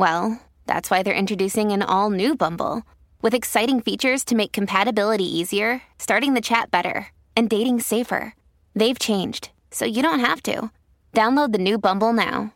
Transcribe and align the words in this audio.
well, 0.00 0.40
that's 0.66 0.90
why 0.90 1.02
they're 1.02 1.14
introducing 1.14 1.72
an 1.72 1.82
all 1.82 2.08
new 2.08 2.34
Bumble 2.34 2.84
with 3.20 3.34
exciting 3.34 3.82
features 3.82 4.24
to 4.24 4.34
make 4.34 4.50
compatibility 4.50 5.24
easier, 5.24 5.82
starting 5.98 6.32
the 6.32 6.40
chat 6.40 6.70
better, 6.70 7.08
and 7.36 7.50
dating 7.50 7.80
safer. 7.80 8.34
They've 8.74 8.98
changed, 8.98 9.50
so 9.70 9.84
you 9.84 10.02
don't 10.02 10.20
have 10.20 10.42
to. 10.44 10.70
Download 11.12 11.52
the 11.52 11.58
new 11.58 11.78
Bumble 11.78 12.14
now. 12.14 12.54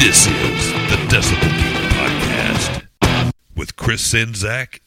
This 0.00 0.26
is 0.26 0.72
the 0.88 0.96
Decibel 1.10 1.52
Geek 1.60 1.92
Podcast 1.92 3.32
with 3.54 3.76
Chris 3.76 4.10
Czynszak 4.10 4.80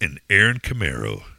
and 0.00 0.20
Aaron 0.28 0.58
Camaro. 0.58 1.35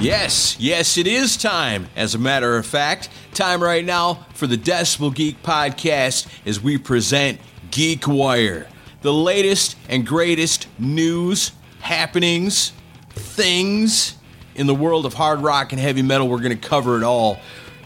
Yes, 0.00 0.58
yes, 0.58 0.96
it 0.96 1.06
is 1.06 1.36
time. 1.36 1.86
As 1.94 2.14
a 2.14 2.18
matter 2.18 2.56
of 2.56 2.64
fact, 2.64 3.10
time 3.34 3.62
right 3.62 3.84
now 3.84 4.26
for 4.32 4.46
the 4.46 4.56
Decibel 4.56 5.14
Geek 5.14 5.42
Podcast 5.42 6.26
as 6.46 6.58
we 6.58 6.78
present 6.78 7.38
Geek 7.70 8.08
Wire, 8.08 8.66
the 9.02 9.12
latest 9.12 9.76
and 9.90 10.06
greatest 10.06 10.68
news, 10.78 11.52
happenings, 11.80 12.72
things 13.10 14.16
in 14.54 14.66
the 14.66 14.74
world 14.74 15.04
of 15.04 15.12
hard 15.12 15.40
rock 15.40 15.72
and 15.72 15.78
heavy 15.80 16.00
metal. 16.00 16.28
We're 16.28 16.38
going 16.38 16.58
to 16.58 16.68
cover 16.68 16.96
it 16.96 17.02
all 17.02 17.38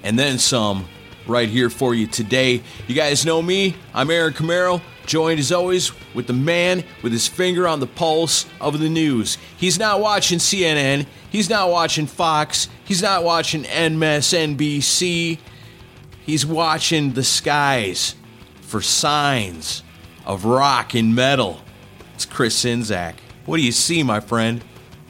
and 0.05 0.17
then 0.17 0.39
some 0.39 0.87
right 1.27 1.49
here 1.49 1.69
for 1.69 1.97
you 1.97 2.07
today. 2.07 2.63
You 2.87 2.95
guys 2.95 3.27
know 3.27 3.43
me, 3.43 3.75
I'm 3.93 4.09
Aaron 4.09 4.35
Camaro, 4.35 4.81
joined 5.07 5.39
as 5.39 5.53
always 5.53 5.93
with 6.15 6.27
the 6.27 6.33
man 6.33 6.85
with 7.03 7.13
his 7.13 7.29
finger 7.29 7.67
on 7.67 7.81
the 7.81 7.87
pulse 7.87 8.47
of 8.61 8.79
the 8.79 8.89
news. 8.89 9.39
He's 9.57 9.79
not 9.79 10.01
watching 10.01 10.39
CNN, 10.39 11.07
he's 11.31 11.51
not 11.51 11.71
watching 11.71 12.07
Fox, 12.07 12.69
he's 12.85 13.03
not 13.03 13.25
watching 13.25 13.65
MSNBC, 13.65 15.39
he's 16.25 16.47
watching 16.47 17.13
the 17.13 17.25
skies 17.25 18.15
for 18.61 18.81
signs 18.81 19.83
of 20.25 20.45
rock 20.45 20.95
and 20.95 21.15
metal. 21.15 21.61
It's 22.15 22.25
Chris 22.25 22.65
Czynszak. 22.65 23.15
What 23.47 23.59
do 23.59 23.63
you 23.63 23.73
see, 23.73 24.03
my 24.03 24.21
friend? 24.21 24.65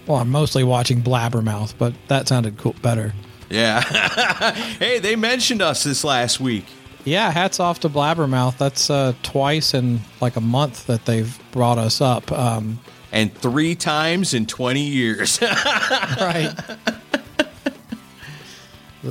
Well, 0.07 0.19
I'm 0.19 0.31
mostly 0.31 0.65
watching 0.65 1.03
Blabbermouth, 1.03 1.75
but 1.79 1.95
that 2.09 2.29
sounded 2.29 2.59
cool, 2.59 2.75
better. 2.83 3.15
Yeah. 3.49 3.81
hey, 4.79 4.99
they 4.99 5.17
mentioned 5.17 5.63
us 5.63 5.85
this 5.85 6.05
last 6.05 6.41
week. 6.41 6.65
Yeah, 7.05 7.31
hats 7.31 7.61
off 7.61 7.81
to 7.81 7.89
Blabbermouth. 7.89 8.57
That's 8.57 8.89
uh, 8.89 9.13
twice 9.23 9.75
in 9.75 10.01
like 10.21 10.37
a 10.37 10.41
month 10.41 10.87
that 10.87 11.05
they've 11.05 11.39
brought 11.53 11.77
us 11.79 12.01
up. 12.01 12.33
Um, 12.33 12.81
And 13.13 13.33
three 13.33 13.75
times 13.75 14.33
in 14.35 14.47
20 14.47 14.81
years. 14.81 15.39
right. 15.43 16.53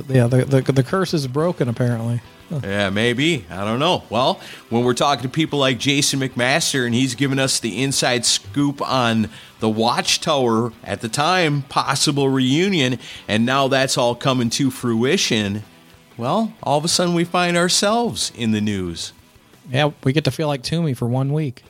yeah, 0.08 0.26
the, 0.26 0.44
the 0.44 0.72
the 0.72 0.82
curse 0.82 1.14
is 1.14 1.26
broken 1.26 1.68
apparently. 1.68 2.20
yeah, 2.62 2.90
maybe. 2.90 3.46
I 3.50 3.64
don't 3.64 3.78
know. 3.78 4.02
Well, 4.10 4.40
when 4.68 4.84
we're 4.84 4.92
talking 4.94 5.22
to 5.22 5.28
people 5.28 5.58
like 5.58 5.78
Jason 5.78 6.20
McMaster 6.20 6.84
and 6.84 6.94
he's 6.94 7.14
giving 7.14 7.38
us 7.38 7.60
the 7.60 7.82
inside 7.82 8.24
scoop 8.26 8.82
on 8.82 9.30
the 9.60 9.68
Watchtower 9.70 10.72
at 10.82 11.00
the 11.00 11.08
time, 11.08 11.62
possible 11.62 12.28
reunion, 12.28 12.98
and 13.28 13.46
now 13.46 13.68
that's 13.68 13.96
all 13.96 14.14
coming 14.14 14.50
to 14.50 14.70
fruition, 14.70 15.62
well, 16.16 16.52
all 16.62 16.78
of 16.78 16.84
a 16.84 16.88
sudden 16.88 17.14
we 17.14 17.24
find 17.24 17.56
ourselves 17.56 18.32
in 18.34 18.52
the 18.52 18.60
news. 18.60 19.12
Yeah, 19.70 19.90
we 20.02 20.12
get 20.12 20.24
to 20.24 20.30
feel 20.30 20.48
like 20.48 20.62
Toomey 20.62 20.94
for 20.94 21.08
one 21.08 21.32
week. 21.32 21.62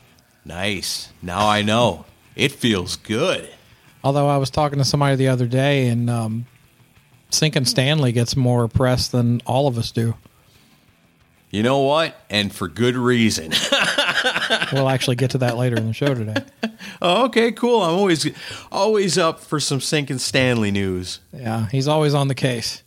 Nice. 0.45 1.11
Now 1.23 1.49
I 1.49 1.63
know. 1.63 2.05
It 2.37 2.53
feels 2.53 2.97
good. 2.97 3.49
Although 4.03 4.29
I 4.29 4.37
was 4.37 4.51
talking 4.51 4.79
to 4.79 4.85
somebody 4.85 5.17
the 5.17 5.29
other 5.29 5.47
day, 5.47 5.89
and 5.89 6.11
um, 6.11 6.47
Sinkin 7.31 7.67
Stanley 7.67 8.13
gets 8.13 8.37
more 8.37 8.69
press 8.69 9.09
than 9.09 9.41
all 9.47 9.67
of 9.67 9.79
us 9.79 9.91
do. 9.91 10.15
You 11.51 11.63
know 11.63 11.81
what? 11.81 12.17
And 12.29 12.53
for 12.53 12.69
good 12.69 12.97
reason. 12.97 13.53
We'll 14.73 14.89
actually 14.89 15.17
get 15.17 15.31
to 15.33 15.39
that 15.39 15.57
later 15.57 15.77
in 15.77 15.87
the 15.87 15.93
show 15.93 16.15
today. 16.15 16.43
oh, 17.03 17.27
okay, 17.27 17.53
cool. 17.53 17.83
I'm 17.83 17.95
always 17.95 18.29
always 18.71 19.19
up 19.19 19.41
for 19.41 19.61
some 19.61 19.81
Sinkin 19.81 20.19
Stanley 20.19 20.71
news. 20.71 21.21
Yeah, 21.33 21.69
he's 21.69 21.89
always 21.89 22.15
on 22.15 22.29
the 22.29 22.35
case. 22.35 22.83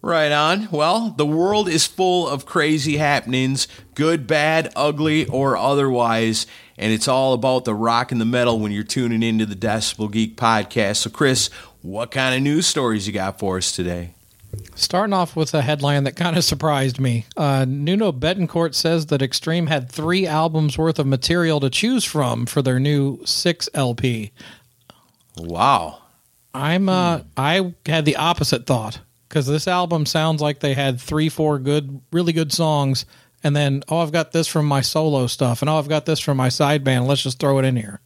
Right 0.00 0.30
on. 0.30 0.68
Well, 0.70 1.10
the 1.10 1.26
world 1.26 1.68
is 1.68 1.86
full 1.86 2.28
of 2.28 2.46
crazy 2.46 2.98
happenings, 2.98 3.66
good, 3.96 4.28
bad, 4.28 4.72
ugly, 4.76 5.26
or 5.26 5.56
otherwise, 5.56 6.46
and 6.76 6.92
it's 6.92 7.08
all 7.08 7.32
about 7.32 7.64
the 7.64 7.74
rock 7.74 8.12
and 8.12 8.20
the 8.20 8.24
metal 8.24 8.60
when 8.60 8.70
you're 8.70 8.84
tuning 8.84 9.24
into 9.24 9.44
the 9.44 9.56
Decibel 9.56 10.10
Geek 10.10 10.36
podcast. 10.36 10.98
So, 10.98 11.10
Chris, 11.10 11.48
what 11.82 12.12
kind 12.12 12.34
of 12.34 12.42
news 12.42 12.66
stories 12.66 13.08
you 13.08 13.12
got 13.12 13.40
for 13.40 13.56
us 13.56 13.72
today? 13.72 14.14
Starting 14.76 15.12
off 15.12 15.34
with 15.34 15.52
a 15.52 15.62
headline 15.62 16.04
that 16.04 16.14
kind 16.14 16.36
of 16.36 16.44
surprised 16.44 17.00
me. 17.00 17.26
Uh, 17.36 17.66
Nuno 17.68 18.12
Bettencourt 18.12 18.74
says 18.74 19.06
that 19.06 19.20
Extreme 19.20 19.66
had 19.66 19.90
three 19.90 20.26
albums 20.26 20.78
worth 20.78 21.00
of 21.00 21.06
material 21.06 21.58
to 21.60 21.68
choose 21.70 22.04
from 22.04 22.46
for 22.46 22.62
their 22.62 22.78
new 22.78 23.20
six 23.24 23.68
LP. 23.74 24.30
Wow. 25.36 26.02
I'm 26.54 26.88
uh, 26.88 27.22
I 27.36 27.74
had 27.84 28.04
the 28.04 28.16
opposite 28.16 28.66
thought 28.66 29.00
because 29.28 29.46
this 29.46 29.68
album 29.68 30.06
sounds 30.06 30.40
like 30.40 30.60
they 30.60 30.74
had 30.74 31.00
three, 31.00 31.28
four 31.28 31.58
good, 31.58 32.00
really 32.12 32.32
good 32.32 32.52
songs, 32.52 33.04
and 33.44 33.54
then 33.54 33.82
oh, 33.88 33.98
I've 33.98 34.12
got 34.12 34.32
this 34.32 34.48
from 34.48 34.66
my 34.66 34.80
solo 34.80 35.26
stuff, 35.26 35.62
and 35.62 35.68
oh, 35.68 35.78
I've 35.78 35.88
got 35.88 36.06
this 36.06 36.20
from 36.20 36.36
my 36.36 36.48
side 36.48 36.84
band. 36.84 37.06
Let's 37.06 37.22
just 37.22 37.38
throw 37.38 37.58
it 37.58 37.64
in 37.64 37.76
here. 37.76 38.00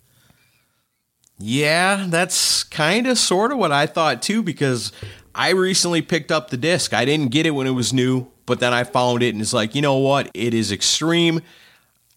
Yeah, 1.38 2.06
that's 2.08 2.62
kind 2.62 3.06
of 3.06 3.18
sort 3.18 3.50
of 3.52 3.58
what 3.58 3.72
I 3.72 3.86
thought 3.86 4.22
too, 4.22 4.42
because 4.42 4.92
I 5.34 5.50
recently 5.50 6.02
picked 6.02 6.30
up 6.30 6.50
the 6.50 6.56
disc. 6.56 6.92
I 6.92 7.04
didn't 7.04 7.32
get 7.32 7.46
it 7.46 7.50
when 7.50 7.66
it 7.66 7.70
was 7.70 7.92
new, 7.92 8.28
but 8.46 8.60
then 8.60 8.72
I 8.72 8.84
found 8.84 9.22
it 9.22 9.30
and 9.30 9.40
it's 9.40 9.52
like, 9.52 9.74
you 9.74 9.82
know 9.82 9.96
what? 9.96 10.30
It 10.34 10.54
is 10.54 10.70
extreme. 10.70 11.40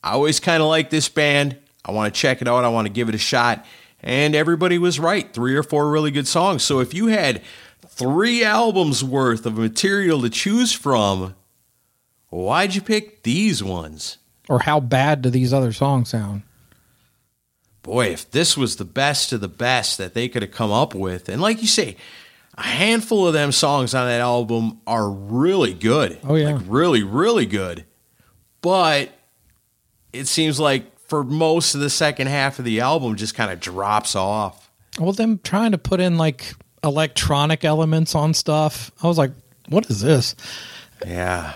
I 0.04 0.12
always 0.12 0.40
kind 0.40 0.62
of 0.62 0.70
like 0.70 0.90
this 0.90 1.10
band. 1.10 1.58
I 1.84 1.92
want 1.92 2.14
to 2.14 2.20
check 2.20 2.42
it 2.42 2.48
out. 2.48 2.64
I 2.64 2.70
want 2.70 2.88
to 2.88 2.94
give 2.94 3.10
it 3.10 3.16
a 3.16 3.20
shot. 3.20 3.66
And 4.02 4.36
everybody 4.36 4.78
was 4.78 5.00
right. 5.00 5.34
Three 5.34 5.56
or 5.56 5.64
four 5.64 5.90
really 5.90 6.12
good 6.12 6.28
songs. 6.28 6.62
So 6.62 6.80
if 6.80 6.94
you 6.94 7.08
had 7.08 7.42
three 7.96 8.44
albums 8.44 9.04
worth 9.04 9.46
of 9.46 9.58
material 9.58 10.22
to 10.22 10.30
choose 10.30 10.74
from, 10.74 11.34
why'd 12.30 12.76
you 12.76 12.82
pick 12.82 13.24
these 13.24 13.64
ones? 13.64 14.18
Or 14.50 14.60
how 14.60 14.80
bad 14.80 15.22
do 15.22 15.30
these 15.30 15.54
other 15.54 15.72
songs 15.72 16.10
sound? 16.10 16.44
Boy, 17.82 18.08
if 18.08 18.30
this 18.30 18.58
was 18.58 18.76
the 18.76 18.86
best 18.86 19.32
of 19.32 19.42
the 19.42 19.48
best 19.48 19.98
that 19.98 20.14
they 20.14 20.28
could 20.28 20.42
have 20.42 20.52
come 20.52 20.72
up 20.72 20.94
with, 20.94 21.30
and 21.30 21.42
like 21.42 21.62
you 21.62 21.68
say, 21.68 21.96
a 22.58 22.64
handful 22.64 23.28
of 23.28 23.34
them 23.34 23.52
songs 23.52 23.94
on 23.94 24.08
that 24.08 24.22
album 24.22 24.82
are 24.86 25.10
really 25.10 25.74
good. 25.74 26.20
Oh, 26.24 26.36
yeah. 26.36 26.54
Like 26.54 26.64
really, 26.68 27.04
really 27.04 27.46
good. 27.46 27.86
But 28.62 29.12
it 30.12 30.28
seems 30.28 30.60
like 30.60 30.98
for 31.00 31.24
most 31.24 31.76
of 31.76 31.82
the 31.82 31.90
second 31.90 32.28
half 32.28 32.60
of 32.60 32.66
the 32.66 32.80
album 32.82 33.16
just 33.16 33.36
kind 33.36 33.52
of 33.52 33.60
drops 33.60 34.16
off. 34.16 34.70
Well, 35.00 35.14
them 35.14 35.40
trying 35.44 35.72
to 35.72 35.78
put 35.78 36.00
in 36.00 36.18
like 36.18 36.56
electronic 36.86 37.66
elements 37.66 38.16
on 38.16 38.34
stuff. 38.34 38.92
I 39.04 39.08
was 39.08 39.18
like, 39.18 39.32
what 39.70 39.90
is 39.90 40.02
this? 40.02 40.36
Yeah. 41.06 41.54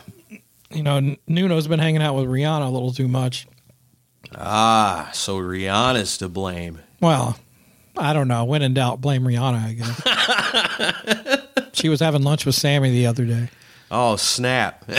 You 0.72 0.84
know, 0.84 1.16
Nuno's 1.28 1.68
been 1.68 1.80
hanging 1.80 2.02
out 2.02 2.16
with 2.16 2.26
Rihanna 2.26 2.68
a 2.68 2.70
little 2.70 2.92
too 2.92 3.08
much. 3.08 3.48
Ah, 4.36 5.10
so 5.14 5.38
Rihanna's 5.38 6.18
to 6.20 6.30
blame. 6.30 6.80
Well, 7.02 7.38
I 7.98 8.14
don't 8.14 8.28
know. 8.28 8.46
When 8.46 8.62
in 8.62 8.74
doubt, 8.74 9.02
blame 9.02 9.24
Rihanna, 9.24 9.64
I 9.64 9.74
guess. 11.34 11.70
she 11.74 11.90
was 11.90 12.00
having 12.00 12.24
lunch 12.24 12.46
with 12.46 12.56
Sammy 12.56 12.92
the 12.92 13.08
other 13.08 13.26
day. 13.26 13.50
Oh, 13.92 14.16
snap. 14.18 14.86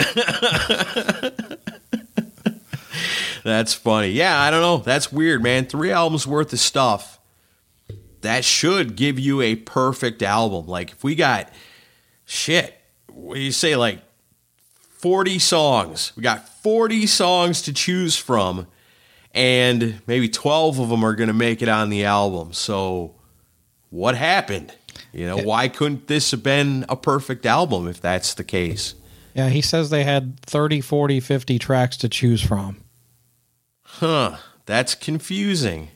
That's 3.43 3.73
funny. 3.73 4.09
Yeah, 4.09 4.39
I 4.39 4.51
don't 4.51 4.61
know. 4.61 4.77
That's 4.77 5.11
weird, 5.11 5.41
man. 5.41 5.65
Three 5.65 5.91
albums 5.91 6.27
worth 6.27 6.53
of 6.53 6.59
stuff. 6.59 7.19
That 8.21 8.45
should 8.45 8.95
give 8.95 9.19
you 9.19 9.41
a 9.41 9.55
perfect 9.55 10.21
album. 10.21 10.67
Like 10.67 10.91
if 10.91 11.03
we 11.03 11.15
got 11.15 11.51
shit, 12.25 12.79
what 13.07 13.35
do 13.35 13.41
you 13.41 13.51
say 13.51 13.75
like 13.75 13.99
40 15.01 15.39
songs. 15.39 16.13
We 16.15 16.21
got 16.21 16.47
40 16.47 17.07
songs 17.07 17.63
to 17.63 17.73
choose 17.73 18.15
from 18.15 18.67
and 19.33 20.01
maybe 20.05 20.29
12 20.29 20.79
of 20.79 20.89
them 20.89 21.03
are 21.03 21.15
going 21.15 21.27
to 21.27 21.33
make 21.33 21.61
it 21.61 21.69
on 21.69 21.89
the 21.89 22.05
album. 22.05 22.53
So 22.53 23.15
what 23.89 24.15
happened? 24.15 24.73
You 25.11 25.25
know, 25.25 25.37
why 25.37 25.67
couldn't 25.69 26.07
this 26.07 26.31
have 26.31 26.43
been 26.43 26.85
a 26.87 26.95
perfect 26.95 27.45
album 27.45 27.87
if 27.87 27.99
that's 27.99 28.35
the 28.35 28.43
case? 28.43 28.93
Yeah, 29.33 29.49
he 29.49 29.61
says 29.61 29.89
they 29.89 30.03
had 30.03 30.39
30, 30.41 30.81
40, 30.81 31.19
50 31.19 31.59
tracks 31.59 31.97
to 31.97 32.09
choose 32.09 32.41
from. 32.41 32.83
Huh. 33.83 34.37
That's 34.65 34.93
confusing. 34.93 35.89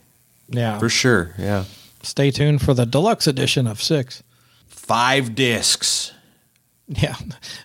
Yeah. 0.49 0.79
For 0.79 0.89
sure. 0.89 1.35
Yeah. 1.37 1.65
Stay 2.05 2.29
tuned 2.29 2.61
for 2.61 2.73
the 2.73 2.85
deluxe 2.85 3.25
edition 3.25 3.65
of 3.65 3.81
six. 3.81 4.21
Five 4.67 5.33
discs. 5.33 6.11
Yeah. 6.87 7.15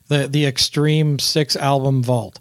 The 0.09 0.29
the 0.29 0.47
extreme 0.47 1.19
six 1.19 1.55
album 1.57 2.03
vault. 2.03 2.41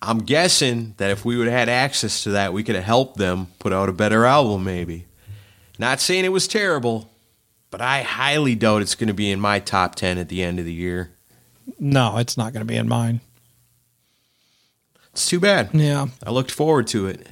I'm 0.00 0.20
guessing 0.20 0.94
that 0.96 1.10
if 1.10 1.24
we 1.24 1.36
would 1.36 1.46
have 1.46 1.58
had 1.58 1.68
access 1.68 2.22
to 2.24 2.30
that, 2.30 2.54
we 2.54 2.62
could 2.62 2.74
have 2.74 2.84
helped 2.84 3.18
them 3.18 3.48
put 3.58 3.72
out 3.72 3.88
a 3.90 3.92
better 3.92 4.24
album, 4.24 4.64
maybe. 4.64 5.06
Not 5.78 6.00
saying 6.00 6.24
it 6.24 6.32
was 6.32 6.48
terrible, 6.48 7.10
but 7.70 7.80
I 7.80 8.02
highly 8.02 8.54
doubt 8.54 8.82
it's 8.82 8.94
going 8.94 9.08
to 9.08 9.14
be 9.14 9.30
in 9.30 9.40
my 9.40 9.60
top 9.60 9.94
10 9.94 10.16
at 10.18 10.28
the 10.28 10.42
end 10.42 10.58
of 10.58 10.64
the 10.64 10.72
year. 10.72 11.10
No, 11.78 12.18
it's 12.18 12.36
not 12.36 12.52
going 12.52 12.60
to 12.60 12.70
be 12.70 12.76
in 12.76 12.88
mine. 12.88 13.20
It's 15.12 15.26
too 15.26 15.40
bad. 15.40 15.70
Yeah. 15.72 16.06
I 16.24 16.30
looked 16.30 16.50
forward 16.50 16.86
to 16.88 17.06
it. 17.06 17.26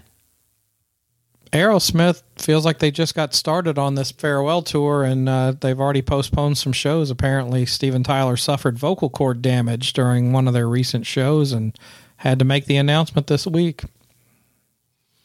Aerosmith 1.53 2.23
feels 2.37 2.65
like 2.65 2.79
they 2.79 2.91
just 2.91 3.15
got 3.15 3.35
started 3.35 3.79
on 3.79 3.95
this 3.95 4.11
farewell 4.11 4.63
tour 4.63 5.05
and 5.05 5.29
uh, 5.29 5.53
they've 5.61 5.79
already 5.79 6.01
postponed 6.01 6.57
some 6.57 6.73
shows. 6.73 7.11
Apparently, 7.11 7.67
Steven 7.67 8.03
Tyler 8.03 8.39
suffered 8.39 8.79
vocal 8.79 9.11
cord 9.11 9.43
damage 9.43 9.93
during 9.93 10.33
one 10.33 10.49
of 10.49 10.55
their 10.55 10.69
recent 10.69 11.05
shows 11.05 11.53
and 11.53 11.79
had 12.17 12.39
to 12.39 12.45
make 12.45 12.65
the 12.65 12.79
announcement 12.79 13.27
this 13.27 13.47
week. 13.47 13.83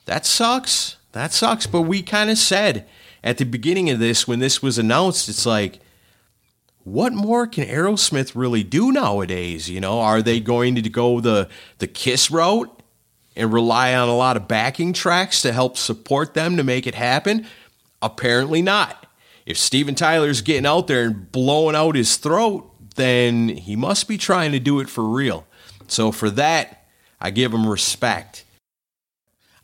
That 0.05 0.25
sucks. 0.25 0.97
That 1.13 1.31
sucks. 1.31 1.65
But 1.65 1.83
we 1.83 2.01
kind 2.01 2.29
of 2.29 2.37
said 2.37 2.85
at 3.23 3.37
the 3.37 3.45
beginning 3.45 3.89
of 3.89 3.99
this, 3.99 4.27
when 4.27 4.39
this 4.39 4.61
was 4.61 4.77
announced, 4.77 5.29
it's 5.29 5.45
like, 5.45 5.79
what 6.83 7.13
more 7.13 7.47
can 7.47 7.67
Aerosmith 7.67 8.33
really 8.35 8.63
do 8.63 8.91
nowadays? 8.91 9.69
You 9.69 9.79
know, 9.79 9.99
are 9.99 10.21
they 10.21 10.39
going 10.39 10.75
to 10.75 10.89
go 10.89 11.19
the 11.19 11.49
the 11.79 11.87
Kiss 11.87 12.31
route 12.31 12.76
and 13.37 13.53
rely 13.53 13.93
on 13.95 14.09
a 14.09 14.15
lot 14.15 14.35
of 14.35 14.47
backing 14.47 14.91
tracks 14.91 15.41
to 15.43 15.53
help 15.53 15.77
support 15.77 16.33
them 16.33 16.57
to 16.57 16.63
make 16.63 16.87
it 16.87 16.95
happen? 16.95 17.47
Apparently 18.01 18.61
not. 18.61 19.05
If 19.45 19.57
Steven 19.57 19.95
Tyler's 19.95 20.41
getting 20.41 20.65
out 20.65 20.87
there 20.87 21.05
and 21.05 21.31
blowing 21.31 21.75
out 21.75 21.95
his 21.95 22.17
throat, 22.17 22.69
then 22.95 23.47
he 23.47 23.75
must 23.77 24.07
be 24.07 24.17
trying 24.17 24.51
to 24.51 24.59
do 24.59 24.79
it 24.81 24.89
for 24.89 25.05
real. 25.05 25.47
So 25.87 26.11
for 26.11 26.29
that, 26.31 26.87
I 27.21 27.31
give 27.31 27.53
him 27.53 27.65
respect. 27.67 28.43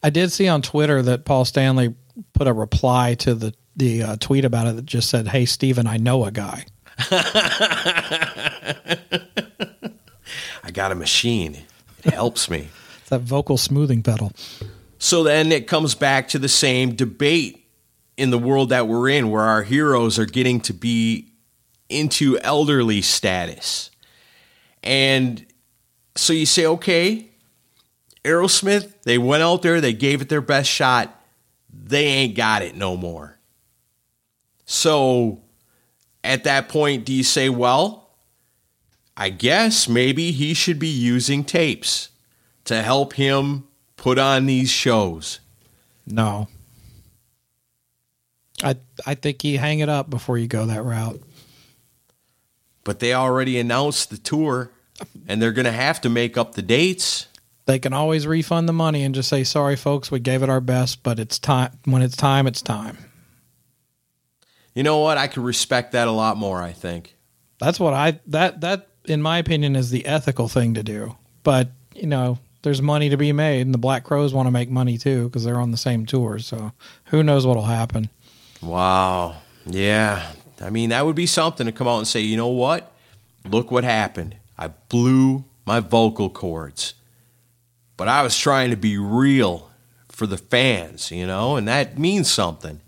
I 0.02 0.10
did 0.10 0.32
see 0.32 0.48
on 0.48 0.62
Twitter 0.62 1.02
that 1.02 1.26
Paul 1.26 1.44
Stanley 1.44 1.96
put 2.34 2.48
a 2.48 2.54
reply 2.54 3.16
to 3.16 3.34
the 3.34 3.54
the 3.76 4.04
uh, 4.04 4.16
tweet 4.20 4.46
about 4.46 4.68
it 4.68 4.76
that 4.76 4.86
just 4.86 5.10
said, 5.10 5.28
"Hey 5.28 5.46
Steven, 5.46 5.88
I 5.88 5.98
know 5.98 6.26
a 6.26 6.32
guy." 6.32 6.66
I 10.64 10.72
got 10.72 10.92
a 10.92 10.96
machine. 10.96 11.64
It 12.04 12.14
helps 12.14 12.50
me. 12.50 12.70
That 13.10 13.22
vocal 13.22 13.58
smoothing 13.58 14.04
pedal. 14.04 14.32
So 14.98 15.24
then 15.24 15.52
it 15.52 15.68
comes 15.68 15.96
back 15.96 16.30
to 16.30 16.40
the 16.40 16.50
same 16.50 16.96
debate 16.96 17.68
in 18.16 18.30
the 18.30 18.38
world 18.38 18.70
that 18.70 18.88
we're 18.88 19.10
in, 19.10 19.30
where 19.30 19.44
our 19.44 19.64
heroes 19.64 20.18
are 20.18 20.26
getting 20.26 20.62
to 20.62 20.74
be 20.74 21.34
into 21.90 22.40
elderly 22.40 23.02
status. 23.02 23.92
And 24.82 25.46
so 26.16 26.34
you 26.34 26.46
say, 26.46 26.66
okay, 26.66 27.30
Aerosmith, 28.24 28.94
they 29.04 29.18
went 29.18 29.44
out 29.44 29.62
there, 29.62 29.82
they 29.82 29.94
gave 29.94 30.22
it 30.22 30.30
their 30.30 30.42
best 30.42 30.70
shot. 30.70 31.14
They 31.72 32.06
ain't 32.06 32.36
got 32.36 32.62
it 32.62 32.76
no 32.76 32.96
more. 32.96 33.38
So 34.66 35.42
at 36.24 36.46
that 36.46 36.70
point, 36.70 37.06
do 37.06 37.14
you 37.14 37.24
say, 37.24 37.50
well, 37.50 38.12
I 39.18 39.30
guess 39.30 39.90
maybe 39.90 40.32
he 40.32 40.54
should 40.54 40.80
be 40.80 40.88
using 40.88 41.44
tapes 41.44 42.10
to 42.66 42.82
help 42.82 43.14
him 43.14 43.66
put 43.98 44.18
on 44.18 44.46
these 44.46 44.70
shows? 44.70 45.40
No. 46.06 46.48
I 48.64 48.76
I 49.06 49.16
think 49.16 49.44
you 49.44 49.58
hang 49.58 49.80
it 49.80 49.90
up 49.90 50.10
before 50.10 50.38
you 50.38 50.48
go 50.48 50.66
that 50.66 50.84
route. 50.84 51.22
But 52.84 53.00
they 53.00 53.14
already 53.14 53.60
announced 53.60 54.10
the 54.10 54.18
tour 54.18 54.72
and 55.28 55.42
they're 55.42 55.52
going 55.52 55.66
to 55.66 55.72
have 55.72 56.02
to 56.02 56.10
make 56.10 56.38
up 56.38 56.56
the 56.56 56.62
dates. 56.62 57.28
They 57.66 57.80
can 57.80 57.94
always 57.94 58.28
refund 58.28 58.68
the 58.68 58.74
money 58.74 59.04
and 59.04 59.16
just 59.16 59.30
say, 59.30 59.44
"Sorry, 59.44 59.78
folks, 59.78 60.12
we 60.12 60.20
gave 60.20 60.44
it 60.44 60.50
our 60.50 60.60
best, 60.60 61.02
but 61.02 61.18
it's 61.18 61.40
time. 61.40 61.72
When 61.86 62.02
it's 62.02 62.18
time, 62.18 62.46
it's 62.46 62.62
time." 62.62 62.98
You 64.76 64.84
know 64.84 65.00
what? 65.00 65.18
I 65.18 65.28
could 65.28 65.44
respect 65.44 65.94
that 65.94 66.08
a 66.08 66.12
lot 66.12 66.36
more, 66.36 66.62
I 66.62 66.74
think. 66.74 67.16
That's 67.60 67.80
what 67.80 67.94
I 67.94 68.20
that 68.28 68.62
that 68.62 68.90
in 69.06 69.22
my 69.22 69.38
opinion 69.38 69.76
is 69.76 69.92
the 69.92 70.06
ethical 70.06 70.48
thing 70.48 70.74
to 70.74 70.84
do. 70.84 71.16
But, 71.44 71.72
you 71.96 72.08
know, 72.08 72.40
there's 72.64 72.82
money 72.82 73.10
to 73.10 73.18
be 73.18 73.32
made 73.32 73.62
and 73.62 73.74
the 73.74 73.78
Black 73.80 74.04
Crowes 74.04 74.34
want 74.34 74.48
to 74.48 74.52
make 74.52 74.70
money 74.70 74.98
too 74.98 75.26
because 75.26 75.44
they're 75.44 75.62
on 75.62 75.72
the 75.72 75.78
same 75.78 76.06
tour, 76.06 76.40
so 76.40 76.72
who 77.06 77.22
knows 77.24 77.46
what'll 77.46 77.64
happen. 77.64 78.10
Wow. 78.62 79.38
Yeah. 79.66 80.32
I 80.62 80.70
mean, 80.70 80.90
that 80.90 81.06
would 81.06 81.16
be 81.16 81.26
something 81.26 81.66
to 81.66 81.72
come 81.72 81.88
out 81.88 81.98
and 82.00 82.08
say, 82.08 82.22
you 82.22 82.38
know 82.38 82.48
what? 82.48 82.92
Look 83.46 83.70
what 83.70 83.84
happened. 83.84 84.38
I 84.58 84.70
blew 84.70 85.46
my 85.66 85.80
vocal 85.80 86.30
cords. 86.30 86.94
But 87.98 88.08
I 88.08 88.24
was 88.24 88.38
trying 88.38 88.72
to 88.72 88.78
be 88.78 88.98
real 88.98 89.70
for 90.10 90.26
the 90.26 90.38
fans, 90.38 91.12
you 91.12 91.28
know, 91.28 91.56
and 91.56 91.68
that 91.68 91.98
means 92.00 92.32
something. 92.32 92.80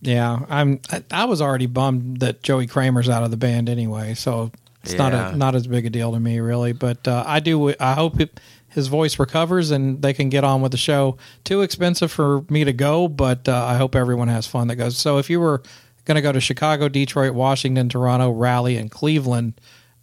Yeah, 0.00 0.40
I'm. 0.48 0.80
I, 0.90 1.02
I 1.10 1.24
was 1.24 1.40
already 1.40 1.66
bummed 1.66 2.20
that 2.20 2.42
Joey 2.42 2.66
Kramer's 2.66 3.08
out 3.08 3.24
of 3.24 3.30
the 3.30 3.36
band 3.36 3.68
anyway, 3.68 4.14
so 4.14 4.52
it's 4.84 4.94
not 4.94 5.12
a 5.12 5.36
not 5.36 5.54
as 5.54 5.66
big 5.66 5.86
a 5.86 5.90
deal 5.90 6.12
to 6.12 6.20
me 6.20 6.38
really. 6.38 6.72
But 6.72 7.08
uh, 7.08 7.24
I 7.26 7.40
do. 7.40 7.74
I 7.80 7.94
hope 7.94 8.20
it, 8.20 8.38
his 8.76 8.88
voice 8.88 9.18
recovers 9.18 9.70
and 9.70 10.02
they 10.02 10.12
can 10.12 10.28
get 10.28 10.44
on 10.44 10.60
with 10.60 10.70
the 10.70 10.76
show. 10.76 11.16
Too 11.44 11.62
expensive 11.62 12.12
for 12.12 12.42
me 12.50 12.62
to 12.62 12.74
go, 12.74 13.08
but 13.08 13.48
uh, 13.48 13.64
I 13.64 13.78
hope 13.78 13.94
everyone 13.94 14.28
has 14.28 14.46
fun 14.46 14.68
that 14.68 14.76
goes. 14.76 14.98
So 14.98 15.16
if 15.16 15.30
you 15.30 15.40
were 15.40 15.62
going 16.04 16.16
to 16.16 16.20
go 16.20 16.30
to 16.30 16.40
Chicago, 16.40 16.90
Detroit, 16.90 17.32
Washington, 17.32 17.88
Toronto, 17.88 18.30
Raleigh, 18.30 18.76
and 18.76 18.90
Cleveland, 18.90 19.54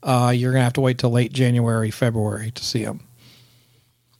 uh, 0.01 0.33
you're 0.35 0.51
going 0.51 0.61
to 0.61 0.63
have 0.63 0.73
to 0.73 0.81
wait 0.81 0.97
till 0.97 1.11
late 1.11 1.31
January, 1.31 1.91
February 1.91 2.49
to 2.49 2.65
see 2.65 2.83
them. 2.83 3.01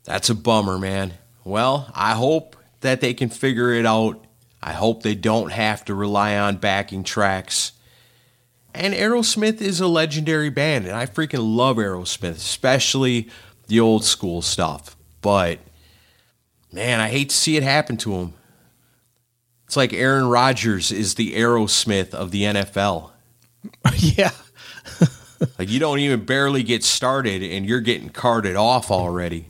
That's 0.04 0.30
a 0.30 0.36
bummer, 0.36 0.78
man. 0.78 1.14
Well, 1.44 1.92
I 1.96 2.14
hope 2.14 2.56
that 2.82 3.02
they 3.02 3.16
can 3.16 3.30
figure 3.30 3.74
it 3.74 3.88
out. 3.88 4.24
I 4.62 4.74
hope 4.74 5.02
they 5.02 5.16
don't 5.16 5.52
have 5.52 5.84
to 5.86 5.96
rely 5.96 6.38
on 6.38 6.58
backing 6.58 7.04
tracks. 7.04 7.72
And 8.76 8.94
Aerosmith 8.94 9.62
is 9.62 9.80
a 9.80 9.88
legendary 9.88 10.52
band, 10.52 10.86
and 10.86 10.96
I 10.96 11.08
freaking 11.08 11.56
love 11.56 11.78
Aerosmith, 11.78 12.38
especially 12.38 13.30
the 13.68 13.80
old 13.80 14.04
school 14.04 14.42
stuff. 14.42 14.96
But 15.22 15.60
man, 16.72 17.00
I 17.00 17.10
hate 17.10 17.30
to 17.30 17.36
see 17.36 17.58
it 17.58 17.64
happen 17.64 17.98
to 17.98 18.14
him. 18.14 18.34
It's 19.66 19.78
like 19.78 19.94
Aaron 19.94 20.28
Rodgers 20.28 20.92
is 20.92 21.16
the 21.16 21.34
Aerosmith 21.34 22.14
of 22.14 22.32
the 22.32 22.44
NFL. 22.44 23.12
yeah, 23.98 24.32
Like 25.60 25.70
you 25.70 25.80
don't 25.80 26.00
even 26.00 26.26
barely 26.26 26.64
get 26.64 26.84
started, 26.84 27.44
and 27.44 27.66
you're 27.66 27.82
getting 27.82 28.10
carted 28.10 28.56
off 28.56 28.92
already. 28.92 29.50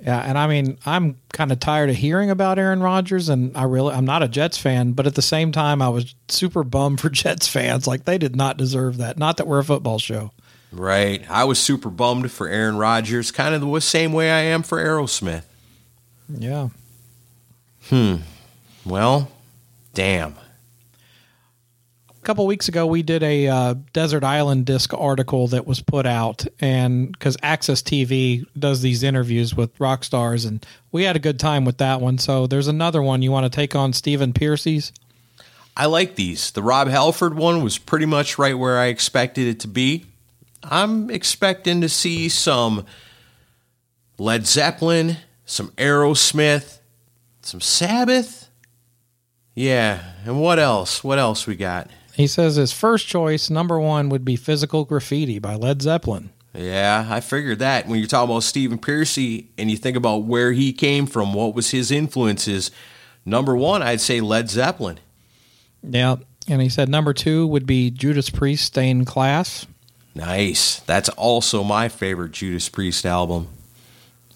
Yeah, 0.00 0.18
and 0.18 0.36
I 0.36 0.48
mean, 0.48 0.78
I'm 0.84 1.16
kind 1.32 1.52
of 1.52 1.60
tired 1.60 1.88
of 1.88 1.96
hearing 1.96 2.30
about 2.30 2.58
Aaron 2.58 2.82
Rodgers, 2.82 3.28
and 3.28 3.56
I 3.56 3.64
really, 3.64 3.94
I'm 3.94 4.04
not 4.04 4.22
a 4.22 4.28
Jets 4.28 4.58
fan, 4.58 4.92
but 4.92 5.06
at 5.06 5.14
the 5.14 5.22
same 5.22 5.52
time, 5.52 5.80
I 5.80 5.88
was 5.88 6.14
super 6.28 6.64
bummed 6.64 7.00
for 7.00 7.10
Jets 7.10 7.46
fans. 7.48 7.86
Like 7.86 8.04
they 8.04 8.18
did 8.18 8.34
not 8.34 8.56
deserve 8.56 8.96
that. 8.98 9.18
Not 9.18 9.36
that 9.36 9.46
we're 9.46 9.60
a 9.60 9.64
football 9.64 9.98
show. 9.98 10.32
Right. 10.72 11.22
I 11.30 11.44
was 11.44 11.58
super 11.58 11.90
bummed 11.90 12.30
for 12.30 12.48
Aaron 12.48 12.76
Rodgers, 12.76 13.30
kind 13.30 13.54
of 13.54 13.60
the 13.60 13.80
same 13.80 14.12
way 14.12 14.30
I 14.30 14.40
am 14.40 14.62
for 14.62 14.82
Aerosmith. 14.82 15.44
Yeah. 16.28 16.68
Hmm. 17.88 18.16
Well, 18.84 19.28
damn. 19.92 20.34
A 22.08 22.24
couple 22.24 22.46
weeks 22.46 22.68
ago, 22.68 22.86
we 22.86 23.02
did 23.02 23.22
a 23.22 23.48
uh, 23.48 23.74
Desert 23.92 24.22
Island 24.22 24.64
Disc 24.64 24.94
article 24.94 25.48
that 25.48 25.66
was 25.66 25.80
put 25.80 26.06
out, 26.06 26.46
and 26.60 27.10
because 27.10 27.36
AXS 27.38 27.82
TV 27.82 28.46
does 28.56 28.80
these 28.80 29.02
interviews 29.02 29.56
with 29.56 29.78
rock 29.80 30.04
stars, 30.04 30.44
and 30.44 30.64
we 30.92 31.02
had 31.02 31.16
a 31.16 31.18
good 31.18 31.40
time 31.40 31.64
with 31.64 31.78
that 31.78 32.00
one. 32.00 32.18
So 32.18 32.46
there's 32.46 32.68
another 32.68 33.02
one 33.02 33.22
you 33.22 33.32
want 33.32 33.44
to 33.44 33.54
take 33.54 33.74
on 33.74 33.92
Stephen 33.92 34.32
Pearcy's. 34.32 34.92
I 35.76 35.86
like 35.86 36.14
these. 36.14 36.52
The 36.52 36.62
Rob 36.62 36.86
Halford 36.88 37.34
one 37.34 37.62
was 37.62 37.76
pretty 37.76 38.06
much 38.06 38.38
right 38.38 38.56
where 38.56 38.78
I 38.78 38.86
expected 38.86 39.48
it 39.48 39.58
to 39.60 39.68
be. 39.68 40.06
I'm 40.62 41.10
expecting 41.10 41.80
to 41.80 41.88
see 41.88 42.28
some 42.28 42.86
Led 44.18 44.46
Zeppelin, 44.46 45.16
some 45.44 45.70
Aerosmith, 45.72 46.78
some 47.42 47.60
Sabbath. 47.60 48.48
Yeah, 49.54 50.02
and 50.24 50.40
what 50.40 50.58
else? 50.58 51.02
What 51.04 51.18
else 51.18 51.46
we 51.46 51.56
got? 51.56 51.90
He 52.14 52.26
says 52.26 52.56
his 52.56 52.72
first 52.72 53.06
choice, 53.06 53.50
number 53.50 53.78
one, 53.80 54.08
would 54.08 54.24
be 54.24 54.36
Physical 54.36 54.84
Graffiti 54.84 55.38
by 55.38 55.54
Led 55.54 55.82
Zeppelin. 55.82 56.30
Yeah, 56.54 57.06
I 57.08 57.20
figured 57.20 57.60
that. 57.60 57.86
When 57.86 57.98
you're 57.98 58.08
talking 58.08 58.30
about 58.30 58.42
Stephen 58.42 58.78
Pearcy 58.78 59.46
and 59.56 59.70
you 59.70 59.76
think 59.76 59.96
about 59.96 60.24
where 60.24 60.52
he 60.52 60.72
came 60.72 61.06
from, 61.06 61.32
what 61.32 61.54
was 61.54 61.70
his 61.70 61.90
influences, 61.90 62.70
number 63.24 63.56
one, 63.56 63.82
I'd 63.82 64.02
say 64.02 64.20
Led 64.20 64.50
Zeppelin. 64.50 65.00
Yeah. 65.82 66.16
And 66.48 66.60
he 66.60 66.68
said 66.68 66.88
number 66.88 67.14
two 67.14 67.46
would 67.46 67.66
be 67.66 67.90
Judas 67.90 68.28
Priest 68.28 68.64
Stained 68.64 69.06
Class. 69.06 69.66
Nice. 70.14 70.80
That's 70.80 71.08
also 71.10 71.64
my 71.64 71.88
favorite 71.88 72.32
Judas 72.32 72.68
Priest 72.68 73.06
album. 73.06 73.48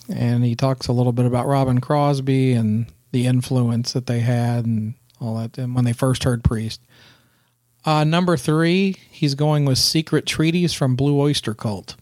And 0.09 0.45
he 0.45 0.55
talks 0.55 0.87
a 0.87 0.93
little 0.93 1.13
bit 1.13 1.27
about 1.27 1.47
Robin 1.47 1.81
Crosby 1.81 2.53
and 2.53 2.87
the 3.13 3.27
influence 3.27 3.93
that 3.93 4.07
they 4.07 4.21
had 4.21 4.65
and 4.65 4.95
all 5.21 5.37
that 5.37 5.59
and 5.59 5.75
when 5.75 5.85
they 5.85 5.93
first 5.93 6.25
heard 6.25 6.45
Priest. 6.45 6.81
Uh, 7.85 8.05
number 8.05 8.37
three, 8.37 8.97
he's 9.11 9.35
going 9.35 9.65
with 9.65 9.79
Secret 9.79 10.27
Treaties 10.27 10.73
from 10.73 10.97
Blue 10.97 11.21
Oyster 11.21 11.55
Cult. 11.55 11.97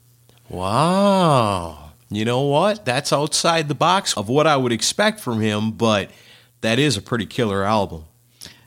Wow. 0.48 1.90
You 2.10 2.24
know 2.24 2.42
what? 2.42 2.84
That's 2.84 3.12
outside 3.12 3.68
the 3.68 3.74
box 3.74 4.16
of 4.16 4.28
what 4.28 4.46
I 4.46 4.56
would 4.56 4.72
expect 4.72 5.20
from 5.20 5.40
him, 5.40 5.72
but 5.72 6.10
that 6.60 6.78
is 6.78 6.96
a 6.96 7.02
pretty 7.02 7.26
killer 7.26 7.64
album. 7.64 8.04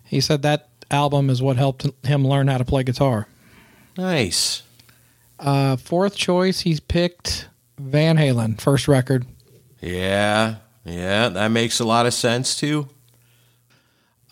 He 0.04 0.22
said 0.22 0.42
that 0.44 0.70
album 0.92 1.30
is 1.30 1.42
what 1.42 1.58
helped 1.58 1.88
him 2.06 2.28
learn 2.28 2.48
how 2.48 2.58
to 2.58 2.66
play 2.66 2.84
guitar. 2.84 3.28
Nice. 3.98 4.64
Uh, 5.40 5.78
fourth 5.78 6.16
choice, 6.16 6.62
he's 6.62 6.80
picked 6.80 7.48
Van 7.80 8.18
Halen, 8.18 8.60
first 8.60 8.88
record. 8.88 9.26
Yeah, 9.82 10.56
yeah, 10.84 11.30
that 11.30 11.50
makes 11.50 11.80
a 11.80 11.86
lot 11.86 12.06
of 12.06 12.14
sense 12.14 12.60
too. 12.60 12.88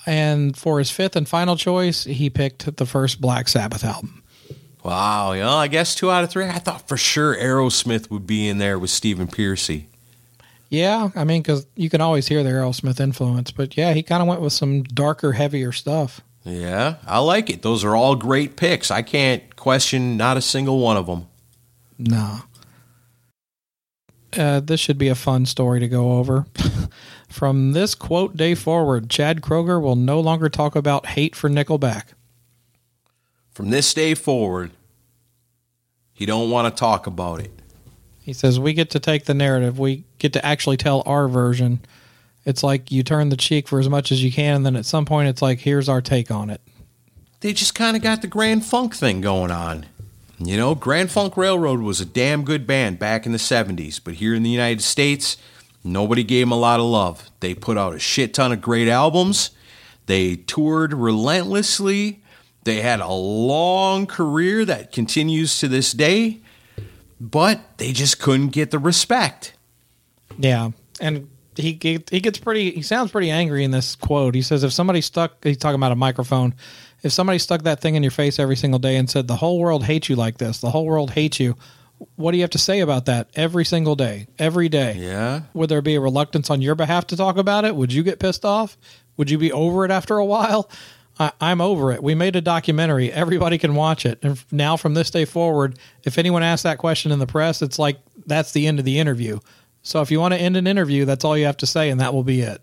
And 0.05 0.55
for 0.55 0.79
his 0.79 0.91
fifth 0.91 1.15
and 1.15 1.27
final 1.27 1.55
choice, 1.55 2.03
he 2.03 2.29
picked 2.29 2.77
the 2.77 2.85
first 2.85 3.21
Black 3.21 3.47
Sabbath 3.47 3.83
album. 3.83 4.23
Wow, 4.83 5.31
you 5.33 5.41
know, 5.41 5.55
I 5.55 5.67
guess 5.67 5.95
two 5.95 6.11
out 6.11 6.23
of 6.23 6.29
three. 6.29 6.45
I 6.45 6.59
thought 6.59 6.87
for 6.87 6.95
sure 6.95 7.35
Aerosmith 7.35 8.11
would 8.11 8.27
be 8.27 8.47
in 8.47 8.59
there 8.59 8.77
with 8.77 8.91
Stephen 8.91 9.27
Pearcy. 9.27 9.85
Yeah, 10.69 11.09
I 11.15 11.23
mean, 11.23 11.41
because 11.41 11.65
you 11.75 11.89
can 11.89 12.01
always 12.01 12.27
hear 12.27 12.43
the 12.43 12.49
Aerosmith 12.49 12.99
influence, 12.99 13.51
but 13.51 13.77
yeah, 13.77 13.93
he 13.93 14.03
kind 14.03 14.21
of 14.21 14.27
went 14.27 14.41
with 14.41 14.53
some 14.53 14.83
darker, 14.83 15.31
heavier 15.33 15.71
stuff. 15.71 16.21
Yeah, 16.45 16.97
I 17.07 17.19
like 17.19 17.49
it. 17.49 17.63
Those 17.63 17.83
are 17.83 17.95
all 17.95 18.15
great 18.15 18.55
picks. 18.55 18.91
I 18.91 19.01
can't 19.01 19.55
question 19.55 20.15
not 20.15 20.37
a 20.37 20.41
single 20.41 20.79
one 20.79 20.95
of 20.95 21.07
them. 21.07 21.27
No. 21.97 22.41
Uh, 24.37 24.59
this 24.59 24.79
should 24.79 24.97
be 24.97 25.07
a 25.07 25.15
fun 25.15 25.45
story 25.47 25.79
to 25.79 25.87
go 25.87 26.13
over. 26.13 26.45
From 27.29 27.71
this 27.71 27.95
quote 27.95 28.37
day 28.37 28.53
forward, 28.53 29.09
Chad 29.09 29.41
Kroeger 29.41 29.81
will 29.81 29.95
no 29.95 30.19
longer 30.19 30.47
talk 30.47 30.75
about 30.75 31.07
hate 31.07 31.35
for 31.35 31.49
Nickelback. 31.49 32.05
From 33.51 33.71
this 33.71 33.93
day 33.93 34.13
forward, 34.13 34.71
he 36.13 36.25
don't 36.25 36.51
want 36.51 36.73
to 36.73 36.79
talk 36.79 37.07
about 37.07 37.39
it. 37.39 37.51
He 38.19 38.33
says 38.33 38.59
we 38.59 38.73
get 38.73 38.89
to 38.91 38.99
take 38.99 39.25
the 39.25 39.33
narrative. 39.33 39.79
We 39.79 40.03
get 40.19 40.33
to 40.33 40.45
actually 40.45 40.77
tell 40.77 41.01
our 41.05 41.27
version. 41.27 41.79
It's 42.45 42.61
like 42.61 42.91
you 42.91 43.03
turn 43.03 43.29
the 43.29 43.37
cheek 43.37 43.67
for 43.67 43.79
as 43.79 43.89
much 43.89 44.11
as 44.11 44.23
you 44.23 44.31
can, 44.31 44.57
and 44.57 44.65
then 44.65 44.75
at 44.75 44.85
some 44.85 45.05
point, 45.05 45.27
it's 45.29 45.41
like 45.41 45.59
here's 45.59 45.89
our 45.89 46.01
take 46.01 46.29
on 46.29 46.49
it. 46.49 46.61
They 47.39 47.53
just 47.53 47.75
kind 47.75 47.97
of 47.97 48.03
got 48.03 48.21
the 48.21 48.27
Grand 48.27 48.65
Funk 48.65 48.95
thing 48.95 49.21
going 49.21 49.51
on. 49.51 49.87
You 50.37 50.57
know, 50.57 50.75
Grand 50.75 51.11
Funk 51.11 51.37
Railroad 51.37 51.79
was 51.79 52.01
a 52.01 52.05
damn 52.05 52.43
good 52.43 52.67
band 52.67 52.99
back 52.99 53.25
in 53.25 53.31
the 53.31 53.37
70s, 53.37 54.01
but 54.03 54.15
here 54.15 54.35
in 54.35 54.43
the 54.43 54.49
United 54.49 54.81
States, 54.81 55.37
nobody 55.83 56.23
gave 56.23 56.45
them 56.47 56.51
a 56.51 56.57
lot 56.57 56.79
of 56.79 56.85
love. 56.85 57.29
They 57.39 57.55
put 57.55 57.77
out 57.77 57.95
a 57.95 57.99
shit 57.99 58.33
ton 58.33 58.51
of 58.51 58.61
great 58.61 58.89
albums. 58.89 59.51
They 60.07 60.35
toured 60.35 60.93
relentlessly. 60.93 62.21
They 62.63 62.81
had 62.81 62.99
a 62.99 63.11
long 63.13 64.07
career 64.07 64.65
that 64.65 64.91
continues 64.91 65.57
to 65.59 65.67
this 65.67 65.93
day, 65.93 66.41
but 67.19 67.77
they 67.77 67.93
just 67.93 68.19
couldn't 68.19 68.49
get 68.49 68.71
the 68.71 68.79
respect. 68.79 69.53
Yeah, 70.37 70.71
and 70.99 71.29
he 71.57 71.73
get- 71.73 72.09
he 72.09 72.19
gets 72.19 72.37
pretty. 72.39 72.71
He 72.71 72.81
sounds 72.81 73.11
pretty 73.11 73.29
angry 73.29 73.63
in 73.63 73.71
this 73.71 73.95
quote. 73.95 74.35
He 74.35 74.41
says, 74.41 74.63
"If 74.63 74.73
somebody 74.73 75.01
stuck, 75.01 75.43
he's 75.43 75.57
talking 75.57 75.75
about 75.75 75.91
a 75.91 75.95
microphone. 75.95 76.53
If 77.03 77.13
somebody 77.13 77.39
stuck 77.39 77.63
that 77.63 77.81
thing 77.81 77.95
in 77.95 78.03
your 78.03 78.11
face 78.11 78.39
every 78.39 78.55
single 78.55 78.79
day 78.79 78.95
and 78.97 79.09
said 79.09 79.27
the 79.27 79.35
whole 79.35 79.59
world 79.59 79.83
hates 79.83 80.09
you 80.09 80.15
like 80.15 80.37
this, 80.37 80.59
the 80.59 80.71
whole 80.71 80.85
world 80.85 81.11
hates 81.11 81.39
you, 81.39 81.55
what 82.15 82.31
do 82.31 82.37
you 82.37 82.43
have 82.43 82.49
to 82.51 82.57
say 82.57 82.79
about 82.79 83.05
that 83.05 83.29
every 83.35 83.63
single 83.63 83.95
day, 83.95 84.27
every 84.39 84.69
day? 84.69 84.95
Yeah. 84.97 85.41
Would 85.53 85.69
there 85.69 85.81
be 85.81 85.95
a 85.95 86.01
reluctance 86.01 86.49
on 86.49 86.61
your 86.61 86.75
behalf 86.75 87.07
to 87.07 87.17
talk 87.17 87.37
about 87.37 87.63
it? 87.63 87.75
Would 87.75 87.93
you 87.93 88.03
get 88.03 88.19
pissed 88.19 88.43
off? 88.43 88.77
Would 89.17 89.29
you 89.29 89.37
be 89.37 89.51
over 89.51 89.85
it 89.85 89.91
after 89.91 90.17
a 90.17 90.25
while? 90.25 90.69
I, 91.17 91.31
I'm 91.39 91.61
over 91.61 91.91
it. 91.93 92.03
We 92.03 92.13
made 92.15 92.35
a 92.35 92.41
documentary. 92.41 93.11
Everybody 93.11 93.57
can 93.57 93.75
watch 93.75 94.05
it. 94.05 94.19
And 94.21 94.43
now, 94.51 94.75
from 94.75 94.95
this 94.95 95.09
day 95.09 95.23
forward, 95.25 95.79
if 96.03 96.17
anyone 96.17 96.43
asks 96.43 96.63
that 96.63 96.77
question 96.77 97.11
in 97.11 97.19
the 97.19 97.27
press, 97.27 97.61
it's 97.61 97.79
like 97.79 97.99
that's 98.25 98.51
the 98.51 98.67
end 98.67 98.79
of 98.79 98.85
the 98.85 98.99
interview. 98.99 99.39
So 99.85 100.01
if 100.01 100.09
you 100.09 100.19
want 100.19 100.33
to 100.33 100.39
end 100.39 100.57
an 100.57 100.65
interview, 100.65 101.05
that's 101.05 101.23
all 101.23 101.37
you 101.37 101.45
have 101.45 101.57
to 101.57 101.67
say, 101.67 101.91
and 101.91 102.01
that 102.01 102.11
will 102.11 102.23
be 102.23 102.41
it. 102.41 102.59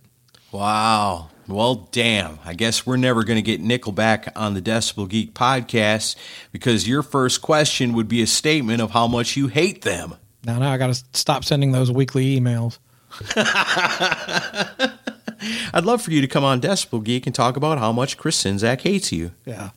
Wow. 0.51 1.29
Well, 1.47 1.89
damn. 1.93 2.41
I 2.45 2.53
guess 2.53 2.85
we're 2.85 2.97
never 2.97 3.23
going 3.23 3.37
to 3.37 3.43
get 3.43 3.63
Nickelback 3.63 4.33
on 4.35 4.55
the 4.55 4.61
Decibel 4.61 5.09
Geek 5.09 5.33
podcast 5.33 6.17
because 6.51 6.89
your 6.89 7.05
first 7.05 7.41
question 7.41 7.93
would 7.93 8.09
be 8.09 8.23
a 8.23 8.27
statement 8.27 8.83
of 8.83 8.91
how 8.91 9.07
much 9.07 9.37
you 9.37 9.47
hate 9.47 9.83
them. 9.83 10.17
Now, 10.45 10.59
now 10.59 10.73
I 10.73 10.79
got 10.79 10.93
to 10.93 11.05
stop 11.13 11.45
sending 11.45 11.71
those 11.71 11.93
weekly 11.93 12.41
emails. 12.41 12.79
I'd 15.73 15.85
love 15.85 16.03
for 16.03 16.11
you 16.11 16.23
to 16.23 16.27
come 16.27 16.43
on 16.43 16.61
Decibel 16.61 17.05
Geek 17.05 17.27
and 17.27 17.35
talk 17.35 17.57
about 17.57 17.79
how 17.79 17.93
much 17.93 18.19
Chris 18.19 18.43
Czynszak 18.43 18.81
hates 18.81 19.13
you. 19.13 19.31
Yeah. 19.47 19.71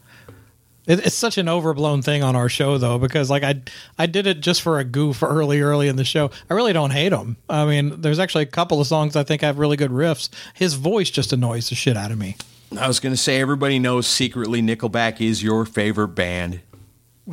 It, 0.88 1.06
it's 1.06 1.16
such 1.16 1.38
an 1.38 1.50
overblown 1.50 2.02
thing 2.02 2.24
on 2.24 2.36
our 2.36 2.50
show, 2.50 2.78
though, 2.78 2.98
because 2.98 3.30
like 3.30 3.44
I, 3.44 3.62
I 3.98 4.06
did 4.06 4.28
it 4.28 4.42
just 4.42 4.62
for 4.62 4.80
a 4.80 4.84
goof 4.84 5.24
early, 5.24 5.62
early 5.62 5.88
in 5.88 5.96
the 5.96 6.04
show. 6.04 6.32
I 6.50 6.54
really 6.54 6.74
don't 6.74 6.92
hate 6.92 7.12
him. 7.12 7.38
I 7.50 7.66
mean, 7.66 8.02
there's 8.02 8.20
actually 8.20 8.44
a 8.44 8.48
couple 8.48 8.80
of 8.80 8.88
songs 8.88 9.16
I 9.16 9.24
think 9.24 9.42
have 9.42 9.58
really 9.58 9.78
good 9.78 9.92
riffs. 9.92 10.30
His 10.54 10.76
voice 10.76 11.10
just 11.10 11.34
annoys 11.34 11.70
the 11.70 11.76
shit 11.76 11.98
out 11.98 12.12
of 12.12 12.18
me. 12.18 12.36
I 12.80 12.88
was 12.88 13.00
going 13.00 13.14
to 13.14 13.18
say 13.18 13.40
everybody 13.40 13.80
knows 13.80 14.08
secretly 14.08 14.62
Nickelback 14.62 15.22
is 15.22 15.42
your 15.44 15.66
favorite 15.66 16.10
band. 16.10 16.62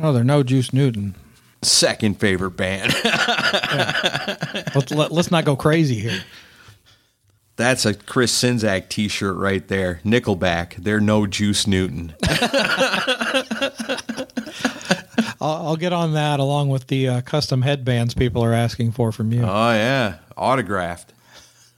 Oh, 0.01 0.13
they're 0.13 0.23
no 0.23 0.43
Juice 0.43 0.73
Newton. 0.73 1.15
Second 1.61 2.19
favorite 2.19 2.51
band. 2.51 2.93
Let's 4.75 4.91
let, 4.91 5.11
let's 5.11 5.31
not 5.31 5.45
go 5.45 5.55
crazy 5.55 5.99
here. 5.99 6.23
That's 7.55 7.85
a 7.85 7.93
Chris 7.93 8.41
Czynszak 8.41 8.89
t 8.89 9.07
shirt 9.07 9.37
right 9.37 9.67
there. 9.67 10.01
Nickelback. 10.03 10.75
They're 10.75 10.99
no 10.99 11.27
Juice 11.27 11.67
Newton. 11.67 12.15
I'll, 15.39 15.67
I'll 15.67 15.75
get 15.75 15.93
on 15.93 16.13
that 16.13 16.39
along 16.39 16.69
with 16.69 16.87
the 16.87 17.07
uh, 17.07 17.21
custom 17.21 17.61
headbands 17.61 18.13
people 18.13 18.43
are 18.43 18.53
asking 18.53 18.93
for 18.93 19.11
from 19.11 19.31
you. 19.31 19.43
Oh, 19.43 19.71
yeah. 19.71 20.17
Autographed. 20.37 21.13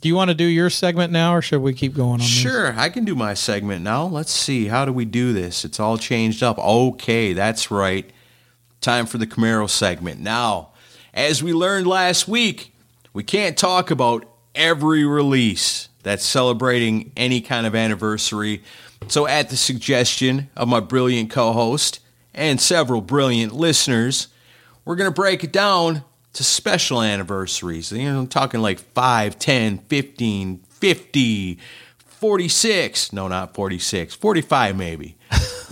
do 0.00 0.08
you 0.08 0.14
want 0.14 0.28
to 0.28 0.34
do 0.34 0.44
your 0.44 0.70
segment 0.70 1.12
now, 1.12 1.34
or 1.34 1.42
should 1.42 1.60
we 1.60 1.74
keep 1.74 1.94
going 1.94 2.12
on? 2.12 2.18
this? 2.18 2.28
Sure, 2.28 2.78
I 2.78 2.88
can 2.90 3.04
do 3.04 3.14
my 3.14 3.34
segment 3.34 3.82
now. 3.82 4.04
Let's 4.04 4.32
see. 4.32 4.66
How 4.66 4.84
do 4.84 4.92
we 4.92 5.04
do 5.04 5.32
this? 5.32 5.64
It's 5.64 5.80
all 5.80 5.98
changed 5.98 6.42
up. 6.42 6.58
Okay, 6.58 7.32
that's 7.32 7.70
right. 7.70 8.08
Time 8.80 9.06
for 9.06 9.18
the 9.18 9.26
Camaro 9.26 9.68
segment. 9.68 10.20
Now, 10.20 10.70
as 11.12 11.42
we 11.42 11.52
learned 11.52 11.86
last 11.86 12.28
week, 12.28 12.73
we 13.14 13.22
can't 13.22 13.56
talk 13.56 13.90
about 13.90 14.26
every 14.54 15.06
release 15.06 15.88
that's 16.02 16.24
celebrating 16.24 17.12
any 17.16 17.40
kind 17.40 17.66
of 17.66 17.74
anniversary. 17.74 18.62
So, 19.08 19.26
at 19.26 19.48
the 19.48 19.56
suggestion 19.56 20.50
of 20.56 20.68
my 20.68 20.80
brilliant 20.80 21.30
co 21.30 21.52
host 21.52 22.00
and 22.34 22.60
several 22.60 23.00
brilliant 23.00 23.54
listeners, 23.54 24.28
we're 24.84 24.96
going 24.96 25.10
to 25.10 25.14
break 25.14 25.44
it 25.44 25.52
down 25.52 26.04
to 26.34 26.42
special 26.44 27.00
anniversaries. 27.00 27.92
You 27.92 28.12
know, 28.12 28.18
I'm 28.20 28.26
talking 28.26 28.60
like 28.60 28.80
5, 28.80 29.38
10, 29.38 29.78
15, 29.78 30.58
50, 30.58 31.58
46. 31.98 33.12
No, 33.12 33.28
not 33.28 33.54
46, 33.54 34.14
45 34.14 34.76
maybe. 34.76 35.16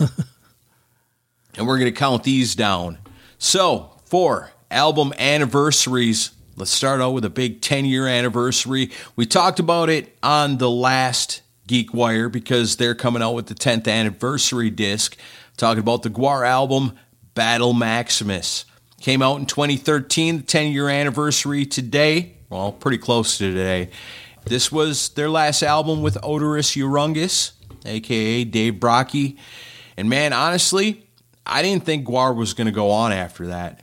and 1.57 1.67
we're 1.67 1.77
going 1.77 1.91
to 1.91 1.99
count 1.99 2.23
these 2.23 2.55
down. 2.55 2.99
So, 3.37 3.91
for 4.05 4.51
album 4.71 5.13
anniversaries, 5.17 6.31
let's 6.55 6.71
start 6.71 7.01
out 7.01 7.11
with 7.11 7.25
a 7.25 7.29
big 7.29 7.61
10 7.61 7.85
year 7.85 8.07
anniversary. 8.07 8.91
We 9.15 9.25
talked 9.25 9.59
about 9.59 9.89
it 9.89 10.15
on 10.21 10.57
the 10.57 10.69
last 10.69 11.41
Geek 11.67 11.93
Wire 11.93 12.29
because 12.29 12.75
they're 12.75 12.95
coming 12.95 13.21
out 13.21 13.33
with 13.33 13.47
the 13.47 13.55
10th 13.55 13.87
anniversary 13.87 14.69
disc. 14.69 15.17
Talking 15.57 15.81
about 15.81 16.03
the 16.03 16.09
Gwar 16.09 16.47
album, 16.47 16.93
Battle 17.35 17.73
Maximus. 17.73 18.65
Came 18.99 19.21
out 19.21 19.39
in 19.39 19.45
2013, 19.45 20.37
the 20.37 20.43
10 20.43 20.71
year 20.71 20.89
anniversary 20.89 21.65
today. 21.65 22.35
Well, 22.49 22.71
pretty 22.71 22.97
close 22.97 23.37
to 23.37 23.51
today. 23.51 23.89
This 24.45 24.71
was 24.71 25.09
their 25.09 25.29
last 25.29 25.63
album 25.63 26.01
with 26.01 26.15
Oderus 26.21 26.75
Urungus, 26.75 27.53
aka 27.85 28.43
Dave 28.43 28.75
Brockie. 28.75 29.37
And 29.97 30.09
man, 30.09 30.33
honestly, 30.33 31.07
I 31.45 31.61
didn't 31.61 31.85
think 31.85 32.07
Gwar 32.07 32.35
was 32.35 32.53
going 32.53 32.65
to 32.65 32.71
go 32.71 32.91
on 32.91 33.11
after 33.11 33.47
that. 33.47 33.81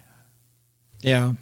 Yeah. 1.00 1.34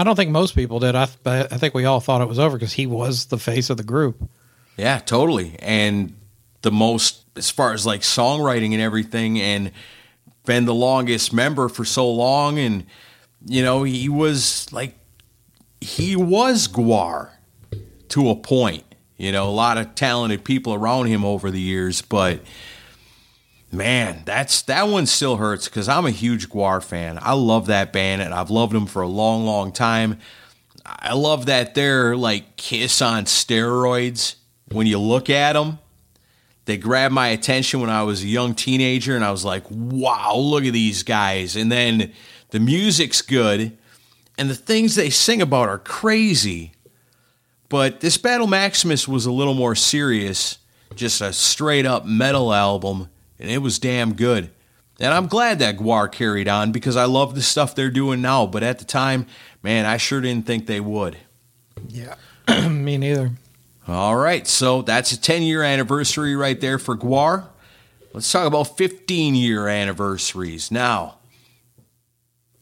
I 0.00 0.04
don't 0.04 0.16
think 0.16 0.30
most 0.30 0.54
people 0.54 0.80
did. 0.80 0.94
I, 0.94 1.08
I 1.26 1.58
think 1.58 1.74
we 1.74 1.84
all 1.84 2.00
thought 2.00 2.22
it 2.22 2.28
was 2.28 2.38
over 2.38 2.56
because 2.56 2.72
he 2.72 2.86
was 2.86 3.26
the 3.26 3.36
face 3.36 3.68
of 3.68 3.76
the 3.76 3.82
group. 3.82 4.26
Yeah, 4.78 4.98
totally. 4.98 5.56
And 5.58 6.16
the 6.62 6.72
most, 6.72 7.24
as 7.36 7.50
far 7.50 7.74
as 7.74 7.84
like 7.84 8.00
songwriting 8.00 8.72
and 8.72 8.80
everything, 8.80 9.38
and 9.38 9.72
been 10.46 10.64
the 10.64 10.74
longest 10.74 11.34
member 11.34 11.68
for 11.68 11.84
so 11.84 12.10
long. 12.10 12.58
And, 12.58 12.86
you 13.44 13.62
know, 13.62 13.82
he 13.82 14.08
was 14.08 14.72
like, 14.72 14.96
he 15.82 16.16
was 16.16 16.66
Gwar 16.66 17.32
to 18.08 18.30
a 18.30 18.36
point. 18.36 18.84
You 19.18 19.32
know, 19.32 19.46
a 19.46 19.52
lot 19.52 19.76
of 19.76 19.94
talented 19.94 20.44
people 20.44 20.72
around 20.72 21.08
him 21.08 21.26
over 21.26 21.50
the 21.50 21.60
years, 21.60 22.00
but 22.00 22.40
man, 23.72 24.22
that's 24.24 24.62
that 24.62 24.88
one 24.88 25.06
still 25.06 25.36
hurts 25.36 25.68
because 25.68 25.88
I'm 25.88 26.06
a 26.06 26.10
huge 26.10 26.48
Gwar 26.48 26.82
fan. 26.82 27.18
I 27.20 27.32
love 27.34 27.66
that 27.66 27.92
band 27.92 28.22
and 28.22 28.34
I've 28.34 28.50
loved 28.50 28.72
them 28.72 28.86
for 28.86 29.02
a 29.02 29.08
long, 29.08 29.44
long 29.44 29.72
time. 29.72 30.18
I 30.84 31.14
love 31.14 31.46
that 31.46 31.74
they're 31.74 32.16
like 32.16 32.56
Kiss 32.56 33.00
on 33.00 33.24
steroids. 33.24 34.36
When 34.72 34.86
you 34.86 34.98
look 34.98 35.30
at 35.30 35.54
them, 35.54 35.78
they 36.64 36.76
grabbed 36.76 37.14
my 37.14 37.28
attention 37.28 37.80
when 37.80 37.90
I 37.90 38.04
was 38.04 38.22
a 38.22 38.28
young 38.28 38.54
teenager, 38.54 39.16
and 39.16 39.24
I 39.24 39.32
was 39.32 39.44
like, 39.44 39.64
wow, 39.68 40.36
look 40.36 40.64
at 40.64 40.72
these 40.72 41.02
guys. 41.02 41.56
And 41.56 41.72
then 41.72 42.12
the 42.50 42.60
music's 42.60 43.22
good, 43.22 43.76
and 44.38 44.48
the 44.48 44.54
things 44.54 44.94
they 44.94 45.10
sing 45.10 45.42
about 45.42 45.68
are 45.68 45.78
crazy. 45.78 46.72
But 47.68 48.00
this 48.00 48.16
Battle 48.18 48.46
Maximus 48.46 49.08
was 49.08 49.26
a 49.26 49.32
little 49.32 49.54
more 49.54 49.74
serious, 49.74 50.58
just 50.94 51.20
a 51.20 51.32
straight 51.32 51.86
up 51.86 52.04
metal 52.04 52.52
album, 52.52 53.08
and 53.40 53.50
it 53.50 53.58
was 53.58 53.78
damn 53.78 54.14
good. 54.14 54.50
And 55.00 55.14
I'm 55.14 55.26
glad 55.26 55.58
that 55.60 55.78
Gwar 55.78 56.12
carried 56.12 56.46
on 56.46 56.72
because 56.72 56.94
I 56.94 57.06
love 57.06 57.34
the 57.34 57.40
stuff 57.40 57.74
they're 57.74 57.90
doing 57.90 58.20
now. 58.20 58.46
But 58.46 58.62
at 58.62 58.78
the 58.78 58.84
time, 58.84 59.26
man, 59.62 59.86
I 59.86 59.96
sure 59.96 60.20
didn't 60.20 60.46
think 60.46 60.66
they 60.66 60.80
would. 60.80 61.16
Yeah, 61.88 62.16
me 62.68 62.98
neither. 62.98 63.32
All 63.88 64.14
right, 64.14 64.46
so 64.46 64.82
that's 64.82 65.10
a 65.10 65.20
10 65.20 65.42
year 65.42 65.62
anniversary 65.62 66.36
right 66.36 66.60
there 66.60 66.78
for 66.78 66.96
Gwar. 66.96 67.48
Let's 68.12 68.30
talk 68.30 68.46
about 68.46 68.76
15 68.76 69.34
year 69.34 69.68
anniversaries. 69.68 70.70
Now, 70.70 71.16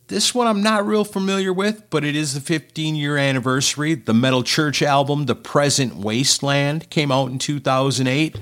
this 0.06 0.34
one 0.34 0.46
I'm 0.46 0.62
not 0.62 0.86
real 0.86 1.04
familiar 1.04 1.52
with, 1.52 1.90
but 1.90 2.04
it 2.04 2.14
is 2.14 2.34
the 2.34 2.40
15 2.40 2.94
year 2.94 3.16
anniversary. 3.16 3.94
The 3.94 4.14
Metal 4.14 4.44
Church 4.44 4.80
album, 4.80 5.26
The 5.26 5.34
Present 5.34 5.96
Wasteland, 5.96 6.88
came 6.88 7.10
out 7.10 7.30
in 7.30 7.38
2008. 7.38 8.38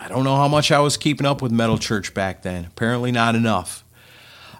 I 0.00 0.08
don't 0.08 0.24
know 0.24 0.36
how 0.36 0.48
much 0.48 0.70
I 0.70 0.78
was 0.80 0.96
keeping 0.96 1.26
up 1.26 1.42
with 1.42 1.52
Metal 1.52 1.78
Church 1.78 2.14
back 2.14 2.42
then. 2.42 2.64
Apparently, 2.64 3.10
not 3.12 3.34
enough. 3.34 3.84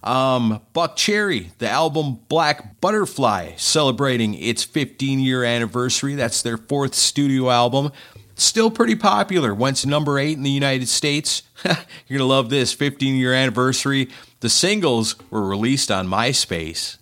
Um, 0.02 0.60
Buckcherry, 0.74 1.50
the 1.58 1.68
album 1.68 2.20
Black 2.28 2.80
Butterfly, 2.80 3.52
celebrating 3.56 4.34
its 4.34 4.64
15 4.64 5.20
year 5.20 5.44
anniversary. 5.44 6.14
That's 6.14 6.42
their 6.42 6.56
fourth 6.56 6.94
studio 6.94 7.50
album. 7.50 7.92
Still 8.34 8.70
pretty 8.70 8.94
popular. 8.94 9.52
Went 9.52 9.78
to 9.78 9.88
number 9.88 10.18
eight 10.18 10.36
in 10.36 10.44
the 10.44 10.50
United 10.50 10.88
States. 10.88 11.42
You're 11.64 11.74
going 12.08 12.18
to 12.18 12.24
love 12.24 12.50
this 12.50 12.72
15 12.72 13.16
year 13.16 13.32
anniversary. 13.32 14.08
The 14.40 14.48
singles 14.48 15.16
were 15.30 15.46
released 15.46 15.90
on 15.90 16.08
MySpace. 16.08 16.96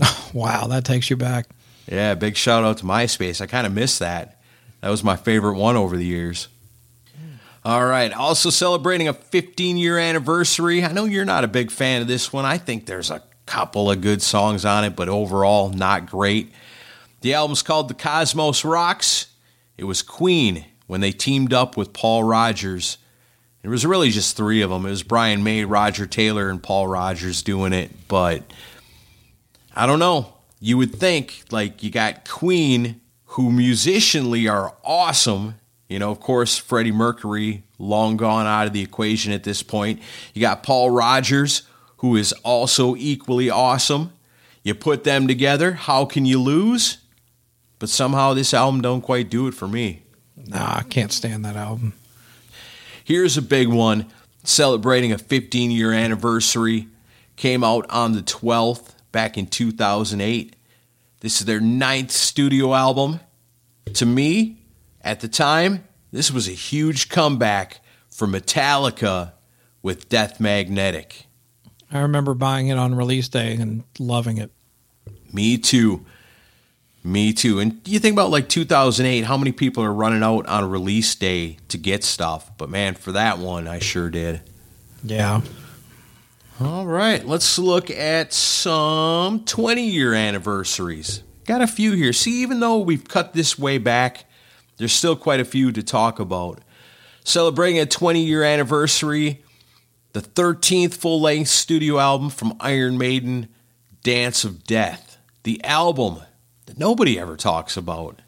Wow, 0.32 0.66
that 0.68 0.86
takes 0.86 1.10
you 1.10 1.16
back. 1.16 1.46
Yeah, 1.86 2.14
big 2.14 2.38
shout 2.38 2.64
out 2.64 2.78
to 2.78 2.84
MySpace. 2.84 3.42
I 3.42 3.46
kind 3.46 3.66
of 3.66 3.72
missed 3.74 3.98
that. 3.98 4.40
That 4.80 4.88
was 4.88 5.04
my 5.04 5.14
favorite 5.14 5.58
one 5.58 5.76
over 5.76 5.94
the 5.94 6.06
years. 6.06 6.48
All 7.64 7.84
right. 7.84 8.12
Also 8.12 8.50
celebrating 8.50 9.06
a 9.06 9.12
15 9.12 9.76
year 9.76 9.98
anniversary. 9.98 10.84
I 10.84 10.92
know 10.92 11.04
you're 11.04 11.24
not 11.24 11.44
a 11.44 11.48
big 11.48 11.70
fan 11.70 12.02
of 12.02 12.08
this 12.08 12.32
one. 12.32 12.44
I 12.44 12.58
think 12.58 12.86
there's 12.86 13.10
a 13.10 13.22
couple 13.46 13.90
of 13.90 14.00
good 14.00 14.20
songs 14.20 14.64
on 14.64 14.84
it, 14.84 14.96
but 14.96 15.08
overall, 15.08 15.68
not 15.68 16.06
great. 16.06 16.52
The 17.20 17.34
album's 17.34 17.62
called 17.62 17.88
The 17.88 17.94
Cosmos 17.94 18.64
Rocks. 18.64 19.28
It 19.78 19.84
was 19.84 20.02
Queen 20.02 20.64
when 20.88 21.00
they 21.00 21.12
teamed 21.12 21.52
up 21.52 21.76
with 21.76 21.92
Paul 21.92 22.24
Rodgers. 22.24 22.98
It 23.62 23.68
was 23.68 23.86
really 23.86 24.10
just 24.10 24.36
three 24.36 24.60
of 24.62 24.70
them. 24.70 24.84
It 24.84 24.90
was 24.90 25.04
Brian 25.04 25.44
May, 25.44 25.64
Roger 25.64 26.06
Taylor, 26.06 26.50
and 26.50 26.60
Paul 26.60 26.88
Rodgers 26.88 27.42
doing 27.42 27.72
it. 27.72 27.92
But 28.08 28.42
I 29.74 29.86
don't 29.86 30.00
know. 30.00 30.34
You 30.58 30.78
would 30.78 30.94
think, 30.94 31.44
like, 31.52 31.82
you 31.84 31.90
got 31.90 32.28
Queen, 32.28 33.00
who 33.26 33.50
musicianly 33.50 34.50
are 34.50 34.74
awesome 34.84 35.54
you 35.92 35.98
know, 35.98 36.10
of 36.10 36.20
course, 36.20 36.56
Freddie 36.56 36.90
Mercury, 36.90 37.64
long 37.78 38.16
gone 38.16 38.46
out 38.46 38.66
of 38.66 38.72
the 38.72 38.80
equation 38.80 39.30
at 39.30 39.44
this 39.44 39.62
point. 39.62 40.00
You 40.32 40.40
got 40.40 40.62
Paul 40.62 40.88
Rodgers, 40.88 41.64
who 41.98 42.16
is 42.16 42.32
also 42.44 42.96
equally 42.96 43.50
awesome. 43.50 44.10
You 44.62 44.74
put 44.74 45.04
them 45.04 45.28
together, 45.28 45.72
how 45.72 46.06
can 46.06 46.24
you 46.24 46.40
lose? 46.40 46.96
But 47.78 47.90
somehow 47.90 48.32
this 48.32 48.54
album 48.54 48.80
don't 48.80 49.02
quite 49.02 49.28
do 49.28 49.46
it 49.48 49.52
for 49.52 49.68
me. 49.68 50.02
Nah, 50.34 50.78
I 50.78 50.82
can't 50.84 51.12
stand 51.12 51.44
that 51.44 51.56
album. 51.56 51.92
Here's 53.04 53.36
a 53.36 53.42
big 53.42 53.68
one 53.68 54.06
celebrating 54.44 55.12
a 55.12 55.18
15 55.18 55.70
year 55.70 55.92
anniversary. 55.92 56.88
Came 57.36 57.62
out 57.62 57.84
on 57.90 58.12
the 58.12 58.22
12th 58.22 58.94
back 59.10 59.36
in 59.36 59.46
2008. 59.46 60.56
This 61.20 61.40
is 61.40 61.46
their 61.46 61.60
ninth 61.60 62.12
studio 62.12 62.72
album. 62.72 63.20
To 63.94 64.06
me, 64.06 64.62
at 65.02 65.20
the 65.20 65.28
time, 65.28 65.84
this 66.12 66.30
was 66.30 66.46
a 66.46 66.52
huge 66.52 67.08
comeback 67.08 67.80
for 68.10 68.28
Metallica 68.28 69.32
with 69.82 70.08
Death 70.08 70.38
Magnetic. 70.38 71.26
I 71.90 72.00
remember 72.00 72.34
buying 72.34 72.68
it 72.68 72.78
on 72.78 72.94
release 72.94 73.28
day 73.28 73.54
and 73.56 73.84
loving 73.98 74.38
it. 74.38 74.50
Me 75.32 75.58
too. 75.58 76.04
Me 77.04 77.32
too. 77.32 77.58
And 77.58 77.80
you 77.86 77.98
think 77.98 78.12
about 78.12 78.30
like 78.30 78.48
2008, 78.48 79.24
how 79.24 79.36
many 79.36 79.50
people 79.50 79.82
are 79.82 79.92
running 79.92 80.22
out 80.22 80.46
on 80.46 80.70
release 80.70 81.14
day 81.14 81.58
to 81.68 81.78
get 81.78 82.04
stuff? 82.04 82.56
But 82.56 82.68
man, 82.68 82.94
for 82.94 83.12
that 83.12 83.38
one, 83.38 83.66
I 83.66 83.80
sure 83.80 84.08
did. 84.08 84.40
Yeah. 85.02 85.40
All 86.60 86.86
right, 86.86 87.26
let's 87.26 87.58
look 87.58 87.90
at 87.90 88.32
some 88.32 89.44
20 89.44 89.84
year 89.84 90.14
anniversaries. 90.14 91.22
Got 91.44 91.60
a 91.60 91.66
few 91.66 91.92
here. 91.92 92.12
See, 92.12 92.42
even 92.42 92.60
though 92.60 92.78
we've 92.78 93.02
cut 93.02 93.32
this 93.32 93.58
way 93.58 93.78
back, 93.78 94.26
there's 94.76 94.92
still 94.92 95.16
quite 95.16 95.40
a 95.40 95.44
few 95.44 95.72
to 95.72 95.82
talk 95.82 96.18
about. 96.18 96.60
Celebrating 97.24 97.78
a 97.78 97.86
20 97.86 98.22
year 98.22 98.42
anniversary, 98.42 99.42
the 100.12 100.20
13th 100.20 100.94
full 100.94 101.20
length 101.20 101.48
studio 101.48 101.98
album 101.98 102.30
from 102.30 102.56
Iron 102.60 102.98
Maiden, 102.98 103.48
Dance 104.02 104.44
of 104.44 104.64
Death. 104.64 105.18
The 105.44 105.62
album 105.64 106.20
that 106.66 106.78
nobody 106.78 107.18
ever 107.18 107.36
talks 107.36 107.76
about. 107.76 108.20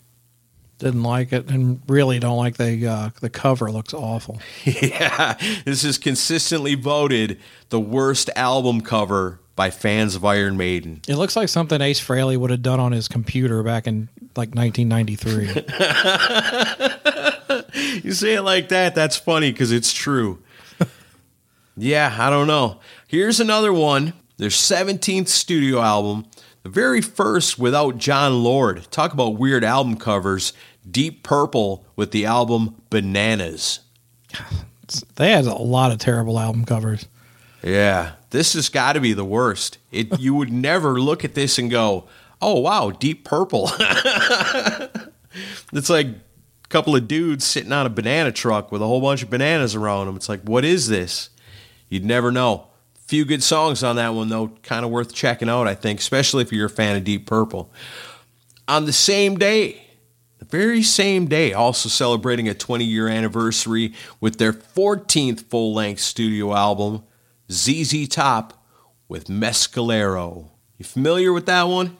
Didn't 0.78 1.04
like 1.04 1.32
it 1.32 1.48
and 1.48 1.80
really 1.86 2.18
don't 2.18 2.36
like 2.36 2.56
the 2.56 2.86
uh, 2.86 3.10
the 3.20 3.30
cover 3.30 3.70
looks 3.70 3.94
awful. 3.94 4.40
yeah, 4.64 5.34
this 5.64 5.84
is 5.84 5.98
consistently 5.98 6.74
voted 6.74 7.40
the 7.68 7.78
worst 7.80 8.28
album 8.34 8.80
cover 8.80 9.40
by 9.56 9.70
fans 9.70 10.14
of 10.14 10.24
Iron 10.24 10.56
Maiden. 10.56 11.00
It 11.06 11.16
looks 11.16 11.36
like 11.36 11.48
something 11.48 11.80
Ace 11.80 12.00
Frehley 12.00 12.36
would 12.36 12.50
have 12.50 12.62
done 12.62 12.80
on 12.80 12.92
his 12.92 13.08
computer 13.08 13.62
back 13.62 13.86
in 13.86 14.08
like 14.36 14.54
1993. 14.54 15.46
you 18.02 18.12
say 18.12 18.34
it 18.34 18.42
like 18.42 18.68
that, 18.68 18.94
that's 18.94 19.16
funny 19.16 19.52
because 19.52 19.72
it's 19.72 19.92
true. 19.92 20.42
yeah, 21.76 22.16
I 22.18 22.30
don't 22.30 22.46
know. 22.46 22.80
Here's 23.06 23.40
another 23.40 23.72
one 23.72 24.14
their 24.36 24.48
17th 24.48 25.28
studio 25.28 25.80
album, 25.80 26.26
the 26.64 26.68
very 26.68 27.00
first 27.00 27.58
without 27.58 27.98
Jon 27.98 28.42
Lord. 28.42 28.90
Talk 28.90 29.12
about 29.12 29.38
weird 29.38 29.62
album 29.62 29.96
covers. 29.96 30.52
Deep 30.90 31.22
Purple 31.22 31.86
with 31.96 32.10
the 32.10 32.26
album 32.26 32.82
Bananas. 32.90 33.80
they 35.16 35.30
had 35.30 35.46
a 35.46 35.54
lot 35.54 35.92
of 35.92 35.98
terrible 35.98 36.38
album 36.38 36.64
covers. 36.64 37.06
Yeah, 37.62 38.12
this 38.34 38.54
has 38.54 38.68
got 38.68 38.94
to 38.94 39.00
be 39.00 39.12
the 39.12 39.24
worst. 39.24 39.78
It 39.92 40.18
you 40.20 40.34
would 40.34 40.52
never 40.68 41.00
look 41.00 41.24
at 41.24 41.34
this 41.34 41.56
and 41.58 41.70
go, 41.70 42.08
"Oh 42.42 42.58
wow, 42.60 42.90
Deep 42.90 43.24
Purple." 43.24 43.70
it's 45.72 45.88
like 45.88 46.06
a 46.08 46.68
couple 46.68 46.96
of 46.96 47.06
dudes 47.06 47.44
sitting 47.44 47.72
on 47.72 47.86
a 47.86 47.90
banana 47.90 48.32
truck 48.32 48.72
with 48.72 48.82
a 48.82 48.86
whole 48.86 49.00
bunch 49.00 49.22
of 49.22 49.30
bananas 49.30 49.76
around 49.76 50.06
them. 50.06 50.16
It's 50.16 50.28
like, 50.28 50.42
what 50.42 50.64
is 50.64 50.88
this? 50.88 51.30
You'd 51.88 52.04
never 52.04 52.32
know. 52.32 52.66
Few 53.06 53.24
good 53.24 53.42
songs 53.42 53.84
on 53.84 53.96
that 53.96 54.14
one 54.14 54.28
though, 54.28 54.48
kind 54.64 54.84
of 54.84 54.90
worth 54.90 55.14
checking 55.14 55.48
out. 55.48 55.68
I 55.68 55.76
think, 55.76 56.00
especially 56.00 56.42
if 56.42 56.52
you're 56.52 56.66
a 56.66 56.70
fan 56.70 56.96
of 56.96 57.04
Deep 57.04 57.26
Purple. 57.26 57.70
On 58.66 58.84
the 58.84 58.92
same 58.92 59.36
day, 59.36 59.80
the 60.38 60.44
very 60.46 60.82
same 60.82 61.26
day, 61.28 61.52
also 61.52 61.88
celebrating 61.88 62.48
a 62.48 62.54
20 62.54 62.84
year 62.84 63.06
anniversary 63.06 63.92
with 64.20 64.38
their 64.38 64.52
14th 64.52 65.44
full 65.44 65.72
length 65.72 66.00
studio 66.00 66.52
album. 66.52 67.04
ZZ 67.50 68.08
Top 68.08 68.64
with 69.08 69.26
Mescalero. 69.26 70.50
You 70.78 70.84
familiar 70.84 71.32
with 71.32 71.46
that 71.46 71.64
one? 71.64 71.96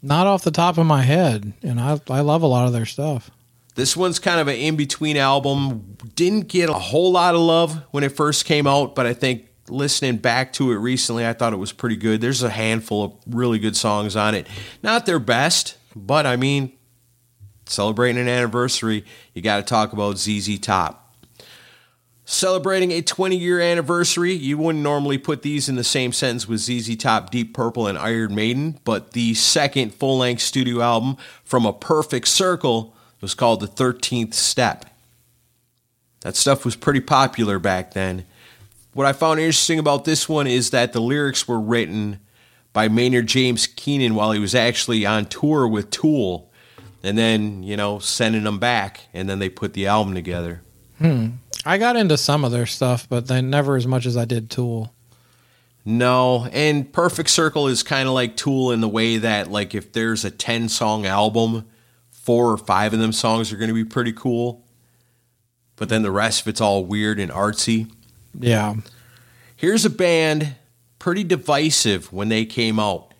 Not 0.00 0.26
off 0.26 0.42
the 0.42 0.50
top 0.50 0.78
of 0.78 0.86
my 0.86 1.02
head, 1.02 1.52
and 1.62 1.80
I 1.80 2.00
I 2.08 2.20
love 2.20 2.42
a 2.42 2.46
lot 2.46 2.66
of 2.66 2.72
their 2.72 2.86
stuff. 2.86 3.30
This 3.74 3.96
one's 3.96 4.18
kind 4.18 4.40
of 4.40 4.48
an 4.48 4.56
in 4.56 4.76
between 4.76 5.16
album. 5.16 5.96
Didn't 6.14 6.48
get 6.48 6.68
a 6.68 6.74
whole 6.74 7.12
lot 7.12 7.34
of 7.34 7.40
love 7.40 7.82
when 7.90 8.04
it 8.04 8.10
first 8.10 8.44
came 8.44 8.66
out, 8.66 8.94
but 8.94 9.06
I 9.06 9.14
think 9.14 9.48
listening 9.68 10.16
back 10.18 10.52
to 10.54 10.72
it 10.72 10.76
recently, 10.76 11.26
I 11.26 11.32
thought 11.32 11.52
it 11.52 11.58
was 11.58 11.72
pretty 11.72 11.96
good. 11.96 12.20
There's 12.20 12.42
a 12.42 12.50
handful 12.50 13.04
of 13.04 13.12
really 13.26 13.58
good 13.58 13.76
songs 13.76 14.14
on 14.14 14.34
it. 14.34 14.46
Not 14.82 15.06
their 15.06 15.18
best, 15.18 15.78
but 15.96 16.26
I 16.26 16.36
mean, 16.36 16.72
celebrating 17.64 18.20
an 18.20 18.28
anniversary, 18.28 19.04
you 19.32 19.40
got 19.40 19.56
to 19.56 19.62
talk 19.62 19.92
about 19.92 20.18
ZZ 20.18 20.58
Top 20.58 21.01
celebrating 22.24 22.90
a 22.92 23.02
20 23.02 23.36
year 23.36 23.60
anniversary. 23.60 24.32
You 24.32 24.58
wouldn't 24.58 24.82
normally 24.82 25.18
put 25.18 25.42
these 25.42 25.68
in 25.68 25.76
the 25.76 25.84
same 25.84 26.12
sentence 26.12 26.48
with 26.48 26.60
ZZ 26.60 26.96
Top, 26.96 27.30
Deep 27.30 27.54
Purple, 27.54 27.86
and 27.86 27.98
Iron 27.98 28.34
Maiden, 28.34 28.78
but 28.84 29.12
the 29.12 29.34
second 29.34 29.94
full 29.94 30.18
length 30.18 30.42
studio 30.42 30.80
album 30.80 31.16
from 31.44 31.66
A 31.66 31.72
Perfect 31.72 32.28
Circle 32.28 32.94
was 33.20 33.34
called 33.34 33.60
The 33.60 33.68
13th 33.68 34.34
Step. 34.34 34.86
That 36.20 36.36
stuff 36.36 36.64
was 36.64 36.76
pretty 36.76 37.00
popular 37.00 37.58
back 37.58 37.92
then. 37.94 38.24
What 38.94 39.06
I 39.06 39.12
found 39.12 39.40
interesting 39.40 39.78
about 39.78 40.04
this 40.04 40.28
one 40.28 40.46
is 40.46 40.70
that 40.70 40.92
the 40.92 41.00
lyrics 41.00 41.48
were 41.48 41.60
written 41.60 42.20
by 42.72 42.88
Maynard 42.88 43.26
James 43.26 43.66
Keenan 43.66 44.14
while 44.14 44.32
he 44.32 44.38
was 44.38 44.54
actually 44.54 45.04
on 45.04 45.26
tour 45.26 45.66
with 45.66 45.90
Tool, 45.90 46.50
and 47.02 47.18
then, 47.18 47.62
you 47.62 47.76
know, 47.76 47.98
sending 47.98 48.44
them 48.44 48.58
back, 48.58 49.08
and 49.12 49.28
then 49.28 49.38
they 49.38 49.48
put 49.48 49.72
the 49.72 49.86
album 49.86 50.14
together. 50.14 50.62
Hmm. 50.98 51.28
I 51.64 51.78
got 51.78 51.96
into 51.96 52.16
some 52.16 52.44
of 52.44 52.52
their 52.52 52.66
stuff, 52.66 53.08
but 53.08 53.28
then 53.28 53.50
never 53.50 53.76
as 53.76 53.86
much 53.86 54.06
as 54.06 54.16
I 54.16 54.24
did 54.24 54.50
Tool. 54.50 54.92
No, 55.84 56.46
and 56.52 56.92
Perfect 56.92 57.28
Circle 57.30 57.68
is 57.68 57.82
kind 57.82 58.08
of 58.08 58.14
like 58.14 58.36
Tool 58.36 58.70
in 58.70 58.80
the 58.80 58.88
way 58.88 59.18
that, 59.18 59.50
like, 59.50 59.74
if 59.74 59.92
there's 59.92 60.24
a 60.24 60.30
10 60.30 60.68
song 60.68 61.06
album, 61.06 61.66
four 62.10 62.52
or 62.52 62.56
five 62.56 62.92
of 62.92 63.00
them 63.00 63.12
songs 63.12 63.52
are 63.52 63.56
going 63.56 63.68
to 63.68 63.74
be 63.74 63.84
pretty 63.84 64.12
cool. 64.12 64.64
But 65.76 65.88
then 65.88 66.02
the 66.02 66.12
rest 66.12 66.42
of 66.42 66.48
it's 66.48 66.60
all 66.60 66.84
weird 66.84 67.18
and 67.18 67.32
artsy. 67.32 67.90
Yeah. 68.38 68.74
Here's 69.56 69.84
a 69.84 69.90
band 69.90 70.54
pretty 71.00 71.24
divisive 71.24 72.12
when 72.12 72.28
they 72.28 72.44
came 72.44 72.78
out. 72.78 73.12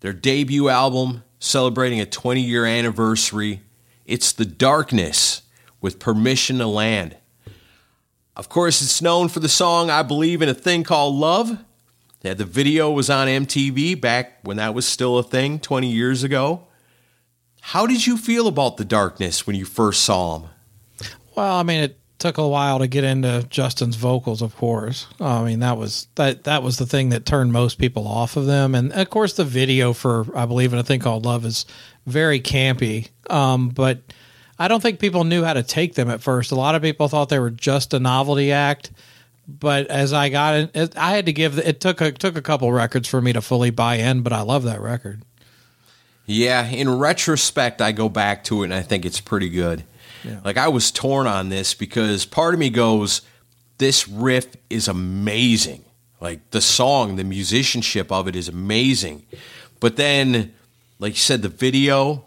Their 0.00 0.14
debut 0.14 0.70
album 0.70 1.22
celebrating 1.38 2.00
a 2.00 2.06
20 2.06 2.40
year 2.40 2.64
anniversary. 2.64 3.60
It's 4.06 4.32
The 4.32 4.46
Darkness 4.46 5.42
with 5.84 5.98
Permission 5.98 6.56
to 6.56 6.66
Land. 6.66 7.14
Of 8.36 8.48
course, 8.48 8.80
it's 8.80 9.02
known 9.02 9.28
for 9.28 9.40
the 9.40 9.50
song 9.50 9.90
I 9.90 10.02
Believe 10.02 10.40
in 10.40 10.48
a 10.48 10.54
Thing 10.54 10.82
Called 10.82 11.14
Love. 11.14 11.58
Yeah, 12.22 12.32
the 12.32 12.46
video 12.46 12.90
was 12.90 13.10
on 13.10 13.28
MTV 13.28 14.00
back 14.00 14.38
when 14.44 14.56
that 14.56 14.72
was 14.72 14.88
still 14.88 15.18
a 15.18 15.22
thing 15.22 15.58
20 15.58 15.92
years 15.92 16.22
ago. 16.22 16.68
How 17.60 17.86
did 17.86 18.06
you 18.06 18.16
feel 18.16 18.48
about 18.48 18.78
The 18.78 18.86
Darkness 18.86 19.46
when 19.46 19.56
you 19.56 19.66
first 19.66 20.02
saw 20.04 20.38
him? 20.38 20.48
Well, 21.36 21.54
I 21.54 21.62
mean, 21.62 21.80
it 21.80 21.98
took 22.18 22.38
a 22.38 22.48
while 22.48 22.78
to 22.78 22.86
get 22.86 23.04
into 23.04 23.46
Justin's 23.50 23.96
vocals, 23.96 24.40
of 24.40 24.56
course. 24.56 25.06
I 25.20 25.44
mean, 25.44 25.60
that 25.60 25.76
was 25.76 26.06
that 26.14 26.44
that 26.44 26.62
was 26.62 26.78
the 26.78 26.86
thing 26.86 27.10
that 27.10 27.26
turned 27.26 27.52
most 27.52 27.76
people 27.78 28.08
off 28.08 28.38
of 28.38 28.46
them, 28.46 28.74
and 28.74 28.90
of 28.94 29.10
course, 29.10 29.34
the 29.34 29.44
video 29.44 29.92
for 29.92 30.24
"I 30.34 30.46
Believe 30.46 30.72
in 30.72 30.78
a 30.78 30.82
Thing 30.82 31.00
Called 31.00 31.26
Love" 31.26 31.44
is 31.44 31.66
very 32.06 32.40
campy. 32.40 33.10
Um, 33.28 33.68
but 33.68 34.00
I 34.58 34.68
don't 34.68 34.80
think 34.80 35.00
people 35.00 35.24
knew 35.24 35.42
how 35.42 35.54
to 35.54 35.62
take 35.62 35.94
them 35.94 36.10
at 36.10 36.22
first. 36.22 36.52
A 36.52 36.54
lot 36.54 36.74
of 36.74 36.82
people 36.82 37.08
thought 37.08 37.28
they 37.28 37.38
were 37.38 37.50
just 37.50 37.94
a 37.94 37.98
novelty 37.98 38.52
act. 38.52 38.90
But 39.46 39.88
as 39.88 40.12
I 40.12 40.28
got 40.30 40.54
it, 40.54 40.70
it 40.74 40.96
I 40.96 41.12
had 41.12 41.26
to 41.26 41.32
give. 41.32 41.58
It 41.58 41.80
took 41.80 42.00
a 42.00 42.12
took 42.12 42.36
a 42.36 42.42
couple 42.42 42.72
records 42.72 43.08
for 43.08 43.20
me 43.20 43.32
to 43.34 43.42
fully 43.42 43.70
buy 43.70 43.96
in. 43.96 44.22
But 44.22 44.32
I 44.32 44.40
love 44.40 44.62
that 44.64 44.80
record. 44.80 45.22
Yeah, 46.26 46.66
in 46.66 46.88
retrospect, 46.98 47.82
I 47.82 47.92
go 47.92 48.08
back 48.08 48.44
to 48.44 48.62
it 48.62 48.66
and 48.66 48.74
I 48.74 48.80
think 48.80 49.04
it's 49.04 49.20
pretty 49.20 49.50
good. 49.50 49.84
Yeah. 50.24 50.40
Like 50.42 50.56
I 50.56 50.68
was 50.68 50.90
torn 50.90 51.26
on 51.26 51.50
this 51.50 51.74
because 51.74 52.24
part 52.24 52.54
of 52.54 52.60
me 52.60 52.70
goes, 52.70 53.20
this 53.76 54.08
riff 54.08 54.46
is 54.70 54.88
amazing. 54.88 55.84
Like 56.20 56.50
the 56.50 56.62
song, 56.62 57.16
the 57.16 57.24
musicianship 57.24 58.10
of 58.10 58.26
it 58.26 58.34
is 58.34 58.48
amazing. 58.48 59.26
But 59.80 59.96
then, 59.96 60.54
like 60.98 61.12
you 61.12 61.18
said, 61.18 61.42
the 61.42 61.50
video 61.50 62.24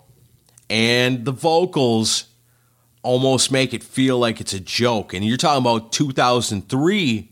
and 0.70 1.26
the 1.26 1.32
vocals 1.32 2.26
almost 3.04 3.52
make 3.52 3.74
it 3.74 3.84
feel 3.84 4.20
like 4.20 4.42
it's 4.42 4.54
a 4.54 4.60
joke. 4.60 5.14
And 5.14 5.24
you're 5.24 5.38
talking 5.38 5.62
about 5.62 5.92
2003. 5.92 7.32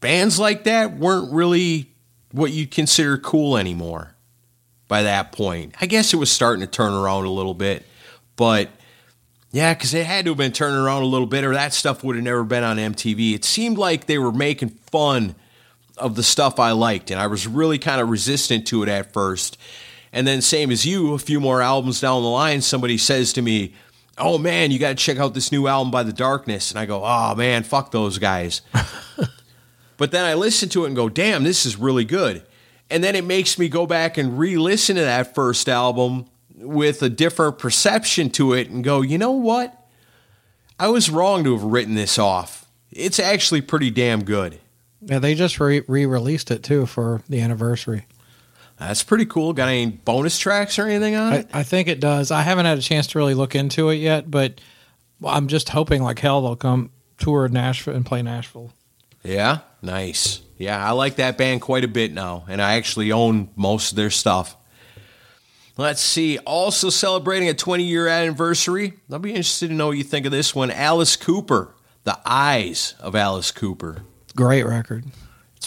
Bands 0.00 0.38
like 0.38 0.64
that 0.64 0.96
weren't 0.96 1.32
really 1.32 1.92
what 2.32 2.50
you'd 2.52 2.70
consider 2.70 3.18
cool 3.18 3.56
anymore 3.56 4.14
by 4.86 5.02
that 5.02 5.32
point. 5.32 5.74
I 5.80 5.86
guess 5.86 6.14
it 6.14 6.16
was 6.16 6.30
starting 6.30 6.60
to 6.60 6.66
turn 6.66 6.92
around 6.92 7.24
a 7.24 7.30
little 7.30 7.54
bit, 7.54 7.84
but 8.36 8.70
yeah, 9.50 9.72
because 9.74 9.94
it 9.94 10.04
had 10.04 10.26
to 10.26 10.32
have 10.32 10.38
been 10.38 10.52
turning 10.52 10.78
around 10.78 11.02
a 11.02 11.06
little 11.06 11.26
bit, 11.26 11.44
or 11.44 11.54
that 11.54 11.72
stuff 11.72 12.04
would 12.04 12.16
have 12.16 12.24
never 12.24 12.44
been 12.44 12.64
on 12.64 12.76
MTV. 12.76 13.34
It 13.34 13.44
seemed 13.44 13.78
like 13.78 14.06
they 14.06 14.18
were 14.18 14.32
making 14.32 14.70
fun 14.90 15.34
of 15.96 16.16
the 16.16 16.22
stuff 16.22 16.58
I 16.58 16.72
liked, 16.72 17.10
and 17.10 17.18
I 17.20 17.26
was 17.26 17.46
really 17.46 17.78
kind 17.78 18.00
of 18.00 18.08
resistant 18.08 18.66
to 18.68 18.82
it 18.82 18.88
at 18.88 19.12
first. 19.12 19.58
And 20.12 20.26
then, 20.26 20.40
same 20.40 20.70
as 20.70 20.86
you, 20.86 21.14
a 21.14 21.18
few 21.18 21.40
more 21.40 21.60
albums 21.60 22.00
down 22.00 22.22
the 22.22 22.28
line, 22.28 22.60
somebody 22.60 22.98
says 22.98 23.32
to 23.34 23.42
me, 23.42 23.74
Oh 24.16 24.36
man, 24.36 24.70
you 24.70 24.78
got 24.78 24.88
to 24.88 24.94
check 24.94 25.18
out 25.18 25.34
this 25.34 25.52
new 25.52 25.68
album 25.68 25.90
by 25.90 26.02
The 26.02 26.12
Darkness. 26.12 26.70
And 26.70 26.78
I 26.80 26.86
go, 26.86 27.02
Oh 27.04 27.34
man, 27.34 27.62
fuck 27.62 27.90
those 27.90 28.18
guys. 28.18 28.62
but 29.96 30.10
then 30.10 30.24
I 30.24 30.34
listen 30.34 30.68
to 30.70 30.84
it 30.84 30.88
and 30.88 30.96
go, 30.96 31.08
Damn, 31.08 31.44
this 31.44 31.64
is 31.66 31.76
really 31.76 32.04
good. 32.04 32.42
And 32.90 33.04
then 33.04 33.14
it 33.14 33.24
makes 33.24 33.58
me 33.58 33.68
go 33.68 33.86
back 33.86 34.16
and 34.16 34.38
re 34.38 34.56
listen 34.56 34.96
to 34.96 35.02
that 35.02 35.34
first 35.34 35.68
album 35.68 36.26
with 36.60 37.02
a 37.02 37.08
different 37.08 37.58
perception 37.58 38.30
to 38.30 38.52
it 38.52 38.68
and 38.68 38.82
go, 38.82 39.02
you 39.02 39.18
know 39.18 39.32
what? 39.32 39.74
I 40.78 40.88
was 40.88 41.10
wrong 41.10 41.44
to 41.44 41.52
have 41.52 41.64
written 41.64 41.94
this 41.94 42.18
off. 42.18 42.66
It's 42.90 43.18
actually 43.18 43.60
pretty 43.60 43.90
damn 43.90 44.24
good. 44.24 44.58
Yeah, 45.02 45.18
they 45.18 45.34
just 45.34 45.60
re 45.60 45.80
released 45.86 46.50
it 46.50 46.62
too 46.62 46.86
for 46.86 47.22
the 47.28 47.40
anniversary. 47.40 48.06
That's 48.78 49.02
pretty 49.02 49.26
cool. 49.26 49.52
Got 49.52 49.68
any 49.68 49.86
bonus 49.86 50.38
tracks 50.38 50.78
or 50.78 50.86
anything 50.86 51.16
on 51.16 51.32
it? 51.32 51.48
I, 51.52 51.60
I 51.60 51.62
think 51.64 51.88
it 51.88 52.00
does. 52.00 52.30
I 52.30 52.42
haven't 52.42 52.66
had 52.66 52.78
a 52.78 52.82
chance 52.82 53.08
to 53.08 53.18
really 53.18 53.34
look 53.34 53.54
into 53.54 53.90
it 53.90 53.96
yet, 53.96 54.30
but 54.30 54.60
I'm 55.24 55.48
just 55.48 55.68
hoping 55.70 56.02
like 56.02 56.18
hell 56.20 56.42
they'll 56.42 56.56
come 56.56 56.90
tour 57.18 57.48
Nashville 57.48 57.94
and 57.94 58.06
play 58.06 58.22
Nashville. 58.22 58.72
Yeah, 59.24 59.58
nice. 59.82 60.40
Yeah, 60.56 60.84
I 60.84 60.92
like 60.92 61.16
that 61.16 61.36
band 61.36 61.60
quite 61.60 61.84
a 61.84 61.88
bit 61.88 62.12
now, 62.12 62.44
and 62.48 62.62
I 62.62 62.74
actually 62.74 63.12
own 63.12 63.50
most 63.56 63.92
of 63.92 63.96
their 63.96 64.10
stuff. 64.10 64.56
Let's 65.76 66.00
see. 66.00 66.38
Also 66.38 66.90
celebrating 66.90 67.48
a 67.48 67.54
20 67.54 67.84
year 67.84 68.08
anniversary. 68.08 68.94
I'll 69.10 69.20
be 69.20 69.30
interested 69.30 69.68
to 69.68 69.74
know 69.74 69.88
what 69.88 69.96
you 69.96 70.02
think 70.02 70.26
of 70.26 70.32
this 70.32 70.54
one. 70.54 70.72
Alice 70.72 71.14
Cooper, 71.16 71.74
The 72.02 72.18
Eyes 72.26 72.94
of 72.98 73.14
Alice 73.14 73.52
Cooper. 73.52 74.02
Great 74.34 74.64
record. 74.64 75.04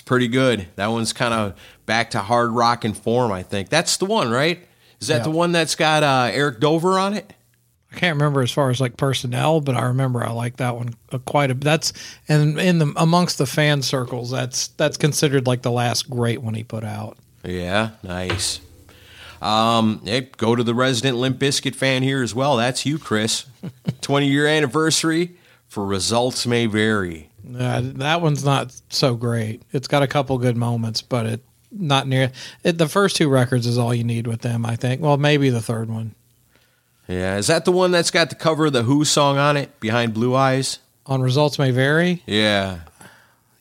It's 0.02 0.08
pretty 0.08 0.30
good. 0.30 0.68
That 0.78 0.88
one's 0.88 1.14
kind 1.14 1.32
of 1.32 1.54
back 1.86 2.10
to 2.12 2.22
hard 2.22 2.54
rock 2.54 2.86
and 2.86 2.98
form, 2.98 3.32
I 3.32 3.44
think. 3.44 3.70
That's 3.70 3.98
the 3.98 4.06
one, 4.06 4.32
right? 4.32 4.68
Is 5.00 5.10
that 5.10 5.18
yeah. 5.18 5.24
the 5.26 5.30
one 5.30 5.52
that's 5.52 5.76
got 5.76 6.02
uh, 6.02 6.32
Eric 6.34 6.60
Dover 6.60 6.98
on 6.98 7.14
it? 7.14 7.32
I 7.92 8.00
can't 8.00 8.16
remember 8.16 8.42
as 8.42 8.52
far 8.52 8.72
as 8.72 8.82
like 8.82 8.98
personnel, 8.98 9.62
but 9.62 9.76
I 9.76 9.84
remember 9.84 10.26
I 10.26 10.32
like 10.32 10.58
that 10.58 10.76
one 10.76 10.96
uh, 11.12 11.20
quite 11.20 11.52
a. 11.52 11.54
That's 11.54 11.94
and 12.28 12.60
in 12.60 12.80
the 12.80 12.92
amongst 12.96 13.38
the 13.38 13.46
fan 13.46 13.84
circles, 13.84 14.32
that's 14.32 14.70
that's 14.70 14.98
considered 14.98 15.46
like 15.46 15.62
the 15.62 15.72
last 15.72 16.10
great 16.10 16.42
one 16.42 16.56
he 16.56 16.64
put 16.64 16.84
out. 16.84 17.16
Yeah, 17.46 17.92
nice. 18.02 18.60
Um, 19.40 20.02
hey, 20.04 20.30
go 20.36 20.56
to 20.56 20.64
the 20.64 20.74
resident 20.74 21.18
Limp 21.18 21.38
Bizkit 21.38 21.76
fan 21.76 22.02
here 22.02 22.24
as 22.24 22.34
well. 22.34 22.58
That's 22.58 22.88
you, 22.88 22.98
Chris. 22.98 23.46
20 24.02 24.28
year 24.28 24.48
anniversary 24.48 25.36
for 25.68 25.86
results 25.86 26.48
may 26.48 26.66
vary. 26.66 27.31
Uh, 27.58 27.82
that 27.84 28.22
one's 28.22 28.44
not 28.44 28.74
so 28.90 29.16
great. 29.16 29.62
It's 29.72 29.88
got 29.88 30.04
a 30.04 30.08
couple 30.08 30.38
good 30.38 30.58
moments, 30.58 31.02
but 31.02 31.26
it 31.26 31.44
not 31.72 32.08
near 32.08 32.32
it, 32.64 32.78
the 32.78 32.90
first 32.90 33.16
two 33.16 33.30
records 33.30 33.66
is 33.66 33.78
all 33.78 33.94
you 33.94 34.04
need 34.04 34.28
with 34.28 34.42
them. 34.42 34.66
I 34.66 34.76
think. 34.76 35.02
Well, 35.02 35.18
maybe 35.18 35.50
the 35.50 35.62
third 35.62 35.90
one. 35.90 36.16
Yeah, 37.08 37.38
is 37.38 37.48
that 37.48 37.66
the 37.66 37.72
one 37.72 37.92
that's 37.92 38.12
got 38.12 38.30
the 38.30 38.36
cover 38.36 38.68
of 38.68 38.74
the 38.74 38.84
Who 38.84 39.04
song 39.06 39.38
on 39.38 39.58
it 39.58 39.80
behind 39.80 40.14
Blue 40.14 40.36
Eyes? 40.36 40.80
On 41.06 41.22
results 41.22 41.60
may 41.60 41.72
vary. 41.72 42.24
Yeah. 42.26 42.82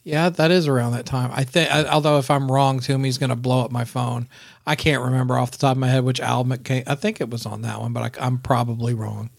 Yeah, 0.05 0.29
that 0.31 0.51
is 0.51 0.66
around 0.66 0.93
that 0.93 1.07
time. 1.07 1.31
I 1.33 1.45
think. 1.45 1.71
Although 1.71 2.19
if 2.19 2.31
I'm 2.31 2.51
wrong, 2.51 2.81
Toomey's 2.81 3.19
going 3.19 3.31
to 3.31 3.37
blow 3.37 3.64
up 3.64 3.71
my 3.71 3.85
phone. 3.85 4.29
I 4.66 4.77
can't 4.77 5.03
remember 5.03 5.38
off 5.38 5.51
the 5.51 5.59
top 5.59 5.73
of 5.73 5.79
my 5.79 5.88
head 5.88 6.05
which 6.05 6.21
album 6.21 6.53
it 6.53 6.64
came. 6.64 6.85
I 6.87 6.95
think 6.95 7.21
it 7.21 7.31
was 7.31 7.45
on 7.45 7.62
that 7.62 7.81
one, 7.81 7.93
but 7.93 8.19
I, 8.19 8.27
am 8.27 8.38
probably 8.38 8.95
wrong. 8.95 9.31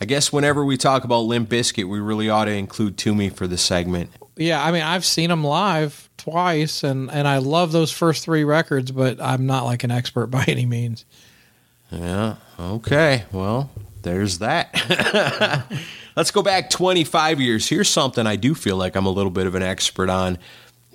I 0.00 0.04
guess 0.04 0.32
whenever 0.32 0.64
we 0.64 0.76
talk 0.76 1.04
about 1.04 1.20
Limp 1.20 1.48
Bizkit, 1.48 1.88
we 1.88 1.98
really 1.98 2.30
ought 2.30 2.44
to 2.44 2.52
include 2.52 2.96
Toomey 2.96 3.30
for 3.30 3.46
the 3.46 3.58
segment. 3.58 4.10
Yeah, 4.36 4.64
I 4.64 4.70
mean, 4.70 4.82
I've 4.82 5.04
seen 5.04 5.30
them 5.30 5.42
live 5.42 6.08
twice, 6.16 6.84
and 6.84 7.10
and 7.10 7.26
I 7.26 7.38
love 7.38 7.72
those 7.72 7.90
first 7.90 8.24
three 8.24 8.44
records, 8.44 8.92
but 8.92 9.20
I'm 9.20 9.46
not 9.46 9.64
like 9.64 9.82
an 9.84 9.90
expert 9.90 10.26
by 10.30 10.44
any 10.46 10.66
means. 10.66 11.04
Yeah. 11.90 12.36
Okay. 12.60 13.24
Well, 13.32 13.70
there's 14.02 14.38
that. 14.38 15.64
Let's 16.16 16.30
go 16.30 16.42
back 16.42 16.70
25 16.70 17.40
years. 17.40 17.68
Here's 17.68 17.88
something 17.88 18.26
I 18.26 18.36
do 18.36 18.54
feel 18.54 18.76
like 18.76 18.96
I'm 18.96 19.06
a 19.06 19.10
little 19.10 19.30
bit 19.30 19.46
of 19.46 19.54
an 19.54 19.62
expert 19.62 20.10
on. 20.10 20.38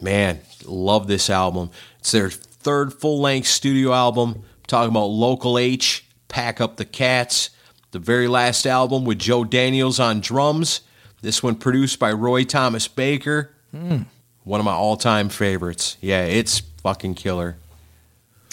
Man, 0.01 0.39
love 0.65 1.07
this 1.07 1.29
album. 1.29 1.71
It's 1.99 2.11
their 2.11 2.29
third 2.29 2.93
full 2.93 3.21
length 3.21 3.47
studio 3.47 3.93
album. 3.93 4.35
I'm 4.35 4.43
talking 4.67 4.89
about 4.89 5.05
Local 5.05 5.57
H, 5.57 6.05
Pack 6.27 6.59
Up 6.61 6.77
the 6.77 6.85
Cats. 6.85 7.49
The 7.93 7.99
very 7.99 8.27
last 8.27 8.65
album 8.65 9.05
with 9.05 9.19
Joe 9.19 9.43
Daniels 9.43 9.99
on 9.99 10.19
drums. 10.19 10.81
This 11.21 11.43
one 11.43 11.53
produced 11.53 11.99
by 11.99 12.11
Roy 12.11 12.43
Thomas 12.43 12.87
Baker. 12.87 13.51
Mm. 13.71 14.07
One 14.43 14.59
of 14.59 14.65
my 14.65 14.73
all 14.73 14.97
time 14.97 15.29
favorites. 15.29 15.97
Yeah, 16.01 16.23
it's 16.23 16.59
fucking 16.81 17.13
killer. 17.13 17.55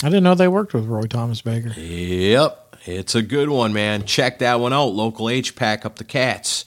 I 0.02 0.08
didn't 0.08 0.24
know 0.24 0.34
they 0.34 0.46
worked 0.46 0.74
with 0.74 0.84
Roy 0.84 1.04
Thomas 1.04 1.40
Baker. 1.40 1.70
Yep. 1.70 2.76
It's 2.84 3.14
a 3.14 3.22
good 3.22 3.48
one, 3.48 3.72
man. 3.72 4.04
Check 4.04 4.40
that 4.40 4.60
one 4.60 4.74
out. 4.74 4.92
Local 4.92 5.30
H 5.30 5.56
Pack 5.56 5.86
Up 5.86 5.96
the 5.96 6.04
Cats. 6.04 6.66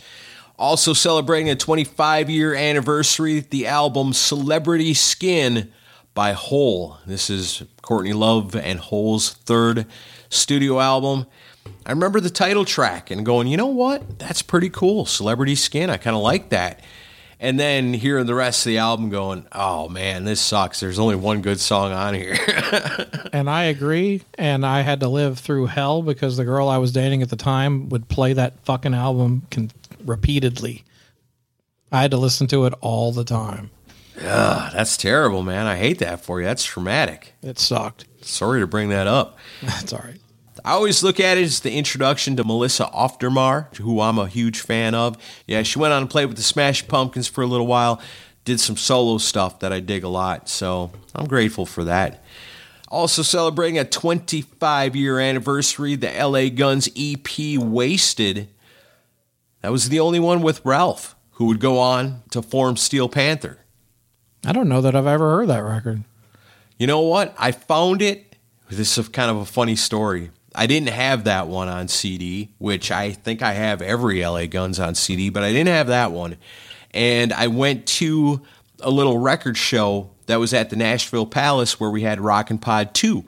Also 0.58 0.94
celebrating 0.94 1.52
a 1.52 1.56
25 1.56 2.28
year 2.32 2.56
anniversary, 2.56 3.42
the 3.42 3.68
album 3.68 4.14
Celebrity 4.14 4.96
Skin 4.96 5.72
by 6.16 6.34
Hole. 6.34 6.98
This 7.06 7.30
is 7.30 7.62
Courtney 7.84 8.14
Love 8.14 8.56
and 8.56 8.80
Hole's 8.80 9.34
third 9.34 9.86
studio 10.30 10.80
album. 10.80 11.28
I 11.86 11.92
remember 11.92 12.20
the 12.20 12.30
title 12.30 12.66
track 12.66 13.12
and 13.12 13.26
going, 13.26 13.48
you 13.48 13.58
know 13.58 13.68
what? 13.68 14.20
That's 14.20 14.42
pretty 14.42 14.70
cool. 14.70 15.06
Celebrity 15.06 15.56
Skin. 15.56 15.90
I 15.90 15.98
kind 15.98 16.16
of 16.16 16.22
like 16.22 16.50
that. 16.50 16.82
And 17.40 17.60
then 17.60 17.94
hearing 17.94 18.26
the 18.26 18.36
rest 18.36 18.66
of 18.66 18.70
the 18.70 18.78
album 18.78 19.10
going, 19.10 19.46
oh 19.52 19.90
man, 19.90 20.24
this 20.24 20.40
sucks. 20.40 20.80
There's 20.80 20.98
only 20.98 21.18
one 21.18 21.42
good 21.42 21.60
song 21.60 21.92
on 21.92 22.14
here. 22.14 22.38
And 23.34 23.50
I 23.50 23.64
agree. 23.64 24.22
And 24.38 24.64
I 24.64 24.82
had 24.82 25.00
to 25.00 25.08
live 25.08 25.40
through 25.40 25.66
hell 25.66 26.04
because 26.04 26.38
the 26.38 26.46
girl 26.46 26.70
I 26.70 26.78
was 26.78 26.92
dating 26.92 27.24
at 27.24 27.30
the 27.30 27.36
time 27.36 27.90
would 27.90 28.08
play 28.08 28.34
that 28.34 28.60
fucking 28.64 28.94
album 28.94 29.48
con- 29.50 29.72
repeatedly. 30.06 30.84
I 31.92 32.04
had 32.04 32.12
to 32.12 32.18
listen 32.18 32.46
to 32.48 32.66
it 32.66 32.76
all 32.80 33.12
the 33.12 33.24
time. 33.24 33.72
Ugh, 34.22 34.72
that's 34.72 34.96
terrible, 34.98 35.42
man. 35.42 35.66
I 35.66 35.76
hate 35.78 35.98
that 35.98 36.24
for 36.24 36.40
you. 36.40 36.46
That's 36.46 36.64
traumatic. 36.64 37.34
It 37.42 37.58
sucked. 37.58 38.06
Sorry 38.22 38.60
to 38.60 38.68
bring 38.68 38.90
that 38.90 39.08
up. 39.08 39.38
That's 39.64 39.92
all 39.92 40.00
right. 40.04 40.20
I 40.66 40.72
always 40.72 41.04
look 41.04 41.20
at 41.20 41.38
it 41.38 41.44
as 41.44 41.60
the 41.60 41.74
introduction 41.74 42.38
to 42.38 42.44
Melissa 42.46 42.88
Auf 42.88 43.20
der 43.20 43.30
Maur, 43.30 43.70
who 43.82 44.00
I'm 44.00 44.18
a 44.18 44.28
huge 44.28 44.62
fan 44.62 44.96
of. 44.96 45.18
Yeah, 45.46 45.64
she 45.64 45.78
went 45.78 45.94
on 45.94 46.04
to 46.04 46.08
play 46.08 46.26
with 46.26 46.38
the 46.38 46.44
Smash 46.44 46.88
Pumpkins 46.88 47.28
for 47.28 47.44
a 47.44 47.48
little 47.48 47.68
while, 47.68 48.02
did 48.46 48.62
some 48.62 48.78
solo 48.78 49.18
stuff 49.18 49.60
that 49.60 49.74
I 49.74 49.82
dig 49.82 50.04
a 50.04 50.10
lot, 50.10 50.48
so 50.48 50.92
I'm 51.14 51.28
grateful 51.28 51.66
for 51.66 51.84
that. 51.84 52.24
Also 52.88 53.24
celebrating 53.24 53.78
a 53.78 53.84
25 53.84 54.96
year 54.96 55.20
anniversary, 55.20 55.96
the 55.96 56.12
LA 56.12 56.48
Guns 56.50 56.88
EP 56.96 57.58
Wasted. 57.58 58.48
That 59.62 59.72
was 59.72 59.90
the 59.90 60.00
only 60.00 60.20
one 60.20 60.42
with 60.42 60.64
Ralph, 60.64 61.16
who 61.32 61.46
would 61.46 61.60
go 61.60 61.80
on 61.80 62.22
to 62.32 62.42
form 62.42 62.78
Steel 62.78 63.10
Panther. 63.10 63.58
I 64.46 64.54
don't 64.54 64.70
know 64.70 64.82
that 64.82 64.96
I've 64.96 65.08
ever 65.08 65.32
heard 65.32 65.50
that 65.50 65.64
record. 65.64 66.04
You 66.78 66.88
know 66.88 67.02
what? 67.02 67.34
I 67.38 67.52
found 67.52 68.02
it. 68.02 68.36
This 68.70 68.98
is 68.98 69.10
kind 69.10 69.32
of 69.32 69.38
a 69.38 69.46
funny 69.46 69.76
story. 69.76 70.32
I 70.56 70.68
didn't 70.68 70.90
have 70.90 71.24
that 71.24 71.48
one 71.48 71.68
on 71.68 71.88
CD, 71.88 72.54
which 72.58 72.92
I 72.92 73.12
think 73.12 73.42
I 73.42 73.54
have 73.54 73.82
every 73.82 74.26
LA 74.26 74.46
Guns 74.46 74.80
on 74.80 74.96
CD, 74.96 75.30
but 75.30 75.44
I 75.44 75.52
didn't 75.52 75.74
have 75.74 75.88
that 75.88 76.12
one. 76.12 76.38
And 76.92 77.34
I 77.34 77.48
went 77.48 77.88
to 77.88 78.42
a 78.80 78.92
little 78.92 79.18
record 79.18 79.58
show 79.58 80.12
that 80.28 80.40
was 80.40 80.54
at 80.54 80.70
the 80.70 80.76
Nashville 80.76 81.26
Palace 81.26 81.80
where 81.80 81.90
we 81.90 82.04
had 82.04 82.22
Rockin' 82.22 82.60
Pod 82.60 82.94
2. 82.94 83.24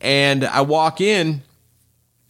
And 0.00 0.44
I 0.44 0.62
walk 0.62 1.00
in 1.00 1.42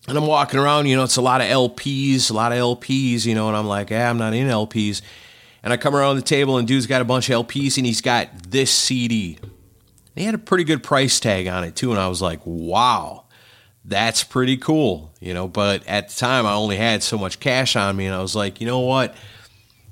and 0.08 0.18
I'm 0.18 0.26
walking 0.26 0.58
around, 0.58 0.86
you 0.86 0.96
know, 0.96 1.04
it's 1.04 1.16
a 1.16 1.22
lot 1.22 1.40
of 1.40 1.46
LPs, 1.46 2.30
a 2.30 2.34
lot 2.34 2.52
of 2.52 2.58
LPs, 2.58 3.24
you 3.24 3.34
know, 3.34 3.48
and 3.48 3.56
I'm 3.56 3.66
like, 3.66 3.90
yeah, 3.90 4.10
I'm 4.10 4.18
not 4.18 4.34
in 4.34 4.48
LPs. 4.48 5.02
And 5.62 5.72
I 5.72 5.76
come 5.76 5.94
around 5.94 6.16
the 6.16 6.22
table 6.22 6.58
and 6.58 6.66
dude's 6.66 6.86
got 6.86 7.00
a 7.00 7.04
bunch 7.04 7.30
of 7.30 7.46
LPs 7.46 7.76
and 7.76 7.86
he's 7.86 8.00
got 8.00 8.28
this 8.50 8.70
CD. 8.70 9.38
He 10.14 10.24
had 10.24 10.34
a 10.34 10.38
pretty 10.38 10.64
good 10.64 10.82
price 10.82 11.20
tag 11.20 11.46
on 11.46 11.64
it 11.64 11.76
too, 11.76 11.92
and 11.92 12.00
I 12.00 12.08
was 12.08 12.20
like, 12.20 12.40
wow, 12.44 13.24
that's 13.84 14.24
pretty 14.24 14.56
cool, 14.56 15.12
you 15.20 15.34
know. 15.34 15.48
But 15.48 15.86
at 15.86 16.08
the 16.08 16.16
time, 16.16 16.46
I 16.46 16.52
only 16.52 16.76
had 16.76 17.02
so 17.02 17.18
much 17.18 17.40
cash 17.40 17.76
on 17.76 17.96
me, 17.96 18.06
and 18.06 18.14
I 18.14 18.20
was 18.20 18.36
like, 18.36 18.60
you 18.60 18.66
know 18.66 18.80
what, 18.80 19.14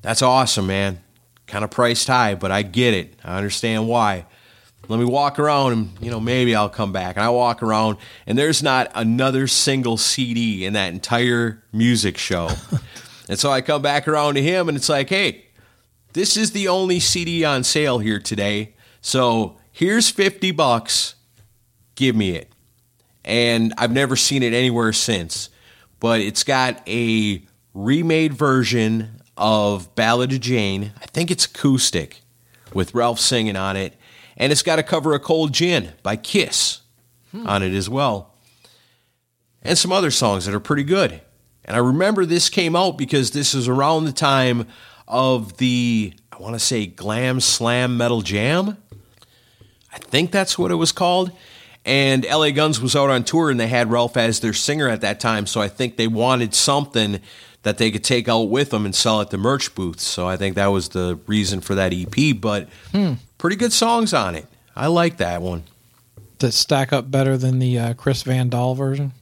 that's 0.03 0.22
awesome, 0.22 0.66
man. 0.66 1.01
Kind 1.46 1.64
of 1.64 1.70
priced 1.70 2.07
high, 2.07 2.35
but 2.35 2.51
I 2.51 2.62
get 2.62 2.94
it. 2.94 3.14
I 3.24 3.37
understand 3.37 3.88
why. 3.88 4.27
Let 4.88 4.98
me 4.98 5.05
walk 5.05 5.38
around 5.38 5.72
and, 5.72 5.90
you 6.01 6.11
know, 6.11 6.18
maybe 6.18 6.55
I'll 6.55 6.70
come 6.70 6.92
back. 6.92 7.16
And 7.16 7.24
I 7.24 7.29
walk 7.29 7.62
around 7.62 7.98
and 8.27 8.38
there's 8.38 8.62
not 8.62 8.90
another 8.94 9.46
single 9.46 9.98
CD 9.98 10.64
in 10.64 10.72
that 10.72 10.94
entire 10.94 11.62
music 11.72 12.16
show. 12.16 12.48
and 13.29 13.38
so 13.38 13.51
I 13.51 13.61
come 13.61 13.83
back 13.83 14.09
around 14.09 14.35
to 14.35 14.42
him 14.42 14.68
and 14.68 14.77
it's 14.77 14.88
like, 14.88 15.11
hey, 15.11 15.44
this 16.14 16.38
is 16.38 16.53
the 16.53 16.68
only 16.68 17.01
CD 17.01 17.44
on 17.44 17.64
sale 17.64 17.98
here 17.98 18.18
today. 18.18 18.74
So 19.03 19.59
here's 19.72 20.09
50 20.09 20.53
bucks. 20.53 21.16
Give 21.94 22.16
me 22.16 22.31
it. 22.31 22.51
And 23.29 23.75
I've 23.77 23.93
never 23.93 24.17
seen 24.17 24.43
it 24.43 24.55
anywhere 24.55 24.93
since. 24.93 25.51
But 26.01 26.21
it's 26.21 26.43
got 26.45 26.83
a 26.88 27.43
remade 27.75 28.33
version 28.33 29.21
of 29.37 29.95
Ballad 29.95 30.33
of 30.33 30.41
Jane. 30.41 30.93
I 31.01 31.07
think 31.07 31.31
it's 31.31 31.45
acoustic 31.45 32.23
with 32.73 32.95
Ralph 32.95 33.21
singing 33.21 33.55
on 33.55 33.77
it. 33.77 33.95
And 34.37 34.51
it's 34.51 34.62
got 34.62 34.79
a 34.79 34.83
cover 34.83 35.14
of 35.14 35.23
Cold 35.23 35.53
Gin 35.53 35.93
by 36.03 36.17
Kiss 36.17 36.81
on 37.47 37.62
it 37.62 37.75
as 37.75 37.88
well. 37.88 38.35
And 39.62 39.77
some 39.77 39.93
other 39.93 40.11
songs 40.11 40.47
that 40.47 40.55
are 40.55 40.61
pretty 40.61 40.85
good. 40.85 41.21
And 41.64 41.77
I 41.77 41.81
remember 41.81 42.25
this 42.25 42.49
came 42.49 42.75
out 42.75 42.97
because 42.97 43.33
this 43.33 43.53
is 43.53 43.69
around 43.69 44.07
the 44.07 44.12
time 44.12 44.67
of 45.07 45.59
the, 45.59 46.14
I 46.33 46.38
want 46.41 46.55
to 46.55 46.61
say, 46.61 46.87
Glam 46.87 47.41
Slam 47.41 47.99
Metal 47.99 48.23
Jam. 48.23 48.79
I 49.93 49.99
think 49.99 50.31
that's 50.31 50.59
what 50.59 50.71
it 50.71 50.77
was 50.77 50.93
called. 50.93 51.31
And 51.88 52.27
LA 52.27 52.51
Guns 52.51 52.83
was 52.83 52.94
out 52.94 53.09
on 53.09 53.24
tour 53.24 53.51
and 53.51 53.59
they 53.59 53.66
had 53.66 53.90
Ralph 53.90 54.18
as 54.18 54.40
their 54.40 54.53
singer 54.53 54.90
at 54.90 55.01
that 55.01 55.20
time. 55.20 55.46
So 55.46 55.62
I 55.62 55.68
think 55.68 55.96
they 55.96 56.07
wanted 56.07 56.55
something 56.55 57.20
that 57.62 57.79
they 57.79 57.90
could 57.90 58.05
take 58.05 58.29
out 58.29 58.51
with 58.51 58.70
them 58.70 58.85
and 58.85 58.94
sell 58.94 59.22
at 59.22 59.31
the 59.31 59.38
merch 59.38 59.74
booths. 59.74 60.03
So 60.05 60.29
I 60.29 60.37
think 60.37 60.55
that 60.57 60.66
was 60.66 60.90
the 60.90 61.18
reason 61.27 61.62
for 61.62 61.74
that 61.77 61.94
EP. 61.94 62.38
But 62.38 62.68
pretty 63.38 63.57
good 63.57 63.72
songs 63.72 64.12
on 64.12 64.35
it. 64.35 64.46
I 64.77 64.88
like 64.88 65.16
that 65.16 65.40
one. 65.40 65.64
Does 66.38 66.55
it 66.55 66.59
stack 66.59 66.92
up 66.92 67.11
better 67.11 67.38
than 67.38 67.59
the 67.59 67.79
uh, 67.79 67.94
Chris 67.94 68.22
Van 68.22 68.51
Dahl 68.51 68.74
version? 68.74 69.12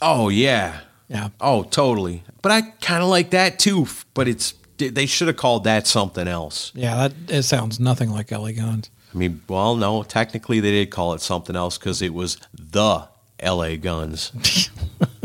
Oh, 0.00 0.30
yeah. 0.30 0.80
Yeah. 1.08 1.28
Oh, 1.38 1.64
totally. 1.64 2.22
But 2.40 2.50
I 2.50 2.62
kind 2.80 3.02
of 3.02 3.10
like 3.10 3.30
that 3.30 3.58
too. 3.58 3.86
But 4.14 4.26
it's 4.26 4.54
they 4.78 5.06
should 5.06 5.28
have 5.28 5.36
called 5.36 5.64
that 5.64 5.86
something 5.86 6.26
else. 6.26 6.72
Yeah, 6.74 6.96
that 6.96 7.12
it 7.28 7.42
sounds 7.42 7.78
nothing 7.78 8.10
like 8.10 8.30
LA 8.30 8.52
Guns. 8.52 8.90
I 9.14 9.18
mean, 9.18 9.42
well, 9.48 9.76
no, 9.76 10.02
technically 10.02 10.60
they 10.60 10.72
did 10.72 10.90
call 10.90 11.14
it 11.14 11.20
something 11.20 11.54
else 11.54 11.78
because 11.78 12.02
it 12.02 12.12
was 12.12 12.36
the 12.52 13.08
L.A. 13.38 13.76
Guns. 13.76 14.32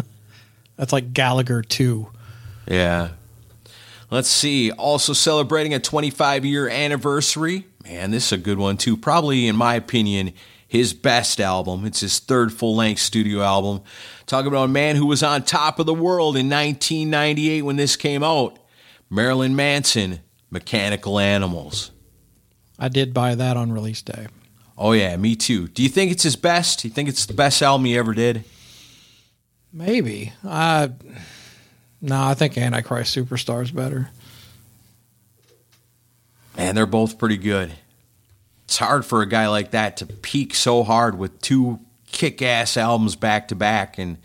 That's 0.75 0.93
like 0.93 1.11
Gallagher 1.11 1.61
2. 1.61 2.07
Yeah. 2.67 3.09
Let's 4.11 4.29
see. 4.29 4.71
Also 4.71 5.13
celebrating 5.13 5.73
a 5.73 5.79
25 5.79 6.45
year 6.45 6.69
anniversary. 6.69 7.65
Man, 7.83 8.11
this 8.11 8.27
is 8.27 8.31
a 8.33 8.37
good 8.37 8.57
one 8.57 8.77
too. 8.77 8.95
Probably, 8.95 9.47
in 9.47 9.55
my 9.55 9.75
opinion, 9.75 10.33
his 10.67 10.93
best 10.93 11.39
album. 11.39 11.85
It's 11.85 12.01
his 12.01 12.19
third 12.19 12.53
full 12.53 12.75
length 12.75 13.01
studio 13.01 13.41
album. 13.41 13.81
Talking 14.27 14.47
about 14.47 14.65
a 14.65 14.67
man 14.67 14.95
who 14.95 15.07
was 15.07 15.23
on 15.23 15.43
top 15.43 15.79
of 15.79 15.85
the 15.87 15.93
world 15.93 16.37
in 16.37 16.49
1998 16.49 17.63
when 17.63 17.75
this 17.75 17.95
came 17.95 18.23
out 18.23 18.59
Marilyn 19.09 19.55
Manson, 19.55 20.19
Mechanical 20.51 21.17
Animals. 21.19 21.91
I 22.79 22.87
did 22.87 23.13
buy 23.13 23.35
that 23.35 23.57
on 23.57 23.71
release 23.71 24.01
day. 24.01 24.27
Oh, 24.77 24.93
yeah, 24.93 25.15
me 25.17 25.35
too. 25.35 25.67
Do 25.67 25.83
you 25.83 25.89
think 25.89 26.11
it's 26.11 26.23
his 26.23 26.37
best? 26.37 26.81
Do 26.81 26.87
you 26.87 26.93
think 26.93 27.09
it's 27.09 27.25
the 27.25 27.33
best 27.33 27.61
album 27.61 27.85
he 27.85 27.97
ever 27.97 28.13
did? 28.13 28.45
Maybe. 29.73 30.31
Uh, 30.43 30.87
no, 32.01 32.23
I 32.23 32.33
think 32.33 32.57
Antichrist 32.57 33.15
Superstar 33.15 33.61
is 33.61 33.71
better. 33.71 34.09
Man, 36.57 36.75
they're 36.75 36.85
both 36.85 37.17
pretty 37.17 37.37
good. 37.37 37.73
It's 38.65 38.77
hard 38.77 39.05
for 39.05 39.21
a 39.21 39.27
guy 39.27 39.47
like 39.47 39.71
that 39.71 39.97
to 39.97 40.05
peak 40.05 40.53
so 40.53 40.83
hard 40.83 41.17
with 41.17 41.41
two 41.41 41.79
kick 42.11 42.41
ass 42.41 42.77
albums 42.77 43.15
back 43.15 43.49
to 43.49 43.55
back. 43.55 43.97
And 43.97 44.17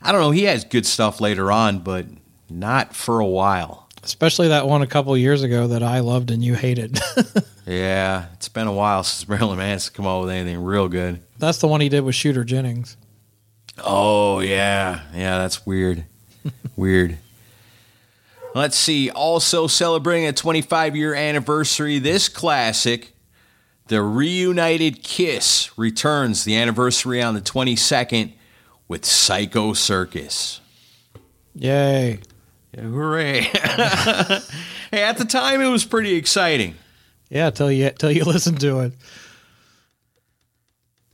I 0.00 0.12
don't 0.12 0.20
know, 0.20 0.30
he 0.30 0.44
has 0.44 0.64
good 0.64 0.86
stuff 0.86 1.20
later 1.20 1.50
on, 1.50 1.80
but 1.80 2.06
not 2.48 2.94
for 2.94 3.18
a 3.20 3.26
while. 3.26 3.85
Especially 4.06 4.48
that 4.48 4.66
one 4.66 4.82
a 4.82 4.86
couple 4.86 5.16
years 5.16 5.42
ago 5.42 5.66
that 5.68 5.82
I 5.82 6.00
loved 6.00 6.30
and 6.30 6.42
you 6.42 6.54
hated. 6.54 6.98
Yeah, 7.66 8.26
it's 8.34 8.48
been 8.48 8.68
a 8.68 8.72
while 8.72 9.02
since 9.02 9.28
Marilyn 9.28 9.58
Manson 9.58 9.92
come 9.92 10.06
out 10.06 10.20
with 10.20 10.30
anything 10.30 10.62
real 10.62 10.88
good. 10.88 11.20
That's 11.38 11.58
the 11.58 11.66
one 11.66 11.80
he 11.80 11.88
did 11.88 12.02
with 12.02 12.14
Shooter 12.14 12.44
Jennings. 12.44 12.96
Oh 13.78 14.38
yeah, 14.38 15.00
yeah, 15.12 15.38
that's 15.38 15.66
weird. 15.66 16.04
weird. 16.76 17.18
Let's 18.54 18.76
see. 18.76 19.10
Also 19.10 19.66
celebrating 19.66 20.28
a 20.28 20.32
25 20.32 20.94
year 20.96 21.12
anniversary, 21.12 21.98
this 21.98 22.28
classic, 22.28 23.14
the 23.88 24.00
reunited 24.00 25.02
Kiss, 25.02 25.76
returns 25.76 26.44
the 26.44 26.56
anniversary 26.56 27.20
on 27.20 27.34
the 27.34 27.40
22nd 27.40 28.32
with 28.86 29.04
Psycho 29.04 29.72
Circus. 29.72 30.60
Yay. 31.54 32.20
Hooray! 32.78 33.40
hey, 34.90 35.02
at 35.02 35.16
the 35.18 35.24
time 35.24 35.60
it 35.60 35.68
was 35.68 35.84
pretty 35.84 36.14
exciting. 36.14 36.74
Yeah, 37.30 37.50
till 37.50 37.72
you 37.72 37.90
till 37.90 38.10
you 38.12 38.24
listen 38.26 38.56
to 38.56 38.80
it. 38.80 38.92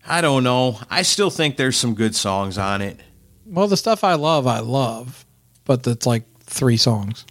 I 0.07 0.20
don't 0.20 0.42
know. 0.44 0.79
I 0.90 1.03
still 1.03 1.31
think 1.31 1.57
there's 1.57 1.77
some 1.77 1.94
good 1.94 2.14
songs 2.16 2.59
on 2.59 2.83
it. 2.83 2.98
Well, 3.46 3.68
the 3.68 3.77
stuff 3.77 4.03
I 4.05 4.14
love, 4.14 4.46
I 4.46 4.59
love, 4.61 5.25
but 5.64 5.87
it's 5.87 6.07
like 6.07 6.25
three 6.40 6.77
songs. 6.77 7.25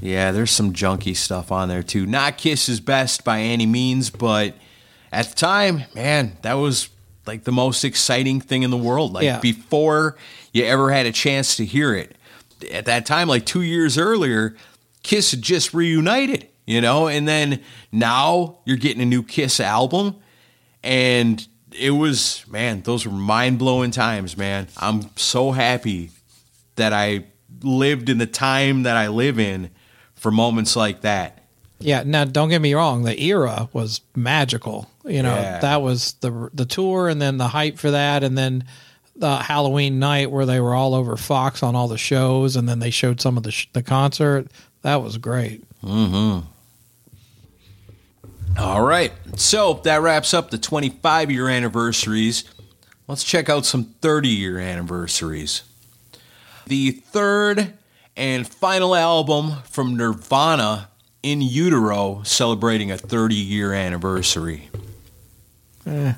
Yeah, 0.00 0.32
there's 0.32 0.50
some 0.50 0.72
junky 0.72 1.16
stuff 1.16 1.50
on 1.50 1.68
there 1.68 1.82
too. 1.82 2.06
Not 2.06 2.38
Kiss's 2.38 2.80
best 2.80 3.24
by 3.24 3.40
any 3.40 3.66
means, 3.66 4.10
but 4.10 4.54
at 5.12 5.26
the 5.28 5.34
time, 5.34 5.84
man, 5.94 6.36
that 6.42 6.54
was 6.54 6.88
like 7.26 7.44
the 7.44 7.52
most 7.52 7.84
exciting 7.84 8.40
thing 8.40 8.62
in 8.62 8.70
the 8.70 8.76
world. 8.76 9.12
Like 9.12 9.24
Yeah. 9.24 9.40
before 9.40 10.16
you 10.52 10.64
ever 10.64 10.90
had 10.92 11.06
a 11.06 11.12
chance 11.12 11.56
to 11.56 11.64
hear 11.64 11.94
it. 11.94 12.16
At 12.72 12.86
that 12.86 13.06
time, 13.06 13.28
like 13.28 13.44
two 13.46 13.62
years 13.62 13.98
earlier, 13.98 14.56
Kiss 15.02 15.30
had 15.32 15.42
just 15.42 15.74
reunited, 15.74 16.48
you 16.66 16.80
know, 16.80 17.08
and 17.08 17.26
then 17.28 17.60
now 17.92 18.58
you're 18.64 18.76
getting 18.76 19.02
a 19.02 19.06
new 19.06 19.22
Kiss 19.22 19.60
album. 19.60 20.16
And 20.82 21.46
it 21.78 21.90
was 21.90 22.44
man, 22.48 22.82
those 22.82 23.06
were 23.06 23.12
mind 23.12 23.58
blowing 23.58 23.90
times, 23.90 24.36
man. 24.36 24.68
I'm 24.76 25.10
so 25.16 25.50
happy 25.52 26.10
that 26.76 26.92
I 26.92 27.24
lived 27.62 28.08
in 28.08 28.18
the 28.18 28.26
time 28.26 28.82
that 28.82 28.96
I 28.96 29.08
live 29.08 29.38
in 29.38 29.70
for 30.14 30.30
moments 30.30 30.76
like 30.76 31.00
that. 31.02 31.40
Yeah, 31.80 32.02
now 32.06 32.24
don't 32.24 32.48
get 32.48 32.60
me 32.62 32.72
wrong, 32.74 33.02
the 33.02 33.18
era 33.20 33.68
was 33.72 34.00
magical. 34.14 34.88
You 35.04 35.22
know, 35.22 35.34
Yeah. 35.34 35.58
that 35.60 35.82
was 35.82 36.14
the 36.20 36.48
the 36.54 36.64
tour 36.64 37.08
and 37.08 37.20
then 37.20 37.36
the 37.38 37.48
hype 37.48 37.78
for 37.78 37.90
that 37.90 38.22
and 38.22 38.38
then 38.38 38.64
the 39.16 39.36
Halloween 39.36 39.98
night 39.98 40.30
where 40.30 40.46
they 40.46 40.60
were 40.60 40.74
all 40.74 40.94
over 40.94 41.16
Fox 41.16 41.62
on 41.62 41.76
all 41.76 41.86
the 41.88 41.98
shows 41.98 42.56
and 42.56 42.68
then 42.68 42.78
they 42.80 42.90
showed 42.90 43.20
some 43.20 43.36
of 43.36 43.42
the 43.44 43.52
sh- 43.52 43.68
the 43.72 43.82
concert. 43.82 44.48
That 44.82 44.96
was 45.02 45.18
great. 45.18 45.64
All 48.58 48.82
right. 48.82 49.12
So 49.36 49.74
that 49.84 50.00
wraps 50.02 50.32
up 50.34 50.50
the 50.50 50.58
25 50.58 51.30
year 51.30 51.48
anniversaries. 51.48 52.44
Let's 53.08 53.24
check 53.24 53.48
out 53.48 53.66
some 53.66 53.84
30 54.00 54.28
year 54.28 54.58
anniversaries. 54.58 55.62
The 56.66 56.92
third 56.92 57.74
and 58.16 58.46
final 58.48 58.94
album 58.94 59.56
from 59.64 59.96
Nirvana, 59.96 60.88
In 61.22 61.42
Utero, 61.42 62.22
celebrating 62.24 62.90
a 62.90 62.96
30 62.96 63.34
year 63.34 63.72
anniversary. 63.72 64.70
Eh, 65.86 66.14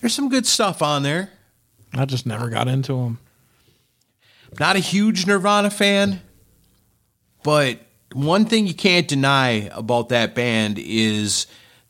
There's 0.00 0.14
some 0.14 0.28
good 0.28 0.46
stuff 0.46 0.82
on 0.82 1.02
there. 1.02 1.31
I 1.94 2.04
just 2.04 2.26
never 2.26 2.48
got 2.48 2.68
into 2.68 2.94
them. 2.94 3.18
Not 4.58 4.76
a 4.76 4.80
huge 4.80 5.26
Nirvana 5.26 5.70
fan, 5.70 6.20
but 7.42 7.80
one 8.12 8.44
thing 8.44 8.66
you 8.66 8.74
can't 8.74 9.08
deny 9.08 9.70
about 9.72 10.10
that 10.10 10.34
band 10.34 10.78
is 10.78 11.46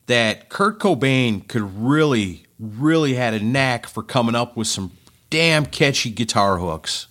that 0.07 0.49
Kurt 0.49 0.79
Cobain 0.79 1.47
could 1.47 1.61
really, 1.77 2.45
really 2.59 3.13
had 3.13 3.33
a 3.33 3.39
knack 3.39 3.87
for 3.87 4.03
coming 4.03 4.35
up 4.35 4.55
with 4.55 4.67
some 4.67 4.91
damn 5.29 5.65
catchy 5.65 6.09
guitar 6.09 6.57
hooks. 6.57 7.07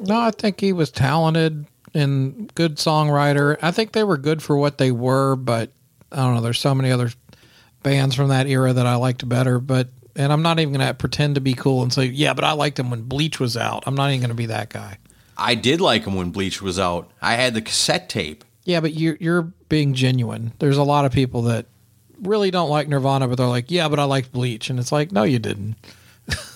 No, 0.00 0.20
I 0.20 0.30
think 0.30 0.60
he 0.60 0.72
was 0.72 0.90
talented 0.90 1.66
and 1.94 2.52
good 2.54 2.76
songwriter. 2.76 3.56
I 3.62 3.70
think 3.70 3.92
they 3.92 4.04
were 4.04 4.18
good 4.18 4.42
for 4.42 4.56
what 4.56 4.78
they 4.78 4.90
were, 4.90 5.36
but 5.36 5.70
I 6.12 6.16
don't 6.16 6.34
know. 6.34 6.40
There's 6.40 6.58
so 6.58 6.74
many 6.74 6.90
other 6.90 7.10
bands 7.82 8.14
from 8.14 8.28
that 8.28 8.46
era 8.46 8.72
that 8.72 8.86
I 8.86 8.96
liked 8.96 9.28
better. 9.28 9.58
But 9.58 9.88
and 10.16 10.32
I'm 10.32 10.42
not 10.42 10.60
even 10.60 10.74
going 10.74 10.86
to 10.86 10.94
pretend 10.94 11.34
to 11.36 11.40
be 11.40 11.54
cool 11.54 11.82
and 11.82 11.92
say, 11.92 12.06
yeah, 12.06 12.34
but 12.34 12.44
I 12.44 12.52
liked 12.52 12.78
him 12.78 12.90
when 12.90 13.02
Bleach 13.02 13.40
was 13.40 13.56
out. 13.56 13.84
I'm 13.86 13.94
not 13.94 14.10
even 14.10 14.20
going 14.20 14.28
to 14.28 14.34
be 14.34 14.46
that 14.46 14.70
guy. 14.70 14.98
I 15.36 15.54
did 15.54 15.80
like 15.80 16.04
him 16.04 16.14
when 16.14 16.30
Bleach 16.30 16.62
was 16.62 16.78
out. 16.78 17.10
I 17.20 17.34
had 17.34 17.54
the 17.54 17.62
cassette 17.62 18.08
tape. 18.08 18.44
Yeah, 18.64 18.80
but 18.80 18.94
you're 18.94 19.16
you're 19.20 19.42
being 19.68 19.94
genuine. 19.94 20.52
There's 20.58 20.76
a 20.78 20.84
lot 20.84 21.04
of 21.04 21.12
people 21.12 21.42
that 21.42 21.66
really 22.22 22.50
don't 22.50 22.70
like 22.70 22.88
Nirvana, 22.88 23.28
but 23.28 23.36
they're 23.36 23.46
like, 23.46 23.70
yeah, 23.70 23.88
but 23.88 23.98
I 23.98 24.04
liked 24.04 24.32
Bleach, 24.32 24.70
and 24.70 24.78
it's 24.78 24.92
like, 24.92 25.12
no, 25.12 25.24
you 25.24 25.38
didn't. 25.38 25.76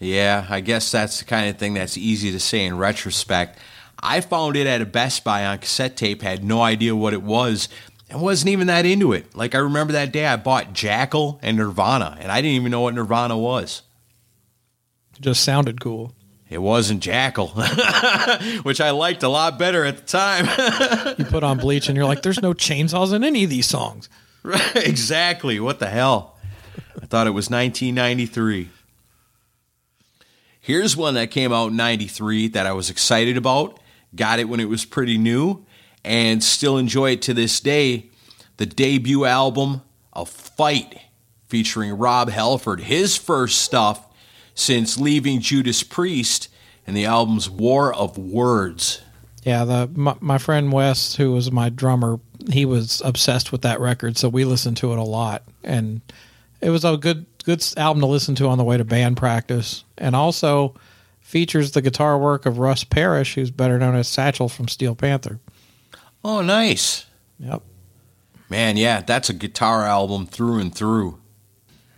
Yeah, 0.00 0.46
I 0.48 0.60
guess 0.60 0.92
that's 0.92 1.18
the 1.18 1.24
kind 1.24 1.50
of 1.50 1.58
thing 1.58 1.74
that's 1.74 1.98
easy 1.98 2.30
to 2.30 2.38
say 2.38 2.64
in 2.64 2.76
retrospect. 2.78 3.58
I 4.00 4.20
found 4.20 4.56
it 4.56 4.66
at 4.66 4.80
a 4.80 4.86
Best 4.86 5.24
Buy 5.24 5.44
on 5.44 5.58
cassette 5.58 5.96
tape, 5.96 6.22
had 6.22 6.44
no 6.44 6.62
idea 6.62 6.94
what 6.94 7.12
it 7.12 7.22
was, 7.22 7.68
and 8.10 8.20
wasn't 8.20 8.50
even 8.50 8.68
that 8.68 8.86
into 8.86 9.12
it. 9.12 9.34
Like, 9.36 9.54
I 9.54 9.58
remember 9.58 9.92
that 9.92 10.12
day 10.12 10.26
I 10.26 10.36
bought 10.36 10.72
Jackyl 10.72 11.38
and 11.42 11.56
Nirvana, 11.56 12.16
and 12.20 12.32
I 12.32 12.40
didn't 12.40 12.56
even 12.56 12.70
know 12.70 12.80
what 12.80 12.94
Nirvana 12.94 13.36
was. 13.36 13.82
It 15.16 15.22
just 15.22 15.42
sounded 15.42 15.80
cool. 15.80 16.14
It 16.48 16.62
wasn't 16.62 17.02
Jackyl, 17.02 17.52
which 18.64 18.80
I 18.80 18.90
liked 18.90 19.22
a 19.22 19.28
lot 19.28 19.58
better 19.58 19.84
at 19.84 19.98
the 19.98 20.04
time. 20.04 20.46
You 21.18 21.26
put 21.26 21.42
on 21.44 21.58
Bleach, 21.58 21.88
and 21.88 21.96
you're 21.96 22.06
like, 22.06 22.22
there's 22.22 22.40
no 22.40 22.54
chainsaws 22.54 23.12
in 23.12 23.22
any 23.22 23.44
of 23.44 23.50
these 23.50 23.66
songs. 23.66 24.08
Right, 24.44 24.76
exactly. 24.76 25.58
What 25.58 25.80
the 25.80 25.88
hell? 25.88 26.38
I 27.02 27.06
thought 27.06 27.26
it 27.26 27.30
was 27.30 27.50
1993. 27.50 28.70
Here's 30.60 30.96
one 30.96 31.14
that 31.14 31.32
came 31.32 31.52
out 31.52 31.70
in 31.72 31.76
93 31.76 32.48
that 32.48 32.64
I 32.64 32.72
was 32.72 32.88
excited 32.88 33.36
about. 33.36 33.80
Got 34.14 34.38
it 34.38 34.48
when 34.48 34.60
it 34.60 34.68
was 34.68 34.84
pretty 34.84 35.18
new 35.18 35.66
and 36.04 36.42
still 36.42 36.78
enjoy 36.78 37.12
it 37.12 37.22
to 37.22 37.34
this 37.34 37.60
day. 37.60 38.10
The 38.56 38.66
debut 38.66 39.24
album, 39.24 39.82
A 40.12 40.24
Fight, 40.26 41.00
featuring 41.48 41.96
Rob 41.96 42.30
Halford, 42.30 42.80
his 42.80 43.16
first 43.16 43.62
stuff 43.62 44.06
since 44.54 44.98
leaving 44.98 45.40
Judas 45.40 45.82
Priest, 45.82 46.48
and 46.86 46.96
the 46.96 47.04
album's 47.04 47.48
War 47.48 47.94
of 47.94 48.18
Words. 48.18 49.00
Yeah, 49.44 49.64
the 49.64 49.90
my, 49.94 50.16
my 50.20 50.38
friend 50.38 50.72
Wes, 50.72 51.14
who 51.14 51.32
was 51.32 51.52
my 51.52 51.68
drummer, 51.68 52.18
he 52.50 52.64
was 52.64 53.00
obsessed 53.04 53.52
with 53.52 53.62
that 53.62 53.80
record, 53.80 54.16
so 54.18 54.28
we 54.28 54.44
listened 54.44 54.76
to 54.78 54.92
it 54.92 54.98
a 54.98 55.04
lot, 55.04 55.44
and 55.62 56.00
it 56.60 56.70
was 56.70 56.84
a 56.84 56.96
good 56.96 57.26
good 57.44 57.64
album 57.76 58.00
to 58.00 58.06
listen 58.06 58.34
to 58.34 58.48
on 58.48 58.58
the 58.58 58.64
way 58.64 58.76
to 58.76 58.84
band 58.84 59.16
practice, 59.16 59.84
and 59.96 60.16
also 60.16 60.74
features 61.20 61.70
the 61.70 61.82
guitar 61.82 62.18
work 62.18 62.46
of 62.46 62.58
Russ 62.58 62.84
Parrish, 62.84 63.34
who's 63.34 63.50
better 63.50 63.78
known 63.78 63.94
as 63.94 64.08
Satchel 64.08 64.48
from 64.48 64.66
Steel 64.66 64.94
Panther. 64.94 65.38
Oh, 66.28 66.42
nice. 66.42 67.06
Yep. 67.38 67.62
Man, 68.50 68.76
yeah, 68.76 69.00
that's 69.00 69.30
a 69.30 69.32
guitar 69.32 69.84
album 69.84 70.26
through 70.26 70.58
and 70.58 70.74
through. 70.74 71.18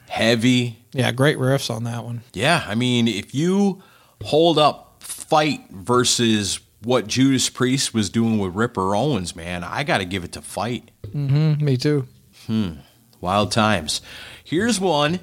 Heavy, 0.08 0.84
Yeah, 0.92 1.10
great 1.10 1.36
riffs 1.36 1.68
on 1.68 1.82
that 1.84 2.04
one. 2.04 2.22
Yeah, 2.32 2.62
I 2.64 2.76
mean, 2.76 3.08
if 3.08 3.34
you 3.34 3.82
hold 4.22 4.56
up 4.56 5.02
fight 5.02 5.68
versus 5.72 6.60
what 6.84 7.08
Judas 7.08 7.48
Priest 7.50 7.92
was 7.92 8.08
doing 8.08 8.38
with 8.38 8.54
Ripper 8.54 8.94
Owens, 8.94 9.34
man, 9.34 9.64
I 9.64 9.82
got 9.82 9.98
to 9.98 10.04
give 10.04 10.22
it 10.22 10.30
to 10.32 10.42
fight. 10.42 10.92
Mm, 11.08 11.60
me 11.60 11.76
too. 11.76 12.06
Hmm. 12.46 12.74
Wild 13.20 13.50
times. 13.50 14.00
Here's 14.44 14.78
one 14.78 15.18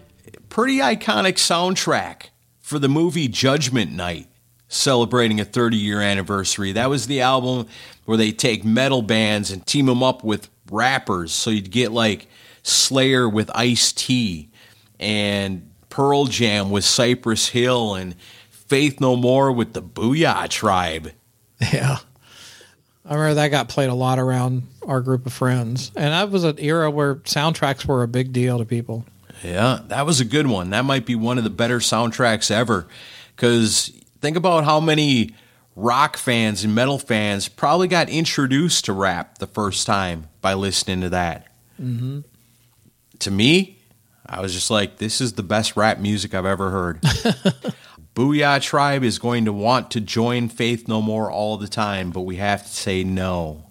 pretty 0.49 0.79
iconic 0.79 1.35
soundtrack 1.35 2.23
for 2.59 2.77
the 2.77 2.89
movie 2.89 3.29
Judgment 3.29 3.93
Night, 3.93 4.27
celebrating 4.67 5.39
a 5.39 5.45
30 5.45 5.77
year 5.77 6.01
anniversary. 6.01 6.71
That 6.73 6.89
was 6.89 7.07
the 7.07 7.21
album 7.21 7.67
where 8.05 8.17
they 8.17 8.31
take 8.31 8.63
metal 8.63 9.01
bands 9.01 9.51
and 9.51 9.65
team 9.65 9.85
them 9.85 10.03
up 10.03 10.23
with 10.23 10.49
rappers. 10.71 11.31
So 11.31 11.49
you'd 11.49 11.71
get 11.71 11.91
like 11.91 12.27
Slayer 12.63 13.27
with 13.27 13.49
Ice 13.55 13.91
T 13.91 14.49
and 14.99 15.69
Pearl 15.89 16.25
Jam 16.25 16.69
with 16.69 16.83
Cypress 16.83 17.49
Hill 17.49 17.95
and 17.95 18.15
Faith 18.49 18.99
No 18.99 19.15
More 19.15 19.51
with 19.51 19.73
the 19.73 19.81
Booyah 19.81 20.49
Tribe. 20.49 21.11
Yeah. 21.59 21.97
I 23.05 23.13
remember 23.13 23.35
that 23.35 23.47
got 23.49 23.69
played 23.69 23.89
a 23.89 23.93
lot 23.93 24.19
around 24.19 24.63
our 24.85 24.99
group 24.99 25.25
of 25.25 25.31
friends, 25.31 25.91
and 25.95 26.13
that 26.13 26.29
was 26.29 26.43
an 26.43 26.57
era 26.59 26.91
where 26.91 27.15
soundtracks 27.15 27.85
were 27.85 28.03
a 28.03 28.07
big 28.07 28.33
deal 28.33 28.57
to 28.57 28.65
people. 28.65 29.05
Yeah, 29.43 29.79
that 29.87 30.05
was 30.05 30.19
a 30.19 30.25
good 30.25 30.47
one. 30.47 30.71
That 30.71 30.83
might 30.83 31.05
be 31.05 31.15
one 31.15 31.37
of 31.37 31.45
the 31.45 31.49
better 31.49 31.79
soundtracks 31.79 32.51
ever. 32.51 32.85
Because 33.35 33.93
think 34.27 34.35
about 34.35 34.65
how 34.65 34.81
many 34.81 35.33
rock 35.77 36.17
fans 36.17 36.65
and 36.65 36.75
metal 36.75 36.99
fans 36.99 37.47
probably 37.47 37.87
got 37.87 38.09
introduced 38.09 38.83
to 38.83 38.91
rap 38.91 39.37
the 39.37 39.47
first 39.47 39.87
time 39.87 40.27
by 40.41 40.53
listening 40.53 40.99
to 40.99 41.07
that. 41.07 41.47
Mm-hmm. 41.81 42.19
To 43.19 43.31
me, 43.31 43.79
I 44.25 44.41
was 44.41 44.53
just 44.53 44.69
like, 44.69 44.97
this 44.97 45.21
is 45.21 45.33
the 45.33 45.43
best 45.43 45.77
rap 45.77 45.99
music 45.99 46.33
I've 46.33 46.45
ever 46.45 46.71
heard. 46.71 47.01
Boo-Yaa 48.15 48.61
T.R.I.B.E. 48.69 49.07
is 49.07 49.17
going 49.17 49.45
to 49.45 49.53
want 49.53 49.91
to 49.91 50.01
join 50.01 50.49
Faith 50.49 50.89
No 50.89 51.01
More 51.01 51.31
all 51.31 51.55
the 51.55 51.69
time, 51.69 52.11
but 52.11 52.21
we 52.21 52.35
have 52.35 52.63
to 52.63 52.69
say 52.69 53.05
no. 53.05 53.63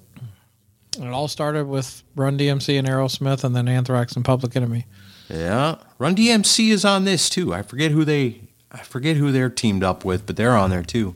And 0.96 1.04
it 1.04 1.12
all 1.12 1.28
started 1.28 1.66
with 1.66 2.02
Run 2.14 2.38
DMC 2.38 2.78
and 2.78 2.88
Aerosmith, 2.88 3.44
and 3.44 3.54
then 3.54 3.68
Anthrax 3.68 4.16
and 4.16 4.24
Public 4.24 4.56
Enemy. 4.56 4.86
Yeah, 5.28 5.76
Run 5.98 6.16
DMC 6.16 6.70
is 6.70 6.86
on 6.86 7.04
this 7.04 7.28
too. 7.28 7.52
I 7.52 7.60
forget 7.60 7.90
who 7.90 8.06
they, 8.06 8.40
I 8.70 8.78
forget 8.78 9.16
who 9.16 9.32
they're 9.32 9.50
teamed 9.50 9.84
up 9.84 10.04
with, 10.04 10.26
but 10.26 10.36
they're 10.36 10.56
on 10.56 10.70
there 10.70 10.82
too. 10.82 11.14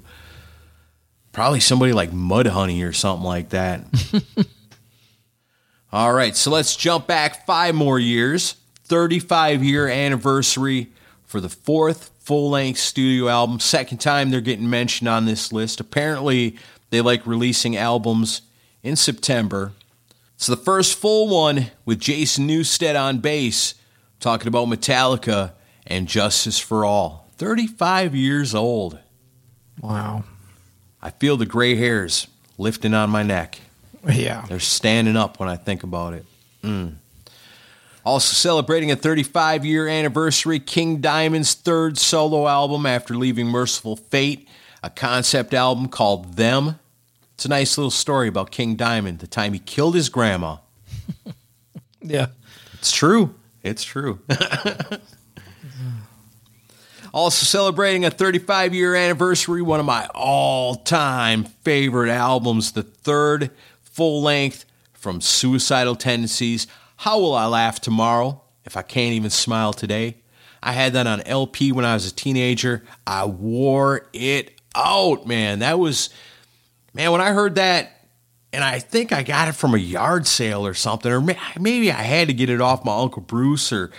Probably 1.33 1.61
somebody 1.61 1.93
like 1.93 2.11
Mudhoney 2.11 2.87
or 2.87 2.93
something 2.93 3.25
like 3.25 3.51
that. 3.51 3.85
All 5.93 6.13
right, 6.13 6.37
so 6.37 6.51
let's 6.51 6.77
jump 6.77 7.07
back 7.07 7.47
five 7.47 7.75
more 7.75 7.99
years. 7.99 8.57
35 8.85 9.63
year 9.63 9.89
anniversary 9.89 10.89
for 11.25 11.41
the 11.41 11.49
fourth 11.49 12.11
full 12.19 12.51
length 12.51 12.79
studio 12.79 13.29
album. 13.29 13.61
Second 13.61 13.99
time 13.99 14.31
they're 14.31 14.41
getting 14.41 14.69
mentioned 14.69 15.09
on 15.09 15.27
this 15.27 15.53
list. 15.53 15.81
Apparently, 15.81 16.57
they 16.91 17.01
like 17.01 17.27
releasing 17.27 17.77
albums 17.77 18.43
in 18.83 18.97
September. 18.97 19.73
It's 20.35 20.47
the 20.47 20.57
first 20.57 20.99
full 20.99 21.29
one 21.29 21.71
with 21.85 22.01
Jason 22.01 22.49
Newsted 22.49 23.01
on 23.01 23.19
bass, 23.19 23.75
talking 24.19 24.49
about 24.49 24.69
Metallica 24.69 25.53
and 25.87 26.09
Justice 26.09 26.59
for 26.59 26.85
All. 26.85 27.30
35 27.41 28.15
years 28.15 28.55
old. 28.55 28.99
Wow. 29.81 30.25
I 31.01 31.09
feel 31.09 31.39
the 31.39 31.47
gray 31.47 31.75
hairs 31.75 32.27
lifting 32.59 32.93
on 32.93 33.09
my 33.09 33.23
neck. 33.23 33.59
Yeah. 34.07 34.45
They're 34.47 34.61
standing 34.61 35.17
up 35.17 35.41
when 35.41 35.49
I 35.49 35.57
think 35.57 35.83
about 35.83 36.13
it. 36.13 36.27
Mm. 36.63 36.97
Also 38.05 38.35
celebrating 38.35 38.91
a 38.91 38.97
35 38.97 39.65
year 39.65 39.89
anniversary, 39.89 40.61
King 40.61 41.01
Diamond's 41.01 41.55
third 41.55 41.97
solo 41.97 42.47
album 42.47 42.85
after 42.85 43.15
leaving 43.15 43.47
Mercyful 43.47 43.97
Fate, 43.97 44.47
a 44.83 44.91
concept 44.91 45.55
album 45.55 45.89
called 45.89 46.35
Them. 46.35 46.79
It's 47.33 47.47
a 47.47 47.49
nice 47.49 47.79
little 47.79 47.91
story 47.91 48.29
about 48.29 48.51
King 48.51 48.77
Diamond, 48.77 49.21
the 49.21 49.27
time 49.27 49.55
he 49.55 49.61
killed 49.61 49.95
his 49.95 50.11
grandma. 50.11 50.59
Yeah. 52.03 52.29
It's 52.79 52.93
true. 52.93 53.35
It's 53.63 53.85
true. 53.85 54.21
Also 57.13 57.45
celebrating 57.45 58.05
a 58.05 58.11
35 58.11 58.75
year 58.75 58.95
anniversary, 58.95 59.63
one 59.63 59.81
of 59.81 59.87
my 59.87 60.07
all 60.15 60.77
time 60.77 61.45
favorite 61.45 62.11
albums, 62.11 62.73
the 62.73 62.83
third 62.83 63.51
full 63.83 64.23
length 64.23 64.65
from 64.93 65.21
Suicidal 65.21 65.97
Tendencies. 65.97 66.67
How 66.97 67.19
Will 67.19 67.35
I 67.35 67.47
Laugh 67.47 67.81
Tomorrow 67.81 68.43
If 68.65 68.77
I 68.77 68.83
Can't 68.83 69.15
Even 69.15 69.31
Smile 69.31 69.73
Today? 69.73 70.19
I 70.63 70.73
had 70.73 70.93
that 70.93 71.07
on 71.07 71.23
LP 71.23 71.73
when 71.73 71.85
I 71.85 71.95
was 71.95 72.07
a 72.07 72.15
teenager. 72.15 72.85
I 73.07 73.25
wore 73.25 74.09
it 74.13 74.61
out, 74.77 75.27
man. 75.27 75.61
That 75.61 75.79
was, 75.79 76.11
man, 76.93 77.11
when 77.13 77.23
I 77.23 77.33
heard 77.33 77.55
that, 77.55 78.07
and 78.53 78.63
I 78.63 78.79
think 78.79 79.13
I 79.13 79.23
got 79.23 79.49
it 79.49 79.53
from 79.53 79.75
a 79.75 79.79
yard 79.79 80.27
sale 80.27 80.67
or 80.67 80.75
something, 80.75 81.11
or 81.11 81.21
maybe 81.59 81.91
I 81.91 82.03
had 82.03 82.29
to 82.29 82.35
get 82.35 82.51
it 82.51 82.61
off 82.61 82.85
my 82.85 82.97
Uncle 82.97 83.23
Bruce, 83.23 83.73
or 83.73 83.91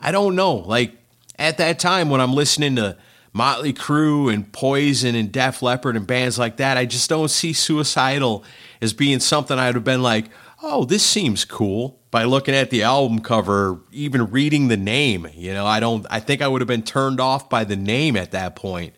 I 0.00 0.12
don't 0.12 0.36
know. 0.36 0.56
Like 0.56 0.99
at 1.40 1.56
that 1.58 1.78
time 1.78 2.10
when 2.10 2.20
I'm 2.20 2.34
listening 2.34 2.76
to 2.76 2.96
Motley 3.32 3.72
Crue 3.72 4.32
and 4.32 4.52
Poison 4.52 5.14
and 5.14 5.32
Def 5.32 5.62
Leppard 5.62 5.96
and 5.96 6.06
bands 6.06 6.38
like 6.38 6.58
that, 6.58 6.76
I 6.76 6.84
just 6.84 7.08
don't 7.08 7.30
see 7.30 7.54
Suicidal 7.54 8.44
as 8.82 8.92
being 8.92 9.20
something 9.20 9.58
I'd 9.58 9.74
have 9.74 9.84
been 9.84 10.02
like, 10.02 10.26
oh, 10.62 10.84
this 10.84 11.02
seems 11.02 11.46
cool 11.46 11.98
by 12.10 12.24
looking 12.24 12.54
at 12.54 12.68
the 12.68 12.82
album 12.82 13.20
cover, 13.20 13.80
even 13.90 14.30
reading 14.30 14.68
the 14.68 14.76
name. 14.76 15.28
You 15.34 15.54
know, 15.54 15.64
I 15.64 15.80
don't, 15.80 16.06
I 16.10 16.20
think 16.20 16.42
I 16.42 16.48
would 16.48 16.60
have 16.60 16.68
been 16.68 16.82
turned 16.82 17.20
off 17.20 17.48
by 17.48 17.64
the 17.64 17.76
name 17.76 18.16
at 18.16 18.32
that 18.32 18.54
point. 18.54 18.94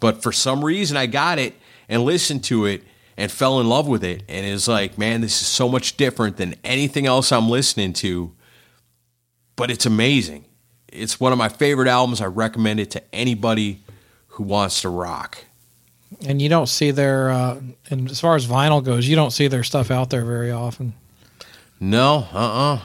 But 0.00 0.22
for 0.22 0.32
some 0.32 0.64
reason, 0.64 0.96
I 0.96 1.06
got 1.06 1.38
it 1.38 1.54
and 1.88 2.02
listened 2.02 2.42
to 2.44 2.64
it 2.64 2.82
and 3.16 3.30
fell 3.30 3.60
in 3.60 3.68
love 3.68 3.86
with 3.86 4.02
it. 4.02 4.24
And 4.28 4.44
it's 4.44 4.66
like, 4.66 4.98
man, 4.98 5.20
this 5.20 5.40
is 5.40 5.46
so 5.46 5.68
much 5.68 5.96
different 5.96 6.36
than 6.36 6.56
anything 6.64 7.06
else 7.06 7.30
I'm 7.30 7.48
listening 7.48 7.92
to. 7.94 8.34
But 9.54 9.70
it's 9.70 9.86
amazing. 9.86 10.45
It's 10.96 11.20
one 11.20 11.32
of 11.32 11.38
my 11.38 11.48
favorite 11.48 11.88
albums. 11.88 12.20
I 12.20 12.26
recommend 12.26 12.80
it 12.80 12.90
to 12.92 13.14
anybody 13.14 13.82
who 14.28 14.44
wants 14.44 14.82
to 14.82 14.88
rock. 14.88 15.44
And 16.26 16.40
you 16.40 16.48
don't 16.48 16.68
see 16.68 16.90
their, 16.90 17.30
uh, 17.30 17.60
and 17.90 18.10
as 18.10 18.20
far 18.20 18.36
as 18.36 18.46
vinyl 18.46 18.82
goes, 18.82 19.08
you 19.08 19.16
don't 19.16 19.32
see 19.32 19.48
their 19.48 19.64
stuff 19.64 19.90
out 19.90 20.10
there 20.10 20.24
very 20.24 20.50
often. 20.50 20.94
No, 21.80 22.26
uh 22.32 22.38
uh-uh. 22.38 22.74
uh 22.74 22.80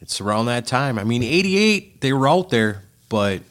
It's 0.00 0.20
around 0.20 0.46
that 0.46 0.66
time. 0.66 0.98
I 0.98 1.04
mean, 1.04 1.22
88, 1.22 2.00
they 2.00 2.12
were 2.12 2.28
out 2.28 2.50
there, 2.50 2.84
but 3.08 3.42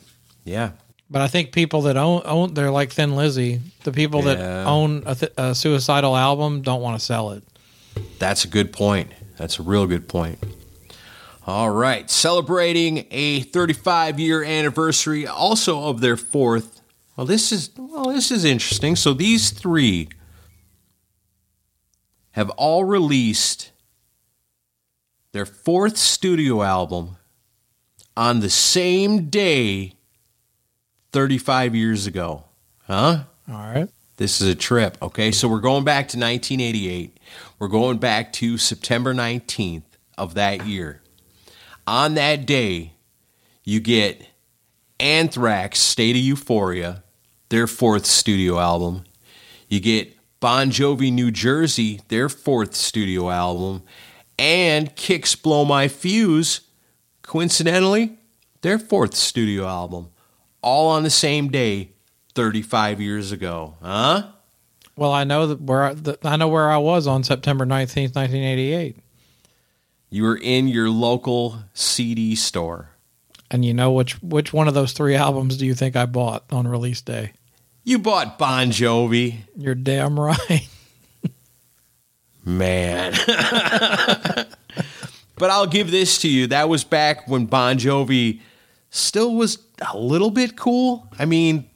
yeah, 0.46 0.72
but 1.12 1.22
I 1.22 1.28
think 1.28 1.52
people 1.52 1.84
that 1.84 1.98
own 1.98 2.22
own 2.24 2.54
they're 2.54 2.72
like 2.72 2.94
Thin 2.94 3.18
Lizzy. 3.18 3.60
The 3.84 3.92
people 3.92 4.22
yeah. 4.24 4.36
that 4.36 4.68
own 4.68 5.04
a, 5.06 5.14
th- 5.14 5.34
a 5.38 5.54
suicidal 5.54 6.16
album 6.16 6.62
don't 6.62 6.82
want 6.82 6.98
to 6.98 7.06
sell 7.06 7.32
it. 7.32 7.44
That's 8.18 8.46
a 8.46 8.48
good 8.48 8.72
point. 8.72 9.12
That's 9.38 9.60
a 9.60 9.62
real 9.62 9.88
good 9.88 10.08
point. 10.08 10.40
All 11.48 11.72
right, 11.72 12.10
celebrating 12.10 13.08
a 13.10 13.42
35 13.42 14.20
year 14.20 14.44
anniversary, 14.44 15.26
also 15.26 15.86
of 15.86 16.00
their 16.00 16.18
fourth. 16.18 16.82
Well, 17.18 17.26
this 17.26 17.52
is 17.52 17.72
well, 17.76 18.10
this 18.10 18.30
is 18.30 18.46
interesting. 18.46 18.96
So 18.96 19.14
these 19.14 19.50
three 19.50 20.10
have 22.32 22.50
all 22.52 22.86
released 22.86 23.72
their 25.32 25.46
fourth 25.46 25.98
studio 25.98 26.62
album 26.62 27.18
on 28.16 28.42
the 28.42 28.50
same 28.50 29.30
day 29.30 29.94
35 31.12 31.76
years 31.76 32.06
ago. 32.06 32.46
Huh? 32.84 33.24
All 33.50 33.56
right. 33.56 33.90
This 34.18 34.42
is 34.42 34.48
a 34.48 34.56
trip. 34.56 34.98
Okay. 35.02 35.32
So 35.32 35.48
we're 35.48 35.60
going 35.60 35.84
back 35.84 36.08
to 36.10 36.20
1988. 36.20 37.18
We're 37.60 37.68
going 37.68 37.98
back 37.98 38.32
to 38.34 38.58
September 38.58 39.14
19th 39.14 39.84
of 40.18 40.36
that 40.36 40.68
year. 40.68 41.01
On 41.88 42.14
that 42.16 42.46
day, 42.46 42.94
you 43.64 43.80
get 43.80 44.26
Anthrax 45.00 45.80
State 45.80 46.16
of 46.16 46.22
Euphoria, 46.22 47.04
their 47.50 47.68
fourth 47.68 48.06
studio 48.06 48.60
album. 48.60 49.04
You 49.68 49.80
get 49.80 50.16
Bon 50.40 50.70
Jovi 50.70 51.12
New 51.12 51.32
Jersey, 51.32 52.02
their 52.08 52.30
fourth 52.30 52.76
studio 52.76 53.30
album. 53.30 53.84
And 54.38 54.96
Kix 54.96 55.40
Blow 55.40 55.66
My 55.66 55.88
Fuse, 55.88 56.62
coincidentally, 57.22 58.18
their 58.62 58.80
fourth 58.80 59.16
studio 59.16 59.68
album 59.68 60.10
all 60.62 60.90
on 60.90 61.04
the 61.04 61.10
same 61.10 61.50
day 61.50 61.92
35 62.36 63.02
years 63.02 63.32
ago. 63.32 63.76
Huh? 63.82 64.28
Well, 64.96 65.12
I 65.12 65.24
know 65.24 65.48
that 65.48 65.62
where 65.62 65.84
I, 65.84 65.96
I 66.24 66.36
know 66.38 66.48
where 66.48 66.70
I 66.70 66.78
was 66.78 67.08
on 67.08 67.24
September 67.24 67.66
19th, 67.66 68.16
1988. 68.16 68.98
You 70.14 70.24
were 70.24 70.36
in 70.38 70.68
your 70.68 70.90
local 70.90 71.64
CD 71.74 72.36
store. 72.36 72.90
And 73.50 73.64
you 73.64 73.74
know 73.74 73.94
which 73.94 74.22
which 74.22 74.52
one 74.52 74.68
of 74.68 74.74
those 74.74 74.92
three 74.92 75.16
albums 75.16 75.56
do 75.58 75.66
you 75.66 75.74
think 75.74 75.96
I 75.96 76.06
bought 76.06 76.44
on 76.52 76.68
release 76.68 77.02
day? 77.02 77.32
You 77.86 77.98
bought 77.98 78.38
Bon 78.38 78.68
Jovi. 78.72 79.38
You're 79.58 79.74
damn 79.74 80.20
right. 80.20 80.68
Man. 82.46 83.14
but 85.36 85.50
I'll 85.50 85.66
give 85.66 85.92
this 85.92 86.20
to 86.22 86.30
you. 86.30 86.48
That 86.48 86.68
was 86.68 86.84
back 86.84 87.28
when 87.28 87.46
Bon 87.46 87.78
Jovi 87.78 88.42
still 88.90 89.34
was 89.34 89.60
a 89.92 89.98
little 89.98 90.30
bit 90.32 90.58
cool. 90.58 91.08
I 91.18 91.26
mean, 91.26 91.70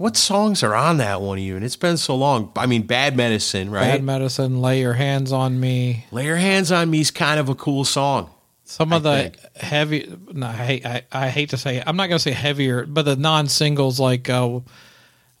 what 0.00 0.16
songs 0.16 0.62
are 0.62 0.74
on 0.74 0.96
that 0.96 1.20
one 1.20 1.38
even? 1.38 1.62
It's 1.62 1.76
been 1.76 1.98
so 1.98 2.16
long. 2.16 2.52
I 2.56 2.64
mean, 2.64 2.84
Bad 2.84 3.18
Medicine, 3.18 3.70
right? 3.70 3.82
Bad 3.82 4.02
Medicine, 4.02 4.62
Lay 4.62 4.80
Your 4.80 4.94
Hands 4.94 5.30
on 5.30 5.60
Me. 5.60 6.06
Lay 6.10 6.24
Your 6.24 6.36
Hands 6.36 6.72
on 6.72 6.88
Me 6.88 7.02
is 7.02 7.10
kind 7.10 7.38
of 7.38 7.50
a 7.50 7.54
cool 7.54 7.84
song. 7.84 8.30
Some 8.64 8.94
of 8.94 9.04
I 9.04 9.10
the 9.10 9.22
think. 9.24 9.56
heavy, 9.56 10.16
no, 10.32 10.46
I 10.46 10.52
hate, 10.52 10.86
I, 10.86 11.02
I, 11.12 11.28
hate 11.28 11.50
to 11.50 11.58
say, 11.58 11.82
I'm 11.86 11.98
not 11.98 12.06
going 12.06 12.16
to 12.16 12.22
say 12.22 12.30
heavier, 12.30 12.86
but 12.86 13.02
the 13.02 13.16
non 13.16 13.46
singles 13.48 14.00
like, 14.00 14.30
uh, 14.30 14.60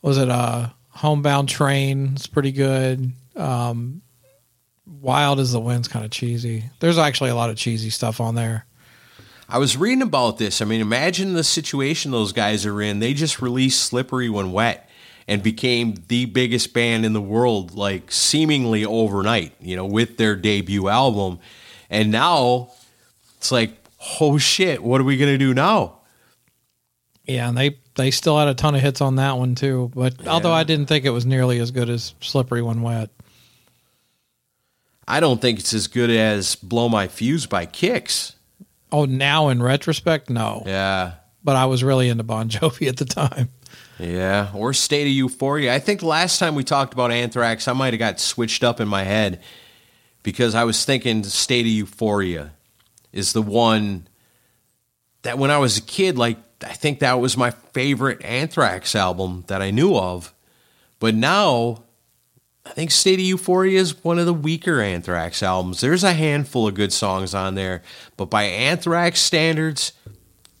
was 0.02 0.18
it 0.18 0.28
uh, 0.28 0.68
Homebound 0.90 1.48
Train? 1.48 2.10
It's 2.16 2.26
pretty 2.26 2.52
good. 2.52 3.12
Um, 3.36 4.02
Wild 4.84 5.40
as 5.40 5.52
the 5.52 5.60
Wind's 5.60 5.88
kind 5.88 6.04
of 6.04 6.10
cheesy. 6.10 6.64
There's 6.80 6.98
actually 6.98 7.30
a 7.30 7.34
lot 7.34 7.48
of 7.48 7.56
cheesy 7.56 7.88
stuff 7.88 8.20
on 8.20 8.34
there. 8.34 8.66
I 9.52 9.58
was 9.58 9.76
reading 9.76 10.02
about 10.02 10.38
this. 10.38 10.62
I 10.62 10.64
mean, 10.64 10.80
imagine 10.80 11.34
the 11.34 11.42
situation 11.42 12.12
those 12.12 12.32
guys 12.32 12.64
are 12.66 12.80
in. 12.80 13.00
They 13.00 13.14
just 13.14 13.42
released 13.42 13.82
Slippery 13.82 14.30
When 14.30 14.52
Wet 14.52 14.88
and 15.26 15.42
became 15.42 15.96
the 16.06 16.26
biggest 16.26 16.72
band 16.72 17.04
in 17.04 17.14
the 17.14 17.20
world, 17.20 17.74
like 17.74 18.12
seemingly 18.12 18.84
overnight, 18.84 19.52
you 19.60 19.74
know, 19.74 19.86
with 19.86 20.18
their 20.18 20.36
debut 20.36 20.88
album. 20.88 21.40
And 21.90 22.12
now 22.12 22.70
it's 23.38 23.50
like, 23.50 23.72
oh 24.20 24.38
shit, 24.38 24.84
what 24.84 25.00
are 25.00 25.04
we 25.04 25.16
going 25.16 25.32
to 25.32 25.38
do 25.38 25.52
now? 25.52 25.98
Yeah, 27.24 27.48
and 27.48 27.58
they 27.58 27.76
they 27.96 28.10
still 28.12 28.38
had 28.38 28.48
a 28.48 28.54
ton 28.54 28.74
of 28.74 28.80
hits 28.80 29.00
on 29.00 29.16
that 29.16 29.36
one 29.36 29.56
too. 29.56 29.90
But 29.94 30.14
yeah. 30.22 30.30
although 30.30 30.52
I 30.52 30.62
didn't 30.62 30.86
think 30.86 31.04
it 31.04 31.10
was 31.10 31.26
nearly 31.26 31.58
as 31.58 31.70
good 31.70 31.90
as 31.90 32.14
Slippery 32.20 32.62
When 32.62 32.82
Wet. 32.82 33.10
I 35.08 35.18
don't 35.18 35.40
think 35.40 35.58
it's 35.58 35.74
as 35.74 35.88
good 35.88 36.10
as 36.10 36.54
Blow 36.54 36.88
My 36.88 37.08
Fuse 37.08 37.46
by 37.46 37.66
Kix. 37.66 38.34
Oh, 38.92 39.04
now 39.04 39.48
in 39.48 39.62
retrospect, 39.62 40.30
no. 40.30 40.62
Yeah. 40.66 41.12
But 41.42 41.56
I 41.56 41.66
was 41.66 41.82
really 41.82 42.08
into 42.08 42.24
Bon 42.24 42.48
Jovi 42.48 42.88
at 42.88 42.96
the 42.96 43.04
time. 43.04 43.50
Yeah, 43.98 44.50
or 44.54 44.72
State 44.72 45.06
of 45.06 45.12
Euphoria. 45.12 45.74
I 45.74 45.78
think 45.78 46.02
last 46.02 46.38
time 46.38 46.54
we 46.54 46.64
talked 46.64 46.94
about 46.94 47.12
Anthrax, 47.12 47.68
I 47.68 47.74
might 47.74 47.92
have 47.92 47.98
got 47.98 48.18
switched 48.18 48.64
up 48.64 48.80
in 48.80 48.88
my 48.88 49.04
head 49.04 49.42
because 50.22 50.54
I 50.54 50.64
was 50.64 50.84
thinking 50.84 51.22
State 51.22 51.66
of 51.66 51.72
Euphoria 51.72 52.52
is 53.12 53.34
the 53.34 53.42
one 53.42 54.08
that 55.22 55.38
when 55.38 55.50
I 55.50 55.58
was 55.58 55.76
a 55.76 55.82
kid, 55.82 56.16
like 56.16 56.38
I 56.64 56.72
think 56.72 57.00
that 57.00 57.20
was 57.20 57.36
my 57.36 57.50
favorite 57.50 58.24
Anthrax 58.24 58.94
album 58.94 59.44
that 59.48 59.60
I 59.60 59.70
knew 59.70 59.94
of. 59.94 60.34
But 60.98 61.14
now 61.14 61.84
I 62.70 62.72
think 62.72 62.92
State 62.92 63.18
of 63.18 63.24
Euphoria 63.26 63.80
is 63.80 64.04
one 64.04 64.20
of 64.20 64.26
the 64.26 64.32
weaker 64.32 64.80
Anthrax 64.80 65.42
albums. 65.42 65.80
There's 65.80 66.04
a 66.04 66.12
handful 66.12 66.68
of 66.68 66.74
good 66.74 66.92
songs 66.92 67.34
on 67.34 67.56
there, 67.56 67.82
but 68.16 68.26
by 68.26 68.44
Anthrax 68.44 69.20
standards, 69.20 69.92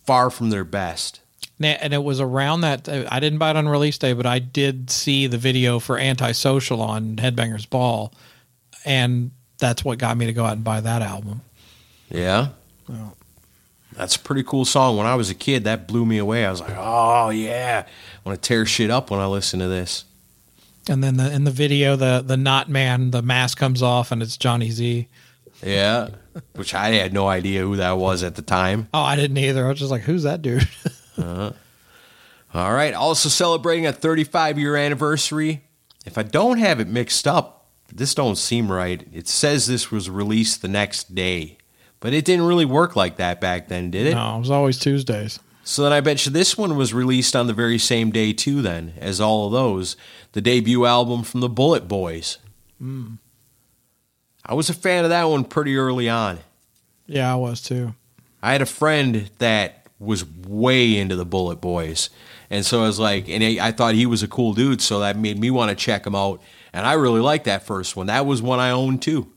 far 0.04 0.28
from 0.28 0.50
their 0.50 0.64
best. 0.64 1.20
And 1.60 1.94
it 1.94 2.02
was 2.02 2.20
around 2.20 2.62
that 2.62 2.88
uh, 2.88 3.04
I 3.08 3.20
didn't 3.20 3.38
buy 3.38 3.50
it 3.50 3.56
on 3.56 3.68
release 3.68 3.96
day, 3.96 4.12
but 4.12 4.26
I 4.26 4.40
did 4.40 4.90
see 4.90 5.28
the 5.28 5.38
video 5.38 5.78
for 5.78 5.98
Antisocial 5.98 6.82
on 6.82 7.14
Headbangers 7.14 7.70
Ball, 7.70 8.12
and 8.84 9.30
that's 9.58 9.84
what 9.84 9.98
got 9.98 10.16
me 10.16 10.26
to 10.26 10.32
go 10.32 10.44
out 10.44 10.54
and 10.54 10.64
buy 10.64 10.80
that 10.80 11.02
album. 11.02 11.42
Yeah. 12.08 12.48
Well, 12.88 13.16
that's 13.92 14.16
a 14.16 14.18
pretty 14.18 14.42
cool 14.42 14.64
song. 14.64 14.96
When 14.96 15.06
I 15.06 15.14
was 15.14 15.30
a 15.30 15.34
kid, 15.34 15.62
that 15.62 15.86
blew 15.86 16.04
me 16.04 16.18
away. 16.18 16.44
I 16.44 16.50
was 16.50 16.60
like, 16.60 16.74
"Oh 16.76 17.30
yeah, 17.30 17.84
I 17.86 18.28
want 18.28 18.42
to 18.42 18.48
tear 18.48 18.66
shit 18.66 18.90
up 18.90 19.12
when 19.12 19.20
I 19.20 19.26
listen 19.26 19.60
to 19.60 19.68
this." 19.68 20.06
And 20.88 21.04
then 21.04 21.16
the, 21.16 21.30
in 21.32 21.44
the 21.44 21.50
video, 21.50 21.94
the 21.94 22.22
the 22.24 22.36
not 22.36 22.68
man, 22.68 23.10
the 23.10 23.22
mask 23.22 23.58
comes 23.58 23.82
off, 23.82 24.10
and 24.10 24.22
it's 24.22 24.36
Johnny 24.36 24.70
Z. 24.70 25.08
Yeah, 25.62 26.08
which 26.54 26.74
I 26.74 26.88
had 26.92 27.12
no 27.12 27.28
idea 27.28 27.60
who 27.60 27.76
that 27.76 27.98
was 27.98 28.22
at 28.22 28.34
the 28.34 28.42
time. 28.42 28.88
Oh, 28.94 29.02
I 29.02 29.14
didn't 29.16 29.36
either. 29.36 29.66
I 29.66 29.68
was 29.68 29.78
just 29.78 29.90
like, 29.90 30.02
"Who's 30.02 30.22
that 30.22 30.42
dude?" 30.42 30.68
uh-huh. 31.18 31.52
All 32.52 32.72
right. 32.72 32.94
Also 32.94 33.28
celebrating 33.28 33.86
a 33.86 33.92
35 33.92 34.58
year 34.58 34.76
anniversary. 34.76 35.62
If 36.04 36.18
I 36.18 36.22
don't 36.22 36.58
have 36.58 36.80
it 36.80 36.88
mixed 36.88 37.28
up, 37.28 37.66
this 37.92 38.14
don't 38.14 38.36
seem 38.36 38.72
right. 38.72 39.06
It 39.12 39.28
says 39.28 39.66
this 39.66 39.90
was 39.90 40.08
released 40.10 40.62
the 40.62 40.68
next 40.68 41.14
day, 41.14 41.58
but 42.00 42.12
it 42.12 42.24
didn't 42.24 42.46
really 42.46 42.64
work 42.64 42.96
like 42.96 43.16
that 43.16 43.40
back 43.40 43.68
then, 43.68 43.90
did 43.90 44.06
it? 44.06 44.14
No, 44.14 44.36
it 44.36 44.40
was 44.40 44.50
always 44.50 44.78
Tuesdays. 44.78 45.38
So 45.62 45.82
then 45.82 45.92
I 45.92 46.00
bet 46.00 46.24
you 46.24 46.32
this 46.32 46.56
one 46.56 46.76
was 46.76 46.94
released 46.94 47.36
on 47.36 47.46
the 47.46 47.52
very 47.52 47.78
same 47.78 48.10
day 48.10 48.32
too. 48.32 48.62
Then 48.62 48.94
as 48.98 49.20
all 49.20 49.46
of 49.46 49.52
those, 49.52 49.96
the 50.32 50.40
debut 50.40 50.86
album 50.86 51.22
from 51.22 51.40
the 51.40 51.48
Bullet 51.48 51.86
Boys. 51.86 52.38
Hmm. 52.78 53.14
I 54.44 54.54
was 54.54 54.70
a 54.70 54.74
fan 54.74 55.04
of 55.04 55.10
that 55.10 55.24
one 55.24 55.44
pretty 55.44 55.76
early 55.76 56.08
on. 56.08 56.38
Yeah, 57.06 57.32
I 57.32 57.36
was 57.36 57.60
too. 57.60 57.94
I 58.42 58.52
had 58.52 58.62
a 58.62 58.66
friend 58.66 59.30
that 59.38 59.86
was 59.98 60.24
way 60.24 60.96
into 60.96 61.14
the 61.14 61.26
Bullet 61.26 61.60
Boys. 61.60 62.08
And 62.48 62.64
so 62.64 62.82
I 62.82 62.86
was 62.86 62.98
like, 62.98 63.28
and 63.28 63.44
I 63.44 63.68
I 63.68 63.72
thought 63.72 63.94
he 63.94 64.06
was 64.06 64.22
a 64.22 64.28
cool 64.28 64.54
dude, 64.54 64.80
so 64.80 65.00
that 65.00 65.16
made 65.16 65.38
me 65.38 65.50
want 65.50 65.68
to 65.70 65.76
check 65.76 66.06
him 66.06 66.14
out. 66.14 66.40
And 66.72 66.86
I 66.86 66.94
really 66.94 67.20
liked 67.20 67.44
that 67.44 67.64
first 67.64 67.96
one. 67.96 68.06
That 68.06 68.26
was 68.26 68.42
one 68.42 68.58
I 68.58 68.70
owned 68.70 69.02
too. 69.02 69.30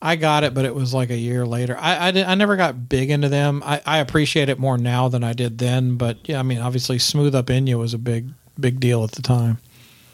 I 0.00 0.16
got 0.16 0.44
it, 0.44 0.54
but 0.54 0.64
it 0.64 0.74
was 0.74 0.94
like 0.94 1.10
a 1.10 1.16
year 1.16 1.44
later. 1.44 1.76
I 1.76 2.08
I, 2.08 2.10
did, 2.12 2.24
I 2.24 2.34
never 2.36 2.56
got 2.56 2.88
big 2.88 3.10
into 3.10 3.28
them. 3.28 3.62
I, 3.64 3.80
I 3.84 3.98
appreciate 3.98 4.48
it 4.48 4.58
more 4.58 4.78
now 4.78 5.08
than 5.08 5.24
I 5.24 5.32
did 5.32 5.58
then. 5.58 5.96
But 5.96 6.18
yeah, 6.28 6.38
I 6.38 6.42
mean, 6.42 6.58
obviously, 6.58 6.98
Smooth 6.98 7.34
Up 7.34 7.50
In 7.50 7.66
You 7.66 7.78
was 7.78 7.94
a 7.94 7.98
big 7.98 8.28
big 8.58 8.80
deal 8.80 9.02
at 9.04 9.12
the 9.12 9.22
time. 9.22 9.58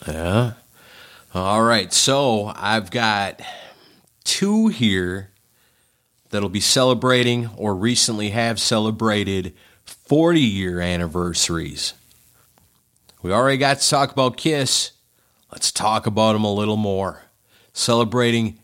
Yeah. 0.06 0.54
All 1.34 1.62
right. 1.62 1.92
So 1.92 2.52
I've 2.56 2.90
got 2.90 3.40
two 4.24 4.68
here 4.68 5.30
that'll 6.30 6.48
be 6.48 6.60
celebrating 6.60 7.50
or 7.56 7.74
recently 7.74 8.30
have 8.30 8.58
celebrated 8.58 9.54
40 9.84 10.40
year 10.40 10.80
anniversaries. 10.80 11.94
We 13.22 13.32
already 13.32 13.58
got 13.58 13.80
to 13.80 13.88
talk 13.88 14.12
about 14.12 14.36
Kiss. 14.36 14.92
Let's 15.52 15.70
talk 15.70 16.06
about 16.06 16.32
them 16.32 16.44
a 16.44 16.52
little 16.52 16.76
more. 16.76 17.22
Celebrating 17.72 18.58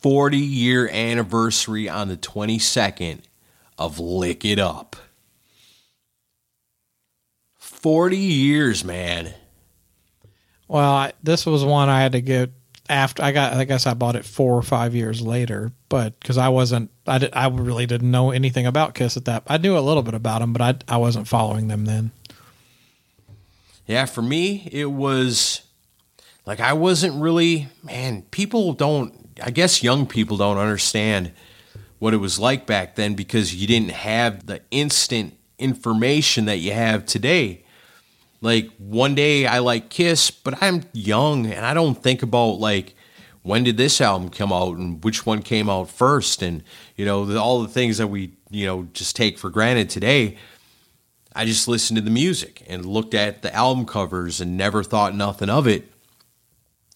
40 0.00 0.38
year 0.38 0.88
anniversary 0.88 1.88
on 1.88 2.08
the 2.08 2.16
22nd 2.16 3.20
of 3.76 3.98
Lick 3.98 4.44
It 4.44 4.58
Up. 4.58 4.96
40 7.56 8.16
years, 8.16 8.84
man. 8.84 9.34
Well, 10.66 10.90
I, 10.90 11.12
this 11.22 11.46
was 11.46 11.64
one 11.64 11.88
I 11.88 12.00
had 12.00 12.12
to 12.12 12.20
get 12.20 12.50
after 12.88 13.22
I 13.22 13.32
got. 13.32 13.54
I 13.54 13.64
guess 13.64 13.86
I 13.86 13.94
bought 13.94 14.16
it 14.16 14.24
four 14.24 14.56
or 14.56 14.62
five 14.62 14.94
years 14.94 15.22
later, 15.22 15.72
but 15.88 16.18
because 16.20 16.36
I 16.36 16.48
wasn't, 16.48 16.90
I 17.06 17.18
did, 17.18 17.30
I 17.32 17.48
really 17.48 17.86
didn't 17.86 18.10
know 18.10 18.30
anything 18.30 18.66
about 18.66 18.94
Kiss 18.94 19.16
at 19.16 19.24
that. 19.26 19.44
I 19.46 19.58
knew 19.58 19.78
a 19.78 19.80
little 19.80 20.02
bit 20.02 20.14
about 20.14 20.40
them, 20.40 20.52
but 20.52 20.60
I 20.62 20.94
I 20.94 20.98
wasn't 20.98 21.28
following 21.28 21.68
them 21.68 21.86
then. 21.86 22.10
Yeah, 23.86 24.04
for 24.04 24.20
me, 24.22 24.68
it 24.70 24.90
was 24.90 25.62
like 26.44 26.60
I 26.60 26.72
wasn't 26.72 27.20
really, 27.20 27.68
man, 27.82 28.22
people 28.30 28.72
don't, 28.72 29.27
I 29.42 29.50
guess 29.50 29.82
young 29.82 30.06
people 30.06 30.36
don't 30.36 30.58
understand 30.58 31.32
what 31.98 32.14
it 32.14 32.18
was 32.18 32.38
like 32.38 32.66
back 32.66 32.94
then 32.94 33.14
because 33.14 33.54
you 33.54 33.66
didn't 33.66 33.90
have 33.90 34.46
the 34.46 34.62
instant 34.70 35.34
information 35.58 36.44
that 36.46 36.58
you 36.58 36.72
have 36.72 37.04
today. 37.04 37.64
Like 38.40 38.70
one 38.78 39.14
day 39.14 39.46
I 39.46 39.58
like 39.58 39.88
Kiss, 39.88 40.30
but 40.30 40.62
I'm 40.62 40.84
young 40.92 41.46
and 41.46 41.66
I 41.66 41.74
don't 41.74 42.00
think 42.00 42.22
about 42.22 42.60
like 42.60 42.94
when 43.42 43.64
did 43.64 43.76
this 43.76 44.00
album 44.00 44.28
come 44.28 44.52
out 44.52 44.76
and 44.76 45.02
which 45.02 45.26
one 45.26 45.42
came 45.42 45.68
out 45.68 45.90
first 45.90 46.42
and 46.42 46.62
you 46.96 47.04
know 47.04 47.24
the, 47.24 47.40
all 47.40 47.62
the 47.62 47.68
things 47.68 47.98
that 47.98 48.08
we 48.08 48.34
you 48.50 48.66
know 48.66 48.88
just 48.92 49.16
take 49.16 49.38
for 49.38 49.50
granted 49.50 49.90
today. 49.90 50.36
I 51.34 51.44
just 51.44 51.68
listened 51.68 51.96
to 51.96 52.02
the 52.02 52.10
music 52.10 52.64
and 52.68 52.84
looked 52.84 53.14
at 53.14 53.42
the 53.42 53.54
album 53.54 53.86
covers 53.86 54.40
and 54.40 54.56
never 54.56 54.82
thought 54.82 55.14
nothing 55.14 55.50
of 55.50 55.66
it. 55.66 55.92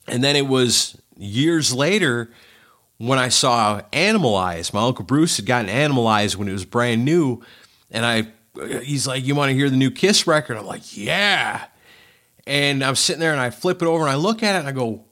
And 0.09 0.25
then 0.25 0.35
it 0.35 0.49
was 0.49 1.01
years 1.17 1.73
later 1.73 2.31
when 2.99 3.19
I 3.19 3.29
saw 3.29 3.81
Animalize. 3.93 4.73
My 4.73 4.83
uncle 4.83 5.05
Bruce 5.05 5.37
had 5.37 5.47
gotten 5.47 5.69
Animalize 5.69 6.37
when 6.37 6.49
it 6.49 6.53
was 6.53 6.65
brand 6.65 7.05
new, 7.05 7.43
and 7.91 8.07
I 8.07 8.29
he's 8.83 9.07
like, 9.07 9.25
"You 9.25 9.35
want 9.35 9.51
to 9.51 9.55
hear 9.55 9.71
the 9.71 9.77
new 9.77 9.91
Kiss 9.91 10.27
record?" 10.27 10.57
I'm 10.57 10.67
like, 10.67 10.97
"Yeah." 10.97 11.65
And 12.47 12.85
I'm 12.85 12.97
sitting 12.97 13.21
there 13.21 13.33
and 13.33 13.41
I 13.41 13.51
flip 13.51 13.83
it 13.83 13.87
over 13.87 14.03
and 14.03 14.11
I 14.11 14.17
look 14.17 14.43
at 14.43 14.57
it 14.57 14.61
and 14.61 14.69
I 14.69 14.73
go, 14.73 15.05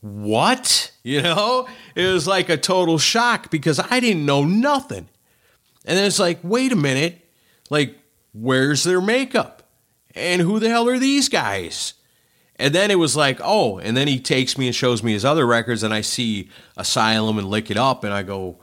"What?" 0.00 0.90
You 1.06 1.20
know? 1.20 1.68
It 1.94 2.06
was 2.06 2.26
like 2.26 2.48
a 2.48 2.56
total 2.56 2.96
shock 2.96 3.50
because 3.50 3.78
I 3.78 4.00
didn't 4.00 4.24
know 4.24 4.42
nothing. 4.42 5.06
And 5.84 5.98
then 5.98 6.06
it's 6.06 6.18
like, 6.18 6.38
"Wait 6.42 6.72
a 6.72 6.76
minute. 6.76 7.28
Like 7.70 7.98
where's 8.32 8.84
their 8.84 9.00
makeup? 9.00 9.68
And 10.14 10.40
who 10.40 10.60
the 10.60 10.70
hell 10.70 10.88
are 10.88 10.98
these 10.98 11.28
guys?" 11.28 11.93
And 12.56 12.74
then 12.74 12.90
it 12.90 12.98
was 12.98 13.16
like, 13.16 13.40
oh, 13.42 13.78
and 13.78 13.96
then 13.96 14.06
he 14.06 14.20
takes 14.20 14.56
me 14.56 14.66
and 14.66 14.74
shows 14.74 15.02
me 15.02 15.12
his 15.12 15.24
other 15.24 15.46
records, 15.46 15.82
and 15.82 15.92
I 15.92 16.02
see 16.02 16.48
Asylum 16.76 17.38
and 17.38 17.48
Lick 17.50 17.70
It 17.70 17.76
Up, 17.76 18.04
and 18.04 18.12
I 18.12 18.22
go, 18.22 18.58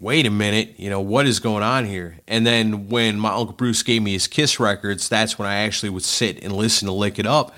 wait 0.00 0.26
a 0.26 0.30
minute, 0.30 0.74
you 0.78 0.90
know, 0.90 1.00
what 1.00 1.26
is 1.26 1.38
going 1.38 1.62
on 1.62 1.84
here? 1.84 2.18
And 2.26 2.44
then 2.44 2.88
when 2.88 3.20
my 3.20 3.30
Uncle 3.30 3.54
Bruce 3.54 3.84
gave 3.84 4.02
me 4.02 4.14
his 4.14 4.26
Kiss 4.26 4.58
records, 4.58 5.08
that's 5.08 5.38
when 5.38 5.46
I 5.46 5.58
actually 5.58 5.90
would 5.90 6.02
sit 6.02 6.42
and 6.42 6.52
listen 6.52 6.86
to 6.86 6.92
Lick 6.92 7.20
It 7.20 7.26
Up 7.26 7.54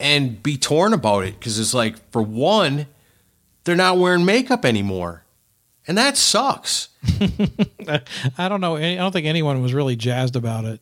and 0.00 0.42
be 0.42 0.56
torn 0.58 0.92
about 0.92 1.24
it 1.24 1.38
because 1.38 1.58
it's 1.60 1.72
like, 1.72 1.96
for 2.10 2.20
one, 2.20 2.86
they're 3.62 3.76
not 3.76 3.98
wearing 3.98 4.24
makeup 4.24 4.64
anymore. 4.64 5.22
And 5.86 5.96
that 5.96 6.16
sucks. 6.16 6.88
I 8.36 8.48
don't 8.48 8.60
know. 8.60 8.76
I 8.76 8.96
don't 8.96 9.12
think 9.12 9.26
anyone 9.26 9.62
was 9.62 9.72
really 9.72 9.94
jazzed 9.94 10.34
about 10.34 10.64
it. 10.64 10.80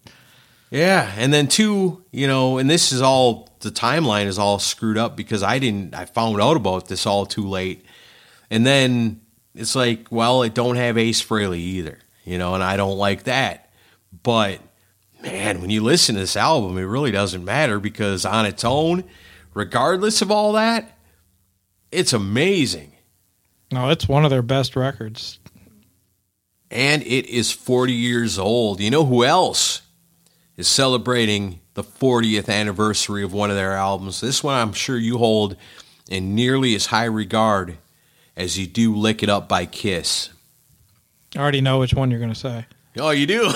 Yeah, 0.74 1.08
and 1.16 1.32
then 1.32 1.46
two, 1.46 2.02
you 2.10 2.26
know, 2.26 2.58
and 2.58 2.68
this 2.68 2.90
is 2.90 3.00
all 3.00 3.48
the 3.60 3.70
timeline 3.70 4.26
is 4.26 4.40
all 4.40 4.58
screwed 4.58 4.98
up 4.98 5.16
because 5.16 5.40
I 5.40 5.60
didn't 5.60 5.94
I 5.94 6.04
found 6.04 6.40
out 6.40 6.56
about 6.56 6.88
this 6.88 7.06
all 7.06 7.26
too 7.26 7.48
late. 7.48 7.86
And 8.50 8.66
then 8.66 9.20
it's 9.54 9.76
like, 9.76 10.08
well, 10.10 10.42
it 10.42 10.52
don't 10.52 10.74
have 10.74 10.98
Ace 10.98 11.24
Frehley 11.24 11.58
either, 11.58 12.00
you 12.24 12.38
know, 12.38 12.56
and 12.56 12.64
I 12.64 12.76
don't 12.76 12.98
like 12.98 13.22
that. 13.22 13.70
But 14.24 14.58
man, 15.22 15.60
when 15.60 15.70
you 15.70 15.80
listen 15.80 16.16
to 16.16 16.22
this 16.22 16.36
album, 16.36 16.76
it 16.76 16.82
really 16.82 17.12
doesn't 17.12 17.44
matter 17.44 17.78
because 17.78 18.24
on 18.24 18.44
its 18.44 18.64
own, 18.64 19.04
regardless 19.54 20.22
of 20.22 20.32
all 20.32 20.54
that, 20.54 20.98
it's 21.92 22.12
amazing. 22.12 22.94
No, 23.70 23.90
it's 23.90 24.08
one 24.08 24.24
of 24.24 24.32
their 24.32 24.42
best 24.42 24.74
records. 24.74 25.38
And 26.68 27.00
it 27.04 27.26
is 27.26 27.52
40 27.52 27.92
years 27.92 28.40
old. 28.40 28.80
You 28.80 28.90
know 28.90 29.04
who 29.04 29.24
else 29.24 29.82
is 30.56 30.68
celebrating 30.68 31.60
the 31.74 31.84
40th 31.84 32.48
anniversary 32.48 33.22
of 33.24 33.32
one 33.32 33.50
of 33.50 33.56
their 33.56 33.72
albums. 33.72 34.20
This 34.20 34.42
one 34.42 34.54
I'm 34.54 34.72
sure 34.72 34.96
you 34.96 35.18
hold 35.18 35.56
in 36.08 36.34
nearly 36.34 36.74
as 36.74 36.86
high 36.86 37.04
regard 37.04 37.78
as 38.36 38.58
you 38.58 38.66
do 38.66 38.94
Lick 38.94 39.22
It 39.22 39.28
Up 39.28 39.48
by 39.48 39.66
Kiss. 39.66 40.30
I 41.34 41.40
already 41.40 41.60
know 41.60 41.80
which 41.80 41.94
one 41.94 42.10
you're 42.10 42.20
going 42.20 42.32
to 42.32 42.38
say. 42.38 42.66
Oh, 42.96 43.10
you 43.10 43.26
do? 43.26 43.42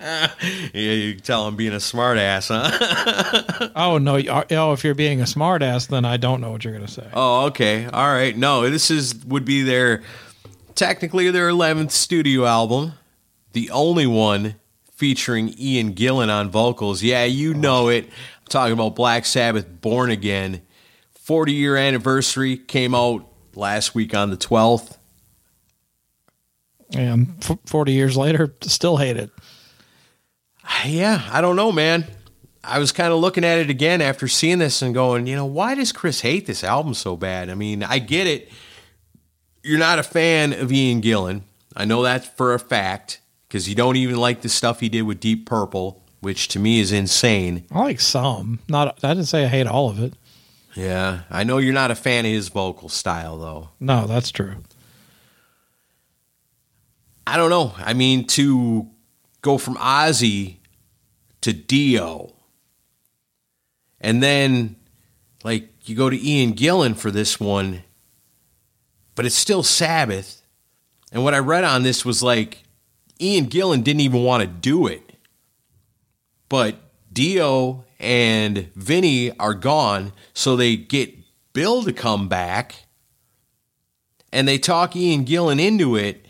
yeah, 0.00 0.30
you 0.72 1.18
tell 1.18 1.48
I'm 1.48 1.56
being 1.56 1.72
a 1.72 1.78
smartass, 1.78 2.48
huh? 2.48 3.70
oh 3.74 3.98
no! 3.98 4.16
Uh, 4.16 4.44
oh, 4.52 4.72
if 4.72 4.84
you're 4.84 4.94
being 4.94 5.20
a 5.20 5.24
smartass, 5.24 5.88
then 5.88 6.04
I 6.04 6.18
don't 6.18 6.40
know 6.40 6.52
what 6.52 6.62
you're 6.62 6.72
going 6.72 6.86
to 6.86 6.92
say. 6.92 7.08
Oh, 7.12 7.46
okay. 7.46 7.86
All 7.86 8.06
right. 8.06 8.36
No, 8.36 8.70
this 8.70 8.92
is 8.92 9.24
would 9.24 9.44
be 9.44 9.62
their 9.62 10.04
technically 10.76 11.28
their 11.32 11.48
11th 11.48 11.90
studio 11.90 12.44
album, 12.44 12.92
the 13.54 13.70
only 13.70 14.06
one 14.06 14.54
featuring 14.96 15.54
Ian 15.58 15.94
Gillan 15.94 16.32
on 16.32 16.50
vocals. 16.50 17.02
Yeah, 17.02 17.24
you 17.24 17.54
know 17.54 17.88
it. 17.88 18.06
I'm 18.06 18.46
talking 18.48 18.72
about 18.72 18.96
Black 18.96 19.24
Sabbath 19.26 19.66
Born 19.80 20.10
Again. 20.10 20.62
40 21.14 21.52
year 21.52 21.76
anniversary 21.76 22.56
came 22.56 22.94
out 22.94 23.28
last 23.54 23.94
week 23.94 24.14
on 24.14 24.30
the 24.30 24.36
12th. 24.36 24.96
And 26.94 27.44
40 27.66 27.92
years 27.92 28.16
later, 28.16 28.54
still 28.62 28.96
hate 28.96 29.16
it. 29.16 29.30
Yeah, 30.84 31.22
I 31.30 31.40
don't 31.40 31.56
know, 31.56 31.72
man. 31.72 32.06
I 32.62 32.78
was 32.78 32.90
kind 32.92 33.12
of 33.12 33.20
looking 33.20 33.44
at 33.44 33.58
it 33.58 33.70
again 33.70 34.00
after 34.00 34.26
seeing 34.28 34.58
this 34.58 34.82
and 34.82 34.94
going, 34.94 35.26
you 35.26 35.36
know, 35.36 35.46
why 35.46 35.74
does 35.74 35.92
Chris 35.92 36.20
hate 36.20 36.46
this 36.46 36.64
album 36.64 36.94
so 36.94 37.16
bad? 37.16 37.50
I 37.50 37.54
mean, 37.54 37.82
I 37.82 37.98
get 37.98 38.26
it. 38.26 38.50
You're 39.62 39.78
not 39.78 39.98
a 39.98 40.02
fan 40.02 40.52
of 40.52 40.72
Ian 40.72 41.02
Gillan. 41.02 41.42
I 41.76 41.84
know 41.84 42.02
that 42.02 42.36
for 42.36 42.54
a 42.54 42.58
fact 42.58 43.20
because 43.48 43.68
you 43.68 43.74
don't 43.74 43.96
even 43.96 44.16
like 44.16 44.42
the 44.42 44.48
stuff 44.48 44.80
he 44.80 44.88
did 44.88 45.02
with 45.02 45.20
Deep 45.20 45.46
Purple, 45.46 46.02
which 46.20 46.48
to 46.48 46.58
me 46.58 46.80
is 46.80 46.92
insane. 46.92 47.64
I 47.70 47.80
like 47.80 48.00
some. 48.00 48.60
Not. 48.68 49.02
I 49.04 49.14
didn't 49.14 49.26
say 49.26 49.44
I 49.44 49.48
hate 49.48 49.66
all 49.66 49.90
of 49.90 50.02
it. 50.02 50.14
Yeah, 50.74 51.20
I 51.30 51.44
know 51.44 51.58
you're 51.58 51.72
not 51.72 51.90
a 51.90 51.94
fan 51.94 52.26
of 52.26 52.32
his 52.32 52.48
vocal 52.48 52.88
style, 52.88 53.38
though. 53.38 53.70
No, 53.80 54.06
that's 54.06 54.30
true. 54.30 54.56
I 57.26 57.36
don't 57.36 57.50
know. 57.50 57.74
I 57.78 57.94
mean, 57.94 58.26
to 58.28 58.88
go 59.40 59.58
from 59.58 59.76
Ozzy 59.76 60.56
to 61.40 61.52
Dio, 61.52 62.34
and 64.00 64.22
then 64.22 64.76
like 65.42 65.70
you 65.88 65.96
go 65.96 66.10
to 66.10 66.28
Ian 66.28 66.54
Gillan 66.54 66.96
for 66.96 67.10
this 67.10 67.40
one, 67.40 67.82
but 69.14 69.24
it's 69.24 69.34
still 69.34 69.62
Sabbath. 69.62 70.42
And 71.12 71.24
what 71.24 71.34
I 71.34 71.38
read 71.38 71.64
on 71.64 71.84
this 71.84 72.04
was 72.04 72.22
like 72.22 72.64
Ian 73.20 73.46
Gillan 73.46 73.82
didn't 73.82 74.00
even 74.00 74.22
want 74.22 74.42
to 74.42 74.46
do 74.46 74.86
it. 74.86 75.12
But 76.48 76.76
Dio 77.12 77.84
and 77.98 78.70
Vinny 78.74 79.36
are 79.38 79.54
gone, 79.54 80.12
so 80.34 80.56
they 80.56 80.76
get 80.76 81.14
Bill 81.52 81.82
to 81.82 81.92
come 81.92 82.28
back 82.28 82.86
and 84.32 84.46
they 84.46 84.58
talk 84.58 84.94
Ian 84.94 85.24
Gillan 85.24 85.58
into 85.60 85.96
it. 85.96 86.22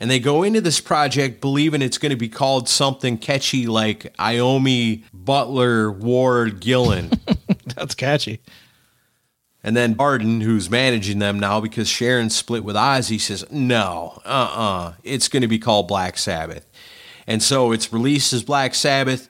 And 0.00 0.08
they 0.10 0.20
go 0.20 0.44
into 0.44 0.60
this 0.60 0.80
project 0.80 1.40
believing 1.40 1.82
it's 1.82 1.98
going 1.98 2.10
to 2.10 2.16
be 2.16 2.28
called 2.28 2.68
something 2.68 3.18
catchy 3.18 3.66
like 3.66 4.14
Iommi 4.16 5.02
Butler 5.12 5.90
Ward 5.90 6.60
Gillan. 6.60 7.18
That's 7.74 7.96
catchy. 7.96 8.40
And 9.68 9.76
then 9.76 9.96
Arden, 9.98 10.40
who's 10.40 10.70
managing 10.70 11.18
them 11.18 11.38
now 11.38 11.60
because 11.60 11.88
Sharon 11.88 12.30
split 12.30 12.64
with 12.64 12.74
Ozzy, 12.74 13.20
says, 13.20 13.44
no, 13.50 14.18
uh 14.24 14.28
uh-uh, 14.30 14.86
uh, 14.88 14.94
it's 15.04 15.28
going 15.28 15.42
to 15.42 15.46
be 15.46 15.58
called 15.58 15.86
Black 15.86 16.16
Sabbath. 16.16 16.66
And 17.26 17.42
so 17.42 17.72
it's 17.72 17.92
released 17.92 18.32
as 18.32 18.42
Black 18.42 18.74
Sabbath. 18.74 19.28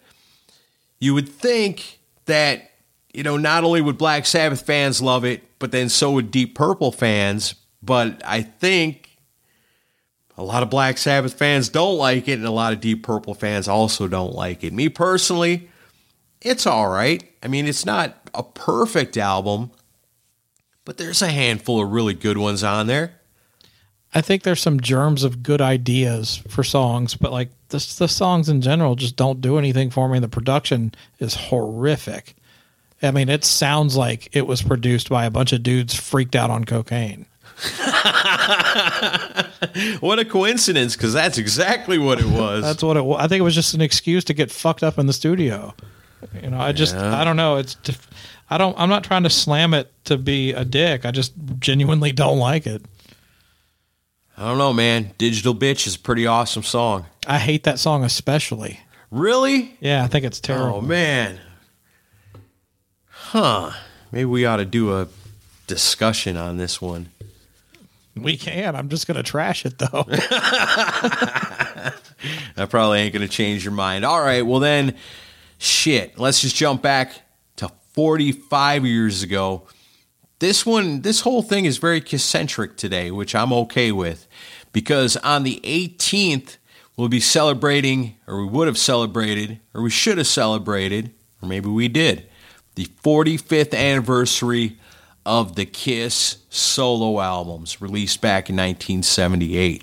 You 1.00 1.12
would 1.14 1.28
think 1.28 1.98
that, 2.26 2.70
you 3.12 3.24
know, 3.24 3.36
not 3.36 3.64
only 3.64 3.80
would 3.80 3.98
Black 3.98 4.26
Sabbath 4.26 4.62
fans 4.64 5.02
love 5.02 5.24
it, 5.24 5.42
but 5.58 5.72
then 5.72 5.88
so 5.88 6.12
would 6.12 6.30
Deep 6.30 6.54
Purple 6.54 6.92
fans. 6.92 7.56
But 7.82 8.22
I 8.24 8.42
think 8.42 9.18
a 10.36 10.44
lot 10.44 10.62
of 10.62 10.70
Black 10.70 10.98
Sabbath 10.98 11.34
fans 11.34 11.68
don't 11.68 11.98
like 11.98 12.28
it, 12.28 12.34
and 12.34 12.46
a 12.46 12.52
lot 12.52 12.72
of 12.72 12.80
Deep 12.80 13.02
Purple 13.02 13.34
fans 13.34 13.66
also 13.66 14.06
don't 14.06 14.36
like 14.36 14.62
it. 14.62 14.72
Me 14.72 14.88
personally, 14.88 15.68
it's 16.40 16.64
all 16.64 16.88
right. 16.88 17.28
I 17.42 17.48
mean, 17.48 17.66
it's 17.66 17.84
not 17.84 18.30
a 18.34 18.44
perfect 18.44 19.16
album 19.16 19.72
but 20.88 20.96
there's 20.96 21.20
a 21.20 21.28
handful 21.28 21.82
of 21.82 21.92
really 21.92 22.14
good 22.14 22.38
ones 22.38 22.64
on 22.64 22.86
there. 22.86 23.12
I 24.14 24.22
think 24.22 24.42
there's 24.42 24.62
some 24.62 24.80
germs 24.80 25.22
of 25.22 25.42
good 25.42 25.60
ideas 25.60 26.42
for 26.48 26.64
songs, 26.64 27.14
but 27.14 27.30
like 27.30 27.50
the, 27.68 27.76
the 27.98 28.08
songs 28.08 28.48
in 28.48 28.62
general 28.62 28.94
just 28.94 29.14
don't 29.14 29.42
do 29.42 29.58
anything 29.58 29.90
for 29.90 30.08
me. 30.08 30.18
The 30.18 30.28
production 30.28 30.94
is 31.18 31.34
horrific. 31.34 32.36
I 33.02 33.10
mean, 33.10 33.28
it 33.28 33.44
sounds 33.44 33.98
like 33.98 34.34
it 34.34 34.46
was 34.46 34.62
produced 34.62 35.10
by 35.10 35.26
a 35.26 35.30
bunch 35.30 35.52
of 35.52 35.62
dudes 35.62 35.94
freaked 35.94 36.34
out 36.34 36.48
on 36.48 36.64
cocaine. 36.64 37.26
what 40.00 40.18
a 40.18 40.24
coincidence, 40.24 40.96
because 40.96 41.12
that's 41.12 41.36
exactly 41.36 41.98
what 41.98 42.18
it 42.18 42.24
was. 42.24 42.64
that's 42.64 42.82
what 42.82 42.96
it 42.96 43.04
was. 43.04 43.22
I 43.22 43.28
think 43.28 43.40
it 43.40 43.44
was 43.44 43.54
just 43.54 43.74
an 43.74 43.82
excuse 43.82 44.24
to 44.24 44.32
get 44.32 44.50
fucked 44.50 44.82
up 44.82 44.98
in 44.98 45.06
the 45.06 45.12
studio. 45.12 45.74
You 46.42 46.48
know, 46.48 46.58
I 46.58 46.72
just, 46.72 46.94
yeah. 46.94 47.20
I 47.20 47.24
don't 47.24 47.36
know. 47.36 47.56
It's, 47.56 47.76
I 48.50 48.58
don't. 48.58 48.78
I'm 48.78 48.88
not 48.88 49.04
trying 49.04 49.24
to 49.24 49.30
slam 49.30 49.74
it 49.74 49.92
to 50.04 50.16
be 50.16 50.52
a 50.52 50.64
dick. 50.64 51.04
I 51.04 51.10
just 51.10 51.32
genuinely 51.58 52.12
don't 52.12 52.38
like 52.38 52.66
it. 52.66 52.82
I 54.36 54.42
don't 54.48 54.58
know, 54.58 54.72
man. 54.72 55.12
Digital 55.18 55.54
Bitch 55.54 55.86
is 55.86 55.96
a 55.96 55.98
pretty 55.98 56.26
awesome 56.26 56.62
song. 56.62 57.06
I 57.26 57.38
hate 57.38 57.64
that 57.64 57.78
song 57.78 58.04
especially. 58.04 58.80
Really? 59.10 59.76
Yeah, 59.80 60.04
I 60.04 60.06
think 60.06 60.24
it's 60.24 60.40
terrible. 60.40 60.76
Oh 60.76 60.80
man. 60.80 61.40
Huh. 63.08 63.72
Maybe 64.12 64.24
we 64.24 64.46
ought 64.46 64.56
to 64.56 64.64
do 64.64 64.96
a 64.96 65.08
discussion 65.66 66.36
on 66.36 66.56
this 66.56 66.80
one. 66.80 67.10
We 68.16 68.36
can. 68.36 68.74
I'm 68.74 68.88
just 68.88 69.06
going 69.06 69.16
to 69.16 69.22
trash 69.22 69.66
it 69.66 69.78
though. 69.78 70.04
that 70.08 71.94
probably 72.70 73.00
ain't 73.00 73.12
going 73.12 73.26
to 73.26 73.32
change 73.32 73.64
your 73.64 73.74
mind. 73.74 74.04
All 74.04 74.20
right. 74.20 74.44
Well 74.44 74.60
then, 74.60 74.96
shit. 75.58 76.18
Let's 76.18 76.40
just 76.40 76.56
jump 76.56 76.82
back 76.82 77.12
45 77.98 78.86
years 78.86 79.24
ago. 79.24 79.66
This 80.38 80.64
one, 80.64 81.00
this 81.00 81.22
whole 81.22 81.42
thing 81.42 81.64
is 81.64 81.78
very 81.78 82.00
concentric 82.00 82.76
today, 82.76 83.10
which 83.10 83.34
I'm 83.34 83.52
okay 83.52 83.90
with 83.90 84.28
because 84.72 85.16
on 85.16 85.42
the 85.42 85.60
18th, 85.64 86.58
we'll 86.96 87.08
be 87.08 87.18
celebrating, 87.18 88.14
or 88.28 88.42
we 88.42 88.46
would 88.46 88.68
have 88.68 88.78
celebrated, 88.78 89.58
or 89.74 89.82
we 89.82 89.90
should 89.90 90.16
have 90.16 90.28
celebrated, 90.28 91.12
or 91.42 91.48
maybe 91.48 91.68
we 91.68 91.88
did, 91.88 92.28
the 92.76 92.84
45th 93.02 93.76
anniversary 93.76 94.78
of 95.26 95.56
the 95.56 95.66
Kiss 95.66 96.36
solo 96.50 97.18
albums 97.18 97.80
released 97.80 98.20
back 98.20 98.48
in 98.48 98.54
1978. 98.54 99.82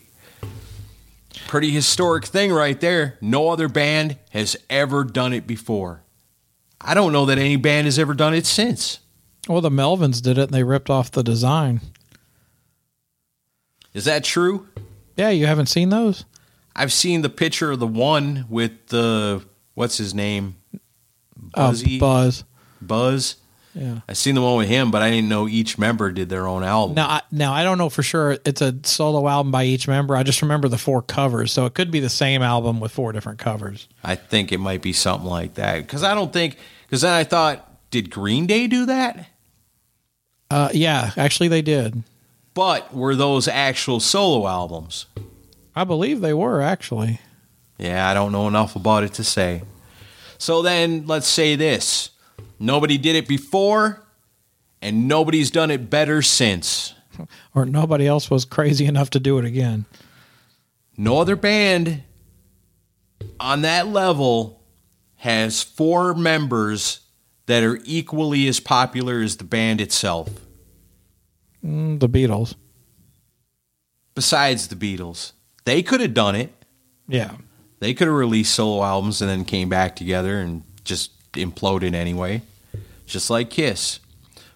Pretty 1.47 1.71
historic 1.71 2.23
thing 2.23 2.53
right 2.53 2.79
there. 2.79 3.17
No 3.19 3.49
other 3.49 3.67
band 3.67 4.15
has 4.29 4.55
ever 4.69 5.03
done 5.03 5.33
it 5.33 5.45
before. 5.45 6.04
I 6.81 6.93
don't 6.93 7.13
know 7.13 7.25
that 7.25 7.37
any 7.37 7.55
band 7.55 7.85
has 7.85 7.97
ever 7.97 8.13
done 8.13 8.33
it 8.33 8.45
since. 8.45 8.99
Well, 9.47 9.61
the 9.61 9.69
Melvins 9.69 10.21
did 10.21 10.37
it 10.37 10.43
and 10.43 10.51
they 10.51 10.63
ripped 10.63 10.89
off 10.89 11.11
the 11.11 11.23
design. 11.23 11.81
Is 13.93 14.05
that 14.05 14.23
true? 14.23 14.67
Yeah, 15.15 15.29
you 15.29 15.45
haven't 15.45 15.67
seen 15.67 15.89
those? 15.89 16.25
I've 16.75 16.91
seen 16.91 17.21
the 17.21 17.29
picture 17.29 17.71
of 17.71 17.79
the 17.79 17.87
one 17.87 18.45
with 18.49 18.87
the 18.87 19.43
what's 19.73 19.97
his 19.97 20.13
name? 20.13 20.55
Oh, 20.75 20.79
Buzzy? 21.67 21.97
Uh, 21.97 21.99
Buzz. 21.99 22.43
Buzz. 22.81 23.35
Yeah, 23.75 23.99
I 24.07 24.13
seen 24.13 24.35
the 24.35 24.41
one 24.41 24.55
with 24.55 24.69
him, 24.69 24.89
but 24.89 25.01
I 25.01 25.11
didn't 25.11 25.27
know 25.27 25.49
each 25.49 25.77
member 25.77 26.09
did 26.09 26.29
their 26.29 26.47
own 26.47 26.63
album. 26.63 26.95
Now, 26.95 27.07
I, 27.07 27.21
now 27.29 27.51
I 27.51 27.63
don't 27.63 27.77
know 27.77 27.89
for 27.89 28.03
sure. 28.03 28.37
It's 28.45 28.61
a 28.61 28.73
solo 28.83 29.27
album 29.27 29.51
by 29.51 29.65
each 29.65 29.85
member. 29.85 30.15
I 30.15 30.23
just 30.23 30.41
remember 30.41 30.69
the 30.69 30.77
four 30.77 31.01
covers, 31.01 31.51
so 31.51 31.65
it 31.65 31.73
could 31.73 31.91
be 31.91 31.99
the 31.99 32.09
same 32.09 32.41
album 32.41 32.79
with 32.79 32.93
four 32.93 33.11
different 33.11 33.37
covers. 33.37 33.89
I 34.01 34.15
think 34.15 34.53
it 34.53 34.59
might 34.59 34.81
be 34.81 34.93
something 34.93 35.29
like 35.29 35.55
that 35.55 35.79
because 35.81 36.03
I 36.03 36.15
don't 36.15 36.31
think 36.31 36.57
because 36.87 37.01
then 37.01 37.11
I 37.11 37.25
thought, 37.25 37.69
did 37.91 38.09
Green 38.09 38.45
Day 38.45 38.67
do 38.67 38.85
that? 38.85 39.27
Uh, 40.49 40.69
yeah, 40.73 41.11
actually 41.17 41.49
they 41.49 41.61
did. 41.61 42.03
But 42.53 42.93
were 42.93 43.15
those 43.15 43.49
actual 43.49 43.99
solo 43.99 44.47
albums? 44.47 45.07
I 45.75 45.83
believe 45.83 46.21
they 46.21 46.33
were 46.33 46.61
actually. 46.61 47.19
Yeah, 47.77 48.09
I 48.09 48.13
don't 48.13 48.31
know 48.31 48.47
enough 48.47 48.77
about 48.77 49.03
it 49.03 49.13
to 49.15 49.23
say. 49.25 49.63
So 50.37 50.61
then 50.61 51.05
let's 51.07 51.27
say 51.27 51.57
this 51.57 52.11
Nobody 52.59 52.97
did 52.97 53.15
it 53.15 53.27
before, 53.27 54.03
and 54.81 55.07
nobody's 55.07 55.51
done 55.51 55.71
it 55.71 55.89
better 55.89 56.21
since. 56.21 56.93
Or 57.53 57.65
nobody 57.65 58.05
else 58.05 58.29
was 58.29 58.43
crazy 58.43 58.85
enough 58.85 59.09
to 59.11 59.21
do 59.21 59.37
it 59.37 59.45
again. 59.45 59.85
No 60.97 61.19
other 61.19 61.37
band 61.37 62.03
on 63.39 63.61
that 63.61 63.87
level 63.87 64.61
has 65.15 65.63
four 65.63 66.13
members 66.13 66.99
that 67.45 67.63
are 67.63 67.79
equally 67.85 68.47
as 68.47 68.59
popular 68.59 69.21
as 69.21 69.37
the 69.37 69.43
band 69.43 69.79
itself. 69.81 70.29
Mm, 71.65 71.99
the 71.99 72.09
Beatles. 72.09 72.55
Besides 74.13 74.67
the 74.67 74.75
Beatles, 74.75 75.31
they 75.65 75.81
could 75.83 76.01
have 76.01 76.13
done 76.13 76.35
it. 76.35 76.51
Yeah. 77.07 77.35
They 77.79 77.93
could 77.93 78.07
have 78.07 78.15
released 78.15 78.53
solo 78.53 78.83
albums 78.83 79.21
and 79.21 79.29
then 79.29 79.45
came 79.45 79.69
back 79.69 79.95
together 79.95 80.39
and 80.39 80.63
just 80.83 81.11
imploded 81.35 81.93
anyway, 81.93 82.41
just 83.05 83.29
like 83.29 83.49
Kiss. 83.49 83.99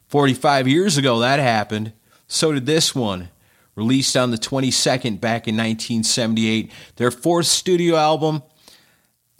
45 0.07 0.67
years 0.67 0.97
ago, 0.97 1.19
that 1.19 1.39
happened. 1.39 1.93
So 2.27 2.51
did 2.51 2.65
this 2.65 2.95
one. 2.95 3.29
Released 3.75 4.17
on 4.17 4.31
the 4.31 4.37
22nd 4.37 5.21
back 5.21 5.47
in 5.47 5.55
1978. 5.55 6.71
Their 6.97 7.11
fourth 7.11 7.45
studio 7.45 7.95
album. 7.95 8.43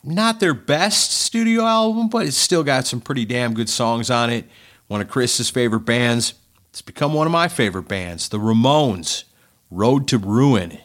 Not 0.04 0.40
their 0.40 0.54
best 0.54 1.12
studio 1.12 1.64
album, 1.64 2.08
but 2.08 2.26
it's 2.26 2.38
still 2.38 2.64
got 2.64 2.88
some 2.88 3.02
pretty 3.02 3.26
damn 3.26 3.54
good 3.54 3.68
songs 3.68 4.10
on 4.10 4.30
it. 4.30 4.46
One 4.88 5.02
of 5.02 5.10
Chris's 5.10 5.50
favorite 5.50 5.82
bands. 5.82 6.36
It's 6.70 6.82
become 6.82 7.14
one 7.14 7.28
of 7.28 7.34
my 7.34 7.48
favorite 7.48 7.88
bands, 7.88 8.30
the 8.30 8.40
Ramones. 8.40 9.26
Road 9.72 10.08
to 10.08 10.18
Ruin. 10.18 10.80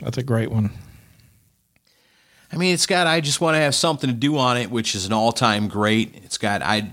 That's 0.00 0.18
a 0.18 0.22
great 0.22 0.50
one. 0.50 0.70
I 2.52 2.56
mean, 2.56 2.74
it's 2.74 2.86
got 2.86 3.06
I 3.06 3.20
just 3.20 3.40
want 3.40 3.54
to 3.54 3.60
have 3.60 3.74
something 3.74 4.10
to 4.10 4.16
do 4.16 4.36
on 4.36 4.56
it, 4.56 4.70
which 4.70 4.94
is 4.94 5.06
an 5.06 5.12
all-time 5.12 5.68
great. 5.68 6.14
It's 6.24 6.38
got 6.38 6.62
I 6.62 6.92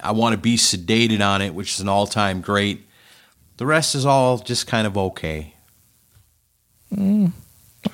I 0.00 0.12
want 0.12 0.34
to 0.34 0.38
be 0.38 0.56
sedated 0.56 1.26
on 1.26 1.42
it, 1.42 1.54
which 1.54 1.74
is 1.74 1.80
an 1.80 1.88
all-time 1.88 2.40
great. 2.40 2.86
The 3.56 3.66
rest 3.66 3.94
is 3.94 4.06
all 4.06 4.38
just 4.38 4.66
kind 4.66 4.86
of 4.86 4.96
okay. 4.96 5.54
Mm, 6.94 7.32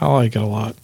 I 0.00 0.06
like 0.12 0.36
it 0.36 0.42
a 0.42 0.46
lot. 0.46 0.76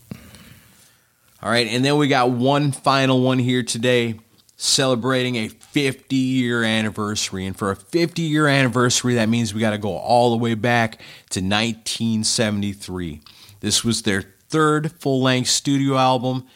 All 1.43 1.51
right, 1.51 1.67
and 1.67 1.85
then 1.85 1.97
we 1.97 2.09
got 2.09 2.31
one 2.31 2.71
final 2.71 3.23
one 3.23 3.39
here 3.39 3.63
today, 3.63 4.21
celebrating 4.57 5.37
a 5.37 5.49
50 5.49 6.15
year 6.15 6.63
anniversary. 6.63 7.47
And 7.47 7.57
for 7.57 7.71
a 7.71 7.77
50 7.77 8.23
year 8.23 8.47
anniversary, 8.47 9.15
that 9.15 9.29
means 9.29 9.55
we 9.55 9.61
got 9.61 9.71
to 9.71 9.79
go 9.79 9.97
all 9.97 10.31
the 10.31 10.37
way 10.37 10.55
back 10.55 10.97
to 11.31 11.41
1973. 11.41 13.21
This 13.61 13.85
was 13.85 14.03
their 14.03 14.25
third 14.51 14.93
full 15.01 15.23
length 15.23 15.49
studio 15.49 15.97
album. 15.97 16.47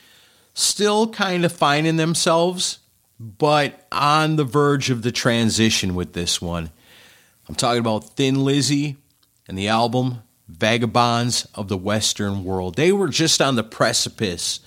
Still 0.53 1.09
kind 1.09 1.45
of 1.45 1.53
finding 1.53 1.97
themselves, 1.97 2.79
but 3.19 3.87
on 3.91 4.37
the 4.37 4.45
verge 4.45 4.91
of 4.91 5.03
the 5.03 5.11
transition 5.11 5.95
with 5.95 6.13
this 6.13 6.41
one. 6.41 6.71
I'm 7.49 7.55
talking 7.55 7.81
about 7.81 8.17
Thin 8.17 8.45
Lizzy 8.45 8.97
and 9.49 9.59
the 9.59 9.69
album 9.69 10.23
Vagabonds 10.49 11.49
of 11.55 11.69
the 11.69 11.77
Western 11.77 12.45
World. 12.45 12.77
They 12.77 12.93
were 12.93 13.09
just 13.09 13.41
on 13.41 13.57
the 13.57 13.65
precipice 13.65 14.61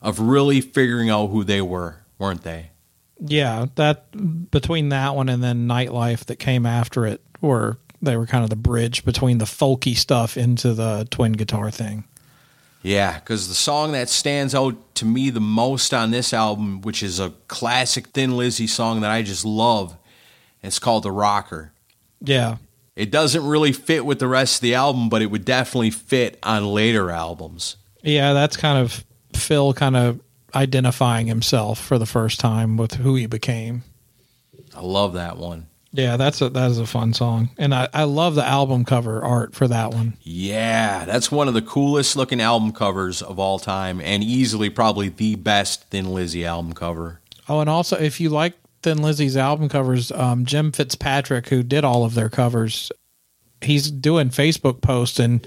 of 0.00 0.20
really 0.20 0.60
figuring 0.60 1.10
out 1.10 1.28
who 1.28 1.44
they 1.44 1.60
were, 1.60 2.00
weren't 2.18 2.42
they? 2.42 2.70
Yeah, 3.20 3.66
that 3.76 4.50
between 4.50 4.90
that 4.90 5.14
one 5.14 5.28
and 5.28 5.42
then 5.42 5.68
Nightlife 5.68 6.24
that 6.26 6.36
came 6.36 6.66
after 6.66 7.06
it 7.06 7.20
were 7.40 7.78
they 8.02 8.16
were 8.16 8.26
kind 8.26 8.44
of 8.44 8.50
the 8.50 8.56
bridge 8.56 9.04
between 9.04 9.38
the 9.38 9.44
folky 9.44 9.96
stuff 9.96 10.36
into 10.36 10.74
the 10.74 11.06
twin 11.10 11.32
guitar 11.32 11.70
thing. 11.70 12.04
Yeah, 12.84 13.18
because 13.18 13.48
the 13.48 13.54
song 13.54 13.92
that 13.92 14.10
stands 14.10 14.54
out 14.54 14.94
to 14.96 15.06
me 15.06 15.30
the 15.30 15.40
most 15.40 15.94
on 15.94 16.10
this 16.10 16.34
album, 16.34 16.82
which 16.82 17.02
is 17.02 17.18
a 17.18 17.30
classic 17.48 18.08
Thin 18.08 18.36
Lizzy 18.36 18.66
song 18.66 19.00
that 19.00 19.10
I 19.10 19.22
just 19.22 19.42
love, 19.42 19.96
it's 20.62 20.78
called 20.78 21.04
The 21.04 21.10
Rocker. 21.10 21.72
Yeah. 22.20 22.58
It 22.94 23.10
doesn't 23.10 23.44
really 23.46 23.72
fit 23.72 24.04
with 24.04 24.18
the 24.18 24.28
rest 24.28 24.56
of 24.56 24.60
the 24.60 24.74
album, 24.74 25.08
but 25.08 25.22
it 25.22 25.30
would 25.30 25.46
definitely 25.46 25.92
fit 25.92 26.38
on 26.42 26.66
later 26.66 27.10
albums. 27.10 27.76
Yeah, 28.02 28.34
that's 28.34 28.58
kind 28.58 28.78
of 28.78 29.02
Phil 29.32 29.72
kind 29.72 29.96
of 29.96 30.20
identifying 30.54 31.26
himself 31.26 31.82
for 31.82 31.98
the 31.98 32.04
first 32.04 32.38
time 32.38 32.76
with 32.76 32.96
who 32.96 33.14
he 33.14 33.24
became. 33.24 33.82
I 34.76 34.82
love 34.82 35.14
that 35.14 35.38
one. 35.38 35.68
Yeah, 35.96 36.16
that's 36.16 36.42
a 36.42 36.48
that 36.48 36.72
is 36.72 36.80
a 36.80 36.86
fun 36.86 37.14
song, 37.14 37.50
and 37.56 37.72
I, 37.72 37.88
I 37.94 38.02
love 38.02 38.34
the 38.34 38.44
album 38.44 38.84
cover 38.84 39.22
art 39.22 39.54
for 39.54 39.68
that 39.68 39.94
one. 39.94 40.14
Yeah, 40.22 41.04
that's 41.04 41.30
one 41.30 41.46
of 41.46 41.54
the 41.54 41.62
coolest 41.62 42.16
looking 42.16 42.40
album 42.40 42.72
covers 42.72 43.22
of 43.22 43.38
all 43.38 43.60
time, 43.60 44.00
and 44.00 44.24
easily 44.24 44.70
probably 44.70 45.08
the 45.08 45.36
best 45.36 45.84
Thin 45.90 46.12
Lizzy 46.12 46.44
album 46.44 46.72
cover. 46.72 47.20
Oh, 47.48 47.60
and 47.60 47.70
also 47.70 47.96
if 47.96 48.20
you 48.20 48.28
like 48.28 48.54
Thin 48.82 49.02
Lizzy's 49.02 49.36
album 49.36 49.68
covers, 49.68 50.10
um, 50.10 50.44
Jim 50.44 50.72
Fitzpatrick, 50.72 51.48
who 51.48 51.62
did 51.62 51.84
all 51.84 52.04
of 52.04 52.14
their 52.14 52.28
covers, 52.28 52.90
he's 53.60 53.88
doing 53.88 54.30
Facebook 54.30 54.80
posts 54.80 55.20
and 55.20 55.46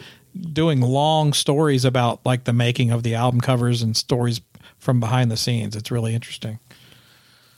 doing 0.54 0.80
long 0.80 1.34
stories 1.34 1.84
about 1.84 2.26
like 2.26 2.46
the 2.46 2.54
making 2.54 2.92
of 2.92 3.04
the 3.04 3.16
album 3.16 3.42
covers 3.42 3.82
and 3.82 3.98
stories 3.98 4.40
from 4.78 5.02
behind 5.02 5.30
the 5.30 5.36
scenes. 5.36 5.76
It's 5.76 5.92
really 5.92 6.16
interesting. 6.16 6.60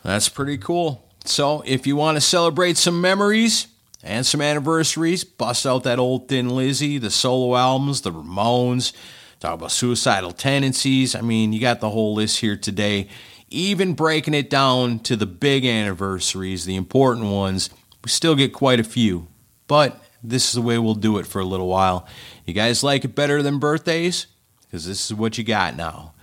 That's 0.03 0.27
pretty 0.27 0.57
cool. 0.57 1.05
So, 1.25 1.61
if 1.65 1.85
you 1.85 1.95
want 1.95 2.15
to 2.15 2.21
celebrate 2.21 2.77
some 2.77 3.01
memories 3.01 3.67
and 4.03 4.25
some 4.25 4.41
anniversaries, 4.41 5.23
bust 5.23 5.65
out 5.65 5.83
that 5.83 5.99
old 5.99 6.27
Thin 6.27 6.49
Lizzy, 6.49 6.97
the 6.97 7.11
solo 7.11 7.55
albums, 7.55 8.01
the 8.01 8.11
Ramones, 8.11 8.93
talk 9.39 9.55
about 9.55 9.71
suicidal 9.71 10.31
tendencies. 10.31 11.15
I 11.15 11.21
mean, 11.21 11.53
you 11.53 11.59
got 11.59 11.81
the 11.81 11.89
whole 11.89 12.13
list 12.13 12.39
here 12.39 12.57
today. 12.57 13.09
Even 13.49 13.93
breaking 13.93 14.33
it 14.33 14.49
down 14.49 14.99
to 14.99 15.15
the 15.15 15.25
big 15.25 15.65
anniversaries, 15.65 16.65
the 16.65 16.75
important 16.75 17.27
ones, 17.27 17.69
we 18.03 18.09
still 18.09 18.35
get 18.35 18.53
quite 18.53 18.79
a 18.79 18.83
few. 18.83 19.27
But 19.67 20.01
this 20.23 20.47
is 20.47 20.53
the 20.53 20.61
way 20.61 20.77
we'll 20.77 20.95
do 20.95 21.17
it 21.17 21.27
for 21.27 21.39
a 21.39 21.45
little 21.45 21.67
while. 21.67 22.07
You 22.45 22.53
guys 22.53 22.83
like 22.83 23.05
it 23.05 23.15
better 23.15 23.41
than 23.41 23.59
birthdays? 23.59 24.27
Because 24.61 24.85
this 24.85 25.05
is 25.09 25.17
what 25.17 25.37
you 25.37 25.43
got 25.43 25.75
now. 25.75 26.13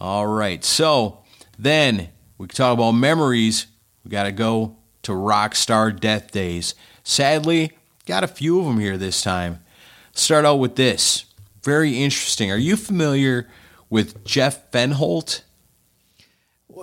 All 0.00 0.26
right, 0.26 0.64
so 0.64 1.24
then 1.58 2.10
we 2.36 2.46
can 2.46 2.56
talk 2.56 2.74
about 2.74 2.92
memories 2.92 3.66
we 4.08 4.12
got 4.12 4.22
to 4.22 4.32
go 4.32 4.74
to 5.02 5.14
rock 5.14 5.54
star 5.54 5.92
death 5.92 6.30
days. 6.30 6.74
Sadly, 7.04 7.72
got 8.06 8.24
a 8.24 8.26
few 8.26 8.58
of 8.58 8.64
them 8.64 8.80
here 8.80 8.96
this 8.96 9.20
time. 9.20 9.62
Start 10.12 10.46
out 10.46 10.56
with 10.56 10.76
this. 10.76 11.26
Very 11.62 12.02
interesting. 12.02 12.50
Are 12.50 12.56
you 12.56 12.74
familiar 12.74 13.46
with 13.90 14.24
Jeff 14.24 14.70
Fenholt? 14.70 15.42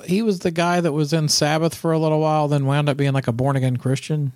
He 0.06 0.22
was 0.22 0.40
the 0.40 0.52
guy 0.52 0.82
that 0.82 0.92
was 0.92 1.14
in 1.14 1.28
Sabbath 1.28 1.74
for 1.74 1.92
a 1.94 1.98
little 1.98 2.20
while, 2.20 2.48
then 2.48 2.68
wound 2.68 2.90
up 2.90 2.98
being 2.98 3.14
like 3.14 3.28
a 3.28 3.32
born 3.32 3.56
again 3.56 3.78
Christian. 3.78 4.32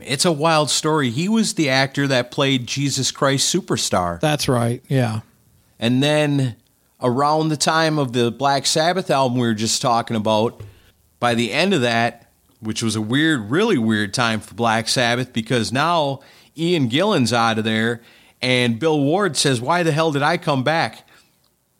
It's 0.00 0.24
a 0.24 0.30
wild 0.30 0.70
story. 0.70 1.10
He 1.10 1.28
was 1.28 1.54
the 1.54 1.68
actor 1.68 2.06
that 2.06 2.30
played 2.30 2.68
Jesus 2.68 3.10
Christ 3.10 3.52
Superstar. 3.52 4.20
That's 4.20 4.46
right. 4.46 4.84
Yeah. 4.86 5.22
And 5.80 6.00
then 6.00 6.54
around 7.02 7.48
the 7.48 7.56
time 7.56 7.98
of 7.98 8.12
the 8.12 8.30
Black 8.30 8.66
Sabbath 8.66 9.10
album 9.10 9.38
we 9.38 9.48
were 9.48 9.54
just 9.54 9.82
talking 9.82 10.16
about, 10.16 10.62
by 11.20 11.34
the 11.34 11.52
end 11.52 11.74
of 11.74 11.80
that, 11.82 12.30
which 12.60 12.82
was 12.82 12.96
a 12.96 13.00
weird, 13.00 13.50
really 13.50 13.78
weird 13.78 14.14
time 14.14 14.40
for 14.40 14.54
Black 14.54 14.88
Sabbath 14.88 15.32
because 15.32 15.72
now 15.72 16.20
Ian 16.56 16.88
Gillan's 16.88 17.32
out 17.32 17.58
of 17.58 17.64
there 17.64 18.02
and 18.40 18.78
Bill 18.78 19.00
Ward 19.00 19.36
says, 19.36 19.60
Why 19.60 19.82
the 19.82 19.92
hell 19.92 20.12
did 20.12 20.22
I 20.22 20.36
come 20.36 20.62
back? 20.62 21.08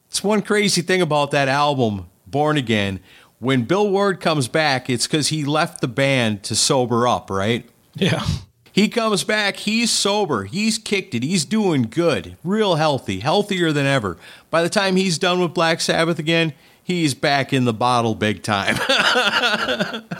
It's 0.08 0.24
one 0.24 0.42
crazy 0.42 0.82
thing 0.82 1.02
about 1.02 1.30
that 1.32 1.48
album, 1.48 2.06
Born 2.26 2.56
Again. 2.56 3.00
When 3.40 3.64
Bill 3.64 3.88
Ward 3.88 4.20
comes 4.20 4.48
back, 4.48 4.90
it's 4.90 5.06
because 5.06 5.28
he 5.28 5.44
left 5.44 5.80
the 5.80 5.88
band 5.88 6.42
to 6.44 6.56
sober 6.56 7.06
up, 7.06 7.30
right? 7.30 7.68
Yeah. 7.94 8.26
He 8.72 8.88
comes 8.88 9.24
back, 9.24 9.56
he's 9.56 9.90
sober, 9.90 10.44
he's 10.44 10.78
kicked 10.78 11.14
it, 11.14 11.22
he's 11.22 11.44
doing 11.44 11.82
good, 11.82 12.36
real 12.44 12.76
healthy, 12.76 13.20
healthier 13.20 13.72
than 13.72 13.86
ever. 13.86 14.16
By 14.50 14.62
the 14.62 14.68
time 14.68 14.96
he's 14.96 15.18
done 15.18 15.40
with 15.40 15.54
Black 15.54 15.80
Sabbath 15.80 16.18
again, 16.18 16.52
he's 16.88 17.12
back 17.12 17.52
in 17.52 17.66
the 17.66 17.72
bottle 17.74 18.14
big 18.14 18.42
time. 18.42 18.74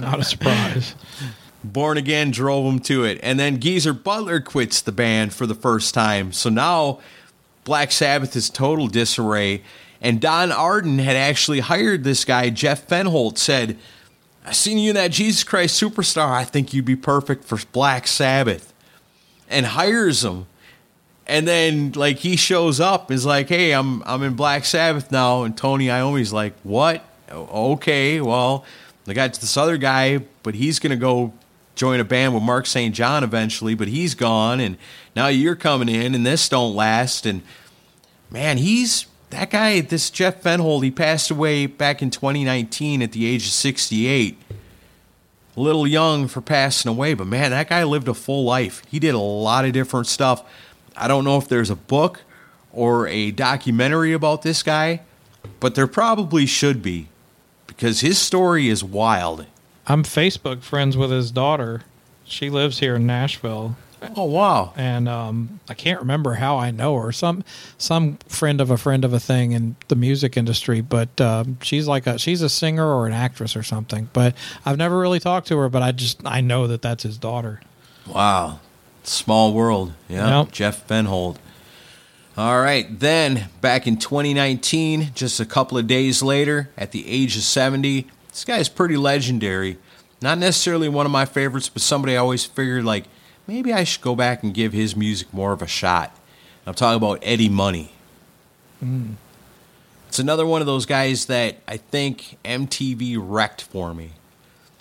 Not 0.00 0.20
a 0.20 0.22
surprise. 0.22 0.94
Born 1.64 1.96
Again 1.96 2.30
drove 2.30 2.70
him 2.70 2.78
to 2.80 3.04
it. 3.04 3.18
And 3.22 3.40
then 3.40 3.58
Geezer 3.58 3.94
Butler 3.94 4.40
quits 4.40 4.82
the 4.82 4.92
band 4.92 5.32
for 5.32 5.46
the 5.46 5.54
first 5.54 5.94
time. 5.94 6.30
So 6.30 6.50
now 6.50 7.00
Black 7.64 7.90
Sabbath 7.90 8.36
is 8.36 8.50
total 8.50 8.86
disarray. 8.86 9.62
And 10.02 10.20
Don 10.20 10.52
Arden 10.52 10.98
had 10.98 11.16
actually 11.16 11.60
hired 11.60 12.04
this 12.04 12.26
guy, 12.26 12.50
Jeff 12.50 12.86
Fenholt, 12.86 13.38
said, 13.38 13.78
I 14.44 14.52
seen 14.52 14.76
you 14.76 14.90
in 14.90 14.96
that 14.96 15.10
Jesus 15.10 15.44
Christ 15.44 15.82
Superstar. 15.82 16.30
I 16.30 16.44
think 16.44 16.74
you'd 16.74 16.84
be 16.84 16.96
perfect 16.96 17.44
for 17.44 17.58
Black 17.72 18.06
Sabbath. 18.06 18.74
And 19.48 19.64
hires 19.64 20.22
him 20.22 20.46
and 21.28 21.46
then 21.46 21.92
like 21.92 22.16
he 22.16 22.36
shows 22.36 22.80
up 22.80 23.10
is 23.10 23.26
like 23.26 23.48
hey 23.48 23.72
i'm 23.72 24.02
i'm 24.04 24.22
in 24.22 24.34
black 24.34 24.64
sabbath 24.64 25.12
now. 25.12 25.42
And 25.42 25.56
tony 25.56 25.90
iommi's 25.90 26.32
like 26.32 26.54
what? 26.62 27.04
Okay 27.30 28.20
well 28.20 28.64
they 29.04 29.14
got 29.14 29.34
this 29.34 29.56
other 29.56 29.76
guy 29.76 30.18
but 30.42 30.54
he's 30.54 30.78
to 30.78 30.96
go 30.96 31.32
join 31.74 32.00
a 32.00 32.04
band 32.04 32.34
with 32.34 32.42
mark 32.42 32.66
st 32.66 32.94
john 32.94 33.22
eventually 33.22 33.74
but 33.74 33.86
he's 33.88 34.14
gone 34.14 34.58
and 34.58 34.76
now 35.14 35.28
you're 35.28 35.54
coming 35.54 35.88
in 35.88 36.14
and 36.14 36.26
this 36.26 36.48
don't 36.48 36.74
last. 36.74 37.26
And 37.26 37.42
man 38.30 38.56
he's 38.58 39.06
that 39.30 39.50
guy 39.50 39.82
this 39.82 40.08
jeff 40.08 40.42
fenholt 40.42 40.82
he 40.82 40.90
passed 40.90 41.30
away 41.30 41.66
back 41.66 42.00
in 42.00 42.08
2019 42.10 43.02
at 43.02 43.12
the 43.12 43.26
age 43.26 43.44
of 43.44 43.52
68 43.52 44.38
a 45.56 45.60
little 45.60 45.86
young 45.86 46.28
for 46.28 46.40
passing 46.40 46.90
away 46.90 47.12
but 47.12 47.26
man 47.26 47.50
that 47.50 47.68
guy 47.68 47.84
lived 47.84 48.08
a 48.08 48.14
full 48.14 48.44
life. 48.44 48.82
He 48.88 48.98
did 48.98 49.14
a 49.14 49.18
lot 49.18 49.66
of 49.66 49.72
different 49.72 50.06
stuff 50.06 50.42
I 50.98 51.08
don't 51.08 51.24
know 51.24 51.38
if 51.38 51.48
there's 51.48 51.70
a 51.70 51.76
book 51.76 52.22
or 52.72 53.06
a 53.08 53.30
documentary 53.30 54.12
about 54.12 54.42
this 54.42 54.62
guy, 54.62 55.00
but 55.60 55.74
there 55.74 55.86
probably 55.86 56.46
should 56.46 56.82
be 56.82 57.08
because 57.66 58.00
his 58.00 58.18
story 58.18 58.68
is 58.68 58.82
wild. 58.82 59.46
I'm 59.86 60.02
Facebook 60.02 60.62
friends 60.62 60.96
with 60.96 61.10
his 61.10 61.30
daughter. 61.30 61.82
She 62.24 62.50
lives 62.50 62.80
here 62.80 62.96
in 62.96 63.06
Nashville. 63.06 63.76
Oh 64.16 64.24
wow! 64.24 64.72
And 64.76 65.08
um, 65.08 65.60
I 65.68 65.74
can't 65.74 65.98
remember 65.98 66.34
how 66.34 66.56
I 66.56 66.70
know 66.70 66.96
her. 66.98 67.10
Some 67.10 67.42
some 67.78 68.18
friend 68.28 68.60
of 68.60 68.70
a 68.70 68.76
friend 68.76 69.04
of 69.04 69.12
a 69.12 69.18
thing 69.18 69.52
in 69.52 69.74
the 69.88 69.96
music 69.96 70.36
industry, 70.36 70.80
but 70.80 71.20
uh, 71.20 71.44
she's 71.62 71.88
like 71.88 72.06
a 72.06 72.16
she's 72.18 72.42
a 72.42 72.48
singer 72.48 72.86
or 72.86 73.06
an 73.06 73.12
actress 73.12 73.56
or 73.56 73.64
something. 73.64 74.08
But 74.12 74.36
I've 74.64 74.76
never 74.76 74.98
really 74.98 75.18
talked 75.18 75.48
to 75.48 75.58
her. 75.58 75.68
But 75.68 75.82
I 75.82 75.92
just 75.92 76.20
I 76.24 76.40
know 76.40 76.68
that 76.68 76.80
that's 76.80 77.02
his 77.02 77.18
daughter. 77.18 77.60
Wow, 78.06 78.60
Small 79.08 79.52
world. 79.52 79.92
Yeah. 80.08 80.40
Yep. 80.40 80.52
Jeff 80.52 80.86
Fenholt. 80.86 81.36
All 82.36 82.60
right. 82.60 82.86
Then, 83.00 83.48
back 83.60 83.86
in 83.86 83.96
2019, 83.96 85.12
just 85.14 85.40
a 85.40 85.44
couple 85.46 85.78
of 85.78 85.86
days 85.86 86.22
later, 86.22 86.70
at 86.76 86.92
the 86.92 87.08
age 87.08 87.36
of 87.36 87.42
70, 87.42 88.06
this 88.28 88.44
guy 88.44 88.58
is 88.58 88.68
pretty 88.68 88.96
legendary. 88.96 89.78
Not 90.20 90.38
necessarily 90.38 90.88
one 90.88 91.06
of 91.06 91.12
my 91.12 91.24
favorites, 91.24 91.68
but 91.68 91.82
somebody 91.82 92.14
I 92.14 92.18
always 92.18 92.44
figured, 92.44 92.84
like, 92.84 93.04
maybe 93.46 93.72
I 93.72 93.84
should 93.84 94.02
go 94.02 94.14
back 94.14 94.42
and 94.42 94.52
give 94.52 94.72
his 94.72 94.94
music 94.94 95.32
more 95.32 95.52
of 95.52 95.62
a 95.62 95.66
shot. 95.66 96.16
I'm 96.66 96.74
talking 96.74 96.96
about 96.96 97.20
Eddie 97.22 97.48
Money. 97.48 97.92
Mm. 98.84 99.14
It's 100.08 100.18
another 100.18 100.46
one 100.46 100.60
of 100.60 100.66
those 100.66 100.86
guys 100.86 101.26
that 101.26 101.56
I 101.66 101.76
think 101.76 102.38
MTV 102.44 103.16
wrecked 103.18 103.62
for 103.62 103.94
me 103.94 104.10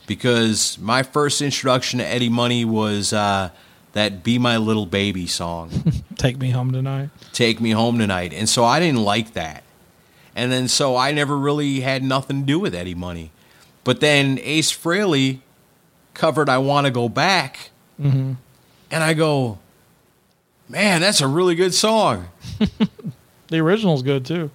because 0.06 0.78
my 0.80 1.04
first 1.04 1.42
introduction 1.42 2.00
to 2.00 2.06
Eddie 2.06 2.30
Money 2.30 2.66
was 2.66 3.14
uh, 3.14 3.50
that 3.98 4.24
Be 4.24 4.38
My 4.38 4.58
Little 4.58 4.86
Baby 4.86 5.26
song. 5.26 5.72
Take 6.16 6.38
Me 6.38 6.52
Home 6.52 6.72
Tonight. 6.72 7.10
Take 7.34 7.60
Me 7.60 7.72
Home 7.72 7.98
Tonight. 7.98 8.32
And 8.32 8.48
so 8.48 8.64
I 8.64 8.80
didn't 8.80 9.04
like 9.04 9.34
that. 9.34 9.64
And 10.36 10.52
then 10.52 10.68
so 10.68 10.96
I 10.96 11.12
never 11.12 11.36
really 11.36 11.80
had 11.80 12.04
nothing 12.04 12.42
to 12.42 12.46
do 12.46 12.60
with 12.60 12.76
Eddie 12.76 12.94
Money. 12.94 13.32
But 13.84 14.00
then 14.00 14.40
Ace 14.44 14.72
Frehley 14.72 15.40
covered 16.14 16.48
I 16.48 16.60
Want 16.60 16.86
to 16.86 16.92
Go 16.92 17.10
Back. 17.10 17.72
Mm-hmm. 18.00 18.34
And 18.92 19.04
I 19.04 19.16
go, 19.16 19.58
man, 20.70 21.02
that's 21.02 21.22
a 21.22 21.28
really 21.28 21.56
good 21.56 21.74
song. 21.74 22.28
the 23.48 23.60
original's 23.60 24.04
good 24.04 24.26
too. 24.26 24.52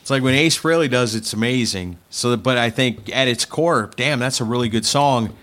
It's 0.00 0.10
like 0.10 0.22
when 0.22 0.34
Ace 0.34 0.58
Frehley 0.58 0.90
does, 0.90 1.14
it's 1.14 1.34
amazing. 1.34 1.98
So, 2.08 2.34
but 2.36 2.56
I 2.56 2.70
think 2.70 3.14
at 3.14 3.28
its 3.28 3.44
core, 3.44 3.90
damn, 3.96 4.20
that's 4.20 4.40
a 4.40 4.44
really 4.44 4.70
good 4.70 4.86
song. 4.86 5.36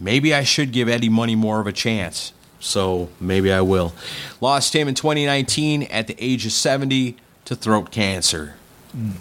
Maybe 0.00 0.34
I 0.34 0.42
should 0.42 0.72
give 0.72 0.88
Eddie 0.88 1.10
Money 1.10 1.36
more 1.36 1.60
of 1.60 1.68
a 1.68 1.72
chance 1.72 2.32
so 2.62 3.08
maybe 3.20 3.52
I 3.52 3.60
will. 3.60 3.92
Lost 4.40 4.74
him 4.74 4.86
in 4.86 4.94
2019 4.94 5.82
at 5.84 6.06
the 6.06 6.14
age 6.18 6.46
of 6.46 6.52
70 6.52 7.16
to 7.44 7.56
throat 7.56 7.90
cancer. 7.90 8.54
Mm. 8.96 9.14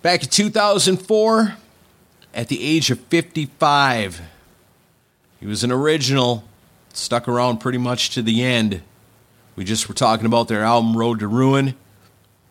Back 0.00 0.22
in 0.22 0.30
2004, 0.30 1.56
at 2.32 2.48
the 2.48 2.62
age 2.62 2.90
of 2.90 2.98
55, 3.00 4.22
he 5.38 5.46
was 5.46 5.62
an 5.62 5.70
original, 5.70 6.44
stuck 6.94 7.28
around 7.28 7.58
pretty 7.58 7.78
much 7.78 8.10
to 8.10 8.22
the 8.22 8.42
end. 8.42 8.80
We 9.54 9.64
just 9.64 9.86
were 9.86 9.94
talking 9.94 10.24
about 10.24 10.48
their 10.48 10.62
album 10.62 10.96
Road 10.96 11.20
to 11.20 11.28
Ruin. 11.28 11.74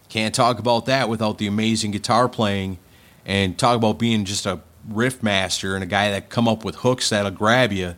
Can't 0.07 0.36
talk 0.36 0.60
about 0.60 0.86
that 0.86 1.10
without 1.10 1.39
the 1.39 1.47
amazing 1.47 1.89
guitar 1.91 2.30
playing 2.30 2.78
and 3.26 3.57
talk 3.57 3.76
about 3.76 3.97
being 3.97 4.26
just 4.26 4.45
a 4.45 4.60
riff 4.88 5.24
master 5.24 5.74
and 5.74 5.84
a 5.84 5.88
guy 5.88 6.12
that 6.12 6.30
come 6.30 6.47
up 6.47 6.64
with 6.64 6.76
hooks 6.76 7.10
that'll 7.10 7.32
grab 7.32 7.72
you. 7.72 7.95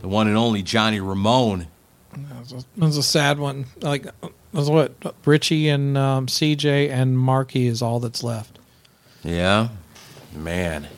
The 0.00 0.08
one 0.08 0.28
and 0.28 0.36
only 0.36 0.62
Johnny 0.62 1.00
Ramone. 1.00 1.66
It 2.14 2.64
was 2.76 2.96
a 2.96 3.02
sad 3.02 3.38
one. 3.38 3.66
Like, 3.80 4.06
was 4.52 4.68
what 4.68 4.92
Richie 5.24 5.68
and 5.68 5.96
um, 5.96 6.26
CJ 6.26 6.90
and 6.90 7.18
Marky 7.18 7.66
is 7.66 7.82
all 7.82 8.00
that's 8.00 8.22
left. 8.22 8.58
Yeah, 9.22 9.68
man. 10.34 10.88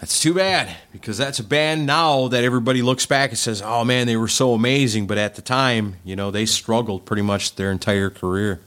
That's 0.00 0.20
too 0.20 0.34
bad 0.34 0.76
because 0.92 1.16
that's 1.16 1.38
a 1.38 1.44
band 1.44 1.86
now 1.86 2.28
that 2.28 2.44
everybody 2.44 2.82
looks 2.82 3.06
back 3.06 3.30
and 3.30 3.38
says, 3.38 3.62
"Oh 3.64 3.84
man, 3.84 4.06
they 4.06 4.16
were 4.16 4.28
so 4.28 4.52
amazing," 4.52 5.06
but 5.06 5.18
at 5.18 5.34
the 5.34 5.42
time, 5.42 5.96
you 6.04 6.14
know, 6.14 6.30
they 6.30 6.46
struggled 6.46 7.04
pretty 7.06 7.22
much 7.22 7.56
their 7.56 7.70
entire 7.70 8.10
career. 8.10 8.60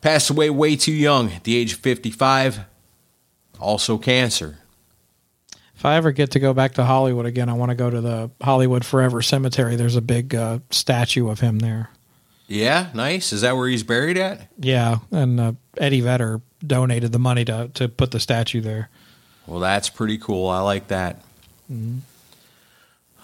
Passed 0.00 0.30
away 0.30 0.48
way 0.48 0.76
too 0.76 0.92
young 0.92 1.30
at 1.32 1.44
the 1.44 1.56
age 1.56 1.74
of 1.74 1.80
55. 1.80 2.60
Also 3.58 3.98
cancer. 3.98 4.58
If 5.80 5.86
I 5.86 5.96
ever 5.96 6.12
get 6.12 6.32
to 6.32 6.40
go 6.40 6.52
back 6.52 6.74
to 6.74 6.84
Hollywood 6.84 7.24
again, 7.24 7.48
I 7.48 7.54
want 7.54 7.70
to 7.70 7.74
go 7.74 7.88
to 7.88 8.02
the 8.02 8.30
Hollywood 8.42 8.84
Forever 8.84 9.22
Cemetery. 9.22 9.76
There's 9.76 9.96
a 9.96 10.02
big 10.02 10.34
uh, 10.34 10.58
statue 10.68 11.30
of 11.30 11.40
him 11.40 11.60
there. 11.60 11.88
Yeah, 12.48 12.90
nice. 12.92 13.32
Is 13.32 13.40
that 13.40 13.56
where 13.56 13.66
he's 13.66 13.82
buried 13.82 14.18
at? 14.18 14.46
Yeah, 14.58 14.98
and 15.10 15.40
uh, 15.40 15.52
Eddie 15.78 16.02
Vedder 16.02 16.42
donated 16.66 17.12
the 17.12 17.18
money 17.18 17.46
to 17.46 17.70
to 17.72 17.88
put 17.88 18.10
the 18.10 18.20
statue 18.20 18.60
there. 18.60 18.90
Well, 19.46 19.58
that's 19.58 19.88
pretty 19.88 20.18
cool. 20.18 20.48
I 20.48 20.60
like 20.60 20.88
that. 20.88 21.22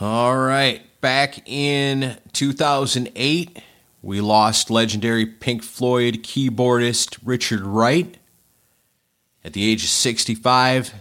All 0.01 0.39
right. 0.39 0.81
Back 1.03 1.47
in 1.47 2.17
2008, 2.33 3.63
we 4.01 4.23
lost 4.23 4.71
legendary 4.71 5.27
Pink 5.27 5.63
Floyd 5.63 6.23
keyboardist 6.23 7.19
Richard 7.23 7.61
Wright 7.61 8.17
at 9.45 9.53
the 9.53 9.71
age 9.71 9.85
of 9.85 9.91
65. 9.91 10.95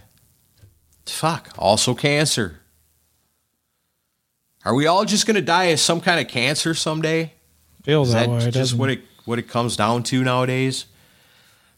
Fuck, 1.05 1.53
also 1.57 1.93
cancer. 1.93 2.59
Are 4.63 4.73
we 4.73 4.87
all 4.87 5.05
just 5.05 5.27
going 5.27 5.35
to 5.35 5.41
die 5.41 5.65
of 5.65 5.79
some 5.79 6.01
kind 6.01 6.19
of 6.19 6.27
cancer 6.27 6.73
someday? 6.73 7.33
Feels 7.83 8.09
Is 8.09 8.13
that, 8.15 8.27
that 8.27 8.31
way. 8.31 8.39
just 8.39 8.53
doesn't 8.53 8.77
what 8.79 8.89
it? 8.89 9.01
what 9.25 9.39
it 9.39 9.47
comes 9.47 9.75
down 9.75 10.03
to 10.03 10.23
nowadays? 10.23 10.85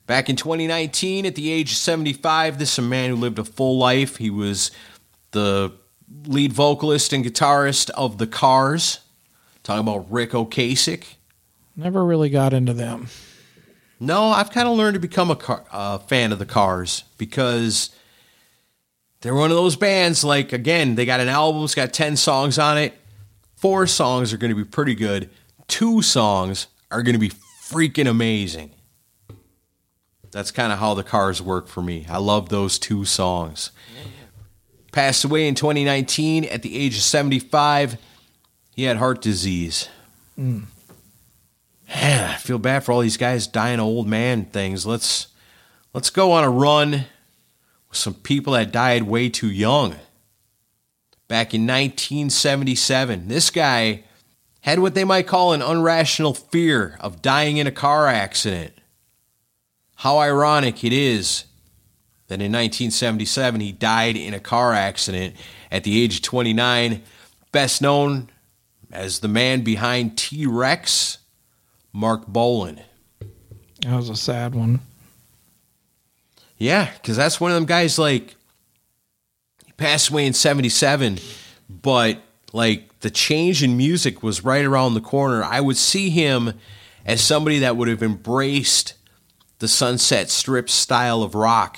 Back 0.05 0.29
in 0.29 0.37
2019, 0.37 1.25
at 1.25 1.35
the 1.35 1.51
age 1.51 1.71
of 1.71 1.77
75, 1.77 2.59
this 2.59 2.73
is 2.73 2.79
a 2.79 2.81
man 2.81 3.09
who 3.09 3.15
lived 3.17 3.39
a 3.39 3.43
full 3.43 3.77
life. 3.77 4.17
He 4.17 4.29
was 4.29 4.71
the 5.31 5.73
lead 6.25 6.53
vocalist 6.53 7.11
and 7.11 7.25
guitarist 7.25 7.89
of 7.89 8.17
the 8.17 8.27
Cars. 8.27 8.99
Talking 9.63 9.81
about 9.81 10.09
Ric 10.09 10.31
Ocasek. 10.31 11.15
Never 11.75 12.05
really 12.05 12.29
got 12.29 12.53
into 12.53 12.73
them. 12.73 13.07
No, 13.99 14.25
I've 14.27 14.51
kind 14.51 14.67
of 14.69 14.77
learned 14.77 14.93
to 14.93 14.99
become 15.01 15.29
a 15.29 15.35
car, 15.35 15.65
uh, 15.71 15.97
fan 15.97 16.31
of 16.31 16.39
the 16.39 16.45
Cars 16.45 17.03
because 17.17 17.89
they're 19.21 19.35
one 19.35 19.51
of 19.51 19.57
those 19.57 19.75
bands. 19.75 20.23
Like 20.23 20.53
again, 20.53 20.95
they 20.95 21.05
got 21.05 21.19
an 21.19 21.29
album, 21.29 21.63
it's 21.63 21.75
got 21.75 21.93
ten 21.93 22.15
songs 22.15 22.59
on 22.59 22.77
it. 22.77 22.97
Four 23.55 23.87
songs 23.87 24.33
are 24.33 24.37
going 24.37 24.49
to 24.49 24.55
be 24.55 24.63
pretty 24.63 24.95
good. 24.95 25.29
Two 25.67 26.01
songs 26.01 26.67
are 26.91 27.01
going 27.01 27.13
to 27.13 27.19
be 27.19 27.31
freaking 27.61 28.07
amazing. 28.07 28.71
That's 30.31 30.51
kind 30.51 30.71
of 30.71 30.79
how 30.79 30.93
the 30.93 31.03
Cars 31.03 31.41
work 31.41 31.67
for 31.67 31.81
me. 31.81 32.05
I 32.09 32.17
love 32.17 32.49
those 32.49 32.77
two 32.77 33.05
songs. 33.05 33.71
Passed 34.91 35.23
away 35.23 35.47
in 35.47 35.55
2019 35.55 36.45
at 36.45 36.61
the 36.61 36.77
age 36.77 36.95
of 36.95 37.01
75. 37.01 37.97
He 38.75 38.83
had 38.83 38.97
heart 38.97 39.21
disease. 39.21 39.89
Man, 40.35 40.67
mm. 41.89 42.33
I 42.33 42.35
feel 42.35 42.59
bad 42.59 42.83
for 42.83 42.91
all 42.91 42.99
these 42.99 43.17
guys 43.17 43.47
dying 43.47 43.79
old 43.79 44.07
man 44.07 44.45
things. 44.45 44.85
Let's 44.85 45.27
let's 45.93 46.09
go 46.09 46.31
on 46.31 46.43
a 46.43 46.49
run 46.49 47.05
some 47.91 48.13
people 48.13 48.53
that 48.53 48.71
died 48.71 49.03
way 49.03 49.29
too 49.29 49.49
young. 49.49 49.95
Back 51.27 51.53
in 51.53 51.61
1977, 51.61 53.27
this 53.27 53.49
guy 53.49 54.03
had 54.61 54.79
what 54.79 54.95
they 54.95 55.03
might 55.03 55.27
call 55.27 55.53
an 55.53 55.61
irrational 55.61 56.33
fear 56.33 56.97
of 56.99 57.21
dying 57.21 57.57
in 57.57 57.67
a 57.67 57.71
car 57.71 58.07
accident. 58.07 58.73
How 59.95 60.19
ironic 60.19 60.83
it 60.83 60.93
is 60.93 61.45
that 62.27 62.41
in 62.41 62.51
1977 62.51 63.61
he 63.61 63.71
died 63.71 64.15
in 64.17 64.33
a 64.33 64.39
car 64.39 64.73
accident 64.73 65.35
at 65.71 65.83
the 65.83 66.01
age 66.01 66.17
of 66.17 66.21
29, 66.21 67.01
best 67.51 67.81
known 67.81 68.29
as 68.91 69.19
the 69.19 69.27
man 69.27 69.61
behind 69.61 70.17
T 70.17 70.45
Rex, 70.45 71.19
Marc 71.93 72.27
Bolan. 72.27 72.81
That 73.81 73.95
was 73.95 74.09
a 74.09 74.15
sad 74.15 74.55
one. 74.55 74.81
Yeah, 76.57 76.91
because 76.93 77.17
that's 77.17 77.39
one 77.39 77.51
of 77.51 77.55
them 77.55 77.65
guys 77.65 77.99
like 77.99 78.35
he 79.65 79.71
passed 79.73 80.09
away 80.09 80.25
in 80.25 80.33
'77, 80.33 81.19
but 81.69 82.19
like 82.53 82.99
the 83.01 83.09
change 83.09 83.61
in 83.63 83.77
music 83.77 84.23
was 84.23 84.43
right 84.43 84.65
around 84.65 84.93
the 84.93 85.01
corner. 85.01 85.43
I 85.43 85.61
would 85.61 85.77
see 85.77 86.09
him 86.09 86.53
as 87.05 87.21
somebody 87.21 87.59
that 87.59 87.77
would 87.77 87.87
have 87.87 88.03
embraced 88.03 88.95
the 89.59 89.67
Sunset 89.67 90.29
Strip 90.29 90.69
style 90.69 91.23
of 91.23 91.35
rock, 91.35 91.77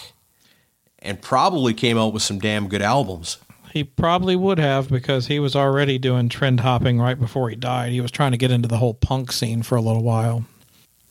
and 1.00 1.22
probably 1.22 1.74
came 1.74 1.98
out 1.98 2.14
with 2.14 2.24
some 2.24 2.40
damn 2.40 2.68
good 2.68 2.82
albums. 2.82 3.38
He 3.72 3.84
probably 3.84 4.36
would 4.36 4.58
have 4.58 4.90
because 4.90 5.28
he 5.28 5.40
was 5.40 5.56
already 5.56 5.98
doing 5.98 6.28
trend 6.28 6.62
hopping 6.62 7.00
right 7.00 7.20
before 7.20 7.50
he 7.50 7.56
died. 7.56 7.92
He 7.92 8.02
was 8.02 8.12
trying 8.12 8.32
to 8.32 8.38
get 8.38 8.52
into 8.52 8.68
the 8.68 8.78
whole 8.78 8.96
punk 8.96 9.32
scene 9.32 9.62
for 9.62 9.76
a 9.76 9.82
little 9.82 10.04
while. 10.04 10.46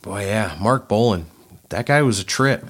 Boy, 0.02 0.26
yeah, 0.26 0.56
Marc 0.60 0.88
Bolan, 0.88 1.26
that 1.68 1.86
guy 1.86 2.02
was 2.02 2.18
a 2.18 2.24
trip. 2.24 2.66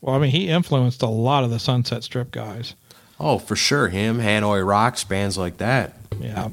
Well, 0.00 0.14
I 0.14 0.18
mean, 0.18 0.30
he 0.30 0.48
influenced 0.48 1.02
a 1.02 1.08
lot 1.08 1.44
of 1.44 1.50
the 1.50 1.58
Sunset 1.58 2.04
Strip 2.04 2.30
guys. 2.30 2.74
Oh, 3.18 3.38
for 3.38 3.56
sure, 3.56 3.88
him, 3.88 4.18
Hanoi 4.18 4.66
Rocks, 4.66 5.04
bands 5.04 5.38
like 5.38 5.56
that. 5.58 5.94
Yeah. 6.20 6.50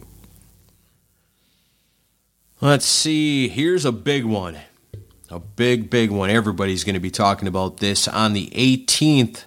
Let's 2.62 2.86
see. 2.86 3.50
Here's 3.50 3.84
a 3.84 3.92
big 3.92 4.24
one. 4.24 4.58
A 5.30 5.40
big, 5.40 5.90
big 5.90 6.12
one. 6.12 6.30
Everybody's 6.30 6.86
going 6.86 6.94
to 6.94 7.02
be 7.02 7.12
talking 7.12 7.48
about 7.48 7.78
this 7.78 8.08
on 8.08 8.32
the 8.34 8.50
18th. 8.52 9.44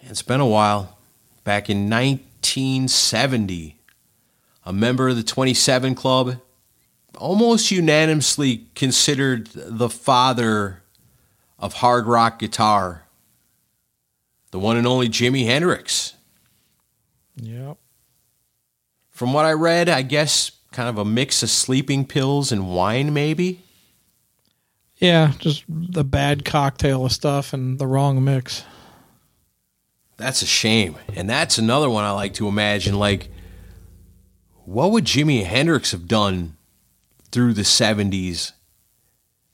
It's 0.00 0.22
been 0.22 0.40
a 0.40 0.46
while. 0.46 0.98
Back 1.44 1.70
in 1.70 1.88
1970, 1.88 3.78
a 4.64 4.72
member 4.72 5.08
of 5.08 5.16
the 5.16 5.22
27 5.22 5.94
Club, 5.94 6.40
almost 7.18 7.70
unanimously 7.70 8.66
considered 8.74 9.46
the 9.54 9.88
father 9.88 10.81
of 11.62 11.74
hard 11.74 12.06
rock 12.06 12.40
guitar, 12.40 13.04
the 14.50 14.58
one 14.58 14.76
and 14.76 14.86
only 14.86 15.08
Jimi 15.08 15.46
Hendrix. 15.46 16.14
Yep. 17.36 17.78
From 19.08 19.32
what 19.32 19.46
I 19.46 19.52
read, 19.52 19.88
I 19.88 20.02
guess 20.02 20.50
kind 20.72 20.88
of 20.88 20.98
a 20.98 21.04
mix 21.04 21.42
of 21.42 21.50
sleeping 21.50 22.04
pills 22.04 22.50
and 22.50 22.74
wine, 22.74 23.14
maybe. 23.14 23.62
Yeah, 24.96 25.32
just 25.38 25.64
the 25.68 26.04
bad 26.04 26.44
cocktail 26.44 27.06
of 27.06 27.12
stuff 27.12 27.52
and 27.52 27.78
the 27.78 27.86
wrong 27.86 28.22
mix. 28.22 28.64
That's 30.16 30.42
a 30.42 30.46
shame. 30.46 30.96
And 31.14 31.30
that's 31.30 31.58
another 31.58 31.88
one 31.88 32.04
I 32.04 32.10
like 32.10 32.34
to 32.34 32.48
imagine. 32.48 32.98
Like, 32.98 33.28
what 34.64 34.90
would 34.90 35.04
Jimi 35.04 35.44
Hendrix 35.44 35.92
have 35.92 36.08
done 36.08 36.56
through 37.30 37.54
the 37.54 37.62
70s? 37.62 38.52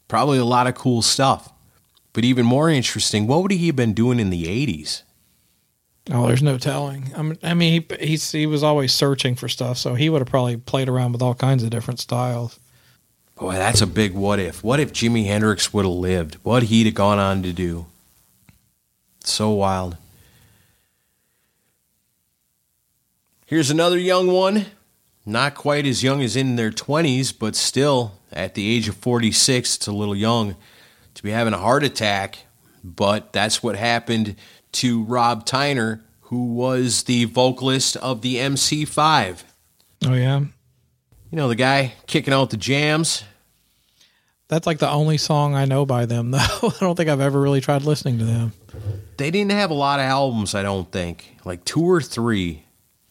Probably 0.07 0.39
a 0.39 0.45
lot 0.45 0.67
of 0.67 0.75
cool 0.75 1.03
stuff. 1.03 1.53
But 2.19 2.25
even 2.25 2.47
more 2.47 2.69
interesting, 2.69 3.29
what 3.29 3.43
would 3.43 3.53
he 3.53 3.69
have 3.69 3.77
been 3.77 3.93
doing 3.93 4.19
in 4.19 4.31
the 4.31 4.47
80s? 4.47 5.03
Oh, 6.11 6.27
there's 6.27 6.43
no 6.43 6.59
telling. 6.59 7.13
I 7.17 7.23
mean, 7.23 7.39
I 7.45 7.55
mean, 7.55 7.87
he 7.89 8.05
he's, 8.05 8.33
he 8.33 8.45
was 8.45 8.65
always 8.65 8.93
searching 8.93 9.37
for 9.37 9.49
stuff, 9.49 9.79
so 9.79 9.95
he 9.95 10.11
would 10.11 10.21
have 10.21 10.27
probably 10.27 10.57
played 10.57 10.89
around 10.89 11.13
with 11.13 11.23
all 11.23 11.37
kinds 11.37 11.63
of 11.63 11.71
different 11.71 12.01
styles. 12.01 12.59
Boy, 13.37 13.53
that's 13.53 13.83
a 13.83 13.87
big 13.87 14.15
what 14.15 14.41
if. 14.41 14.65
What 14.65 14.81
if 14.81 14.93
Jimi 14.93 15.27
Hendrix 15.27 15.73
would 15.73 15.85
have 15.85 15.95
lived? 15.95 16.39
What 16.43 16.65
he'd 16.65 16.87
have 16.87 16.95
gone 16.97 17.21
on 17.21 17.45
to 17.45 17.53
do? 17.53 17.87
So 19.21 19.51
wild. 19.51 19.97
Here's 23.47 23.71
another 23.71 23.97
young 23.97 24.27
one. 24.27 24.67
Not 25.25 25.55
quite 25.55 25.87
as 25.87 26.03
young 26.03 26.21
as 26.21 26.35
in 26.35 26.57
their 26.57 26.73
20s, 26.73 27.33
but 27.39 27.55
still 27.55 28.15
at 28.33 28.55
the 28.55 28.69
age 28.69 28.89
of 28.89 28.97
46, 28.97 29.77
it's 29.77 29.87
a 29.87 29.93
little 29.93 30.17
young 30.17 30.57
to 31.19 31.23
be 31.23 31.31
having 31.31 31.53
a 31.53 31.59
heart 31.59 31.83
attack. 31.85 32.39
But 32.83 33.33
that's 33.33 33.63
what 33.63 33.77
happened 33.77 34.37
to 34.73 35.03
Rob 35.05 35.45
Tyner, 35.45 36.01
who 36.23 36.55
was 36.55 37.03
the 37.05 37.25
vocalist 37.27 37.97
of 37.97 38.23
the 38.23 38.37
MC5. 38.37 39.43
Oh 40.07 40.15
yeah, 40.15 40.39
You 40.39 41.37
know, 41.37 41.49
the 41.49 41.57
guy 41.57 41.95
kicking 42.07 42.33
out 42.33 42.51
the 42.51 42.57
jams. 42.57 43.25
that's 44.49 44.67
like 44.67 44.79
the 44.79 44.89
only 44.89 45.19
song 45.19 45.55
I 45.55 45.65
know 45.65 45.85
by 45.85 46.07
them, 46.07 46.31
though. 46.33 46.39
I 46.39 46.73
don't 46.81 46.95
think 46.97 47.11
I've 47.11 47.21
ever 47.21 47.41
really 47.41 47.61
tried 47.61 47.83
listening 47.83 48.19
to 48.19 48.25
them. 48.25 48.53
they 49.17 49.31
didn't 49.33 49.51
have 49.53 49.71
a 49.71 49.75
lot 49.75 49.99
of 50.01 50.07
albums, 50.07 50.55
I 50.55 50.63
don't 50.63 50.91
think, 50.91 51.37
like 51.45 51.65
two 51.65 51.83
or 51.83 52.01
three. 52.01 52.65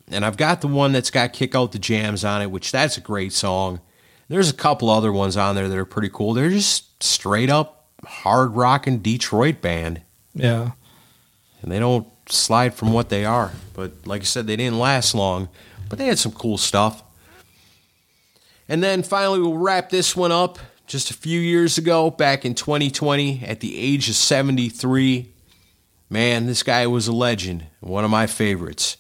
And 0.10 0.24
I've 0.24 0.38
got 0.38 0.62
the 0.62 0.70
one 0.70 0.94
that's 0.94 1.12
got 1.12 1.34
Kick 1.34 1.54
Out 1.56 1.74
the 1.74 1.80
Jams 1.80 2.24
on 2.24 2.42
it, 2.42 2.50
which 2.50 2.72
that's 2.72 2.98
a 2.98 3.02
great 3.02 3.34
song. 3.34 3.82
There's 4.30 4.50
a 4.50 4.54
couple 4.54 4.90
other 4.90 5.12
ones 5.12 5.36
on 5.36 5.56
there 5.56 5.68
that 5.68 5.78
are 5.78 5.84
pretty 5.86 6.10
cool. 6.10 6.34
They're 6.34 6.50
just 6.50 7.04
straight 7.04 7.50
up 7.50 7.77
hard 8.06 8.56
rocking 8.56 9.00
Detroit 9.00 9.62
band. 9.62 10.02
Yeah, 10.34 10.72
And 11.62 11.72
they 11.72 11.80
don't 11.80 12.08
slide 12.30 12.74
from 12.74 12.94
what 12.94 13.10
they 13.10 13.26
are. 13.26 13.52
But 13.74 14.06
like 14.06 14.22
I 14.22 14.26
said, 14.26 14.46
they 14.48 14.56
didn't 14.56 14.80
last 14.80 15.16
long, 15.16 15.50
but 15.90 15.98
they 15.98 16.06
had 16.06 16.20
some 16.20 16.32
cool 16.32 16.58
stuff. 16.58 17.04
And 18.70 18.84
then 18.84 19.02
finally, 19.02 19.40
we'll 19.40 19.58
wrap 19.58 19.90
this 19.90 20.16
one 20.16 20.32
up. 20.32 20.60
Just 20.86 21.12
a 21.12 21.14
few 21.14 21.40
years 21.40 21.78
ago, 21.78 22.10
back 22.10 22.46
in 22.46 22.54
2020, 22.56 23.44
at 23.46 23.60
the 23.60 23.78
age 23.78 24.08
of 24.10 24.16
73, 24.16 25.30
man, 26.10 26.46
this 26.46 26.64
guy 26.64 26.88
was 26.88 27.08
a 27.08 27.12
legend, 27.12 27.66
one 27.82 28.06
of 28.06 28.12
my 28.12 28.26
favorites. 28.26 28.96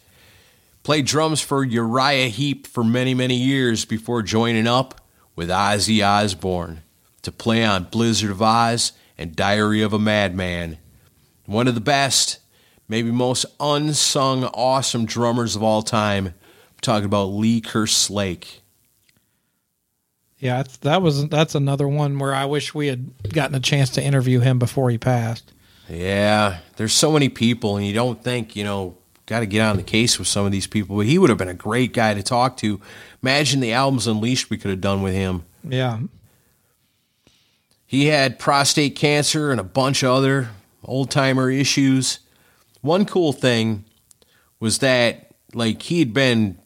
Played 0.83 1.05
drums 1.05 1.39
for 1.39 1.63
Uriah 1.63 2.27
Heep 2.27 2.67
for 2.67 2.83
many, 2.83 3.13
many 3.13 3.35
years 3.35 3.85
before 3.85 4.21
joining 4.21 4.67
up 4.67 4.99
with 5.35 5.49
Ozzy 5.49 6.05
Osbourne 6.05 6.81
to 7.27 7.31
play 7.33 7.63
on 7.65 7.83
Blizzard 7.83 8.31
of 8.31 8.37
Ozz 8.37 8.93
and 9.17 9.35
Diary 9.35 9.81
of 9.81 9.91
a 9.91 9.99
Madman. 9.99 10.77
One 11.45 11.67
of 11.67 11.75
the 11.75 11.81
best, 11.81 12.39
maybe 12.87 13.11
most 13.11 13.45
unsung, 13.59 14.45
awesome 14.45 15.05
drummers 15.05 15.53
of 15.55 15.61
all 15.61 15.81
time. 15.81 16.27
I'm 16.27 16.33
talking 16.81 17.05
about 17.05 17.25
Lee 17.25 17.59
Kerslake. 17.59 18.59
Yeah, 20.39 20.63
that 20.81 21.01
was 21.01 21.27
that's 21.27 21.53
another 21.53 21.87
one 21.87 22.17
where 22.17 22.33
I 22.33 22.45
wish 22.45 22.73
we 22.73 22.87
had 22.87 23.11
gotten 23.33 23.55
a 23.55 23.59
chance 23.59 23.89
to 23.91 24.03
interview 24.03 24.39
him 24.39 24.57
before 24.57 24.89
he 24.89 24.97
passed. 24.97 25.51
Yeah, 25.89 26.59
there's 26.77 26.93
so 26.93 27.11
many 27.11 27.27
people, 27.27 27.75
and 27.75 27.85
you 27.85 27.93
don't 27.93 28.23
think, 28.23 28.55
you 28.55 28.63
know, 28.63 28.95
got 29.25 29.41
to 29.41 29.47
get 29.47 29.61
on 29.61 29.75
the 29.75 29.83
case 29.83 30.17
with 30.17 30.29
some 30.29 30.45
of 30.45 30.53
these 30.53 30.67
people. 30.67 30.95
But 30.95 31.07
he 31.07 31.17
would 31.17 31.29
have 31.29 31.39
been 31.39 31.49
a 31.49 31.53
great 31.53 31.91
guy 31.91 32.13
to 32.13 32.23
talk 32.23 32.55
to. 32.57 32.79
Imagine 33.21 33.59
the 33.59 33.73
albums 33.73 34.07
Unleashed 34.07 34.49
we 34.49 34.57
could 34.57 34.71
have 34.71 34.81
done 34.81 35.01
with 35.01 35.13
him. 35.13 35.43
Yeah. 35.67 35.99
He 37.87 38.07
had 38.07 38.37
prostate 38.37 38.97
cancer 38.97 39.49
and 39.49 39.61
a 39.61 39.63
bunch 39.63 40.03
of 40.03 40.11
other 40.11 40.49
old 40.83 41.09
timer 41.09 41.49
issues. 41.49 42.19
One 42.81 43.05
cool 43.05 43.31
thing 43.31 43.85
was 44.59 44.79
that, 44.79 45.31
like, 45.53 45.81
he 45.83 45.99
had 45.99 46.13
been 46.13 46.59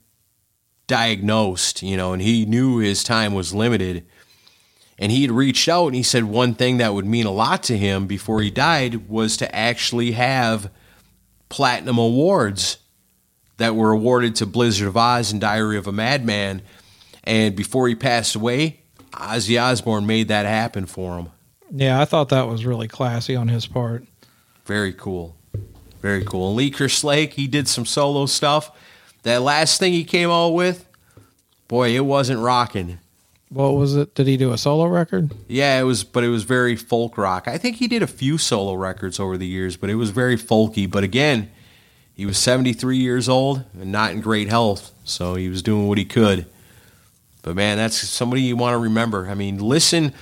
diagnosed, 0.87 1.83
you 1.83 1.95
know, 1.95 2.11
and 2.11 2.21
he 2.21 2.45
knew 2.45 2.79
his 2.79 3.03
time 3.03 3.35
was 3.35 3.53
limited. 3.53 4.05
And 4.97 5.11
he 5.11 5.21
had 5.21 5.31
reached 5.31 5.69
out 5.69 5.87
and 5.87 5.95
he 5.95 6.03
said 6.03 6.25
one 6.25 6.55
thing 6.55 6.77
that 6.77 6.93
would 6.93 7.05
mean 7.05 7.25
a 7.25 7.31
lot 7.31 7.63
to 7.63 7.77
him 7.77 8.07
before 8.07 8.41
he 8.41 8.51
died 8.51 9.07
was 9.07 9.37
to 9.37 9.55
actually 9.55 10.11
have 10.11 10.69
platinum 11.49 11.97
awards 11.97 12.77
that 13.57 13.75
were 13.75 13.91
awarded 13.91 14.35
to 14.35 14.45
Blizzard 14.45 14.87
of 14.87 14.95
Ozz 14.95 15.31
and 15.31 15.39
Diary 15.39 15.77
of 15.77 15.87
a 15.87 15.91
Madman. 15.91 16.61
And 17.23 17.55
before 17.55 17.87
he 17.87 17.95
passed 17.95 18.35
away, 18.35 18.80
Ozzy 19.11 19.61
Osbourne 19.61 20.05
made 20.05 20.27
that 20.29 20.45
happen 20.45 20.85
for 20.85 21.17
him. 21.17 21.29
Yeah, 21.71 22.01
I 22.01 22.05
thought 22.05 22.29
that 22.29 22.47
was 22.47 22.65
really 22.65 22.87
classy 22.87 23.35
on 23.35 23.47
his 23.47 23.65
part. 23.65 24.05
Very 24.65 24.93
cool. 24.93 25.35
Very 26.01 26.23
cool. 26.23 26.49
And 26.49 26.57
Lee 26.57 26.71
Kerslake, 26.71 27.33
he 27.33 27.47
did 27.47 27.67
some 27.67 27.85
solo 27.85 28.25
stuff. 28.25 28.71
That 29.23 29.41
last 29.41 29.79
thing 29.79 29.93
he 29.93 30.03
came 30.03 30.29
out 30.29 30.49
with, 30.49 30.87
boy, 31.67 31.95
it 31.95 32.05
wasn't 32.05 32.39
rocking. 32.39 32.99
What 33.49 33.75
was 33.75 33.95
it? 33.95 34.15
Did 34.15 34.27
he 34.27 34.37
do 34.37 34.53
a 34.53 34.57
solo 34.57 34.85
record? 34.85 35.31
Yeah, 35.47 35.79
it 35.79 35.83
was, 35.83 36.03
but 36.03 36.23
it 36.23 36.29
was 36.29 36.43
very 36.43 36.75
folk 36.75 37.17
rock. 37.17 37.47
I 37.47 37.57
think 37.57 37.77
he 37.77 37.87
did 37.87 38.01
a 38.01 38.07
few 38.07 38.37
solo 38.37 38.73
records 38.73 39.19
over 39.19 39.37
the 39.37 39.45
years, 39.45 39.75
but 39.77 39.89
it 39.89 39.95
was 39.95 40.09
very 40.09 40.37
folky. 40.37 40.89
But 40.89 41.03
again, 41.03 41.51
he 42.13 42.25
was 42.25 42.37
73 42.37 42.97
years 42.97 43.27
old 43.27 43.65
and 43.73 43.91
not 43.91 44.11
in 44.11 44.21
great 44.21 44.47
health, 44.47 44.91
so 45.03 45.35
he 45.35 45.49
was 45.49 45.61
doing 45.61 45.87
what 45.87 45.97
he 45.97 46.05
could. 46.05 46.45
But 47.41 47.55
man, 47.55 47.77
that's 47.77 47.97
somebody 47.97 48.43
you 48.43 48.55
want 48.55 48.73
to 48.73 48.77
remember. 48.77 49.27
I 49.27 49.33
mean, 49.33 49.57
listen 49.57 50.13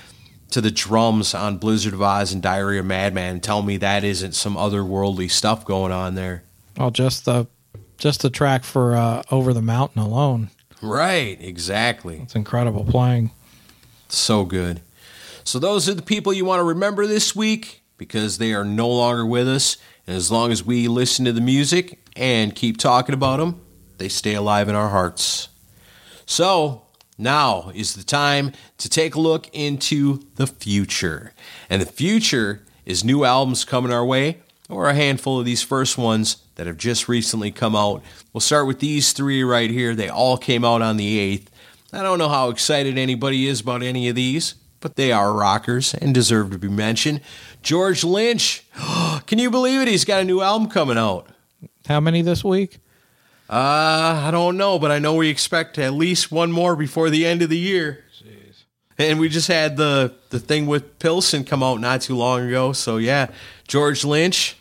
to 0.52 0.62
the 0.62 0.72
drums 0.72 1.34
on 1.34 1.58
Blizzard 1.58 1.94
of 1.94 2.00
Ozz 2.00 2.34
and 2.34 2.42
Diary 2.42 2.80
of 2.80 2.86
Madman 2.86 3.34
and 3.34 3.44
tell 3.44 3.62
me 3.62 3.78
that 3.78 4.04
isn't 4.04 4.34
some 4.34 4.56
otherworldly 4.56 5.30
stuff 5.30 5.66
going 5.66 5.92
on 5.92 6.16
there. 6.16 6.44
Oh, 6.78 6.90
just 6.90 7.26
the 7.26 7.48
just 7.98 8.22
the 8.22 8.30
track 8.30 8.64
for 8.64 8.96
uh, 8.96 9.24
Over 9.30 9.54
the 9.54 9.62
Mountain 9.62 10.02
alone. 10.02 10.50
Right, 10.82 11.38
exactly. 11.42 12.20
It's 12.22 12.36
incredible 12.36 12.86
playing. 12.86 13.32
So 14.08 14.46
good. 14.46 14.82
So 15.44 15.60
those 15.60 15.90
are 15.90 15.94
the 15.94 16.02
people 16.02 16.32
you 16.32 16.46
want 16.46 16.62
to 16.62 16.64
remember 16.64 17.06
this 17.06 17.36
week 17.36 17.84
because 17.98 18.38
they 18.38 18.54
are 18.54 18.64
no 18.64 18.88
longer 18.88 19.26
with 19.26 19.48
us. 19.48 19.78
And 20.08 20.16
as 20.16 20.32
long 20.32 20.52
as 20.52 20.64
we 20.64 20.88
listen 20.88 21.26
to 21.26 21.34
the 21.34 21.42
music 21.42 22.00
and 22.16 22.56
keep 22.56 22.78
talking 22.78 23.14
about 23.14 23.38
them, 23.38 23.62
they 23.98 24.08
stay 24.08 24.34
alive 24.36 24.70
in 24.70 24.76
our 24.76 24.90
hearts. 24.90 25.50
So 26.26 26.84
now 27.20 27.72
is 27.76 27.96
the 27.96 28.04
time 28.04 28.54
to 28.78 28.90
take 28.90 29.16
a 29.16 29.20
look 29.20 29.48
into 29.54 30.24
the 30.36 30.48
future. 30.48 31.34
And 31.70 31.82
the 31.82 31.86
future 31.86 32.64
is 32.86 33.04
new 33.04 33.24
albums 33.24 33.66
coming 33.66 33.92
our 33.92 34.06
way, 34.06 34.40
or 34.70 34.88
a 34.88 34.94
handful 34.94 35.40
of 35.40 35.46
these 35.46 35.62
first 35.62 35.98
ones 35.98 36.38
that 36.56 36.68
have 36.68 36.78
just 36.78 37.08
recently 37.08 37.52
come 37.52 37.76
out. 37.76 38.04
We'll 38.34 38.42
start 38.42 38.68
with 38.68 38.80
these 38.80 39.14
three 39.14 39.44
right 39.44 39.70
here. 39.70 39.96
They 39.96 40.10
all 40.10 40.38
came 40.38 40.64
out 40.64 40.82
on 40.82 40.98
the 40.98 41.38
8th. 41.38 41.48
I 41.92 42.04
don't 42.04 42.20
know 42.20 42.30
how 42.30 42.50
excited 42.50 42.98
anybody 42.98 43.48
is 43.48 43.62
about 43.62 43.82
any 43.82 44.10
of 44.10 44.16
these, 44.16 44.56
but 44.80 44.96
they 44.96 45.12
are 45.12 45.34
rockers 45.34 45.94
and 45.96 46.14
deserve 46.14 46.52
to 46.52 46.60
be 46.60 46.70
mentioned. 46.70 47.22
George 47.64 48.04
Lynch, 48.04 48.64
can 49.26 49.40
you 49.40 49.50
believe 49.50 49.82
it? 49.82 49.88
He's 49.88 50.06
got 50.06 50.22
a 50.22 50.26
new 50.26 50.42
album 50.42 50.70
coming 50.70 50.98
out. 50.98 51.28
How 51.88 52.00
many 52.00 52.22
this 52.22 52.44
week? 52.44 52.78
Uh, 53.50 54.24
I 54.28 54.30
don't 54.32 54.58
know, 54.58 54.78
but 54.78 54.92
I 54.92 55.00
know 55.00 55.16
we 55.16 55.30
expect 55.30 55.80
at 55.80 55.94
least 55.94 56.32
one 56.32 56.52
more 56.52 56.76
before 56.76 57.10
the 57.10 57.26
end 57.26 57.42
of 57.42 57.50
the 57.50 57.58
year. 57.58 58.04
Jeez. 58.22 58.64
And 59.00 59.20
we 59.20 59.28
just 59.28 59.48
had 59.48 59.76
the 59.76 60.14
the 60.30 60.40
thing 60.40 60.68
with 60.68 61.00
Pilson 61.00 61.44
come 61.44 61.64
out 61.64 61.80
not 61.80 62.02
too 62.02 62.16
long 62.16 62.48
ago. 62.48 62.74
So 62.74 62.98
yeah, 62.98 63.28
George 63.68 64.06
Lynch, 64.06 64.56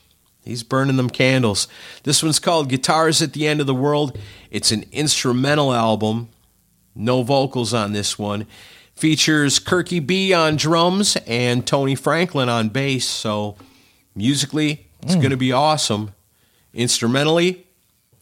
He's 0.49 0.63
burning 0.63 0.97
them 0.97 1.11
candles. 1.11 1.69
This 2.05 2.23
one's 2.23 2.39
called 2.39 2.71
Guitars 2.71 3.21
at 3.21 3.35
the 3.35 3.47
End 3.47 3.61
of 3.61 3.67
the 3.67 3.75
World. 3.75 4.19
It's 4.51 4.73
an 4.73 4.87
instrumental 4.93 5.75
album. 5.75 6.31
No 6.95 7.23
vocals 7.23 7.75
on 7.75 7.93
this 7.93 8.19
one. 8.19 8.47
Features 8.95 9.61
Kirky 9.61 10.05
B 10.05 10.33
on 10.33 10.57
drums 10.57 11.19
and 11.27 11.67
Tony 11.67 11.95
Franklin 11.95 12.49
on 12.49 12.71
bass. 12.71 13.07
So 13.07 13.57
musically, 14.15 14.87
it's 15.03 15.17
mm. 15.17 15.21
going 15.21 15.33
to 15.33 15.37
be 15.37 15.53
awesome. 15.53 16.15
Instrumentally, 16.73 17.67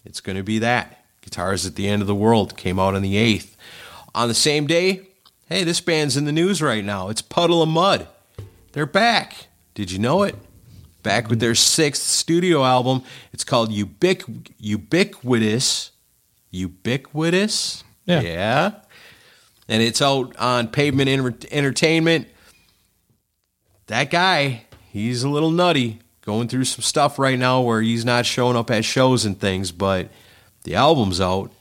it's 0.07 0.21
going 0.21 0.37
to 0.37 0.43
be 0.43 0.59
that. 0.61 1.05
Guitars 1.21 1.67
at 1.67 1.75
the 1.75 1.89
End 1.89 2.01
of 2.01 2.09
the 2.09 2.15
World 2.15 2.57
came 2.57 2.79
out 2.79 2.95
on 2.95 3.03
the 3.03 3.17
8th. 3.17 3.57
On 4.15 4.29
the 4.29 4.35
same 4.35 4.67
day, 4.67 5.09
hey, 5.49 5.65
this 5.65 5.81
band's 5.81 6.17
in 6.17 6.25
the 6.25 6.33
news 6.33 6.63
right 6.63 6.85
now. 6.85 7.09
It's 7.09 7.21
Puddle 7.21 7.63
of 7.63 7.69
Mudd. 7.69 8.09
They're 8.73 8.87
back. 8.87 9.49
Did 9.75 9.91
you 9.91 9.99
know 9.99 10.23
it? 10.23 10.37
back 11.07 11.31
with 11.31 11.39
their 11.39 11.55
sixth 11.55 12.03
studio 12.03 12.65
album. 12.65 13.01
It's 13.33 13.45
called 13.45 13.71
Ubiqu- 13.71 14.51
Ubiquitous. 14.59 15.93
Ubiquitous? 16.51 17.85
Yeah. 18.07 18.21
Yeah. 18.23 18.71
And 19.69 19.85
it's 19.85 20.03
out 20.03 20.37
on 20.37 20.67
Pavement 20.67 21.09
Entertainment. 21.53 22.27
That 23.87 24.11
guy, 24.11 24.65
he's 24.91 25.23
a 25.23 25.29
little 25.29 25.53
nutty, 25.53 26.01
going 26.27 26.49
through 26.49 26.65
some 26.65 26.83
stuff 26.83 27.19
right 27.19 27.39
now 27.39 27.61
where 27.61 27.81
he's 27.81 28.05
not 28.05 28.27
showing 28.27 28.57
up 28.57 28.71
at 28.71 28.85
shows 28.85 29.25
and 29.25 29.41
things, 29.41 29.71
but 29.71 30.11
the 30.65 30.75
album's 30.75 31.21
out. 31.21 31.53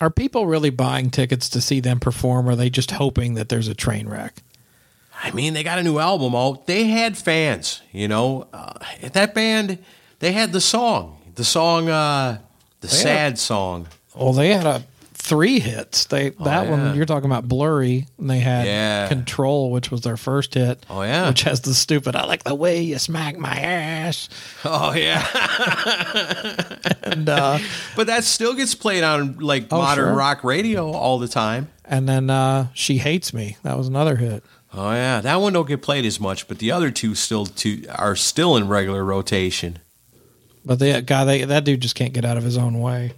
Are 0.00 0.10
people 0.10 0.46
really 0.46 0.70
buying 0.70 1.10
tickets 1.10 1.48
to 1.50 1.60
see 1.60 1.80
them 1.80 1.98
perform, 1.98 2.48
or 2.48 2.52
are 2.52 2.56
they 2.56 2.70
just 2.70 2.92
hoping 2.92 3.34
that 3.34 3.48
there's 3.48 3.66
a 3.66 3.74
train 3.74 4.08
wreck? 4.08 4.42
I 5.22 5.32
mean, 5.32 5.54
they 5.54 5.64
got 5.64 5.78
a 5.78 5.82
new 5.82 5.98
album 5.98 6.34
out. 6.36 6.66
They 6.66 6.84
had 6.84 7.18
fans, 7.18 7.82
you 7.90 8.06
know. 8.06 8.46
Uh, 8.52 8.74
that 9.12 9.34
band, 9.34 9.78
they 10.20 10.32
had 10.32 10.52
the 10.52 10.60
song, 10.60 11.18
the 11.34 11.44
song, 11.44 11.88
uh, 11.88 12.38
the 12.80 12.86
they 12.86 12.92
sad 12.92 13.32
a, 13.32 13.36
song. 13.36 13.88
Well, 14.14 14.34
they 14.34 14.52
had 14.52 14.66
a 14.66 14.84
three 15.26 15.58
hits. 15.58 16.04
They 16.06 16.30
oh, 16.30 16.44
that 16.44 16.66
yeah. 16.66 16.70
one 16.70 16.96
you're 16.96 17.04
talking 17.04 17.26
about, 17.26 17.48
blurry. 17.48 18.06
And 18.18 18.30
they 18.30 18.38
had 18.38 18.66
yeah. 18.66 19.08
Control, 19.08 19.72
which 19.72 19.90
was 19.90 20.02
their 20.02 20.16
first 20.16 20.54
hit. 20.54 20.86
Oh 20.88 21.02
yeah, 21.02 21.28
which 21.28 21.42
has 21.42 21.60
the 21.62 21.74
stupid. 21.74 22.14
I 22.14 22.24
like 22.24 22.44
the 22.44 22.54
way 22.54 22.80
you 22.80 22.98
smack 22.98 23.36
my 23.36 23.54
ass. 23.58 24.28
Oh 24.64 24.92
yeah. 24.92 25.26
and 27.02 27.28
uh, 27.28 27.58
but 27.96 28.06
that 28.06 28.24
still 28.24 28.54
gets 28.54 28.74
played 28.74 29.02
on 29.02 29.38
like 29.38 29.66
oh, 29.70 29.78
modern 29.78 30.06
sure. 30.06 30.14
rock 30.14 30.44
radio 30.44 30.92
all 30.92 31.18
the 31.18 31.28
time. 31.28 31.68
And 31.84 32.08
then 32.08 32.30
uh, 32.30 32.68
she 32.72 32.98
hates 32.98 33.34
me. 33.34 33.56
That 33.62 33.76
was 33.76 33.88
another 33.88 34.16
hit. 34.16 34.44
Oh 34.72 34.92
yeah, 34.92 35.20
that 35.20 35.36
one 35.36 35.52
don't 35.52 35.68
get 35.68 35.82
played 35.82 36.04
as 36.04 36.20
much, 36.20 36.48
but 36.48 36.58
the 36.58 36.70
other 36.70 36.90
two 36.90 37.14
still 37.14 37.46
two 37.46 37.84
are 37.90 38.16
still 38.16 38.56
in 38.56 38.68
regular 38.68 39.04
rotation. 39.04 39.78
But 40.64 40.80
the 40.80 41.00
guy, 41.00 41.24
they, 41.24 41.44
that 41.44 41.64
dude 41.64 41.80
just 41.80 41.94
can't 41.94 42.12
get 42.12 42.24
out 42.24 42.36
of 42.36 42.42
his 42.42 42.58
own 42.58 42.80
way. 42.80 43.12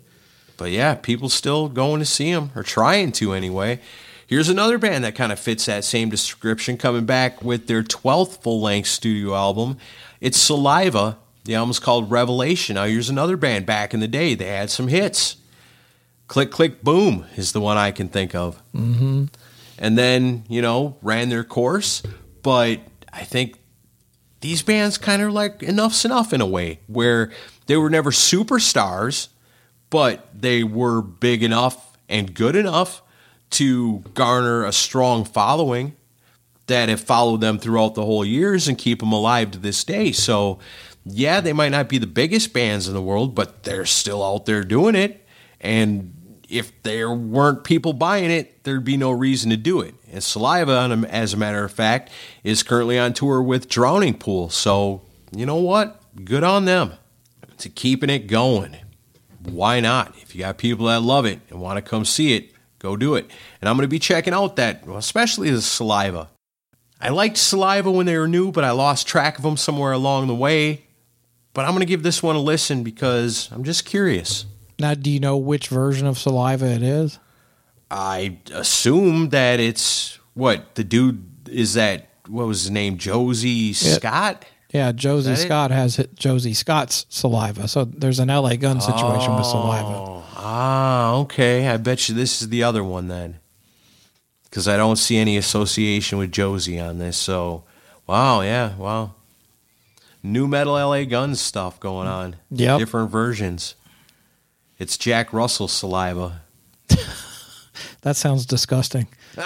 But 0.58 0.70
yeah, 0.70 0.94
people 0.94 1.30
still 1.30 1.70
going 1.70 2.00
to 2.00 2.04
see 2.04 2.32
them 2.32 2.50
or 2.54 2.62
trying 2.62 3.12
to 3.12 3.32
anyway. 3.32 3.80
Here's 4.26 4.50
another 4.50 4.76
band 4.76 5.04
that 5.04 5.14
kind 5.14 5.32
of 5.32 5.40
fits 5.40 5.64
that 5.64 5.84
same 5.84 6.10
description, 6.10 6.76
coming 6.76 7.06
back 7.06 7.42
with 7.42 7.66
their 7.66 7.82
12th 7.82 8.42
full 8.42 8.60
length 8.60 8.88
studio 8.88 9.34
album. 9.34 9.78
It's 10.20 10.36
Saliva. 10.36 11.16
The 11.44 11.54
album's 11.54 11.78
called 11.78 12.10
Revelation. 12.10 12.74
Now, 12.74 12.84
here's 12.84 13.08
another 13.08 13.38
band 13.38 13.64
back 13.64 13.94
in 13.94 14.00
the 14.00 14.08
day. 14.08 14.34
They 14.34 14.48
had 14.48 14.68
some 14.68 14.88
hits. 14.88 15.36
Click, 16.26 16.50
Click, 16.50 16.82
Boom 16.82 17.24
is 17.36 17.52
the 17.52 17.60
one 17.62 17.78
I 17.78 17.90
can 17.90 18.10
think 18.10 18.34
of. 18.34 18.62
Mm-hmm 18.74 19.24
and 19.78 19.96
then, 19.96 20.44
you 20.48 20.60
know, 20.60 20.96
ran 21.02 21.28
their 21.28 21.44
course. 21.44 22.02
But 22.42 22.80
I 23.12 23.24
think 23.24 23.58
these 24.40 24.62
bands 24.62 24.98
kind 24.98 25.22
of 25.22 25.32
like 25.32 25.62
enough's 25.62 26.04
enough 26.04 26.32
in 26.32 26.40
a 26.40 26.46
way 26.46 26.80
where 26.86 27.30
they 27.66 27.76
were 27.76 27.90
never 27.90 28.10
superstars, 28.10 29.28
but 29.90 30.28
they 30.34 30.62
were 30.62 31.02
big 31.02 31.42
enough 31.42 31.96
and 32.08 32.34
good 32.34 32.56
enough 32.56 33.02
to 33.50 34.00
garner 34.14 34.64
a 34.64 34.72
strong 34.72 35.24
following 35.24 35.96
that 36.66 36.88
have 36.88 37.00
followed 37.00 37.40
them 37.40 37.58
throughout 37.58 37.94
the 37.94 38.04
whole 38.04 38.24
years 38.24 38.68
and 38.68 38.76
keep 38.76 39.00
them 39.00 39.12
alive 39.12 39.50
to 39.50 39.58
this 39.58 39.84
day. 39.84 40.12
So, 40.12 40.58
yeah, 41.04 41.40
they 41.40 41.52
might 41.54 41.70
not 41.70 41.88
be 41.88 41.98
the 41.98 42.06
biggest 42.06 42.52
bands 42.52 42.86
in 42.86 42.94
the 42.94 43.02
world, 43.02 43.34
but 43.34 43.62
they're 43.62 43.86
still 43.86 44.22
out 44.22 44.44
there 44.44 44.62
doing 44.62 44.94
it. 44.94 45.26
And 45.60 46.42
if 46.48 46.82
there 46.82 47.10
weren't 47.10 47.64
people 47.64 47.94
buying 47.94 48.30
it, 48.30 48.64
there'd 48.64 48.84
be 48.84 48.96
no 48.96 49.10
reason 49.10 49.50
to 49.50 49.56
do 49.56 49.80
it. 49.80 49.94
And 50.12 50.22
Saliva, 50.22 51.06
as 51.10 51.34
a 51.34 51.36
matter 51.36 51.64
of 51.64 51.72
fact, 51.72 52.10
is 52.44 52.62
currently 52.62 52.98
on 52.98 53.14
tour 53.14 53.42
with 53.42 53.68
Drowning 53.68 54.14
Pool. 54.14 54.50
So, 54.50 55.02
you 55.34 55.46
know 55.46 55.56
what? 55.56 56.02
Good 56.24 56.44
on 56.44 56.64
them 56.64 56.92
to 57.58 57.68
keeping 57.68 58.10
it 58.10 58.26
going. 58.26 58.76
Why 59.52 59.80
not? 59.80 60.14
If 60.22 60.34
you 60.34 60.40
got 60.40 60.58
people 60.58 60.86
that 60.86 61.02
love 61.02 61.26
it 61.26 61.40
and 61.50 61.60
want 61.60 61.76
to 61.76 61.82
come 61.82 62.04
see 62.04 62.34
it, 62.34 62.52
go 62.78 62.96
do 62.96 63.14
it. 63.14 63.30
And 63.60 63.68
I'm 63.68 63.76
going 63.76 63.84
to 63.84 63.88
be 63.88 63.98
checking 63.98 64.34
out 64.34 64.56
that, 64.56 64.84
especially 64.88 65.50
the 65.50 65.62
Saliva. 65.62 66.28
I 67.00 67.10
liked 67.10 67.36
Saliva 67.36 67.90
when 67.90 68.06
they 68.06 68.18
were 68.18 68.28
new, 68.28 68.50
but 68.50 68.64
I 68.64 68.72
lost 68.72 69.06
track 69.06 69.38
of 69.38 69.44
them 69.44 69.56
somewhere 69.56 69.92
along 69.92 70.26
the 70.26 70.34
way. 70.34 70.84
But 71.54 71.64
I'm 71.64 71.70
going 71.72 71.80
to 71.80 71.86
give 71.86 72.02
this 72.02 72.22
one 72.22 72.36
a 72.36 72.40
listen 72.40 72.82
because 72.82 73.48
I'm 73.52 73.64
just 73.64 73.84
curious. 73.84 74.46
Now, 74.78 74.94
do 74.94 75.10
you 75.10 75.20
know 75.20 75.36
which 75.36 75.68
version 75.68 76.06
of 76.06 76.18
Saliva 76.18 76.66
it 76.66 76.82
is? 76.82 77.18
I 77.90 78.38
assume 78.52 79.30
that 79.30 79.60
it's 79.60 80.18
what 80.34 80.74
the 80.74 80.84
dude 80.84 81.48
is 81.48 81.74
that 81.74 82.08
what 82.28 82.46
was 82.46 82.62
his 82.62 82.70
name 82.70 82.98
Josie 82.98 83.72
Scott. 83.72 84.44
Yeah, 84.70 84.92
Josie 84.92 85.36
Scott 85.36 85.70
it? 85.70 85.74
has 85.74 86.06
Josie 86.14 86.52
Scott's 86.52 87.06
saliva. 87.08 87.68
So 87.68 87.84
there's 87.84 88.18
an 88.18 88.28
LA 88.28 88.56
gun 88.56 88.80
situation 88.80 89.30
oh, 89.32 89.36
with 89.36 89.46
saliva. 89.46 90.24
Ah, 90.36 91.14
okay. 91.16 91.68
I 91.68 91.78
bet 91.78 92.08
you 92.08 92.14
this 92.14 92.42
is 92.42 92.50
the 92.50 92.62
other 92.62 92.84
one 92.84 93.08
then. 93.08 93.38
Because 94.44 94.68
I 94.68 94.76
don't 94.76 94.96
see 94.96 95.16
any 95.16 95.36
association 95.36 96.18
with 96.18 96.32
Josie 96.32 96.78
on 96.78 96.98
this. 96.98 97.16
So, 97.16 97.64
wow, 98.06 98.42
yeah, 98.42 98.76
wow. 98.76 99.14
New 100.22 100.46
metal 100.46 100.74
LA 100.74 101.04
Guns 101.04 101.40
stuff 101.40 101.80
going 101.80 102.08
on. 102.08 102.36
Yeah. 102.50 102.78
Different 102.78 103.10
versions. 103.10 103.74
It's 104.78 104.96
Jack 104.96 105.32
Russell's 105.32 105.72
saliva. 105.72 106.42
That 108.02 108.16
sounds 108.16 108.46
disgusting. 108.46 109.08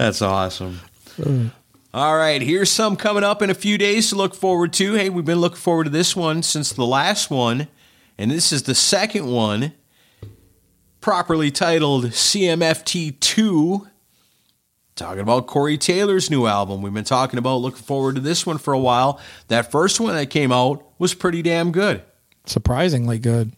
That's 0.00 0.22
awesome. 0.22 0.80
Mm. 1.18 1.50
All 1.92 2.16
right, 2.16 2.40
here's 2.40 2.70
some 2.70 2.96
coming 2.96 3.24
up 3.24 3.42
in 3.42 3.50
a 3.50 3.54
few 3.54 3.76
days 3.76 4.08
to 4.10 4.16
look 4.16 4.34
forward 4.34 4.72
to. 4.74 4.94
Hey, 4.94 5.10
we've 5.10 5.24
been 5.24 5.40
looking 5.40 5.58
forward 5.58 5.84
to 5.84 5.90
this 5.90 6.14
one 6.14 6.42
since 6.42 6.72
the 6.72 6.86
last 6.86 7.30
one, 7.30 7.68
and 8.16 8.30
this 8.30 8.52
is 8.52 8.62
the 8.62 8.74
second 8.74 9.26
one, 9.26 9.72
properly 11.00 11.50
titled 11.50 12.06
CMFT 12.06 13.18
2. 13.20 13.88
Talking 14.94 15.20
about 15.20 15.46
Corey 15.46 15.76
Taylor's 15.76 16.30
new 16.30 16.46
album. 16.46 16.82
We've 16.82 16.94
been 16.94 17.04
talking 17.04 17.38
about 17.38 17.56
looking 17.56 17.82
forward 17.82 18.14
to 18.14 18.20
this 18.20 18.46
one 18.46 18.58
for 18.58 18.72
a 18.72 18.78
while. 18.78 19.20
That 19.48 19.70
first 19.70 19.98
one 20.00 20.14
that 20.14 20.30
came 20.30 20.52
out 20.52 20.84
was 20.98 21.14
pretty 21.14 21.42
damn 21.42 21.72
good 21.72 22.02
surprisingly 22.46 23.18
good. 23.18 23.52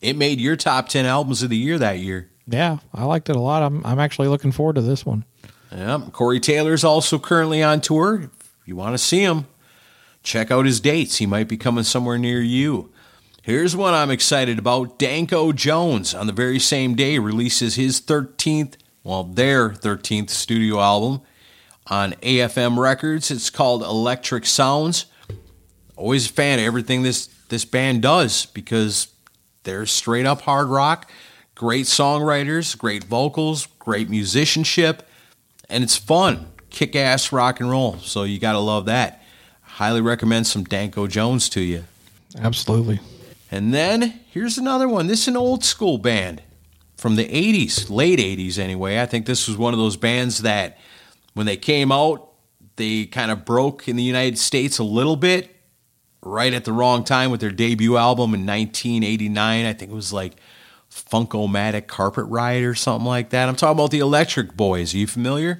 It 0.00 0.16
made 0.16 0.40
your 0.40 0.56
top 0.56 0.88
10 0.88 1.06
albums 1.06 1.42
of 1.42 1.50
the 1.50 1.56
year 1.56 1.78
that 1.78 1.98
year. 1.98 2.30
Yeah, 2.46 2.78
I 2.94 3.04
liked 3.04 3.28
it 3.28 3.36
a 3.36 3.40
lot. 3.40 3.62
I'm, 3.62 3.84
I'm 3.84 3.98
actually 3.98 4.28
looking 4.28 4.52
forward 4.52 4.76
to 4.76 4.82
this 4.82 5.04
one. 5.04 5.24
Yeah, 5.70 6.02
Corey 6.12 6.40
Taylor's 6.40 6.84
also 6.84 7.18
currently 7.18 7.62
on 7.62 7.80
tour. 7.80 8.22
If 8.22 8.30
you 8.64 8.76
want 8.76 8.94
to 8.94 8.98
see 8.98 9.20
him, 9.20 9.46
check 10.22 10.50
out 10.50 10.66
his 10.66 10.80
dates. 10.80 11.16
He 11.16 11.26
might 11.26 11.48
be 11.48 11.56
coming 11.56 11.84
somewhere 11.84 12.18
near 12.18 12.40
you. 12.40 12.90
Here's 13.42 13.74
one 13.74 13.94
I'm 13.94 14.10
excited 14.10 14.58
about. 14.58 14.98
Danko 14.98 15.52
Jones, 15.52 16.14
on 16.14 16.26
the 16.26 16.32
very 16.32 16.58
same 16.58 16.94
day, 16.94 17.18
releases 17.18 17.76
his 17.76 18.00
13th, 18.00 18.74
well, 19.04 19.24
their 19.24 19.70
13th 19.70 20.30
studio 20.30 20.80
album 20.80 21.22
on 21.86 22.12
AFM 22.22 22.78
Records. 22.78 23.30
It's 23.30 23.50
called 23.50 23.82
Electric 23.82 24.44
Sounds. 24.44 25.06
Always 25.96 26.28
a 26.28 26.32
fan 26.32 26.58
of 26.58 26.64
everything 26.64 27.02
this 27.02 27.28
this 27.48 27.64
band 27.64 28.02
does 28.02 28.46
because 28.46 29.08
they're 29.62 29.86
straight 29.86 30.26
up 30.26 30.42
hard 30.42 30.68
rock, 30.68 31.10
great 31.54 31.86
songwriters, 31.86 32.76
great 32.76 33.04
vocals, 33.04 33.66
great 33.78 34.10
musicianship, 34.10 35.07
and 35.68 35.84
it's 35.84 35.96
fun. 35.96 36.48
Kick 36.70 36.94
ass 36.96 37.32
rock 37.32 37.60
and 37.60 37.70
roll. 37.70 37.98
So 37.98 38.24
you 38.24 38.38
got 38.38 38.52
to 38.52 38.58
love 38.58 38.86
that. 38.86 39.22
Highly 39.62 40.00
recommend 40.00 40.46
some 40.46 40.64
Danko 40.64 41.06
Jones 41.06 41.48
to 41.50 41.60
you. 41.60 41.84
Absolutely. 42.36 43.00
And 43.50 43.72
then 43.72 44.20
here's 44.30 44.58
another 44.58 44.88
one. 44.88 45.06
This 45.06 45.22
is 45.22 45.28
an 45.28 45.36
old 45.36 45.64
school 45.64 45.98
band 45.98 46.42
from 46.96 47.16
the 47.16 47.26
80s, 47.26 47.88
late 47.88 48.18
80s 48.18 48.58
anyway. 48.58 49.00
I 49.00 49.06
think 49.06 49.26
this 49.26 49.48
was 49.48 49.56
one 49.56 49.72
of 49.72 49.78
those 49.78 49.96
bands 49.96 50.38
that 50.42 50.78
when 51.34 51.46
they 51.46 51.56
came 51.56 51.92
out, 51.92 52.28
they 52.76 53.06
kind 53.06 53.30
of 53.30 53.44
broke 53.44 53.88
in 53.88 53.96
the 53.96 54.02
United 54.02 54.38
States 54.38 54.78
a 54.78 54.84
little 54.84 55.16
bit 55.16 55.54
right 56.22 56.52
at 56.52 56.64
the 56.64 56.72
wrong 56.72 57.04
time 57.04 57.30
with 57.30 57.40
their 57.40 57.50
debut 57.50 57.96
album 57.96 58.34
in 58.34 58.44
1989. 58.44 59.64
I 59.64 59.72
think 59.72 59.90
it 59.90 59.94
was 59.94 60.12
like 60.12 60.34
Funk-O-Metal 60.90 61.82
Carpet 61.82 62.24
Ride 62.26 62.62
or 62.62 62.74
something 62.74 63.06
like 63.06 63.30
that. 63.30 63.48
I'm 63.48 63.56
talking 63.56 63.78
about 63.78 63.90
the 63.90 64.00
Electric 64.00 64.56
Boys. 64.56 64.94
Are 64.94 64.98
you 64.98 65.06
familiar? 65.06 65.58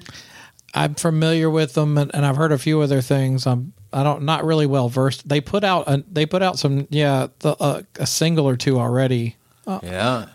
I'm 0.73 0.95
familiar 0.95 1.49
with 1.49 1.73
them, 1.73 1.97
and, 1.97 2.11
and 2.13 2.25
I've 2.25 2.35
heard 2.35 2.51
a 2.51 2.57
few 2.57 2.81
other 2.81 3.01
things. 3.01 3.47
I'm 3.47 3.73
I 3.91 4.03
don't 4.03 4.23
not 4.23 4.45
really 4.45 4.67
well 4.67 4.87
versed. 4.89 5.27
They 5.27 5.41
put 5.41 5.63
out 5.63 5.87
a, 5.87 6.03
they 6.11 6.25
put 6.25 6.43
out 6.43 6.59
some 6.59 6.87
yeah 6.89 7.27
the, 7.39 7.55
uh, 7.59 7.81
a 7.99 8.05
single 8.05 8.47
or 8.47 8.55
two 8.55 8.79
already. 8.79 9.35
Uh, 9.65 9.79
yeah, 9.81 10.25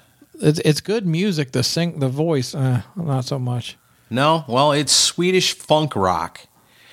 it's 0.41 0.59
it's 0.61 0.81
good 0.81 1.07
music. 1.07 1.53
The 1.53 1.63
sing 1.63 2.01
the 2.01 2.09
voice, 2.09 2.55
uh, 2.55 2.83
not 2.97 3.25
so 3.25 3.39
much. 3.39 3.77
No, 4.11 4.45
well, 4.49 4.73
it's 4.73 4.93
Swedish 4.93 5.53
funk 5.53 5.95
rock, 5.95 6.41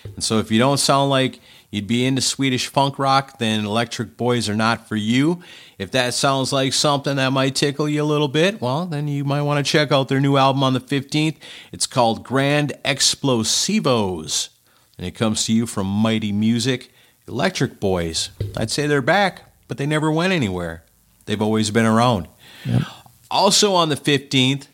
and 0.03 0.23
so 0.23 0.37
if 0.37 0.51
you 0.51 0.59
don't 0.59 0.77
sound 0.77 1.09
like 1.09 1.39
you'd 1.71 1.87
be 1.87 2.05
into 2.05 2.21
Swedish 2.21 2.67
funk 2.67 2.99
rock, 2.99 3.39
then 3.39 3.65
Electric 3.65 4.17
Boys 4.17 4.47
are 4.47 4.55
not 4.55 4.87
for 4.87 4.95
you. 4.95 5.41
If 5.79 5.89
that 5.91 6.13
sounds 6.13 6.53
like 6.53 6.73
something 6.73 7.15
that 7.15 7.31
might 7.31 7.55
tickle 7.55 7.89
you 7.89 8.03
a 8.03 8.05
little 8.05 8.27
bit, 8.27 8.61
well, 8.61 8.85
then 8.85 9.07
you 9.07 9.23
might 9.23 9.41
want 9.41 9.65
to 9.65 9.71
check 9.71 9.91
out 9.91 10.07
their 10.09 10.19
new 10.19 10.37
album 10.37 10.63
on 10.63 10.73
the 10.73 10.79
15th. 10.79 11.37
It's 11.71 11.87
called 11.87 12.23
Grand 12.23 12.73
Explosivos, 12.85 14.49
and 14.97 15.07
it 15.07 15.11
comes 15.11 15.45
to 15.45 15.53
you 15.53 15.65
from 15.65 15.87
Mighty 15.87 16.31
Music. 16.31 16.91
Electric 17.27 17.79
Boys, 17.79 18.29
I'd 18.57 18.69
say 18.69 18.85
they're 18.87 19.01
back, 19.01 19.43
but 19.67 19.77
they 19.77 19.85
never 19.85 20.11
went 20.11 20.33
anywhere. 20.33 20.83
They've 21.25 21.41
always 21.41 21.71
been 21.71 21.85
around. 21.85 22.27
Yep. 22.65 22.81
Also 23.29 23.73
on 23.73 23.89
the 23.89 23.95
15th, 23.95 24.67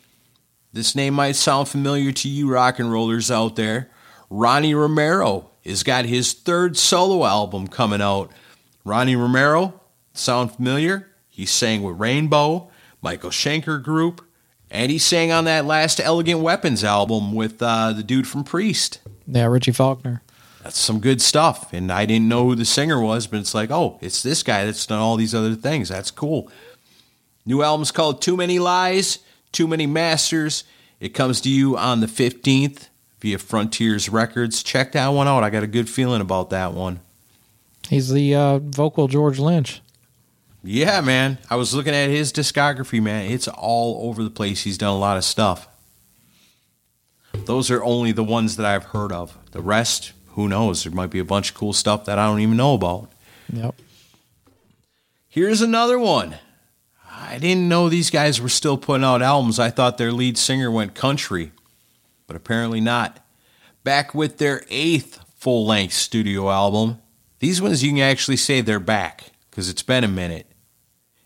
this 0.73 0.95
name 0.95 1.13
might 1.13 1.35
sound 1.35 1.67
familiar 1.67 2.11
to 2.11 2.27
you 2.27 2.49
rock 2.51 2.79
and 2.79 2.91
rollers 2.91 3.29
out 3.29 3.55
there. 3.55 3.89
Ronnie 4.29 4.73
Romero 4.73 5.51
has 5.69 5.83
got 5.83 6.05
his 6.05 6.33
third 6.33 6.77
solo 6.77 7.25
album 7.25 7.67
coming 7.67 8.01
out. 8.01 8.31
Ronnie 8.85 9.15
Romero, 9.15 9.81
sound 10.13 10.53
familiar? 10.53 11.11
He 11.29 11.45
sang 11.45 11.83
with 11.83 11.99
Rainbow, 11.99 12.69
Michael 13.01 13.29
Schenker 13.29 13.81
Group, 13.81 14.25
and 14.71 14.91
he 14.91 14.97
sang 14.97 15.31
on 15.31 15.45
that 15.45 15.65
last 15.65 15.99
Elegant 15.99 16.41
Weapons 16.41 16.83
album 16.83 17.33
with 17.33 17.61
uh, 17.61 17.93
the 17.93 18.03
dude 18.03 18.27
from 18.27 18.43
Priest. 18.43 18.99
Yeah, 19.27 19.45
Richie 19.45 19.71
Faulkner. 19.71 20.21
That's 20.63 20.79
some 20.79 20.99
good 20.99 21.21
stuff. 21.21 21.71
And 21.71 21.91
I 21.91 22.05
didn't 22.05 22.27
know 22.27 22.45
who 22.45 22.55
the 22.55 22.65
singer 22.65 22.99
was, 22.99 23.27
but 23.27 23.39
it's 23.39 23.53
like, 23.53 23.71
oh, 23.71 23.99
it's 24.01 24.23
this 24.23 24.43
guy 24.43 24.65
that's 24.65 24.85
done 24.85 24.99
all 24.99 25.15
these 25.15 25.35
other 25.35 25.55
things. 25.55 25.89
That's 25.89 26.11
cool. 26.11 26.51
New 27.45 27.61
album's 27.61 27.91
called 27.91 28.21
Too 28.21 28.35
Many 28.35 28.59
Lies, 28.59 29.19
Too 29.53 29.67
Many 29.67 29.85
Masters. 29.85 30.65
It 30.99 31.09
comes 31.09 31.39
to 31.41 31.49
you 31.49 31.77
on 31.77 32.01
the 32.01 32.07
15th 32.07 32.87
via 33.19 33.37
Frontiers 33.37 34.09
Records. 34.09 34.63
Check 34.63 34.91
that 34.93 35.07
one 35.09 35.27
out. 35.27 35.43
I 35.43 35.49
got 35.49 35.63
a 35.63 35.67
good 35.67 35.89
feeling 35.89 36.21
about 36.21 36.49
that 36.51 36.73
one. 36.73 36.99
He's 37.89 38.09
the 38.09 38.35
uh, 38.35 38.59
vocal 38.59 39.07
George 39.07 39.39
Lynch. 39.39 39.81
Yeah, 40.63 41.01
man. 41.01 41.37
I 41.49 41.55
was 41.55 41.73
looking 41.73 41.93
at 41.93 42.09
his 42.09 42.33
discography, 42.33 43.01
man. 43.01 43.31
It's 43.31 43.47
all 43.47 44.09
over 44.09 44.23
the 44.23 44.29
place. 44.29 44.63
He's 44.63 44.77
done 44.77 44.93
a 44.93 44.97
lot 44.97 45.17
of 45.17 45.23
stuff. 45.23 45.67
Those 47.45 47.71
are 47.71 47.83
only 47.83 48.11
the 48.11 48.23
ones 48.23 48.57
that 48.57 48.65
I've 48.65 48.85
heard 48.85 49.11
of. 49.11 49.37
The 49.51 49.61
rest, 49.61 50.11
who 50.29 50.49
knows? 50.49 50.83
There 50.83 50.91
might 50.91 51.11
be 51.11 51.19
a 51.19 51.25
bunch 51.25 51.51
of 51.51 51.55
cool 51.55 51.71
stuff 51.71 52.05
that 52.05 52.19
I 52.19 52.25
don't 52.25 52.39
even 52.39 52.57
know 52.57 52.73
about. 52.73 53.09
Yep. 53.53 53.75
Here's 55.29 55.61
another 55.61 55.99
one. 55.99 56.35
I 57.09 57.37
didn't 57.37 57.69
know 57.69 57.87
these 57.87 58.09
guys 58.09 58.41
were 58.41 58.49
still 58.49 58.77
putting 58.77 59.05
out 59.05 59.21
albums. 59.21 59.59
I 59.59 59.69
thought 59.69 59.97
their 59.97 60.11
lead 60.11 60.37
singer 60.37 60.69
went 60.69 60.95
country 60.95 61.51
but 62.27 62.35
apparently 62.35 62.81
not. 62.81 63.25
Back 63.83 64.13
with 64.13 64.37
their 64.37 64.63
eighth 64.69 65.19
full 65.35 65.65
length 65.65 65.93
studio 65.93 66.49
album. 66.49 66.99
These 67.39 67.61
ones 67.61 67.83
you 67.83 67.91
can 67.91 67.99
actually 67.99 68.37
say 68.37 68.61
they're 68.61 68.79
back 68.79 69.31
because 69.49 69.69
it's 69.69 69.83
been 69.83 70.03
a 70.03 70.09
minute. 70.09 70.51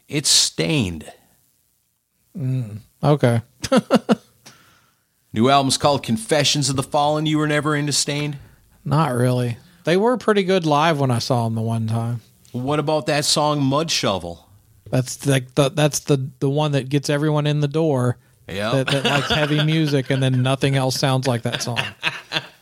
It's 0.08 0.30
Staind. 0.30 1.12
Mm, 2.38 2.80
okay. 3.04 3.42
New 5.34 5.50
album's 5.50 5.78
called 5.78 6.04
Confessions 6.04 6.70
of 6.70 6.76
the 6.76 6.84
Fallen. 6.84 7.26
You 7.26 7.38
were 7.38 7.48
never 7.48 7.76
into 7.76 7.94
Staind? 7.94 8.38
Not 8.84 9.14
really. 9.14 9.58
They 9.86 9.98
were 9.98 10.18
pretty 10.18 10.44
good 10.44 10.66
live 10.66 11.00
when 11.00 11.12
I 11.12 11.20
saw 11.20 11.46
them 11.46 11.56
the 11.56 11.62
one 11.62 11.88
time. 11.88 12.22
What 12.52 12.80
about 12.80 13.06
that 13.06 13.26
song 13.26 13.64
Mud 13.64 13.90
Shovel? 13.90 14.48
That's 14.90 15.26
like 15.26 15.56
the 15.56 15.70
that's 15.70 16.00
the 16.00 16.30
the 16.40 16.50
one 16.50 16.74
that 16.74 16.90
gets 16.90 17.10
everyone 17.10 17.48
in 17.48 17.62
the 17.62 17.68
door. 17.68 18.18
Yeah. 18.52 18.72
That, 18.72 18.88
that 18.88 19.06
likes 19.06 19.30
heavy 19.30 19.64
music, 19.66 20.10
and 20.10 20.22
then 20.22 20.42
nothing 20.42 20.76
else 20.76 20.98
sounds 20.98 21.28
like 21.28 21.44
that 21.44 21.62
song. 21.62 21.80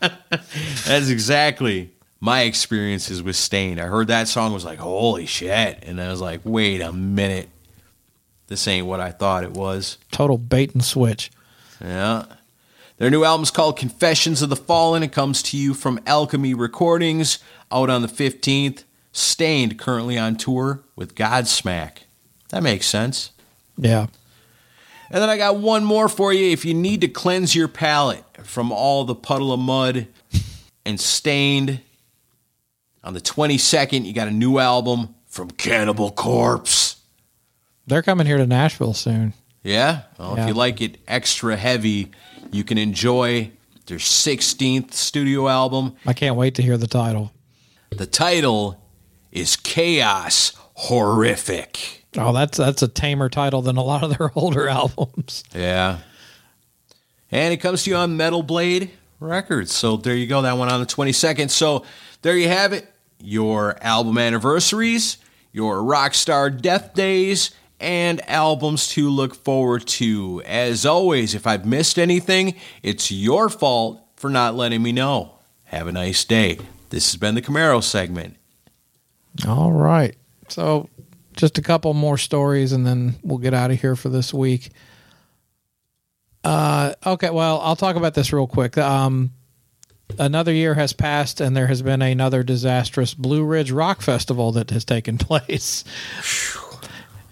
That's 0.00 1.08
exactly 1.08 1.90
my 2.20 2.42
experiences 2.42 3.22
with 3.22 3.36
Staind. 3.36 3.80
I 3.80 3.86
heard 3.86 4.08
that 4.08 4.28
song 4.28 4.52
was 4.52 4.64
like, 4.64 4.78
holy 4.78 5.26
shit. 5.26 5.82
And 5.82 6.00
I 6.00 6.10
was 6.10 6.20
like, 6.20 6.40
wait 6.44 6.80
a 6.80 6.92
minute. 6.92 7.48
This 8.48 8.66
ain't 8.66 8.86
what 8.86 9.00
I 9.00 9.10
thought 9.10 9.44
it 9.44 9.52
was. 9.52 9.96
Total 10.10 10.36
bait 10.36 10.74
and 10.74 10.84
switch. 10.84 11.30
Yeah. 11.80 12.26
Their 12.98 13.10
new 13.10 13.24
album's 13.24 13.50
called 13.50 13.78
Confessions 13.78 14.42
of 14.42 14.50
the 14.50 14.56
Fallen. 14.56 15.02
It 15.02 15.12
comes 15.12 15.42
to 15.44 15.56
you 15.56 15.72
from 15.72 16.00
Alchemy 16.06 16.52
Recordings, 16.52 17.38
out 17.72 17.88
on 17.88 18.02
the 18.02 18.08
15th. 18.08 18.84
Staind, 19.12 19.78
currently 19.78 20.18
on 20.18 20.36
tour 20.36 20.82
with 20.96 21.14
Godsmack. 21.14 21.98
That 22.50 22.62
makes 22.62 22.86
sense. 22.86 23.30
Yeah. 23.78 24.08
And 25.10 25.20
then 25.22 25.28
I 25.28 25.36
got 25.36 25.56
one 25.58 25.84
more 25.84 26.08
for 26.08 26.32
you. 26.32 26.50
If 26.50 26.64
you 26.64 26.72
need 26.74 27.00
to 27.00 27.08
cleanse 27.08 27.54
your 27.54 27.66
palate 27.68 28.24
from 28.44 28.70
all 28.70 29.04
the 29.04 29.14
Puddle 29.14 29.52
of 29.52 29.58
Mudd 29.60 30.06
and 30.86 31.00
Staind, 31.00 31.80
on 33.02 33.14
the 33.14 33.20
22nd, 33.20 34.04
you 34.04 34.12
got 34.12 34.28
a 34.28 34.32
new 34.32 34.58
album 34.58 35.14
from 35.26 35.50
Cannibal 35.50 36.10
Corpse. 36.10 36.96
They're 37.86 38.02
coming 38.02 38.26
here 38.26 38.36
to 38.36 38.46
Nashville 38.46 38.94
soon. 38.94 39.32
Yeah? 39.64 40.02
Well, 40.18 40.34
Yeah. 40.36 40.42
if 40.42 40.48
you 40.48 40.54
like 40.54 40.80
it 40.80 40.98
extra 41.08 41.56
heavy, 41.56 42.10
you 42.52 42.62
can 42.62 42.78
enjoy 42.78 43.50
their 43.86 43.98
16th 43.98 44.92
studio 44.94 45.48
album. 45.48 45.96
I 46.06 46.12
can't 46.12 46.36
wait 46.36 46.54
to 46.56 46.62
hear 46.62 46.76
the 46.76 46.86
title. 46.86 47.32
The 47.90 48.06
title 48.06 48.80
is 49.32 49.56
Chaos 49.56 50.52
Horrific. 50.74 51.99
Oh, 52.16 52.32
that's 52.32 52.58
that's 52.58 52.82
a 52.82 52.88
tamer 52.88 53.28
title 53.28 53.62
than 53.62 53.76
a 53.76 53.82
lot 53.82 54.02
of 54.02 54.16
their 54.16 54.30
older 54.36 54.68
albums. 54.68 55.44
Yeah. 55.54 55.98
And 57.30 57.52
it 57.52 57.58
comes 57.58 57.84
to 57.84 57.90
you 57.90 57.96
on 57.96 58.16
Metal 58.16 58.42
Blade 58.42 58.90
Records. 59.20 59.72
So 59.72 59.96
there 59.96 60.16
you 60.16 60.26
go. 60.26 60.42
That 60.42 60.56
one 60.58 60.68
on 60.68 60.80
the 60.80 60.86
22nd. 60.86 61.50
So 61.50 61.84
there 62.22 62.36
you 62.36 62.48
have 62.48 62.72
it. 62.72 62.92
Your 63.20 63.76
album 63.82 64.18
anniversaries, 64.18 65.18
your 65.52 65.76
Rockstar 65.76 66.60
Death 66.60 66.94
Days, 66.94 67.52
and 67.78 68.20
albums 68.28 68.88
to 68.88 69.08
look 69.08 69.34
forward 69.34 69.86
to. 69.86 70.42
As 70.44 70.84
always, 70.84 71.34
if 71.34 71.46
I've 71.46 71.64
missed 71.64 71.98
anything, 71.98 72.56
it's 72.82 73.12
your 73.12 73.48
fault 73.48 74.02
for 74.16 74.28
not 74.30 74.54
letting 74.56 74.82
me 74.82 74.90
know. 74.90 75.34
Have 75.64 75.86
a 75.86 75.92
nice 75.92 76.24
day. 76.24 76.58
This 76.88 77.12
has 77.12 77.16
been 77.16 77.36
the 77.36 77.42
Camaro 77.42 77.82
segment. 77.82 78.36
All 79.46 79.70
right. 79.70 80.16
So 80.48 80.88
just 81.40 81.58
a 81.58 81.62
couple 81.62 81.92
more 81.94 82.18
stories 82.18 82.72
and 82.72 82.86
then 82.86 83.14
we'll 83.22 83.38
get 83.38 83.54
out 83.54 83.70
of 83.70 83.80
here 83.80 83.96
for 83.96 84.08
this 84.08 84.32
week. 84.32 84.70
Uh 86.44 86.94
okay, 87.04 87.30
well, 87.30 87.60
I'll 87.60 87.76
talk 87.76 87.96
about 87.96 88.14
this 88.14 88.32
real 88.32 88.46
quick. 88.46 88.78
Um 88.78 89.32
another 90.18 90.52
year 90.52 90.74
has 90.74 90.92
passed 90.92 91.40
and 91.40 91.56
there 91.56 91.66
has 91.66 91.82
been 91.82 92.02
another 92.02 92.42
disastrous 92.42 93.14
Blue 93.14 93.44
Ridge 93.44 93.70
Rock 93.70 94.02
Festival 94.02 94.52
that 94.52 94.70
has 94.70 94.84
taken 94.84 95.18
place. 95.18 95.84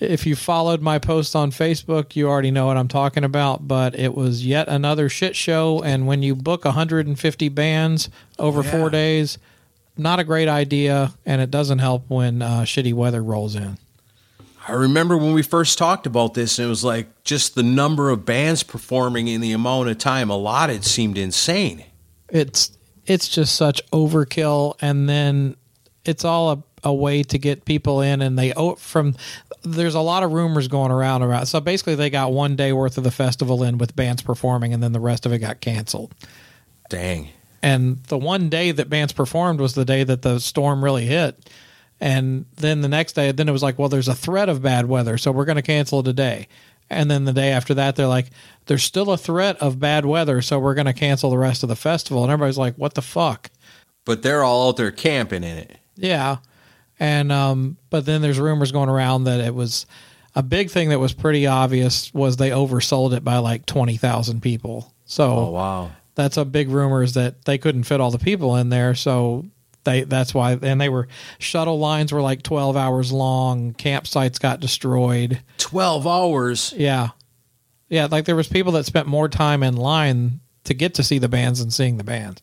If 0.01 0.26
you 0.26 0.36
followed 0.36 0.80
my 0.80 0.98
post 1.01 1.35
on 1.35 1.51
Facebook, 1.51 2.14
you 2.14 2.28
already 2.28 2.52
know 2.52 2.66
what 2.66 2.76
I'm 2.76 2.86
talking 2.86 3.24
about, 3.24 3.66
but 3.66 3.98
it 3.98 4.14
was 4.14 4.47
yet 4.47 4.68
another 4.68 5.09
shit 5.09 5.35
show 5.35 5.82
and 5.82 6.06
when 6.06 6.22
you 6.22 6.35
book 6.35 6.64
150 6.64 7.48
bands 7.48 8.09
over 8.39 8.62
4 8.62 8.90
days, 8.90 9.39
not 9.98 10.20
a 10.20 10.24
great 10.24 10.48
idea, 10.48 11.12
and 11.26 11.43
it 11.43 11.51
doesn't 11.51 11.80
help 11.80 12.09
when 12.09 12.40
uh, 12.40 12.60
shitty 12.60 12.94
weather 12.94 13.22
rolls 13.22 13.56
in. 13.56 13.78
I 14.69 14.73
remember 14.73 15.16
when 15.16 15.32
we 15.32 15.43
first 15.43 15.78
talked 15.78 16.07
about 16.07 16.35
this, 16.35 16.59
and 16.59 16.66
it 16.66 16.69
was 16.69 16.85
like 16.85 17.24
just 17.24 17.55
the 17.55 17.62
number 17.62 18.11
of 18.11 18.27
bands 18.27 18.62
performing 18.62 19.27
in 19.27 19.40
the 19.40 19.53
amount 19.53 19.89
of 19.89 19.97
time 19.97 20.28
allotted 20.28 20.85
seemed 20.85 21.16
insane. 21.16 21.85
It's 22.28 22.77
it's 23.07 23.28
just 23.28 23.55
such 23.55 23.81
overkill, 23.90 24.74
and 24.82 25.09
then 25.09 25.57
it's 26.05 26.23
all 26.23 26.53
a, 26.53 26.62
a 26.85 26.93
way 26.93 27.23
to 27.23 27.39
get 27.39 27.65
people 27.65 28.03
in, 28.03 28.20
and 28.20 28.39
they 28.39 28.53
oh, 28.53 28.74
from 28.74 29.16
there's 29.62 29.95
a 29.95 30.01
lot 30.01 30.23
of 30.23 30.32
rumors 30.32 30.69
going 30.69 30.93
around 30.93 31.23
about. 31.23 31.49
So 31.49 31.61
basically, 31.61 31.95
they 31.95 32.11
got 32.11 32.32
one 32.32 32.55
day 32.55 32.74
worth 32.74 32.99
of 32.99 33.05
the 33.05 33.11
festival 33.11 33.62
in 33.62 33.78
with 33.78 33.97
bands 33.97 34.20
performing, 34.20 34.74
and 34.74 34.82
then 34.82 34.93
the 34.93 35.01
rest 35.01 35.24
of 35.24 35.32
it 35.32 35.39
got 35.39 35.62
canceled. 35.62 36.15
Dang. 36.90 37.28
and 37.62 38.03
the 38.05 38.19
one 38.19 38.51
day 38.51 38.70
that 38.70 38.90
bands 38.90 39.12
performed 39.15 39.61
was 39.61 39.74
the 39.74 39.85
day 39.85 40.05
that 40.05 40.23
the 40.23 40.39
storm 40.39 40.85
really 40.85 41.07
hit 41.07 41.49
and 42.01 42.47
then 42.57 42.81
the 42.81 42.89
next 42.89 43.15
day 43.15 43.33
then 43.33 43.49
it 43.49 43.53
was 43.53 43.62
like 43.62 43.79
well 43.79 43.89
there's 43.89 44.09
a 44.09 44.15
threat 44.15 44.49
of 44.49 44.62
bad 44.62 44.87
weather 44.87 45.19
so 45.19 45.33
we're 45.33 45.45
going 45.45 45.57
to 45.57 45.62
cancel 45.62 46.03
today. 46.03 46.47
And 46.91 47.11
then 47.11 47.27
the 47.27 47.33
day 47.35 47.51
after 47.51 47.75
that 47.75 47.97
they're 47.97 48.07
like 48.07 48.31
there's 48.66 48.83
still 48.83 49.11
a 49.12 49.19
threat 49.19 49.57
of 49.61 49.79
bad 49.79 50.07
weather 50.07 50.41
so 50.41 50.59
we're 50.59 50.75
going 50.75 50.87
to 50.87 50.93
cancel 50.95 51.29
the 51.31 51.37
rest 51.39 51.62
of 51.62 51.69
the 51.69 51.77
festival. 51.77 52.23
And 52.23 52.33
everybody's 52.33 52.57
like 52.59 52.77
what 52.77 52.95
the 52.95 53.03
fuck? 53.03 53.51
But 54.05 54.23
they're 54.23 54.43
all 54.45 54.69
out 54.69 54.77
there 54.79 54.91
camping 54.91 55.45
in 55.45 55.59
it. 55.59 55.77
yeah. 55.97 56.37
And 57.01 57.31
um 57.31 57.77
but 57.91 58.07
then 58.07 58.23
there's 58.23 58.41
rumors 58.41 58.73
going 58.73 58.89
around 58.89 59.25
that 59.25 59.41
it 59.41 59.55
was 59.55 59.87
a 60.35 60.43
big 60.43 60.70
thing 60.70 60.89
that 60.91 60.99
was 61.01 61.12
pretty 61.12 61.47
obvious 61.47 62.12
was 62.15 62.37
they 62.37 62.51
oversold 62.51 63.12
it 63.12 63.25
by 63.25 63.39
like 63.39 63.66
20,000 63.66 64.41
people. 64.41 64.93
So 65.05 65.31
Oh, 65.31 65.51
wow. 65.51 65.91
that's 66.15 66.37
a 66.37 66.45
big 66.45 66.69
rumor 66.70 67.03
is 67.03 67.15
that 67.15 67.45
they 67.45 67.59
couldn't 67.59 67.85
fit 67.85 68.01
all 68.01 68.11
the 68.11 68.19
people 68.19 68.57
in 68.57 68.69
there 68.69 68.95
so 68.95 69.47
they 69.84 70.02
that's 70.05 70.34
why 70.34 70.52
and 70.60 70.80
they 70.80 70.88
were 70.88 71.09
shuttle 71.38 71.78
lines 71.78 72.12
were 72.12 72.20
like 72.22 72.42
12 72.42 72.76
hours 72.76 73.12
long 73.12 73.72
campsites 73.74 74.40
got 74.40 74.60
destroyed 74.60 75.40
12 75.59 76.06
hours. 76.06 76.74
yeah 76.76 77.09
yeah 77.88 78.06
like 78.10 78.24
there 78.24 78.36
was 78.36 78.48
people 78.48 78.72
that 78.72 78.84
spent 78.84 79.06
more 79.06 79.28
time 79.28 79.62
in 79.62 79.76
line 79.76 80.40
to 80.64 80.74
get 80.74 80.94
to 80.94 81.02
see 81.02 81.18
the 81.18 81.28
bands 81.28 81.60
than 81.60 81.70
seeing 81.70 81.96
the 81.96 82.05
band 82.05 82.42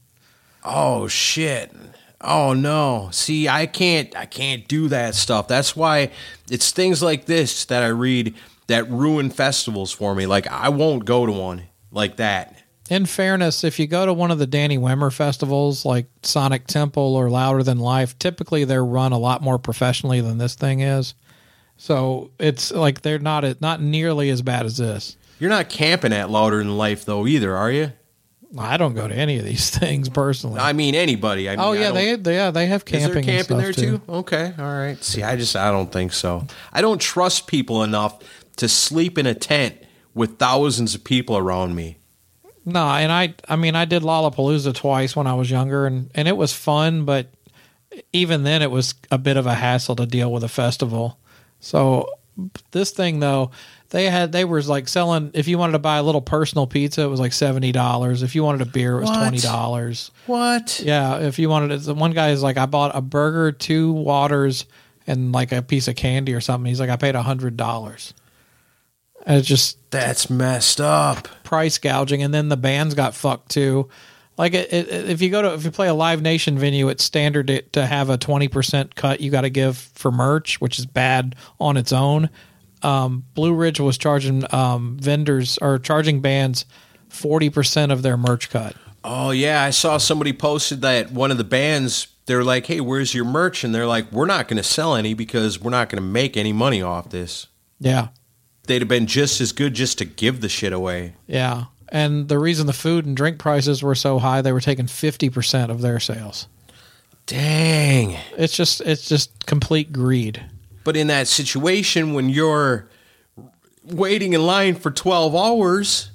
Oh, 0.68 1.08
shit. 1.08 1.72
Oh 2.20 2.54
no. 2.54 3.10
See, 3.12 3.48
I 3.48 3.68
can't 3.68 4.16
I 4.18 4.26
can't 4.26 4.68
do 4.68 4.88
that 4.88 5.14
stuff. 5.14 5.48
That's 5.48 5.76
why 5.76 6.10
it's 6.50 6.72
things 6.72 7.04
like 7.04 7.26
this 7.26 7.66
that 7.66 7.84
I 7.84 7.90
read 7.90 8.34
that 8.66 8.90
ruin 8.90 9.30
festivals 9.30 9.92
for 9.92 10.16
me. 10.16 10.26
Like 10.26 10.48
I 10.48 10.70
won't 10.70 11.06
go 11.06 11.28
to 11.28 11.32
one 11.32 11.66
like 11.92 12.16
that. 12.16 12.55
In 12.90 13.06
fairness 13.06 13.64
if 13.64 13.80
you 13.80 13.88
go 13.88 14.06
to 14.06 14.14
one 14.14 14.32
of 14.32 14.38
the 14.40 14.46
danny 14.48 14.78
wimmer 14.78 15.12
festivals 15.12 15.86
like 15.86 16.08
sonic 16.24 16.68
temple 16.68 17.16
or 17.16 17.30
louder 17.30 17.64
than 17.64 17.80
life 17.80 18.18
typically 18.20 18.64
they're 18.64 18.86
run 18.86 19.12
a 19.12 19.18
lot 19.18 19.42
more 19.42 19.58
professionally 19.58 20.22
than 20.22 20.38
this 20.38 20.56
thing 20.56 20.82
is 20.82 21.14
so 21.78 22.32
it's 22.40 22.72
like 22.72 23.02
they're 23.02 23.20
not 23.20 23.60
not 23.62 23.82
nearly 23.82 24.30
as 24.30 24.42
bad 24.42 24.66
as 24.66 24.78
this 24.78 25.18
You're 25.40 25.50
not 25.50 25.68
camping 25.70 26.14
at 26.14 26.30
Louder 26.30 26.60
Than 26.60 26.78
Life 26.78 27.04
though 27.06 27.28
either, 27.28 27.54
are 27.56 27.70
you? 27.72 27.92
I 28.58 28.78
don't 28.78 28.94
go 28.94 29.06
to 29.06 29.14
any 29.14 29.38
of 29.38 29.44
these 29.44 29.70
things 29.78 30.08
personally. 30.08 30.62
I 30.62 30.72
mean 30.72 30.96
anybody. 30.96 31.50
I 31.50 31.58
mean, 31.58 31.66
oh 31.66 31.74
yeah, 31.74 31.92
they, 31.92 32.16
they 32.16 32.36
yeah 32.36 32.52
they 32.52 32.68
have 32.68 32.84
Is 32.86 32.92
there 32.92 33.00
camping. 33.02 33.24
camping 33.26 33.58
there 33.58 33.74
too? 33.74 34.02
Okay, 34.08 34.54
all 34.58 34.64
right. 34.66 35.04
See, 35.04 35.24
I 35.24 35.36
just 35.36 35.58
I 35.58 35.72
don't 35.72 35.92
think 35.92 36.14
so. 36.14 36.48
I 36.72 36.80
don't 36.82 37.02
trust 37.02 37.48
people 37.48 37.84
enough 37.84 38.20
to 38.56 38.70
sleep 38.70 39.18
in 39.18 39.26
a 39.26 39.34
tent 39.34 39.76
with 40.14 40.38
thousands 40.40 40.96
of 40.96 41.04
people 41.04 41.36
around 41.36 41.76
me. 41.76 41.98
No, 42.66 42.88
and 42.88 43.12
I 43.12 43.36
I 43.48 43.56
mean 43.56 43.76
I 43.76 43.86
did 43.86 44.02
Lollapalooza 44.04 44.74
twice 44.74 45.16
when 45.16 45.28
I 45.28 45.34
was 45.36 45.50
younger, 45.52 45.86
and 45.86 46.10
and 46.16 46.28
it 46.28 46.36
was 46.36 46.52
fun, 46.54 47.06
but 47.06 47.28
even 48.12 48.44
then 48.44 48.62
it 48.62 48.72
was 48.72 48.96
a 49.12 49.18
bit 49.18 49.38
of 49.38 49.46
a 49.46 49.54
hassle 49.54 49.96
to 49.98 50.06
deal 50.06 50.32
with 50.32 50.44
a 50.44 50.50
festival. 50.50 51.18
So 51.60 52.10
this 52.72 52.92
thing 52.92 53.20
though, 53.20 53.52
they 53.92 54.10
had 54.10 54.32
they 54.32 54.44
were 54.46 54.62
like 54.64 54.88
selling 54.88 55.32
if 55.34 55.48
you 55.48 55.58
wanted 55.58 55.74
to 55.74 55.80
buy 55.80 55.98
a 55.98 56.04
little 56.04 56.22
personal 56.22 56.68
pizza, 56.68 57.04
it 57.04 57.08
was 57.08 57.20
like 57.20 57.34
seventy 57.34 57.72
dollars. 57.72 58.24
If 58.24 58.36
you 58.36 58.44
wanted 58.44 58.62
a 58.62 58.66
beer, 58.66 58.98
it 58.98 59.02
was 59.02 59.10
What? 59.10 59.20
twenty 59.20 59.38
dollars. 59.38 60.12
What? 60.26 60.82
Yeah, 60.84 61.20
if 61.20 61.40
you 61.40 61.50
wanted 61.50 61.72
it, 61.72 61.82
the 61.84 61.94
one 61.94 62.12
guy 62.12 62.32
is 62.32 62.44
like, 62.44 62.58
I 62.58 62.66
bought 62.66 62.96
a 62.96 63.02
burger, 63.02 63.52
two 63.52 63.92
waters, 63.94 64.66
and 65.08 65.32
like 65.32 65.52
a 65.52 65.62
piece 65.62 65.88
of 65.88 65.96
candy 65.96 66.34
or 66.34 66.42
something. 66.42 66.68
He's 66.68 66.80
like, 66.80 66.90
I 66.90 66.98
paid 66.98 67.16
a 67.16 67.22
hundred 67.22 67.56
dollars. 67.58 68.14
And 69.26 69.38
it's 69.38 69.48
just 69.48 69.78
That's 69.90 70.30
messed 70.30 70.80
up. 70.80 71.28
price 71.44 71.78
gouging, 71.80 72.22
and 72.22 72.34
then 72.34 72.50
the 72.50 72.58
bands 72.58 72.94
got 72.94 73.16
fucked 73.16 73.50
too. 73.50 73.90
Like 74.38 74.54
it, 74.54 74.72
it, 74.72 75.10
if 75.10 75.22
you 75.22 75.30
go 75.30 75.42
to 75.42 75.54
if 75.54 75.64
you 75.64 75.72
play 75.72 75.88
a 75.88 75.94
Live 75.94 76.22
Nation 76.22 76.58
venue, 76.60 76.90
it's 76.90 77.04
standard 77.04 77.50
it, 77.50 77.74
to 77.74 77.86
have 77.86 78.10
a 78.10 78.18
twenty 78.18 78.48
percent 78.48 78.94
cut 78.96 79.22
you 79.22 79.32
got 79.32 79.42
to 79.42 79.50
give 79.50 79.78
for 79.78 80.12
merch, 80.12 80.60
which 80.62 80.78
is 80.78 80.86
bad 80.86 81.36
on 81.60 81.78
its 81.78 81.92
own. 81.94 82.30
Um, 82.84 83.24
Blue 83.34 83.54
Ridge 83.54 83.80
was 83.80 83.98
charging 83.98 84.44
um, 84.54 84.98
vendors 85.00 85.58
or 85.60 85.80
charging 85.80 86.20
bands 86.22 86.66
forty 87.10 87.50
percent 87.50 87.92
of 87.92 88.02
their 88.02 88.18
merch 88.18 88.50
cut. 88.50 88.76
Oh 89.04 89.32
yeah, 89.32 89.64
I 89.64 89.70
saw 89.70 89.98
somebody 89.98 90.34
posted 90.34 90.82
that 90.82 91.12
one 91.12 91.32
of 91.32 91.38
the 91.38 91.44
bands. 91.46 92.08
They're 92.26 92.44
like, 92.44 92.66
"Hey, 92.66 92.82
where's 92.82 93.14
your 93.16 93.26
merch?" 93.26 93.64
And 93.64 93.74
they're 93.74 93.88
like, 93.88 94.12
"We're 94.12 94.26
not 94.26 94.48
going 94.50 94.58
to 94.58 94.64
sell 94.64 94.96
any 94.96 95.14
because 95.14 95.62
we're 95.62 95.72
not 95.72 95.90
going 95.90 96.04
to 96.04 96.08
make 96.08 96.36
any 96.36 96.52
money 96.54 96.82
off 96.82 97.10
this." 97.10 97.48
Yeah, 97.80 98.10
They'd 98.66 98.82
have 98.82 98.88
been 98.88 99.08
just 99.08 99.42
as 99.42 99.52
good 99.52 99.74
just 99.74 99.98
to 100.00 100.06
give 100.06 100.42
the 100.42 100.50
shit 100.50 100.74
away. 100.74 101.14
Yeah. 101.28 101.66
And 101.90 102.28
the 102.28 102.40
reason 102.40 102.68
the 102.68 102.74
food 102.74 103.06
and 103.06 103.16
drink 103.16 103.38
prices 103.38 103.84
were 103.84 103.96
so 103.96 104.20
high, 104.20 104.42
they 104.42 104.52
were 104.52 104.62
taking 104.62 104.88
50% 104.88 105.70
of 105.70 105.82
their 105.82 106.00
sales. 106.00 106.48
Dang. 107.26 108.18
It's 108.38 108.56
just 108.56 108.82
it's 108.82 109.08
just 109.08 109.46
complete 109.46 109.92
greed. 109.92 110.44
But 110.84 110.96
in 110.96 111.08
that 111.08 111.28
situation, 111.28 112.14
when 112.14 112.30
you're 112.30 112.88
waiting 113.84 114.34
in 114.34 114.46
line 114.46 114.76
for 114.76 114.92
12 114.92 115.36
hours, 115.36 116.12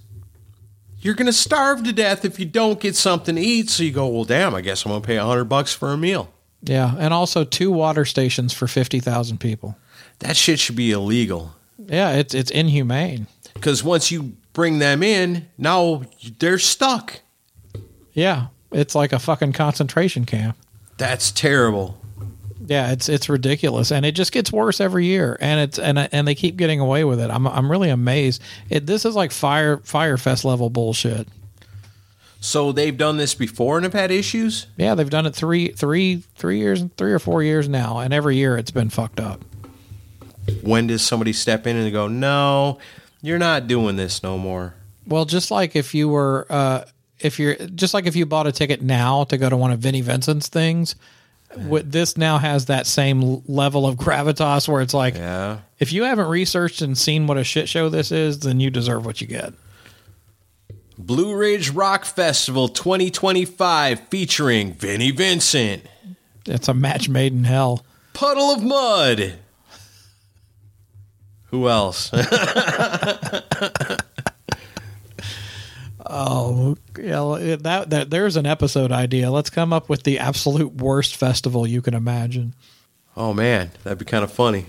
you're 1.01 1.15
going 1.15 1.27
to 1.27 1.33
starve 1.33 1.83
to 1.85 1.93
death 1.93 2.25
if 2.25 2.39
you 2.39 2.47
don't 2.47 2.79
get 2.79 2.95
something 2.95 3.35
to 3.35 3.41
eat. 3.41 3.71
So 3.71 3.83
you 3.83 3.91
go, 3.91 4.07
well, 4.07 4.25
damn, 4.25 4.55
I 4.55 4.61
guess 4.61 4.85
I'm 4.85 4.91
going 4.91 5.03
to 5.03 5.07
pay 5.07 5.19
100 5.19 5.45
bucks 5.45 5.73
for 5.73 5.93
a 5.93 5.97
meal. 5.97 6.33
Yeah, 6.63 6.95
and 6.99 7.15
also 7.15 7.45
two 7.45 7.71
water 7.71 8.05
stations 8.05 8.53
for 8.53 8.69
50,000 8.69 9.39
people. 9.39 9.77
That 10.19 10.37
shit 10.37 10.61
should 10.61 10.77
be 10.77 10.93
illegal. 10.93 11.55
Yeah, 11.87 12.13
it's 12.13 12.35
it's 12.35 12.51
inhumane. 12.51 13.27
Because 13.55 13.83
once 13.83 14.11
you 14.11 14.35
bring 14.53 14.79
them 14.79 15.03
in, 15.03 15.49
now 15.59 16.03
they're 16.39 16.59
stuck. 16.59 17.21
Yeah, 18.13 18.49
it's 18.73 18.95
like 18.95 19.13
a 19.13 19.19
fucking 19.19 19.53
concentration 19.53 20.25
camp. 20.25 20.57
That's 20.99 21.31
terrible. 21.31 21.99
Yeah, 22.67 22.93
it's 22.93 23.09
it's 23.09 23.29
ridiculous, 23.29 23.91
and 23.91 24.05
it 24.05 24.13
just 24.13 24.33
gets 24.33 24.53
worse 24.53 24.81
every 24.81 25.07
year, 25.07 25.37
and 25.41 25.61
it's 25.61 25.79
and 25.79 25.99
and 25.99 26.29
they 26.29 26.35
keep 26.35 26.57
getting 26.57 26.79
away 26.79 27.05
with 27.05 27.21
it. 27.21 27.31
I'm 27.31 27.47
I'm 27.47 27.71
really 27.71 27.91
amazed. 27.91 28.43
It 28.69 28.87
this 28.87 29.05
is 29.05 29.15
like 29.17 29.33
fire 29.33 29.79
Fyre 29.79 30.17
Fest 30.17 30.45
level 30.45 30.71
bullshit. 30.71 31.27
So 32.41 32.73
they've 32.73 32.97
done 32.97 33.19
this 33.19 33.35
before 33.35 33.77
and 33.77 33.85
have 33.85 33.93
had 33.93 34.11
issues? 34.11 34.67
Yeah, 34.79 34.95
they've 34.95 35.11
done 35.11 35.27
it 35.27 35.35
three 35.35 35.69
three 35.69 36.23
three 36.37 36.59
years 36.59 36.85
three 36.97 37.13
or 37.13 37.19
four 37.19 37.43
years 37.43 37.69
now, 37.69 37.99
and 37.99 38.15
every 38.15 38.37
year 38.37 38.57
it's 38.57 38.71
been 38.71 38.89
fucked 38.89 39.21
up. 39.21 39.45
When 40.63 40.87
does 40.87 41.03
somebody 41.03 41.33
step 41.33 41.67
in 41.67 41.77
and 41.77 41.93
go, 41.93 42.09
no, 42.09 42.79
you're 43.23 43.39
not 43.39 43.67
doing 43.67 43.97
this 43.97 44.23
no 44.23 44.39
more? 44.39 44.75
Well, 45.07 45.25
just 45.25 45.51
like 45.51 45.75
if 45.77 45.95
you 45.95 46.09
were, 46.09 46.47
uh, 46.51 46.85
if 47.19 47.39
you're, 47.39 47.55
just 47.57 47.95
like 47.95 48.07
if 48.07 48.17
you 48.17 48.27
bought 48.27 48.47
a 48.47 48.53
ticket 48.53 48.83
now 48.83 49.25
to 49.25 49.37
go 49.39 49.49
to 49.49 49.57
one 49.57 49.71
of 49.73 49.81
Vinnie 49.81 50.01
Vincent's 50.01 50.49
things, 50.49 50.95
what 51.55 51.91
this 51.91 52.17
now 52.17 52.39
has 52.39 52.67
that 52.67 52.87
same 52.87 53.43
level 53.49 53.85
of 53.87 53.97
gravitas 53.97 54.69
where 54.69 54.81
it's 54.83 54.95
like, 54.95 55.15
Yeah. 55.17 55.59
if 55.81 55.93
you 55.93 56.05
haven't 56.05 56.29
researched 56.29 56.81
and 56.81 56.97
seen 56.97 57.27
what 57.27 57.39
a 57.39 57.45
shit 57.45 57.69
show 57.69 57.89
this 57.89 58.13
is, 58.13 58.39
then 58.41 58.61
you 58.61 58.71
deserve 58.71 59.05
what 59.05 59.21
you 59.21 59.27
get. 59.27 59.53
Blue 60.97 61.35
Ridge 61.35 61.71
Rock 61.71 62.05
Festival 62.05 62.69
2025 62.69 64.01
featuring 64.09 64.75
Vinnie 64.75 65.11
Vincent. 65.11 65.83
It's 66.47 66.69
a 66.69 66.75
match 66.75 67.09
made 67.09 67.33
in 67.33 67.45
hell. 67.45 67.85
Puddle 68.13 68.51
of 68.53 68.63
Mudd. 68.63 69.35
Who 71.51 71.69
else? 71.69 72.11
Oh, 76.13 76.77
yeah, 76.99 77.57
that, 77.61 77.91
that 77.91 78.11
there's 78.11 78.37
an 78.37 78.47
episode 78.47 78.91
idea. 78.91 79.31
Let's 79.31 79.51
come 79.51 79.73
up 79.73 79.89
with 79.89 80.03
the 80.03 80.19
absolute 80.19 80.75
worst 80.75 81.15
festival 81.15 81.67
you 81.67 81.83
can 81.83 81.95
imagine. 81.95 82.55
oh 83.17 83.33
man, 83.33 83.71
that'd 83.85 83.99
be 83.99 84.05
kind 84.05 84.25
of 84.25 84.33
funny. 84.33 84.67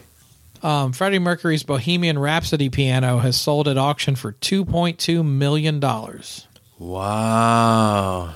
Um, 0.61 0.91
Freddie 0.93 1.17
Mercury's 1.19 1.63
Bohemian 1.63 2.19
Rhapsody 2.19 2.69
piano 2.69 3.17
has 3.19 3.39
sold 3.39 3.67
at 3.67 3.77
auction 3.77 4.15
for 4.15 4.33
two 4.33 4.63
point 4.65 4.99
two 4.99 5.23
million 5.23 5.79
dollars. 5.79 6.47
Wow. 6.77 8.33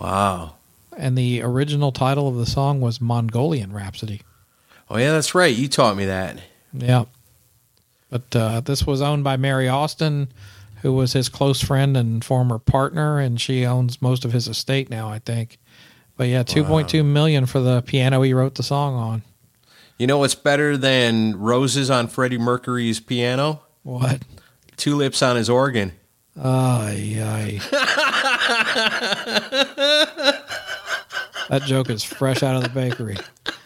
Wow. 0.00 0.54
and 0.96 1.18
the 1.18 1.42
original 1.42 1.92
title 1.92 2.26
of 2.28 2.36
the 2.36 2.46
song 2.46 2.80
was 2.80 3.00
Mongolian 3.02 3.72
Rhapsody. 3.72 4.22
Oh 4.90 4.98
yeah, 4.98 5.12
that's 5.12 5.36
right. 5.36 5.54
You 5.54 5.68
taught 5.68 5.96
me 5.96 6.06
that. 6.06 6.40
Yeah. 6.72 7.04
But 8.10 8.34
uh, 8.34 8.60
this 8.60 8.84
was 8.84 9.00
owned 9.00 9.22
by 9.22 9.36
Mary 9.36 9.68
Austin, 9.68 10.32
who 10.82 10.92
was 10.92 11.12
his 11.12 11.28
close 11.28 11.62
friend 11.62 11.96
and 11.96 12.24
former 12.24 12.58
partner, 12.58 13.20
and 13.20 13.40
she 13.40 13.64
owns 13.64 14.02
most 14.02 14.24
of 14.24 14.32
his 14.32 14.48
estate 14.48 14.90
now, 14.90 15.08
I 15.08 15.20
think. 15.20 15.58
But 16.16 16.26
yeah, 16.26 16.42
two 16.42 16.64
point 16.64 16.88
two 16.88 17.04
million 17.04 17.46
for 17.46 17.60
the 17.60 17.82
piano 17.82 18.20
he 18.22 18.34
wrote 18.34 18.56
the 18.56 18.64
song 18.64 18.94
on. 18.94 19.22
You 19.96 20.08
know 20.08 20.18
what's 20.18 20.34
better 20.34 20.76
than 20.76 21.38
roses 21.38 21.88
on 21.88 22.08
Freddie 22.08 22.38
Mercury's 22.38 22.98
piano? 23.00 23.62
What? 23.84 24.22
Tulips 24.76 25.22
on 25.22 25.36
his 25.36 25.48
organ. 25.48 25.92
Ay, 26.36 27.16
ay. 27.20 27.60
that 31.48 31.62
joke 31.66 31.90
is 31.90 32.02
fresh 32.02 32.42
out 32.42 32.56
of 32.56 32.62
the 32.62 32.70
bakery. 32.70 33.16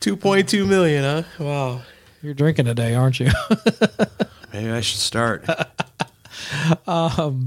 Two 0.00 0.16
point 0.16 0.48
two 0.48 0.66
million, 0.66 1.02
huh? 1.04 1.22
Wow. 1.42 1.82
You're 2.22 2.34
drinking 2.34 2.64
today, 2.64 2.94
aren't 2.94 3.20
you? 3.20 3.30
Maybe 4.52 4.70
I 4.70 4.80
should 4.80 5.00
start. 5.00 5.44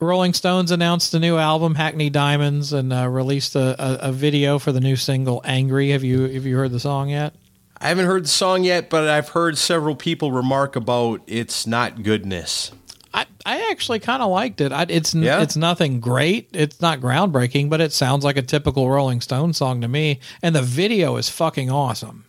Rolling 0.00 0.34
Stones 0.34 0.70
announced 0.72 1.14
a 1.14 1.18
new 1.20 1.36
album, 1.38 1.76
Hackney 1.76 2.10
Diamonds, 2.10 2.72
and 2.72 2.92
uh, 2.92 3.08
released 3.08 3.54
a, 3.54 4.06
a, 4.06 4.08
a 4.08 4.12
video 4.12 4.58
for 4.58 4.72
the 4.72 4.80
new 4.80 4.96
single 4.96 5.40
"Angry." 5.44 5.90
Have 5.90 6.04
you 6.04 6.22
have 6.22 6.44
you 6.44 6.56
heard 6.56 6.72
the 6.72 6.80
song 6.80 7.08
yet? 7.10 7.34
I 7.80 7.88
haven't 7.88 8.06
heard 8.06 8.24
the 8.24 8.28
song 8.28 8.64
yet, 8.64 8.90
but 8.90 9.08
I've 9.08 9.30
heard 9.30 9.58
several 9.58 9.96
people 9.96 10.30
remark 10.32 10.76
about 10.76 11.20
its 11.26 11.66
not 11.66 12.02
goodness. 12.02 12.72
I, 13.14 13.26
I 13.44 13.68
actually 13.70 13.98
kind 13.98 14.22
of 14.22 14.30
liked 14.30 14.60
it. 14.60 14.72
I, 14.72 14.86
it's 14.88 15.14
Yeah? 15.14 15.42
it's 15.42 15.56
nothing 15.56 16.00
great. 16.00 16.48
It's 16.52 16.80
not 16.80 17.00
groundbreaking, 17.00 17.68
but 17.70 17.80
it 17.80 17.92
sounds 17.92 18.24
like 18.24 18.36
a 18.36 18.42
typical 18.42 18.88
Rolling 18.88 19.20
Stone 19.20 19.52
song 19.52 19.80
to 19.82 19.88
me. 19.88 20.20
And 20.42 20.54
the 20.54 20.62
video 20.62 21.16
is 21.16 21.28
fucking 21.28 21.70
awesome. 21.70 22.24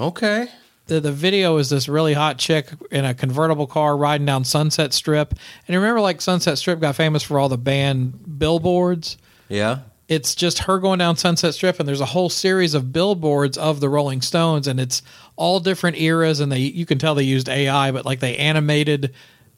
Okay. 0.00 0.48
The, 0.86 1.00
the 1.00 1.12
video 1.12 1.56
is 1.58 1.68
this 1.70 1.88
really 1.88 2.14
hot 2.14 2.38
chick 2.38 2.68
in 2.90 3.04
a 3.04 3.14
convertible 3.14 3.66
car 3.66 3.96
riding 3.96 4.26
down 4.26 4.44
Sunset 4.44 4.92
Strip. 4.94 5.30
And 5.32 5.38
you 5.74 5.78
remember, 5.78 6.00
like 6.00 6.20
Sunset 6.20 6.56
Strip 6.58 6.80
got 6.80 6.96
famous 6.96 7.22
for 7.22 7.38
all 7.38 7.48
the 7.48 7.58
band 7.58 8.38
billboards. 8.38 9.18
Yeah. 9.48 9.80
it's 10.08 10.34
just 10.34 10.60
her 10.60 10.78
going 10.78 10.98
down 10.98 11.16
Sunset 11.16 11.52
Strip, 11.54 11.78
and 11.78 11.86
there's 11.88 12.00
a 12.00 12.06
whole 12.06 12.30
series 12.30 12.72
of 12.74 12.92
billboards 12.92 13.58
of 13.58 13.80
the 13.80 13.88
Rolling 13.90 14.22
Stones, 14.22 14.66
and 14.66 14.80
it's 14.80 15.02
all 15.36 15.60
different 15.60 15.98
eras, 15.98 16.40
and 16.40 16.50
they 16.50 16.58
you 16.60 16.86
can 16.86 16.98
tell 16.98 17.14
they 17.14 17.22
used 17.22 17.48
AI, 17.50 17.90
but 17.92 18.06
like 18.06 18.20
they 18.20 18.36
animated 18.38 19.12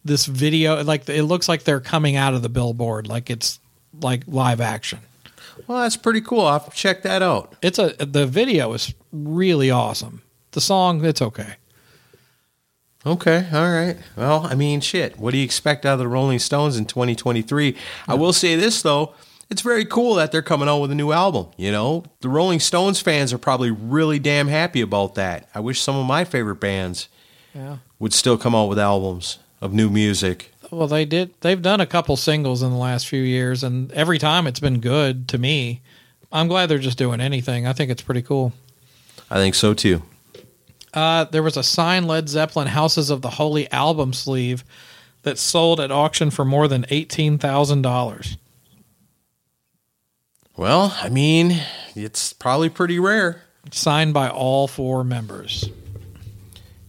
this 0.05 0.27
video, 0.27 0.83
like 0.83 1.09
it 1.09 1.25
looks 1.25 1.49
like 1.49 1.65
they're 1.65 1.81
coming 1.81 2.17
out 2.17 2.35
of 2.35 2.43
the 2.43 2.49
billboard, 2.49 3.07
like 3.07 3.31
it's 3.31 3.61
like 4.01 4.23
live 4.27 4.61
action. 4.61 5.01
Well, 5.67 5.83
that's 5.83 5.97
pretty 5.97 6.21
cool. 6.23 6.47
I'll 6.47 6.71
check 6.71 7.03
that 7.03 7.23
out. 7.23 7.55
It's 7.63 7.79
a 7.79 7.89
the 7.99 8.27
video 8.27 8.73
is 8.73 8.95
really 9.13 9.71
awesome. 9.71 10.23
The 10.53 10.61
song, 10.61 11.05
it's 11.05 11.23
okay. 11.23 11.55
Okay, 13.07 13.49
all 13.53 13.71
right. 13.73 13.97
Well, 14.17 14.47
I 14.47 14.55
mean, 14.55 14.81
shit. 14.81 15.19
What 15.19 15.31
do 15.31 15.39
you 15.39 15.45
expect 15.45 15.87
out 15.87 15.95
of 15.95 15.99
the 16.01 16.09
Rolling 16.09 16.39
Stones 16.39 16.77
in 16.77 16.85
2023? 16.85 17.75
I 18.07 18.15
will 18.15 18.33
say 18.35 18.57
this 18.57 18.83
though, 18.83 19.15
it's 19.49 19.63
very 19.63 19.85
cool 19.87 20.15
that 20.17 20.33
they're 20.33 20.43
coming 20.43 20.69
out 20.69 20.81
with 20.81 20.91
a 20.91 20.95
new 20.95 21.11
album. 21.13 21.47
You 21.57 21.73
know, 21.73 22.05
the 22.21 22.29
Rolling 22.29 22.61
Stones 22.61 23.01
fans 23.01 23.33
are 23.33 23.39
probably 23.39 23.71
really 23.71 24.19
damn 24.19 24.49
happy 24.49 24.81
about 24.83 25.15
that. 25.15 25.49
I 25.55 25.61
wish 25.61 25.81
some 25.81 25.97
of 25.97 26.05
my 26.07 26.25
favorite 26.25 26.61
bands 26.61 27.09
Yeah. 27.55 27.79
would 27.99 28.13
still 28.13 28.37
come 28.37 28.55
out 28.55 28.69
with 28.69 28.79
albums 28.79 29.39
of 29.61 29.73
new 29.73 29.91
music. 29.91 30.53
Well, 30.71 30.87
they 30.87 31.05
did. 31.05 31.35
They've 31.41 31.61
done 31.61 31.81
a 31.81 31.87
couple 31.87 32.17
singles 32.17 32.63
in 32.63 32.71
the 32.71 32.77
last 32.77 33.09
few 33.09 33.23
years, 33.23 33.65
and 33.65 33.91
every 33.93 34.19
time 34.19 34.47
it's 34.47 34.61
been 34.61 34.81
good 34.81 35.29
to 35.29 35.39
me. 35.39 35.81
I'm 36.33 36.47
glad 36.47 36.67
they're 36.67 36.79
just 36.79 36.99
doing 36.99 37.21
anything. 37.21 37.67
I 37.67 37.73
think 37.73 37.91
it's 37.91 38.03
pretty 38.03 38.23
cool. 38.23 38.53
I 39.31 39.37
think 39.37 39.55
so 39.55 39.75
too. 39.75 40.03
Uh, 40.95 41.25
there 41.25 41.43
was 41.43 41.57
a 41.57 41.63
signed 41.63 42.07
Led 42.07 42.29
Zeppelin 42.29 42.69
Houses 42.69 43.11
of 43.11 43.23
the 43.23 43.31
Holy 43.31 43.71
album 43.73 44.13
sleeve 44.13 44.65
that 45.23 45.39
sold 45.39 45.81
at 45.81 45.91
auction 45.91 46.31
for 46.31 46.45
more 46.45 46.69
than 46.69 46.87
eighteen 46.91 47.37
thousand 47.39 47.83
dollars. 47.83 48.37
Well, 50.57 50.97
I 51.01 51.09
mean, 51.09 51.61
it's 51.95 52.33
probably 52.33 52.69
pretty 52.69 52.99
rare. 52.99 53.43
Signed 53.73 54.15
by 54.15 54.29
all 54.29 54.67
four 54.67 55.05
members. 55.05 55.69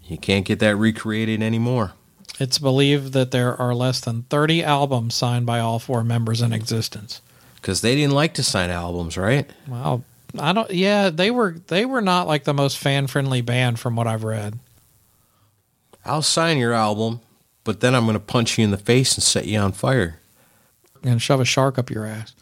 You 0.05 0.17
can't 0.17 0.45
get 0.45 0.59
that 0.59 0.75
recreated 0.75 1.41
anymore. 1.41 1.93
It's 2.41 2.57
believed 2.57 3.13
that 3.13 3.29
there 3.31 3.55
are 3.55 3.75
less 3.75 3.99
than 3.99 4.23
thirty 4.23 4.63
albums 4.63 5.13
signed 5.13 5.45
by 5.45 5.59
all 5.59 5.77
four 5.79 6.03
members 6.03 6.41
in 6.41 6.51
existence. 6.53 7.21
Because 7.55 7.81
they 7.81 7.93
didn't 7.95 8.15
like 8.15 8.33
to 8.33 8.43
sign 8.43 8.71
albums, 8.71 9.15
right? 9.17 9.47
Well, 9.67 10.03
I 10.39 10.51
don't. 10.51 10.71
Yeah, 10.71 11.11
they 11.11 11.29
were 11.29 11.57
they 11.67 11.85
were 11.85 12.01
not 12.01 12.27
like 12.27 12.43
the 12.45 12.53
most 12.53 12.77
fan 12.79 13.05
friendly 13.07 13.41
band 13.41 13.79
from 13.79 13.95
what 13.95 14.07
I've 14.07 14.23
read. 14.23 14.57
I'll 16.03 16.23
sign 16.23 16.57
your 16.57 16.73
album, 16.73 17.19
but 17.63 17.79
then 17.79 17.93
I'm 17.93 18.05
going 18.05 18.15
to 18.15 18.19
punch 18.19 18.57
you 18.57 18.63
in 18.63 18.71
the 18.71 18.77
face 18.77 19.15
and 19.15 19.23
set 19.23 19.45
you 19.45 19.59
on 19.59 19.71
fire. 19.71 20.17
and 21.03 21.21
shove 21.21 21.39
a 21.39 21.45
shark 21.45 21.77
up 21.77 21.91
your 21.91 22.05
ass. 22.07 22.33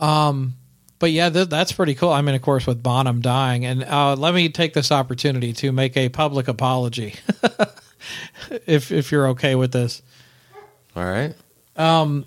Um, 0.00 0.54
but 1.00 1.10
yeah, 1.10 1.28
th- 1.30 1.48
that's 1.48 1.72
pretty 1.72 1.94
cool. 1.94 2.10
I 2.10 2.22
mean, 2.22 2.34
of 2.34 2.42
course, 2.42 2.66
with 2.66 2.82
Bonham 2.82 3.20
dying, 3.20 3.64
and 3.66 3.82
uh, 3.82 4.14
let 4.14 4.34
me 4.34 4.48
take 4.48 4.74
this 4.74 4.92
opportunity 4.92 5.52
to 5.54 5.72
make 5.72 5.96
a 5.96 6.08
public 6.08 6.46
apology, 6.46 7.14
if 8.66 8.90
if 8.92 9.10
you're 9.12 9.28
okay 9.28 9.54
with 9.54 9.72
this. 9.72 10.02
All 10.96 11.04
right. 11.04 11.34
Um, 11.76 12.26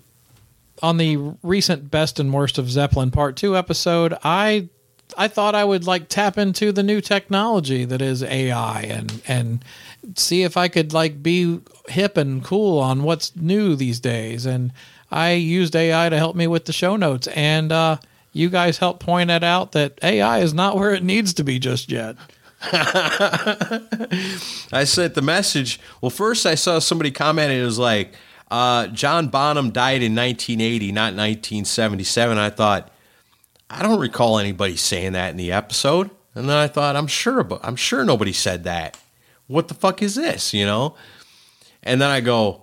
On 0.82 0.96
the 0.96 1.16
recent 1.42 1.90
Best 1.90 2.18
and 2.18 2.32
Worst 2.32 2.58
of 2.58 2.70
Zeppelin 2.70 3.10
Part 3.10 3.36
Two 3.36 3.56
episode, 3.56 4.14
I 4.24 4.68
I 5.16 5.28
thought 5.28 5.54
I 5.54 5.64
would 5.64 5.86
like 5.86 6.08
tap 6.08 6.38
into 6.38 6.72
the 6.72 6.82
new 6.82 7.00
technology 7.00 7.84
that 7.84 8.00
is 8.02 8.22
AI 8.22 8.80
and 8.82 9.22
and 9.28 9.64
see 10.16 10.42
if 10.42 10.56
I 10.56 10.68
could 10.68 10.92
like 10.92 11.22
be 11.22 11.60
hip 11.88 12.16
and 12.16 12.42
cool 12.42 12.78
on 12.78 13.02
what's 13.02 13.36
new 13.36 13.76
these 13.76 14.00
days. 14.00 14.46
And 14.46 14.72
I 15.10 15.32
used 15.32 15.76
AI 15.76 16.08
to 16.08 16.16
help 16.16 16.34
me 16.34 16.46
with 16.46 16.64
the 16.64 16.72
show 16.72 16.96
notes, 16.96 17.28
and 17.28 17.70
uh, 17.70 17.98
you 18.32 18.48
guys 18.48 18.78
helped 18.78 19.00
point 19.00 19.30
it 19.30 19.44
out 19.44 19.72
that 19.72 19.98
AI 20.02 20.40
is 20.40 20.52
not 20.52 20.76
where 20.76 20.92
it 20.92 21.04
needs 21.04 21.32
to 21.34 21.44
be 21.44 21.58
just 21.60 21.92
yet. 21.92 22.16
I 24.72 24.84
sent 24.84 25.14
the 25.14 25.22
message. 25.22 25.80
Well, 26.00 26.10
first 26.10 26.46
I 26.46 26.54
saw 26.54 26.78
somebody 26.78 27.10
commented. 27.10 27.60
It 27.60 27.64
was 27.64 27.78
like 27.78 28.14
uh, 28.50 28.86
John 28.88 29.28
Bonham 29.28 29.70
died 29.70 30.02
in 30.02 30.14
1980, 30.14 30.92
not 30.92 31.14
1977. 31.14 32.38
I 32.38 32.50
thought 32.50 32.90
I 33.68 33.82
don't 33.82 34.00
recall 34.00 34.38
anybody 34.38 34.76
saying 34.76 35.12
that 35.12 35.30
in 35.30 35.36
the 35.36 35.52
episode. 35.52 36.10
And 36.34 36.48
then 36.48 36.56
I 36.56 36.68
thought 36.68 36.96
I'm 36.96 37.06
sure, 37.06 37.44
but 37.44 37.60
I'm 37.62 37.76
sure 37.76 38.04
nobody 38.04 38.32
said 38.32 38.64
that. 38.64 38.98
What 39.46 39.68
the 39.68 39.74
fuck 39.74 40.02
is 40.02 40.14
this? 40.14 40.54
You 40.54 40.66
know? 40.66 40.96
And 41.82 42.00
then 42.00 42.10
I 42.10 42.20
go, 42.20 42.62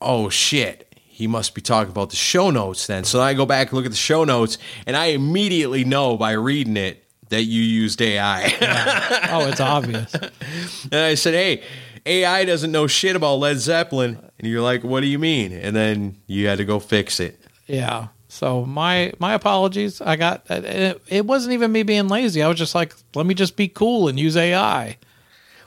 oh 0.00 0.28
shit. 0.28 0.80
He 0.96 1.28
must 1.28 1.54
be 1.54 1.60
talking 1.60 1.92
about 1.92 2.10
the 2.10 2.16
show 2.16 2.50
notes 2.50 2.88
then. 2.88 3.04
So 3.04 3.20
I 3.20 3.34
go 3.34 3.46
back 3.46 3.68
and 3.68 3.76
look 3.76 3.84
at 3.84 3.92
the 3.92 3.96
show 3.96 4.24
notes, 4.24 4.58
and 4.84 4.96
I 4.96 5.06
immediately 5.06 5.84
know 5.84 6.16
by 6.16 6.32
reading 6.32 6.76
it 6.76 7.03
that 7.28 7.44
you 7.44 7.62
used 7.62 8.00
AI. 8.00 8.46
Yeah. 8.60 9.28
Oh, 9.30 9.48
it's 9.48 9.60
obvious. 9.60 10.14
and 10.92 10.94
I 10.94 11.14
said, 11.14 11.34
hey, 11.34 11.62
AI 12.06 12.44
doesn't 12.44 12.70
know 12.70 12.86
shit 12.86 13.16
about 13.16 13.36
Led 13.36 13.58
Zeppelin. 13.58 14.18
And 14.38 14.48
you're 14.48 14.62
like, 14.62 14.84
what 14.84 15.00
do 15.00 15.06
you 15.06 15.18
mean? 15.18 15.52
And 15.52 15.74
then 15.74 16.16
you 16.26 16.46
had 16.46 16.58
to 16.58 16.64
go 16.64 16.78
fix 16.78 17.20
it. 17.20 17.40
Yeah. 17.66 18.08
So 18.28 18.64
my 18.64 19.12
my 19.18 19.34
apologies. 19.34 20.00
I 20.00 20.16
got 20.16 20.42
it, 20.50 21.00
it 21.08 21.24
wasn't 21.24 21.54
even 21.54 21.70
me 21.70 21.84
being 21.84 22.08
lazy. 22.08 22.42
I 22.42 22.48
was 22.48 22.58
just 22.58 22.74
like, 22.74 22.92
let 23.14 23.26
me 23.26 23.34
just 23.34 23.56
be 23.56 23.68
cool 23.68 24.08
and 24.08 24.18
use 24.18 24.36
AI. 24.36 24.98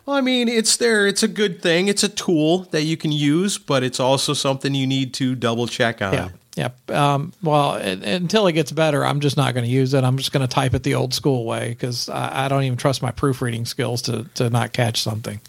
Well, 0.06 0.16
I 0.16 0.22
mean, 0.22 0.48
it's 0.48 0.78
there. 0.78 1.08
It's 1.08 1.24
a 1.24 1.28
good 1.28 1.62
thing. 1.62 1.88
It's 1.88 2.04
a 2.04 2.10
tool 2.10 2.60
that 2.72 2.84
you 2.84 2.96
can 2.98 3.12
use, 3.12 3.58
but 3.58 3.84
it's 3.84 4.00
also 4.00 4.34
something 4.34 4.74
you 4.74 4.88
need 4.88 5.14
to 5.16 5.36
double 5.36 5.68
check 5.68 6.02
on. 6.02 6.14
Yeah. 6.14 6.30
Yeah. 6.58 6.70
Um, 6.90 7.34
well, 7.44 7.76
it, 7.76 8.04
until 8.04 8.48
it 8.48 8.54
gets 8.54 8.72
better, 8.72 9.06
I'm 9.06 9.20
just 9.20 9.38
not 9.38 9.54
going 9.54 9.64
to 9.64 9.70
use 9.70 9.94
it. 9.94 10.04
I'm 10.04 10.18
just 10.18 10.32
going 10.32 10.46
to 10.46 10.52
type 10.52 10.74
it 10.74 10.82
the 10.82 10.96
old 10.96 11.14
school 11.14 11.46
way 11.46 11.70
because 11.70 12.10
I, 12.10 12.46
I, 12.46 12.48
don't 12.48 12.64
even 12.64 12.80
trust 12.80 13.04
my 13.04 13.12
proofreading 13.12 13.66
skills 13.66 14.02
to, 14.04 14.24
to 14.34 14.50
not 14.50 14.74
catch 14.74 15.04
something. 15.04 15.40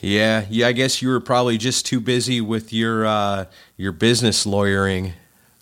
Yeah. 0.00 0.44
Yeah. 0.50 0.66
I 0.66 0.72
guess 0.72 1.00
you 1.00 1.10
were 1.10 1.20
probably 1.20 1.56
just 1.56 1.86
too 1.86 2.00
busy 2.00 2.40
with 2.40 2.72
your 2.72 3.06
uh, 3.06 3.44
your 3.76 3.92
business 3.92 4.44
lawyering. 4.44 5.12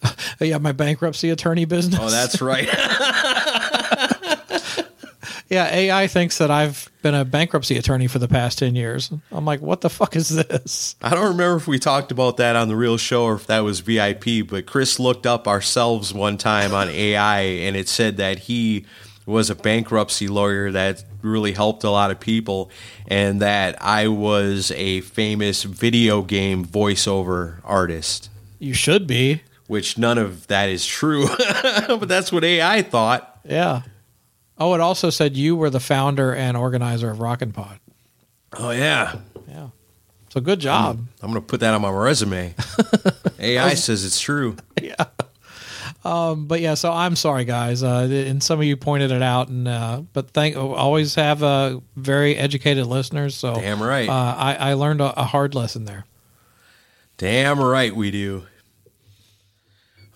yeah, 0.40 0.56
my 0.56 0.72
bankruptcy 0.72 1.28
attorney 1.28 1.66
business. 1.66 2.00
Oh, 2.02 2.08
that's 2.10 2.40
right. 2.42 2.66
yeah, 5.48 5.72
AI 5.72 6.06
thinks 6.06 6.38
that 6.38 6.50
I've 6.50 6.90
been 7.02 7.14
a 7.14 7.24
bankruptcy 7.24 7.76
attorney 7.76 8.06
for 8.06 8.18
the 8.18 8.28
past 8.28 8.58
10 8.58 8.74
years. 8.74 9.12
I'm 9.30 9.44
like, 9.44 9.60
what 9.60 9.82
the 9.82 9.90
fuck 9.90 10.16
is 10.16 10.28
this? 10.30 10.96
I 11.02 11.10
don't 11.10 11.28
remember 11.28 11.56
if 11.56 11.66
we 11.66 11.78
talked 11.78 12.10
about 12.10 12.38
that 12.38 12.56
on 12.56 12.68
the 12.68 12.76
real 12.76 12.96
show 12.96 13.24
or 13.24 13.34
if 13.34 13.46
that 13.48 13.60
was 13.60 13.80
VIP, 13.80 14.46
but 14.48 14.66
Chris 14.66 14.98
looked 14.98 15.26
up 15.26 15.46
ourselves 15.46 16.14
one 16.14 16.38
time 16.38 16.72
on 16.72 16.88
AI 16.88 17.40
and 17.40 17.76
it 17.76 17.88
said 17.88 18.16
that 18.16 18.40
he 18.40 18.86
was 19.26 19.50
a 19.50 19.54
bankruptcy 19.54 20.28
lawyer 20.28 20.70
that 20.70 21.04
really 21.22 21.52
helped 21.52 21.84
a 21.84 21.90
lot 21.90 22.10
of 22.10 22.20
people 22.20 22.70
and 23.06 23.40
that 23.40 23.80
I 23.82 24.08
was 24.08 24.70
a 24.72 25.00
famous 25.02 25.62
video 25.62 26.22
game 26.22 26.64
voiceover 26.64 27.60
artist. 27.64 28.30
You 28.58 28.74
should 28.74 29.06
be. 29.06 29.42
Which 29.66 29.96
none 29.96 30.18
of 30.18 30.46
that 30.48 30.68
is 30.68 30.84
true, 30.84 31.26
but 31.88 32.06
that's 32.06 32.30
what 32.30 32.44
AI 32.44 32.82
thought. 32.82 33.40
Yeah. 33.44 33.80
Oh, 34.58 34.74
it 34.74 34.80
also 34.80 35.10
said 35.10 35.36
you 35.36 35.56
were 35.56 35.70
the 35.70 35.80
founder 35.80 36.34
and 36.34 36.56
organizer 36.56 37.10
of 37.10 37.20
Rockin' 37.20 37.52
Pod. 37.52 37.78
Oh 38.56 38.70
yeah, 38.70 39.16
yeah. 39.48 39.68
So 40.30 40.40
good 40.40 40.60
job. 40.60 40.98
I'm, 40.98 41.08
I'm 41.22 41.30
going 41.32 41.42
to 41.42 41.46
put 41.46 41.60
that 41.60 41.74
on 41.74 41.82
my 41.82 41.90
resume. 41.90 42.54
AI 43.38 43.70
was, 43.70 43.84
says 43.84 44.04
it's 44.04 44.20
true. 44.20 44.56
Yeah. 44.82 45.04
Um, 46.04 46.46
but 46.46 46.60
yeah, 46.60 46.74
so 46.74 46.92
I'm 46.92 47.16
sorry, 47.16 47.46
guys, 47.46 47.82
uh, 47.82 48.08
and 48.10 48.42
some 48.42 48.58
of 48.58 48.66
you 48.66 48.76
pointed 48.76 49.10
it 49.10 49.22
out, 49.22 49.48
and 49.48 49.66
uh, 49.66 50.02
but 50.12 50.30
thank 50.30 50.54
always 50.54 51.14
have 51.14 51.42
uh, 51.42 51.80
very 51.96 52.36
educated 52.36 52.86
listeners. 52.86 53.34
So 53.34 53.54
damn 53.54 53.82
right, 53.82 54.06
uh, 54.06 54.34
I, 54.36 54.54
I 54.56 54.74
learned 54.74 55.00
a, 55.00 55.18
a 55.18 55.24
hard 55.24 55.54
lesson 55.54 55.86
there. 55.86 56.04
Damn 57.16 57.58
right, 57.58 57.94
we 57.94 58.10
do. 58.10 58.44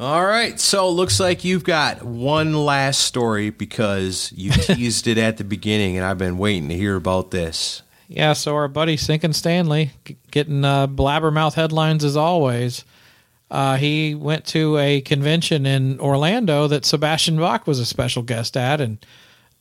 All 0.00 0.24
right, 0.24 0.60
so 0.60 0.88
looks 0.90 1.18
like 1.18 1.42
you've 1.42 1.64
got 1.64 2.04
one 2.04 2.54
last 2.54 3.00
story 3.00 3.50
because 3.50 4.32
you 4.36 4.52
teased 4.52 5.08
it 5.08 5.18
at 5.18 5.38
the 5.38 5.44
beginning, 5.44 5.96
and 5.96 6.06
I've 6.06 6.18
been 6.18 6.38
waiting 6.38 6.68
to 6.68 6.76
hear 6.76 6.94
about 6.94 7.32
this. 7.32 7.82
Yeah, 8.06 8.34
so 8.34 8.54
our 8.54 8.68
buddy 8.68 8.96
Sinkin 8.96 9.34
Stanley 9.34 9.90
getting 10.30 10.64
uh, 10.64 10.86
blabbermouth 10.86 11.54
headlines 11.54 12.04
as 12.04 12.16
always. 12.16 12.84
Uh, 13.50 13.76
he 13.76 14.14
went 14.14 14.46
to 14.46 14.78
a 14.78 15.00
convention 15.00 15.66
in 15.66 15.98
Orlando 15.98 16.68
that 16.68 16.84
Sebastian 16.84 17.36
Bach 17.36 17.66
was 17.66 17.80
a 17.80 17.86
special 17.86 18.22
guest 18.22 18.56
at, 18.56 18.80
and 18.80 19.04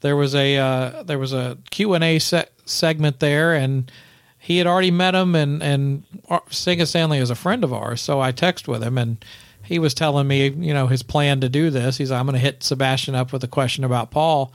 there 0.02 0.16
was 0.16 0.36
a 0.36 0.56
uh, 0.58 1.02
there 1.02 1.18
was 1.18 1.34
a 1.34 1.58
Q 1.72 1.96
and 1.96 2.04
A 2.04 2.20
se- 2.20 2.50
segment 2.64 3.22
there, 3.22 3.56
and 3.56 3.92
he 4.38 4.60
had 4.60 4.68
already 4.68 4.92
met 4.92 5.16
him, 5.16 5.34
and 5.34 5.64
and 5.64 6.04
Sinkin 6.52 6.86
Stanley 6.86 7.18
is 7.18 7.32
a 7.32 7.36
friend 7.36 7.64
of 7.64 7.74
ours, 7.74 8.02
so 8.02 8.22
I 8.22 8.32
text 8.32 8.68
with 8.68 8.84
him 8.84 9.00
and 9.00 9.26
he 9.68 9.80
was 9.80 9.94
telling 9.94 10.26
me, 10.26 10.48
you 10.48 10.74
know, 10.74 10.88
his 10.88 11.04
plan 11.04 11.42
to 11.42 11.50
do 11.50 11.70
this. 11.70 11.98
He's, 11.98 12.10
I'm 12.10 12.26
going 12.26 12.36
to 12.36 12.40
hit 12.40 12.64
Sebastian 12.64 13.16
up 13.16 13.34
with 13.34 13.44
a 13.44 13.50
question 13.50 13.84
about 13.84 14.12
Paul. 14.12 14.54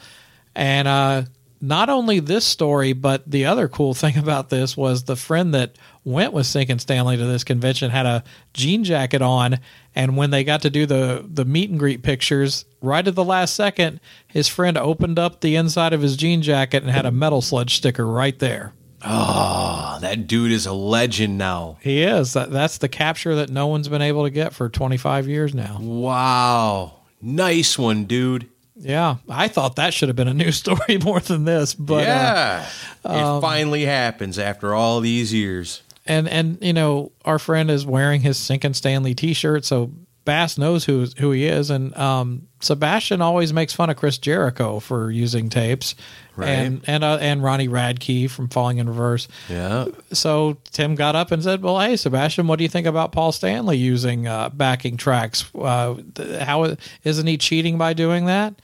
And 0.55 0.89
uh, 0.89 1.25
not 1.61 1.91
only 1.91 2.19
this 2.19 2.47
story, 2.47 2.95
but 2.95 3.31
the 3.31 3.45
other 3.45 3.69
cool 3.69 3.93
thing 4.03 4.17
about 4.17 4.49
this 4.49 4.75
was 4.75 5.03
the 5.03 5.15
friend 5.15 5.53
that 5.53 5.77
went 6.03 6.33
with 6.33 6.47
Sinkin 6.47 6.81
Stanley 6.81 7.19
to 7.19 7.27
this 7.27 7.45
convention 7.45 7.91
had 7.91 8.07
a 8.07 8.25
jean 8.55 8.85
jacket 8.85 9.21
on. 9.21 9.59
And 9.95 10.17
when 10.17 10.31
they 10.31 10.45
got 10.45 10.63
to 10.63 10.71
do 10.71 10.87
the, 10.87 11.23
the 11.29 11.45
meet 11.45 11.69
and 11.69 11.79
greet 11.79 12.03
pictures, 12.03 12.65
right 12.81 13.07
at 13.07 13.15
the 13.15 13.23
last 13.23 13.55
second, 13.55 14.01
his 14.29 14.49
friend 14.49 14.79
opened 14.79 15.19
up 15.19 15.43
the 15.43 15.57
inside 15.57 15.93
of 15.93 16.01
his 16.01 16.17
jean 16.17 16.41
jacket 16.41 16.83
and 16.83 16.91
had 16.91 17.05
a 17.05 17.13
metal 17.13 17.43
sludge 17.43 17.77
sticker 17.77 18.07
right 18.07 18.39
there. 18.39 18.73
Oh, 19.05 19.92
that 20.03 20.27
dude 20.27 20.53
is 20.53 20.67
a 20.67 20.73
legend 20.73 21.39
now. 21.39 21.79
He 21.81 22.03
is. 22.03 22.35
That, 22.35 22.51
that's 22.51 22.79
the 22.79 22.89
capture 22.89 23.35
that 23.37 23.51
no 23.51 23.67
one's 23.67 23.89
been 23.89 24.03
able 24.03 24.25
to 24.25 24.31
get 24.31 24.53
for 24.53 24.69
25 24.69 25.27
years 25.27 25.55
now. 25.55 25.79
Wow. 25.81 26.95
Nice 27.21 27.79
one, 27.79 28.05
dude. 28.05 28.49
Yeah, 28.75 29.17
I 29.29 29.49
thought 29.49 29.77
that 29.77 29.95
should 29.95 30.09
have 30.09 30.17
been 30.17 30.29
a 30.29 30.35
news 30.35 30.57
story 30.59 30.99
more 30.99 31.21
than 31.21 31.45
this, 31.45 31.75
but 31.75 32.05
yeah, 32.05 32.67
uh, 33.05 33.13
it 33.13 33.23
um, 33.23 33.41
finally 33.41 33.85
happens 33.85 34.39
after 34.39 34.75
all 34.75 35.01
these 35.01 35.33
years. 35.33 35.83
And 36.05 36.29
and 36.29 36.59
you 36.61 36.73
know, 36.73 37.13
our 37.25 37.39
friend 37.39 37.71
is 37.71 37.87
wearing 37.87 38.23
his 38.23 38.39
Sinkin 38.39 38.75
Stanley 38.75 39.15
T-shirt, 39.15 39.65
so 39.65 39.93
Bass 40.25 40.57
knows 40.57 40.85
who 40.85 41.07
who 41.19 41.33
he 41.33 41.47
is, 41.47 41.71
and 41.71 41.97
um, 41.97 42.47
Sebastian 42.61 43.21
always 43.21 43.53
makes 43.53 43.73
fun 43.73 43.91
of 43.91 43.97
Chris 43.97 44.19
Jericho 44.19 44.79
for 44.79 45.11
using 45.11 45.49
tapes, 45.49 45.97
right. 46.37 46.49
and 46.49 46.81
and 46.87 47.03
uh, 47.03 47.19
and 47.21 47.43
Ronnie 47.43 47.69
Radke 47.69 48.31
from 48.31 48.49
Falling 48.49 48.79
in 48.79 48.89
Reverse. 48.89 49.27
Yeah. 49.49 49.87
So 50.13 50.59
Tim 50.71 50.95
got 50.95 51.17
up 51.17 51.33
and 51.33 51.43
said, 51.43 51.63
"Well, 51.63 51.81
hey, 51.81 51.97
Sebastian, 51.97 52.47
what 52.47 52.59
do 52.59 52.63
you 52.63 52.69
think 52.69 52.87
about 52.87 53.11
Paul 53.11 53.33
Stanley 53.33 53.79
using 53.79 54.29
uh, 54.29 54.51
backing 54.51 54.97
tracks? 54.97 55.45
Uh, 55.57 55.97
how 56.41 56.77
isn't 57.03 57.27
he 57.27 57.37
cheating 57.37 57.77
by 57.77 57.93
doing 57.93 58.27
that?" 58.27 58.55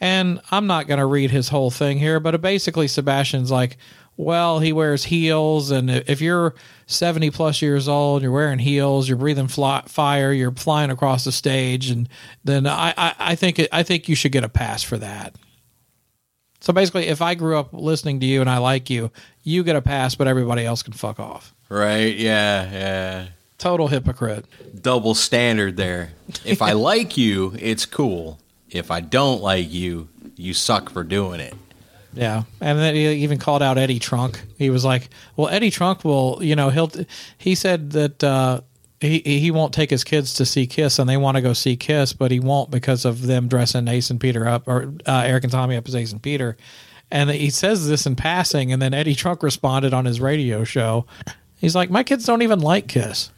And 0.00 0.40
I'm 0.50 0.66
not 0.66 0.86
going 0.86 1.00
to 1.00 1.06
read 1.06 1.30
his 1.30 1.48
whole 1.48 1.70
thing 1.70 1.98
here, 1.98 2.20
but 2.20 2.40
basically, 2.40 2.88
Sebastian's 2.88 3.50
like, 3.50 3.76
"Well, 4.16 4.60
he 4.60 4.72
wears 4.72 5.04
heels, 5.04 5.70
and 5.70 5.90
if 5.90 6.22
you're 6.22 6.54
70 6.86 7.30
plus 7.32 7.60
years 7.62 7.88
old, 7.88 8.22
you're 8.22 8.30
wearing 8.30 8.60
heels, 8.60 9.08
you're 9.08 9.18
breathing 9.18 9.48
fly, 9.48 9.82
fire, 9.86 10.32
you're 10.32 10.52
flying 10.52 10.90
across 10.90 11.24
the 11.24 11.32
stage, 11.32 11.90
and 11.90 12.08
then 12.44 12.66
I, 12.66 12.94
I, 12.96 13.14
I 13.18 13.34
think 13.34 13.58
it, 13.58 13.68
I 13.72 13.82
think 13.82 14.08
you 14.08 14.14
should 14.14 14.32
get 14.32 14.44
a 14.44 14.48
pass 14.48 14.82
for 14.82 14.96
that." 14.98 15.34
So 16.60 16.72
basically, 16.72 17.06
if 17.06 17.22
I 17.22 17.34
grew 17.34 17.58
up 17.58 17.72
listening 17.72 18.20
to 18.20 18.26
you 18.26 18.40
and 18.40 18.50
I 18.50 18.58
like 18.58 18.88
you, 18.90 19.10
you 19.42 19.62
get 19.62 19.76
a 19.76 19.82
pass, 19.82 20.14
but 20.14 20.26
everybody 20.26 20.64
else 20.64 20.82
can 20.82 20.94
fuck 20.94 21.20
off. 21.20 21.54
Right? 21.68 22.16
Yeah, 22.16 22.70
yeah. 22.72 23.26
Total 23.58 23.88
hypocrite. 23.88 24.46
Double 24.80 25.14
standard 25.14 25.76
there. 25.76 26.12
If 26.44 26.62
I 26.62 26.72
like 26.72 27.16
you, 27.16 27.54
it's 27.58 27.86
cool. 27.86 28.38
If 28.70 28.90
I 28.90 29.00
don't 29.00 29.42
like 29.42 29.72
you, 29.72 30.08
you 30.36 30.54
suck 30.54 30.90
for 30.90 31.04
doing 31.04 31.40
it. 31.40 31.54
Yeah, 32.16 32.44
and 32.62 32.78
then 32.78 32.94
he 32.94 33.06
even 33.24 33.38
called 33.38 33.62
out 33.62 33.76
Eddie 33.76 33.98
Trunk. 33.98 34.42
He 34.56 34.70
was 34.70 34.84
like, 34.84 35.10
"Well, 35.36 35.48
Eddie 35.48 35.70
Trunk 35.70 36.02
will, 36.02 36.38
you 36.42 36.56
know, 36.56 36.70
he'll." 36.70 36.90
He 37.36 37.54
said 37.54 37.90
that 37.90 38.24
uh, 38.24 38.62
he 39.00 39.18
he 39.18 39.50
won't 39.50 39.74
take 39.74 39.90
his 39.90 40.02
kids 40.02 40.32
to 40.34 40.46
see 40.46 40.66
Kiss, 40.66 40.98
and 40.98 41.08
they 41.08 41.18
want 41.18 41.36
to 41.36 41.42
go 41.42 41.52
see 41.52 41.76
Kiss, 41.76 42.14
but 42.14 42.30
he 42.30 42.40
won't 42.40 42.70
because 42.70 43.04
of 43.04 43.26
them 43.26 43.48
dressing 43.48 43.86
Ace 43.86 44.08
and 44.08 44.18
Peter 44.18 44.48
up 44.48 44.66
or 44.66 44.94
uh, 45.06 45.24
Eric 45.26 45.44
and 45.44 45.52
Tommy 45.52 45.76
up 45.76 45.86
as 45.86 45.94
Ace 45.94 46.12
and 46.12 46.22
Peter. 46.22 46.56
And 47.10 47.30
he 47.30 47.50
says 47.50 47.86
this 47.86 48.06
in 48.06 48.16
passing, 48.16 48.72
and 48.72 48.80
then 48.80 48.94
Eddie 48.94 49.14
Trunk 49.14 49.42
responded 49.42 49.92
on 49.92 50.06
his 50.06 50.18
radio 50.18 50.64
show. 50.64 51.04
He's 51.58 51.76
like, 51.76 51.90
"My 51.90 52.02
kids 52.02 52.24
don't 52.24 52.42
even 52.42 52.60
like 52.60 52.88
Kiss." 52.88 53.30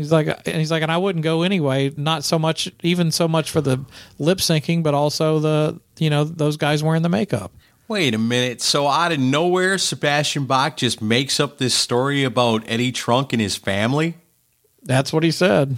He's 0.00 0.10
like, 0.10 0.28
and 0.28 0.56
he's 0.56 0.70
like, 0.70 0.82
and 0.82 0.90
I 0.90 0.96
wouldn't 0.96 1.22
go 1.22 1.42
anyway. 1.42 1.92
Not 1.94 2.24
so 2.24 2.38
much, 2.38 2.72
even 2.82 3.10
so 3.10 3.28
much 3.28 3.50
for 3.50 3.60
the 3.60 3.84
lip 4.18 4.38
syncing, 4.38 4.82
but 4.82 4.94
also 4.94 5.40
the 5.40 5.78
you 5.98 6.08
know 6.08 6.24
those 6.24 6.56
guys 6.56 6.82
wearing 6.82 7.02
the 7.02 7.10
makeup. 7.10 7.52
Wait 7.90 8.14
a 8.14 8.18
minute. 8.18 8.62
So 8.62 8.86
out 8.86 9.10
of 9.10 9.18
nowhere, 9.18 9.76
Sebastian 9.76 10.44
Bach 10.44 10.76
just 10.76 11.02
makes 11.02 11.40
up 11.40 11.58
this 11.58 11.74
story 11.74 12.22
about 12.22 12.62
Eddie 12.68 12.92
Trunk 12.92 13.32
and 13.32 13.42
his 13.42 13.56
family? 13.56 14.14
That's 14.80 15.12
what 15.12 15.24
he 15.24 15.32
said. 15.32 15.76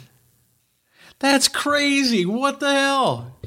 That's 1.21 1.49
crazy. 1.49 2.27
What 2.27 2.61
the 2.61 2.71
hell? 2.71 3.39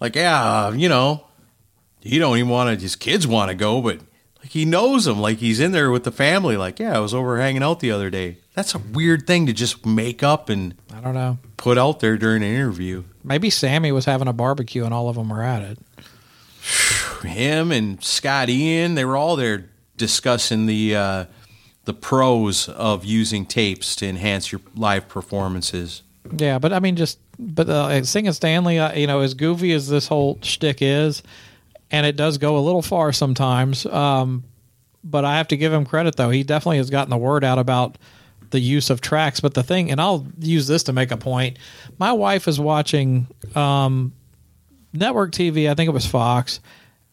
Like, 0.00 0.14
yeah, 0.14 0.66
uh, 0.66 0.70
you 0.76 0.88
know, 0.88 1.26
he 2.00 2.20
don't 2.20 2.36
even 2.36 2.48
want 2.48 2.78
to, 2.78 2.80
his 2.80 2.94
kids 2.94 3.26
want 3.26 3.48
to 3.48 3.56
go, 3.56 3.82
but 3.82 3.98
like 4.38 4.50
he 4.50 4.64
knows 4.64 5.06
them. 5.06 5.18
Like 5.18 5.38
he's 5.38 5.58
in 5.58 5.72
there 5.72 5.90
with 5.90 6.04
the 6.04 6.12
family. 6.12 6.56
Like, 6.56 6.78
yeah, 6.78 6.96
I 6.96 7.00
was 7.00 7.12
over 7.12 7.40
hanging 7.40 7.64
out 7.64 7.80
the 7.80 7.90
other 7.90 8.08
day. 8.08 8.38
That's 8.54 8.76
a 8.76 8.78
weird 8.78 9.26
thing 9.26 9.46
to 9.46 9.52
just 9.52 9.84
make 9.84 10.22
up 10.22 10.48
and 10.48 10.76
I 10.94 11.00
don't 11.00 11.14
know. 11.14 11.38
put 11.56 11.76
out 11.76 11.98
there 11.98 12.16
during 12.18 12.44
an 12.44 12.54
interview. 12.54 13.02
Maybe 13.24 13.50
Sammy 13.50 13.90
was 13.90 14.04
having 14.04 14.28
a 14.28 14.32
barbecue 14.32 14.84
and 14.84 14.94
all 14.94 15.08
of 15.08 15.16
them 15.16 15.30
were 15.30 15.42
at 15.42 15.62
it. 15.62 15.78
him 17.22 17.72
and 17.72 18.02
Scott 18.02 18.48
Ian, 18.48 18.94
they 18.94 19.04
were 19.04 19.16
all 19.16 19.36
there 19.36 19.70
discussing 19.96 20.66
the 20.66 20.96
uh, 20.96 21.24
the 21.84 21.94
pros 21.94 22.68
of 22.68 23.04
using 23.04 23.46
tapes 23.46 23.96
to 23.96 24.06
enhance 24.06 24.52
your 24.52 24.60
live 24.74 25.08
performances. 25.08 26.02
Yeah, 26.36 26.58
but 26.58 26.72
I 26.72 26.80
mean, 26.80 26.96
just 26.96 27.18
but 27.38 27.68
uh, 27.68 27.88
Sinkin 28.02 28.34
Stanley, 28.34 28.78
uh, 28.78 28.94
you 28.94 29.06
know, 29.06 29.20
as 29.20 29.34
goofy 29.34 29.72
as 29.72 29.88
this 29.88 30.08
whole 30.08 30.38
shtick 30.42 30.78
is, 30.80 31.22
and 31.90 32.06
it 32.06 32.16
does 32.16 32.38
go 32.38 32.58
a 32.58 32.60
little 32.60 32.82
far 32.82 33.12
sometimes. 33.12 33.86
Um, 33.86 34.44
but 35.04 35.24
I 35.24 35.36
have 35.36 35.48
to 35.48 35.56
give 35.56 35.72
him 35.72 35.84
credit 35.84 36.16
though; 36.16 36.30
he 36.30 36.42
definitely 36.42 36.78
has 36.78 36.90
gotten 36.90 37.10
the 37.10 37.16
word 37.16 37.44
out 37.44 37.58
about 37.58 37.98
the 38.50 38.60
use 38.60 38.90
of 38.90 39.00
tracks. 39.00 39.40
But 39.40 39.54
the 39.54 39.62
thing, 39.62 39.90
and 39.90 40.00
I'll 40.00 40.26
use 40.38 40.66
this 40.66 40.84
to 40.84 40.92
make 40.92 41.10
a 41.12 41.16
point. 41.16 41.58
My 41.98 42.12
wife 42.12 42.48
is 42.48 42.58
watching 42.58 43.28
um, 43.54 44.12
network 44.92 45.32
TV. 45.32 45.70
I 45.70 45.74
think 45.74 45.88
it 45.88 45.94
was 45.94 46.06
Fox. 46.06 46.60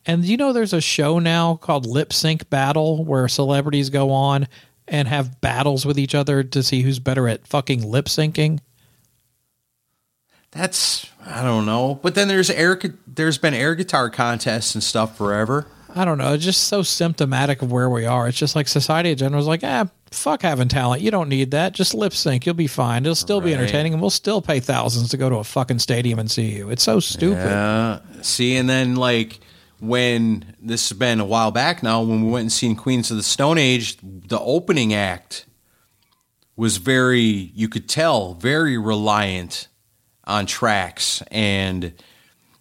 And 0.06 0.26
you 0.26 0.38
know, 0.38 0.54
there's 0.54 0.74
a 0.74 0.82
show 0.82 1.20
now 1.20 1.56
called 1.56 1.86
Lip 1.86 2.12
Sync 2.12 2.50
Battle 2.50 3.06
where 3.06 3.28
celebrities 3.28 3.90
go 3.90 4.12
on 4.12 4.48
and 4.88 5.08
have 5.08 5.40
battles 5.40 5.86
with 5.86 5.98
each 5.98 6.14
other 6.14 6.44
to 6.44 6.62
see 6.64 6.82
who's 6.82 7.00
better 7.00 7.28
at 7.28 7.48
fucking 7.48 7.90
lip 7.90 8.06
syncing. 8.06 8.60
That's 10.52 11.08
I 11.26 11.42
don't 11.42 11.66
know, 11.66 12.00
but 12.02 12.16
then 12.16 12.28
there's 12.28 12.50
air. 12.50 12.80
There's 13.08 13.38
been 13.38 13.54
air 13.54 13.76
guitar 13.76 14.10
contests 14.10 14.76
and 14.76 14.84
stuff 14.84 15.18
forever. 15.18 15.68
I 15.96 16.06
don't 16.06 16.18
know. 16.18 16.34
It's 16.34 16.44
just 16.44 16.68
so 16.68 16.82
symptomatic 16.82 17.62
of 17.62 17.72
where 17.72 17.90
we 17.90 18.06
are. 18.06 18.28
It's 18.28 18.38
just 18.38 18.56
like 18.56 18.68
society 18.68 19.12
in 19.12 19.18
general 19.18 19.40
is 19.40 19.48
like, 19.48 19.64
ah, 19.64 19.88
fuck 20.12 20.42
having 20.42 20.68
talent. 20.68 21.04
You 21.04 21.12
don't 21.12 21.30
need 21.30 21.52
that. 21.52 21.74
Just 21.74 21.94
lip 21.94 22.14
sync. 22.14 22.46
You'll 22.46 22.56
be 22.56 22.68
fine. 22.68 23.04
It'll 23.04 23.16
still 23.16 23.42
be 23.42 23.54
entertaining, 23.54 23.94
and 23.94 24.02
we'll 24.02 24.10
still 24.10 24.42
pay 24.42 24.60
thousands 24.60 25.10
to 25.10 25.18
go 25.18 25.30
to 25.30 25.36
a 25.38 25.44
fucking 25.44 25.80
stadium 25.80 26.20
and 26.20 26.30
see 26.30 26.52
you. 26.52 26.70
It's 26.70 26.84
so 26.84 27.00
stupid. 27.00 27.38
Yeah. 27.38 28.00
See, 28.22 28.56
and 28.56 28.68
then 28.68 28.96
like 28.96 29.40
when 29.84 30.56
this 30.62 30.88
has 30.90 30.98
been 30.98 31.20
a 31.20 31.26
while 31.26 31.52
back 31.52 31.84
now, 31.84 32.02
when 32.02 32.24
we 32.24 32.32
went 32.32 32.44
and 32.44 32.52
seen 32.52 32.76
Queens 32.76 33.12
of 33.12 33.18
the 33.18 33.24
Stone 33.24 33.58
Age, 33.58 33.98
the 34.02 34.40
opening 34.40 34.94
act 34.94 35.46
was 36.56 36.78
very, 36.78 37.52
you 37.54 37.68
could 37.68 37.90
tell, 37.90 38.34
very 38.36 38.78
reliant 38.78 39.68
on 40.24 40.46
tracks 40.46 41.22
and 41.32 41.94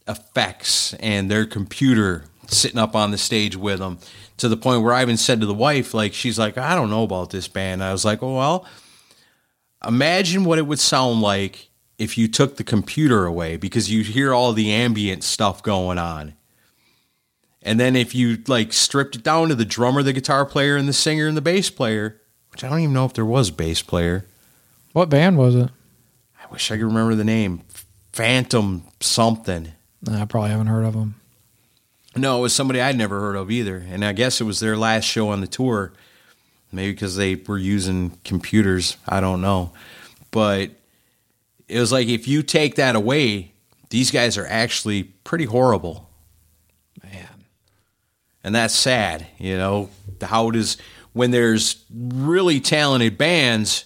effects 0.09 0.95
and 0.95 1.31
their 1.31 1.47
computer 1.47 2.25
sitting 2.49 2.79
up 2.79 2.97
on 2.97 3.13
the 3.13 3.19
stage 3.19 3.55
with 3.55 3.79
them 3.79 3.99
to 4.39 4.49
the 4.49 4.57
point 4.57 4.83
where 4.83 4.93
I 4.93 5.03
even 5.03 5.17
said 5.17 5.41
to 5.41 5.47
the 5.47 5.55
wife, 5.55 5.95
like, 5.95 6.15
she's 6.15 6.39
like, 6.39 6.59
I 6.59 6.75
don't 6.75 6.91
know 6.91 7.05
about 7.05 7.31
this 7.31 7.47
band. 7.47 7.85
I 7.85 7.93
was 7.93 8.05
like, 8.05 8.21
oh, 8.23 8.37
well, 8.37 8.67
imagine 9.87 10.45
what 10.45 10.59
it 10.59 10.67
would 10.67 10.81
sound 10.81 11.21
like 11.21 11.69
if 11.99 12.19
you 12.19 12.27
took 12.27 12.57
the 12.57 12.65
computer 12.65 13.27
away 13.27 13.57
because 13.57 13.93
you 13.93 14.03
hear 14.03 14.35
all 14.35 14.53
the 14.53 14.73
ambient 14.73 15.23
stuff 15.23 15.63
going 15.63 15.99
on. 15.99 16.35
And 17.63 17.79
then 17.79 17.95
if 17.95 18.15
you 18.15 18.39
like 18.49 18.73
stripped 18.73 19.17
it 19.17 19.23
down 19.23 19.49
to 19.49 19.55
the 19.55 19.65
drummer, 19.65 20.03
the 20.03 20.13
guitar 20.13 20.45
player, 20.45 20.77
and 20.77 20.89
the 20.89 20.93
singer 20.93 21.29
and 21.29 21.37
the 21.37 21.43
bass 21.43 21.71
player, 21.71 22.21
which 22.51 22.65
I 22.65 22.69
don't 22.69 22.81
even 22.81 22.93
know 22.93 23.05
if 23.05 23.15
there 23.15 23.25
was 23.25 23.51
bass 23.51 23.83
player. 23.83 24.27
What 24.93 25.09
band 25.09 25.39
was 25.39 25.55
it? 25.55 25.71
I 26.41 26.53
wish 26.53 26.71
I 26.71 26.77
could 26.77 26.87
remember 26.87 27.15
the 27.15 27.25
name. 27.25 27.63
Phantom 28.13 28.85
something. 29.01 29.73
I 30.11 30.25
probably 30.25 30.51
haven't 30.51 30.67
heard 30.67 30.85
of 30.85 30.95
them. 30.95 31.15
No, 32.15 32.39
it 32.39 32.43
was 32.43 32.55
somebody 32.55 32.81
I'd 32.81 32.99
never 32.99 33.21
heard 33.21 33.37
of 33.37 33.51
either. 33.51 33.77
And 33.89 34.05
I 34.05 34.13
guess 34.13 34.41
it 34.41 34.45
was 34.45 34.61
their 34.61 34.77
last 34.77 35.05
show 35.05 35.29
on 35.29 35.41
the 35.41 35.47
tour. 35.47 35.93
Maybe 36.71 36.93
because 36.93 37.17
they 37.17 37.37
were 37.37 37.59
using 37.59 38.19
computers. 38.25 38.97
I 39.09 39.21
don't 39.21 39.41
know. 39.41 39.73
But 40.31 40.71
it 41.69 41.79
was 41.79 41.93
like 41.93 42.09
if 42.09 42.27
you 42.27 42.43
take 42.43 42.75
that 42.75 42.97
away, 42.97 43.53
these 43.91 44.11
guys 44.11 44.37
are 44.37 44.47
actually 44.47 45.05
pretty 45.05 45.45
horrible. 45.45 46.09
And 48.45 48.55
that's 48.55 48.75
sad, 48.75 49.27
you 49.39 49.57
know. 49.57 49.91
How 50.21 50.49
it 50.49 50.57
is 50.57 50.77
when 51.13 51.31
there's 51.31 51.85
really 51.93 52.61
talented 52.61 53.19
bands 53.19 53.85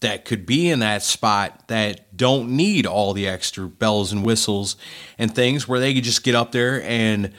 that 0.00 0.24
could 0.24 0.44
be 0.46 0.68
in 0.68 0.80
that 0.80 1.02
spot 1.02 1.68
that 1.68 2.16
don't 2.16 2.50
need 2.50 2.86
all 2.86 3.12
the 3.12 3.26
extra 3.28 3.66
bells 3.66 4.12
and 4.12 4.24
whistles 4.24 4.76
and 5.18 5.34
things 5.34 5.66
where 5.66 5.80
they 5.80 5.94
could 5.94 6.04
just 6.04 6.22
get 6.22 6.34
up 6.34 6.52
there 6.52 6.82
and 6.82 7.32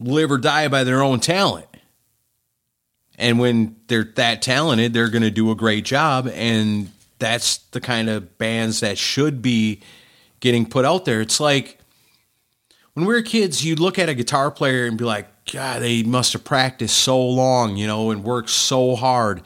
live 0.00 0.30
or 0.30 0.38
die 0.38 0.68
by 0.68 0.84
their 0.84 1.02
own 1.02 1.20
talent. 1.20 1.66
And 3.16 3.38
when 3.38 3.76
they're 3.86 4.04
that 4.16 4.42
talented, 4.42 4.92
they're 4.92 5.10
going 5.10 5.22
to 5.22 5.30
do 5.30 5.50
a 5.50 5.54
great 5.54 5.84
job. 5.84 6.28
And 6.32 6.90
that's 7.18 7.58
the 7.58 7.80
kind 7.80 8.08
of 8.10 8.38
bands 8.38 8.80
that 8.80 8.98
should 8.98 9.40
be 9.40 9.80
getting 10.40 10.66
put 10.66 10.84
out 10.84 11.04
there. 11.04 11.20
It's 11.20 11.40
like 11.40 11.78
when 12.94 13.06
we 13.06 13.14
were 13.14 13.22
kids, 13.22 13.64
you'd 13.64 13.80
look 13.80 13.98
at 13.98 14.08
a 14.08 14.14
guitar 14.14 14.50
player 14.50 14.86
and 14.86 14.96
be 14.96 15.04
like, 15.04 15.28
God, 15.52 15.82
they 15.82 16.02
must 16.02 16.32
have 16.32 16.44
practiced 16.44 16.96
so 16.96 17.20
long, 17.20 17.76
you 17.76 17.86
know, 17.86 18.10
and 18.10 18.24
worked 18.24 18.50
so 18.50 18.96
hard 18.96 19.42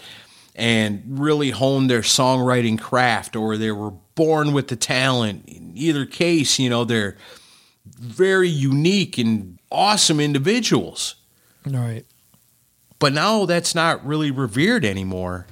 and 0.54 1.02
really 1.06 1.50
honed 1.50 1.88
their 1.90 2.00
songwriting 2.02 2.78
craft, 2.78 3.36
or 3.36 3.56
they 3.56 3.70
were 3.72 3.92
born 4.14 4.52
with 4.52 4.68
the 4.68 4.76
talent. 4.76 5.48
In 5.48 5.72
either 5.74 6.04
case, 6.04 6.58
you 6.58 6.68
know, 6.68 6.84
they're 6.84 7.16
very 7.86 8.48
unique 8.48 9.18
and 9.18 9.58
awesome 9.70 10.20
individuals. 10.20 11.14
Right. 11.64 12.04
But 12.98 13.12
now 13.12 13.44
that's 13.46 13.74
not 13.74 14.04
really 14.04 14.30
revered 14.32 14.84
anymore 14.84 15.46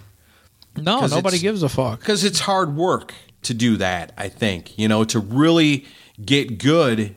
No, 0.77 1.07
nobody 1.07 1.39
gives 1.39 1.63
a 1.63 1.69
fuck. 1.69 2.01
because 2.01 2.25
it's 2.25 2.41
hard 2.41 2.75
work 2.75 3.15
to 3.43 3.55
do 3.55 3.77
that, 3.77 4.13
I 4.19 4.29
think. 4.29 4.77
You 4.79 4.89
know, 4.89 5.05
to 5.05 5.21
really 5.21 5.87
get 6.25 6.59
good 6.59 7.15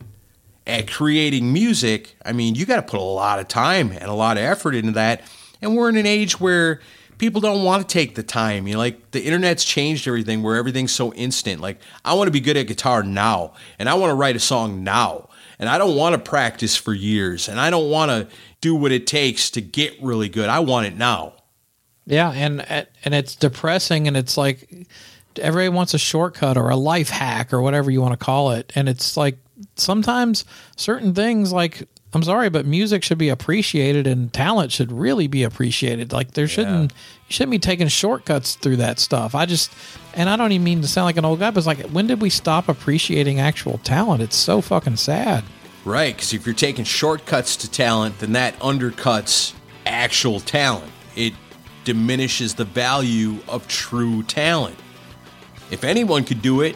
at 0.69 0.89
creating 0.89 1.51
music, 1.51 2.15
I 2.25 2.31
mean, 2.31 2.55
you 2.55 2.65
got 2.65 2.77
to 2.77 2.81
put 2.81 2.99
a 2.99 3.03
lot 3.03 3.39
of 3.39 3.47
time 3.47 3.91
and 3.91 4.05
a 4.05 4.13
lot 4.13 4.37
of 4.37 4.43
effort 4.43 4.75
into 4.75 4.93
that. 4.93 5.21
And 5.61 5.75
we're 5.75 5.89
in 5.89 5.97
an 5.97 6.05
age 6.05 6.39
where 6.39 6.79
people 7.17 7.41
don't 7.41 7.63
want 7.63 7.87
to 7.87 7.93
take 7.93 8.15
the 8.15 8.23
time. 8.23 8.67
You 8.67 8.73
know, 8.73 8.79
like 8.79 9.11
the 9.11 9.21
internet's 9.21 9.63
changed 9.63 10.07
everything 10.07 10.41
where 10.41 10.55
everything's 10.55 10.91
so 10.91 11.13
instant. 11.13 11.61
Like, 11.61 11.79
I 12.03 12.13
want 12.13 12.27
to 12.27 12.31
be 12.31 12.39
good 12.39 12.57
at 12.57 12.67
guitar 12.67 13.03
now, 13.03 13.53
and 13.77 13.87
I 13.87 13.93
want 13.93 14.11
to 14.11 14.15
write 14.15 14.35
a 14.35 14.39
song 14.39 14.83
now. 14.83 15.29
And 15.59 15.67
I 15.67 15.77
don't 15.77 15.97
want 15.97 16.13
to 16.13 16.19
practice 16.19 16.77
for 16.77 16.93
years, 16.93 17.49
and 17.49 17.59
I 17.59 17.69
don't 17.69 17.89
want 17.89 18.11
to 18.11 18.29
do 18.61 18.73
what 18.75 18.93
it 18.93 19.05
takes 19.05 19.51
to 19.51 19.61
get 19.61 20.01
really 20.01 20.29
good. 20.29 20.47
I 20.47 20.59
want 20.59 20.87
it 20.87 20.95
now. 20.95 21.33
Yeah, 22.05 22.31
and 22.31 22.61
and 23.03 23.13
it's 23.13 23.35
depressing, 23.35 24.07
and 24.07 24.15
it's 24.15 24.37
like 24.37 24.87
everybody 25.35 25.69
wants 25.69 25.93
a 25.93 25.99
shortcut 25.99 26.57
or 26.57 26.69
a 26.69 26.77
life 26.77 27.09
hack 27.09 27.51
or 27.53 27.61
whatever 27.61 27.91
you 27.91 28.01
want 28.01 28.17
to 28.17 28.25
call 28.25 28.51
it, 28.51 28.71
and 28.73 28.87
it's 28.87 29.17
like 29.17 29.37
sometimes 29.75 30.45
certain 30.75 31.13
things 31.13 31.51
like 31.51 31.87
I'm 32.11 32.23
sorry, 32.23 32.49
but 32.49 32.65
music 32.65 33.03
should 33.03 33.19
be 33.19 33.29
appreciated 33.29 34.07
and 34.07 34.33
talent 34.33 34.71
should 34.71 34.91
really 34.91 35.27
be 35.27 35.43
appreciated. 35.43 36.11
Like 36.11 36.31
there 36.31 36.47
shouldn't 36.47 36.91
you 36.91 37.33
shouldn't 37.33 37.51
be 37.51 37.59
taking 37.59 37.87
shortcuts 37.87 38.55
through 38.55 38.77
that 38.77 38.99
stuff. 38.99 39.35
I 39.35 39.45
just 39.45 39.71
and 40.15 40.27
I 40.27 40.35
don't 40.35 40.51
even 40.51 40.63
mean 40.63 40.81
to 40.81 40.87
sound 40.87 41.05
like 41.05 41.17
an 41.17 41.25
old 41.25 41.39
guy, 41.39 41.51
but 41.51 41.59
it's 41.59 41.67
like 41.67 41.81
when 41.91 42.07
did 42.07 42.21
we 42.21 42.31
stop 42.31 42.67
appreciating 42.67 43.39
actual 43.39 43.77
talent? 43.79 44.23
It's 44.23 44.35
so 44.35 44.61
fucking 44.61 44.95
sad. 44.95 45.43
Right, 45.85 46.15
because 46.15 46.33
if 46.33 46.45
you're 46.45 46.55
taking 46.55 46.83
shortcuts 46.83 47.55
to 47.57 47.71
talent, 47.71 48.19
then 48.19 48.33
that 48.33 48.57
undercuts 48.59 49.53
actual 49.85 50.39
talent. 50.39 50.91
It 51.15 51.33
diminishes 51.83 52.55
the 52.55 52.65
value 52.65 53.37
of 53.47 53.67
true 53.67 54.23
talent. 54.23 54.77
If 55.71 55.83
anyone 55.83 56.23
could 56.25 56.41
do 56.41 56.61
it, 56.61 56.75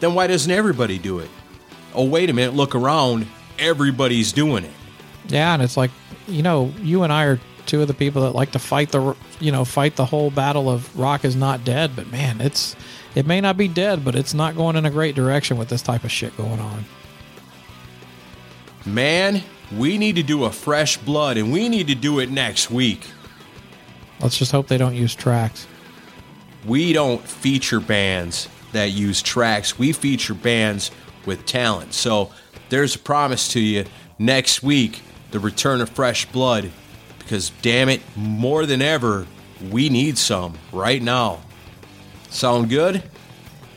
then 0.00 0.14
why 0.14 0.28
doesn't 0.28 0.50
everybody 0.50 0.98
do 0.98 1.18
it? 1.18 1.28
Oh, 1.96 2.04
wait 2.04 2.30
a 2.30 2.32
minute, 2.32 2.54
look 2.54 2.74
around. 2.74 3.26
Everybody's 3.58 4.32
doing 4.32 4.64
it. 4.64 4.70
Yeah, 5.28 5.54
and 5.54 5.62
it's 5.62 5.76
like 5.76 5.90
you 6.28 6.42
know, 6.42 6.72
you 6.80 7.02
and 7.02 7.12
I 7.12 7.24
are 7.24 7.40
two 7.66 7.82
of 7.82 7.88
the 7.88 7.94
people 7.94 8.22
that 8.22 8.34
like 8.34 8.52
to 8.52 8.58
fight 8.58 8.90
the 8.92 9.16
you 9.40 9.50
know 9.50 9.64
fight 9.64 9.96
the 9.96 10.04
whole 10.04 10.30
battle 10.30 10.68
of 10.68 10.96
rock 10.98 11.24
is 11.24 11.34
not 11.34 11.64
dead. 11.64 11.96
But 11.96 12.10
man, 12.12 12.40
it's 12.40 12.76
it 13.14 13.26
may 13.26 13.40
not 13.40 13.56
be 13.56 13.66
dead, 13.66 14.04
but 14.04 14.14
it's 14.14 14.34
not 14.34 14.54
going 14.56 14.76
in 14.76 14.84
a 14.86 14.90
great 14.90 15.14
direction 15.14 15.56
with 15.56 15.68
this 15.68 15.82
type 15.82 16.04
of 16.04 16.12
shit 16.12 16.36
going 16.36 16.60
on. 16.60 16.84
Man, 18.84 19.42
we 19.72 19.98
need 19.98 20.16
to 20.16 20.22
do 20.22 20.44
a 20.44 20.52
fresh 20.52 20.96
blood, 20.98 21.36
and 21.36 21.52
we 21.52 21.68
need 21.68 21.88
to 21.88 21.94
do 21.94 22.20
it 22.20 22.30
next 22.30 22.70
week. 22.70 23.06
Let's 24.20 24.38
just 24.38 24.52
hope 24.52 24.68
they 24.68 24.78
don't 24.78 24.94
use 24.94 25.14
tracks. 25.14 25.66
we 26.64 26.92
don't 26.92 27.22
feature 27.26 27.80
bands 27.80 28.48
that 28.72 28.86
use 28.92 29.22
tracks. 29.22 29.78
We 29.78 29.92
feature 29.92 30.34
bands 30.34 30.90
with 31.26 31.44
talent. 31.46 31.92
So 31.92 32.30
there's 32.68 32.94
a 32.94 32.98
promise 32.98 33.48
to 33.48 33.60
you 33.60 33.84
next 34.18 34.62
week 34.62 35.02
the 35.30 35.40
return 35.40 35.80
of 35.80 35.90
fresh 35.90 36.26
blood. 36.26 36.70
Because, 37.18 37.50
damn 37.60 37.88
it, 37.88 38.00
more 38.16 38.66
than 38.66 38.80
ever, 38.80 39.26
we 39.70 39.88
need 39.88 40.16
some 40.16 40.54
right 40.72 41.02
now. 41.02 41.40
Sound 42.30 42.68
good? 42.68 43.02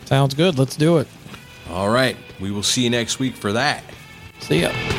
Sounds 0.06 0.36
good. 0.36 0.58
Let's 0.58 0.76
do 0.76 0.98
it. 0.98 1.08
All 1.70 1.90
right. 1.90 2.16
We 2.40 2.52
will 2.52 2.64
see 2.64 2.84
you 2.84 2.90
next 2.90 3.20
week 3.20 3.36
for 3.36 3.54
that. 3.54 3.84
See 4.40 4.62
ya. 4.62 4.99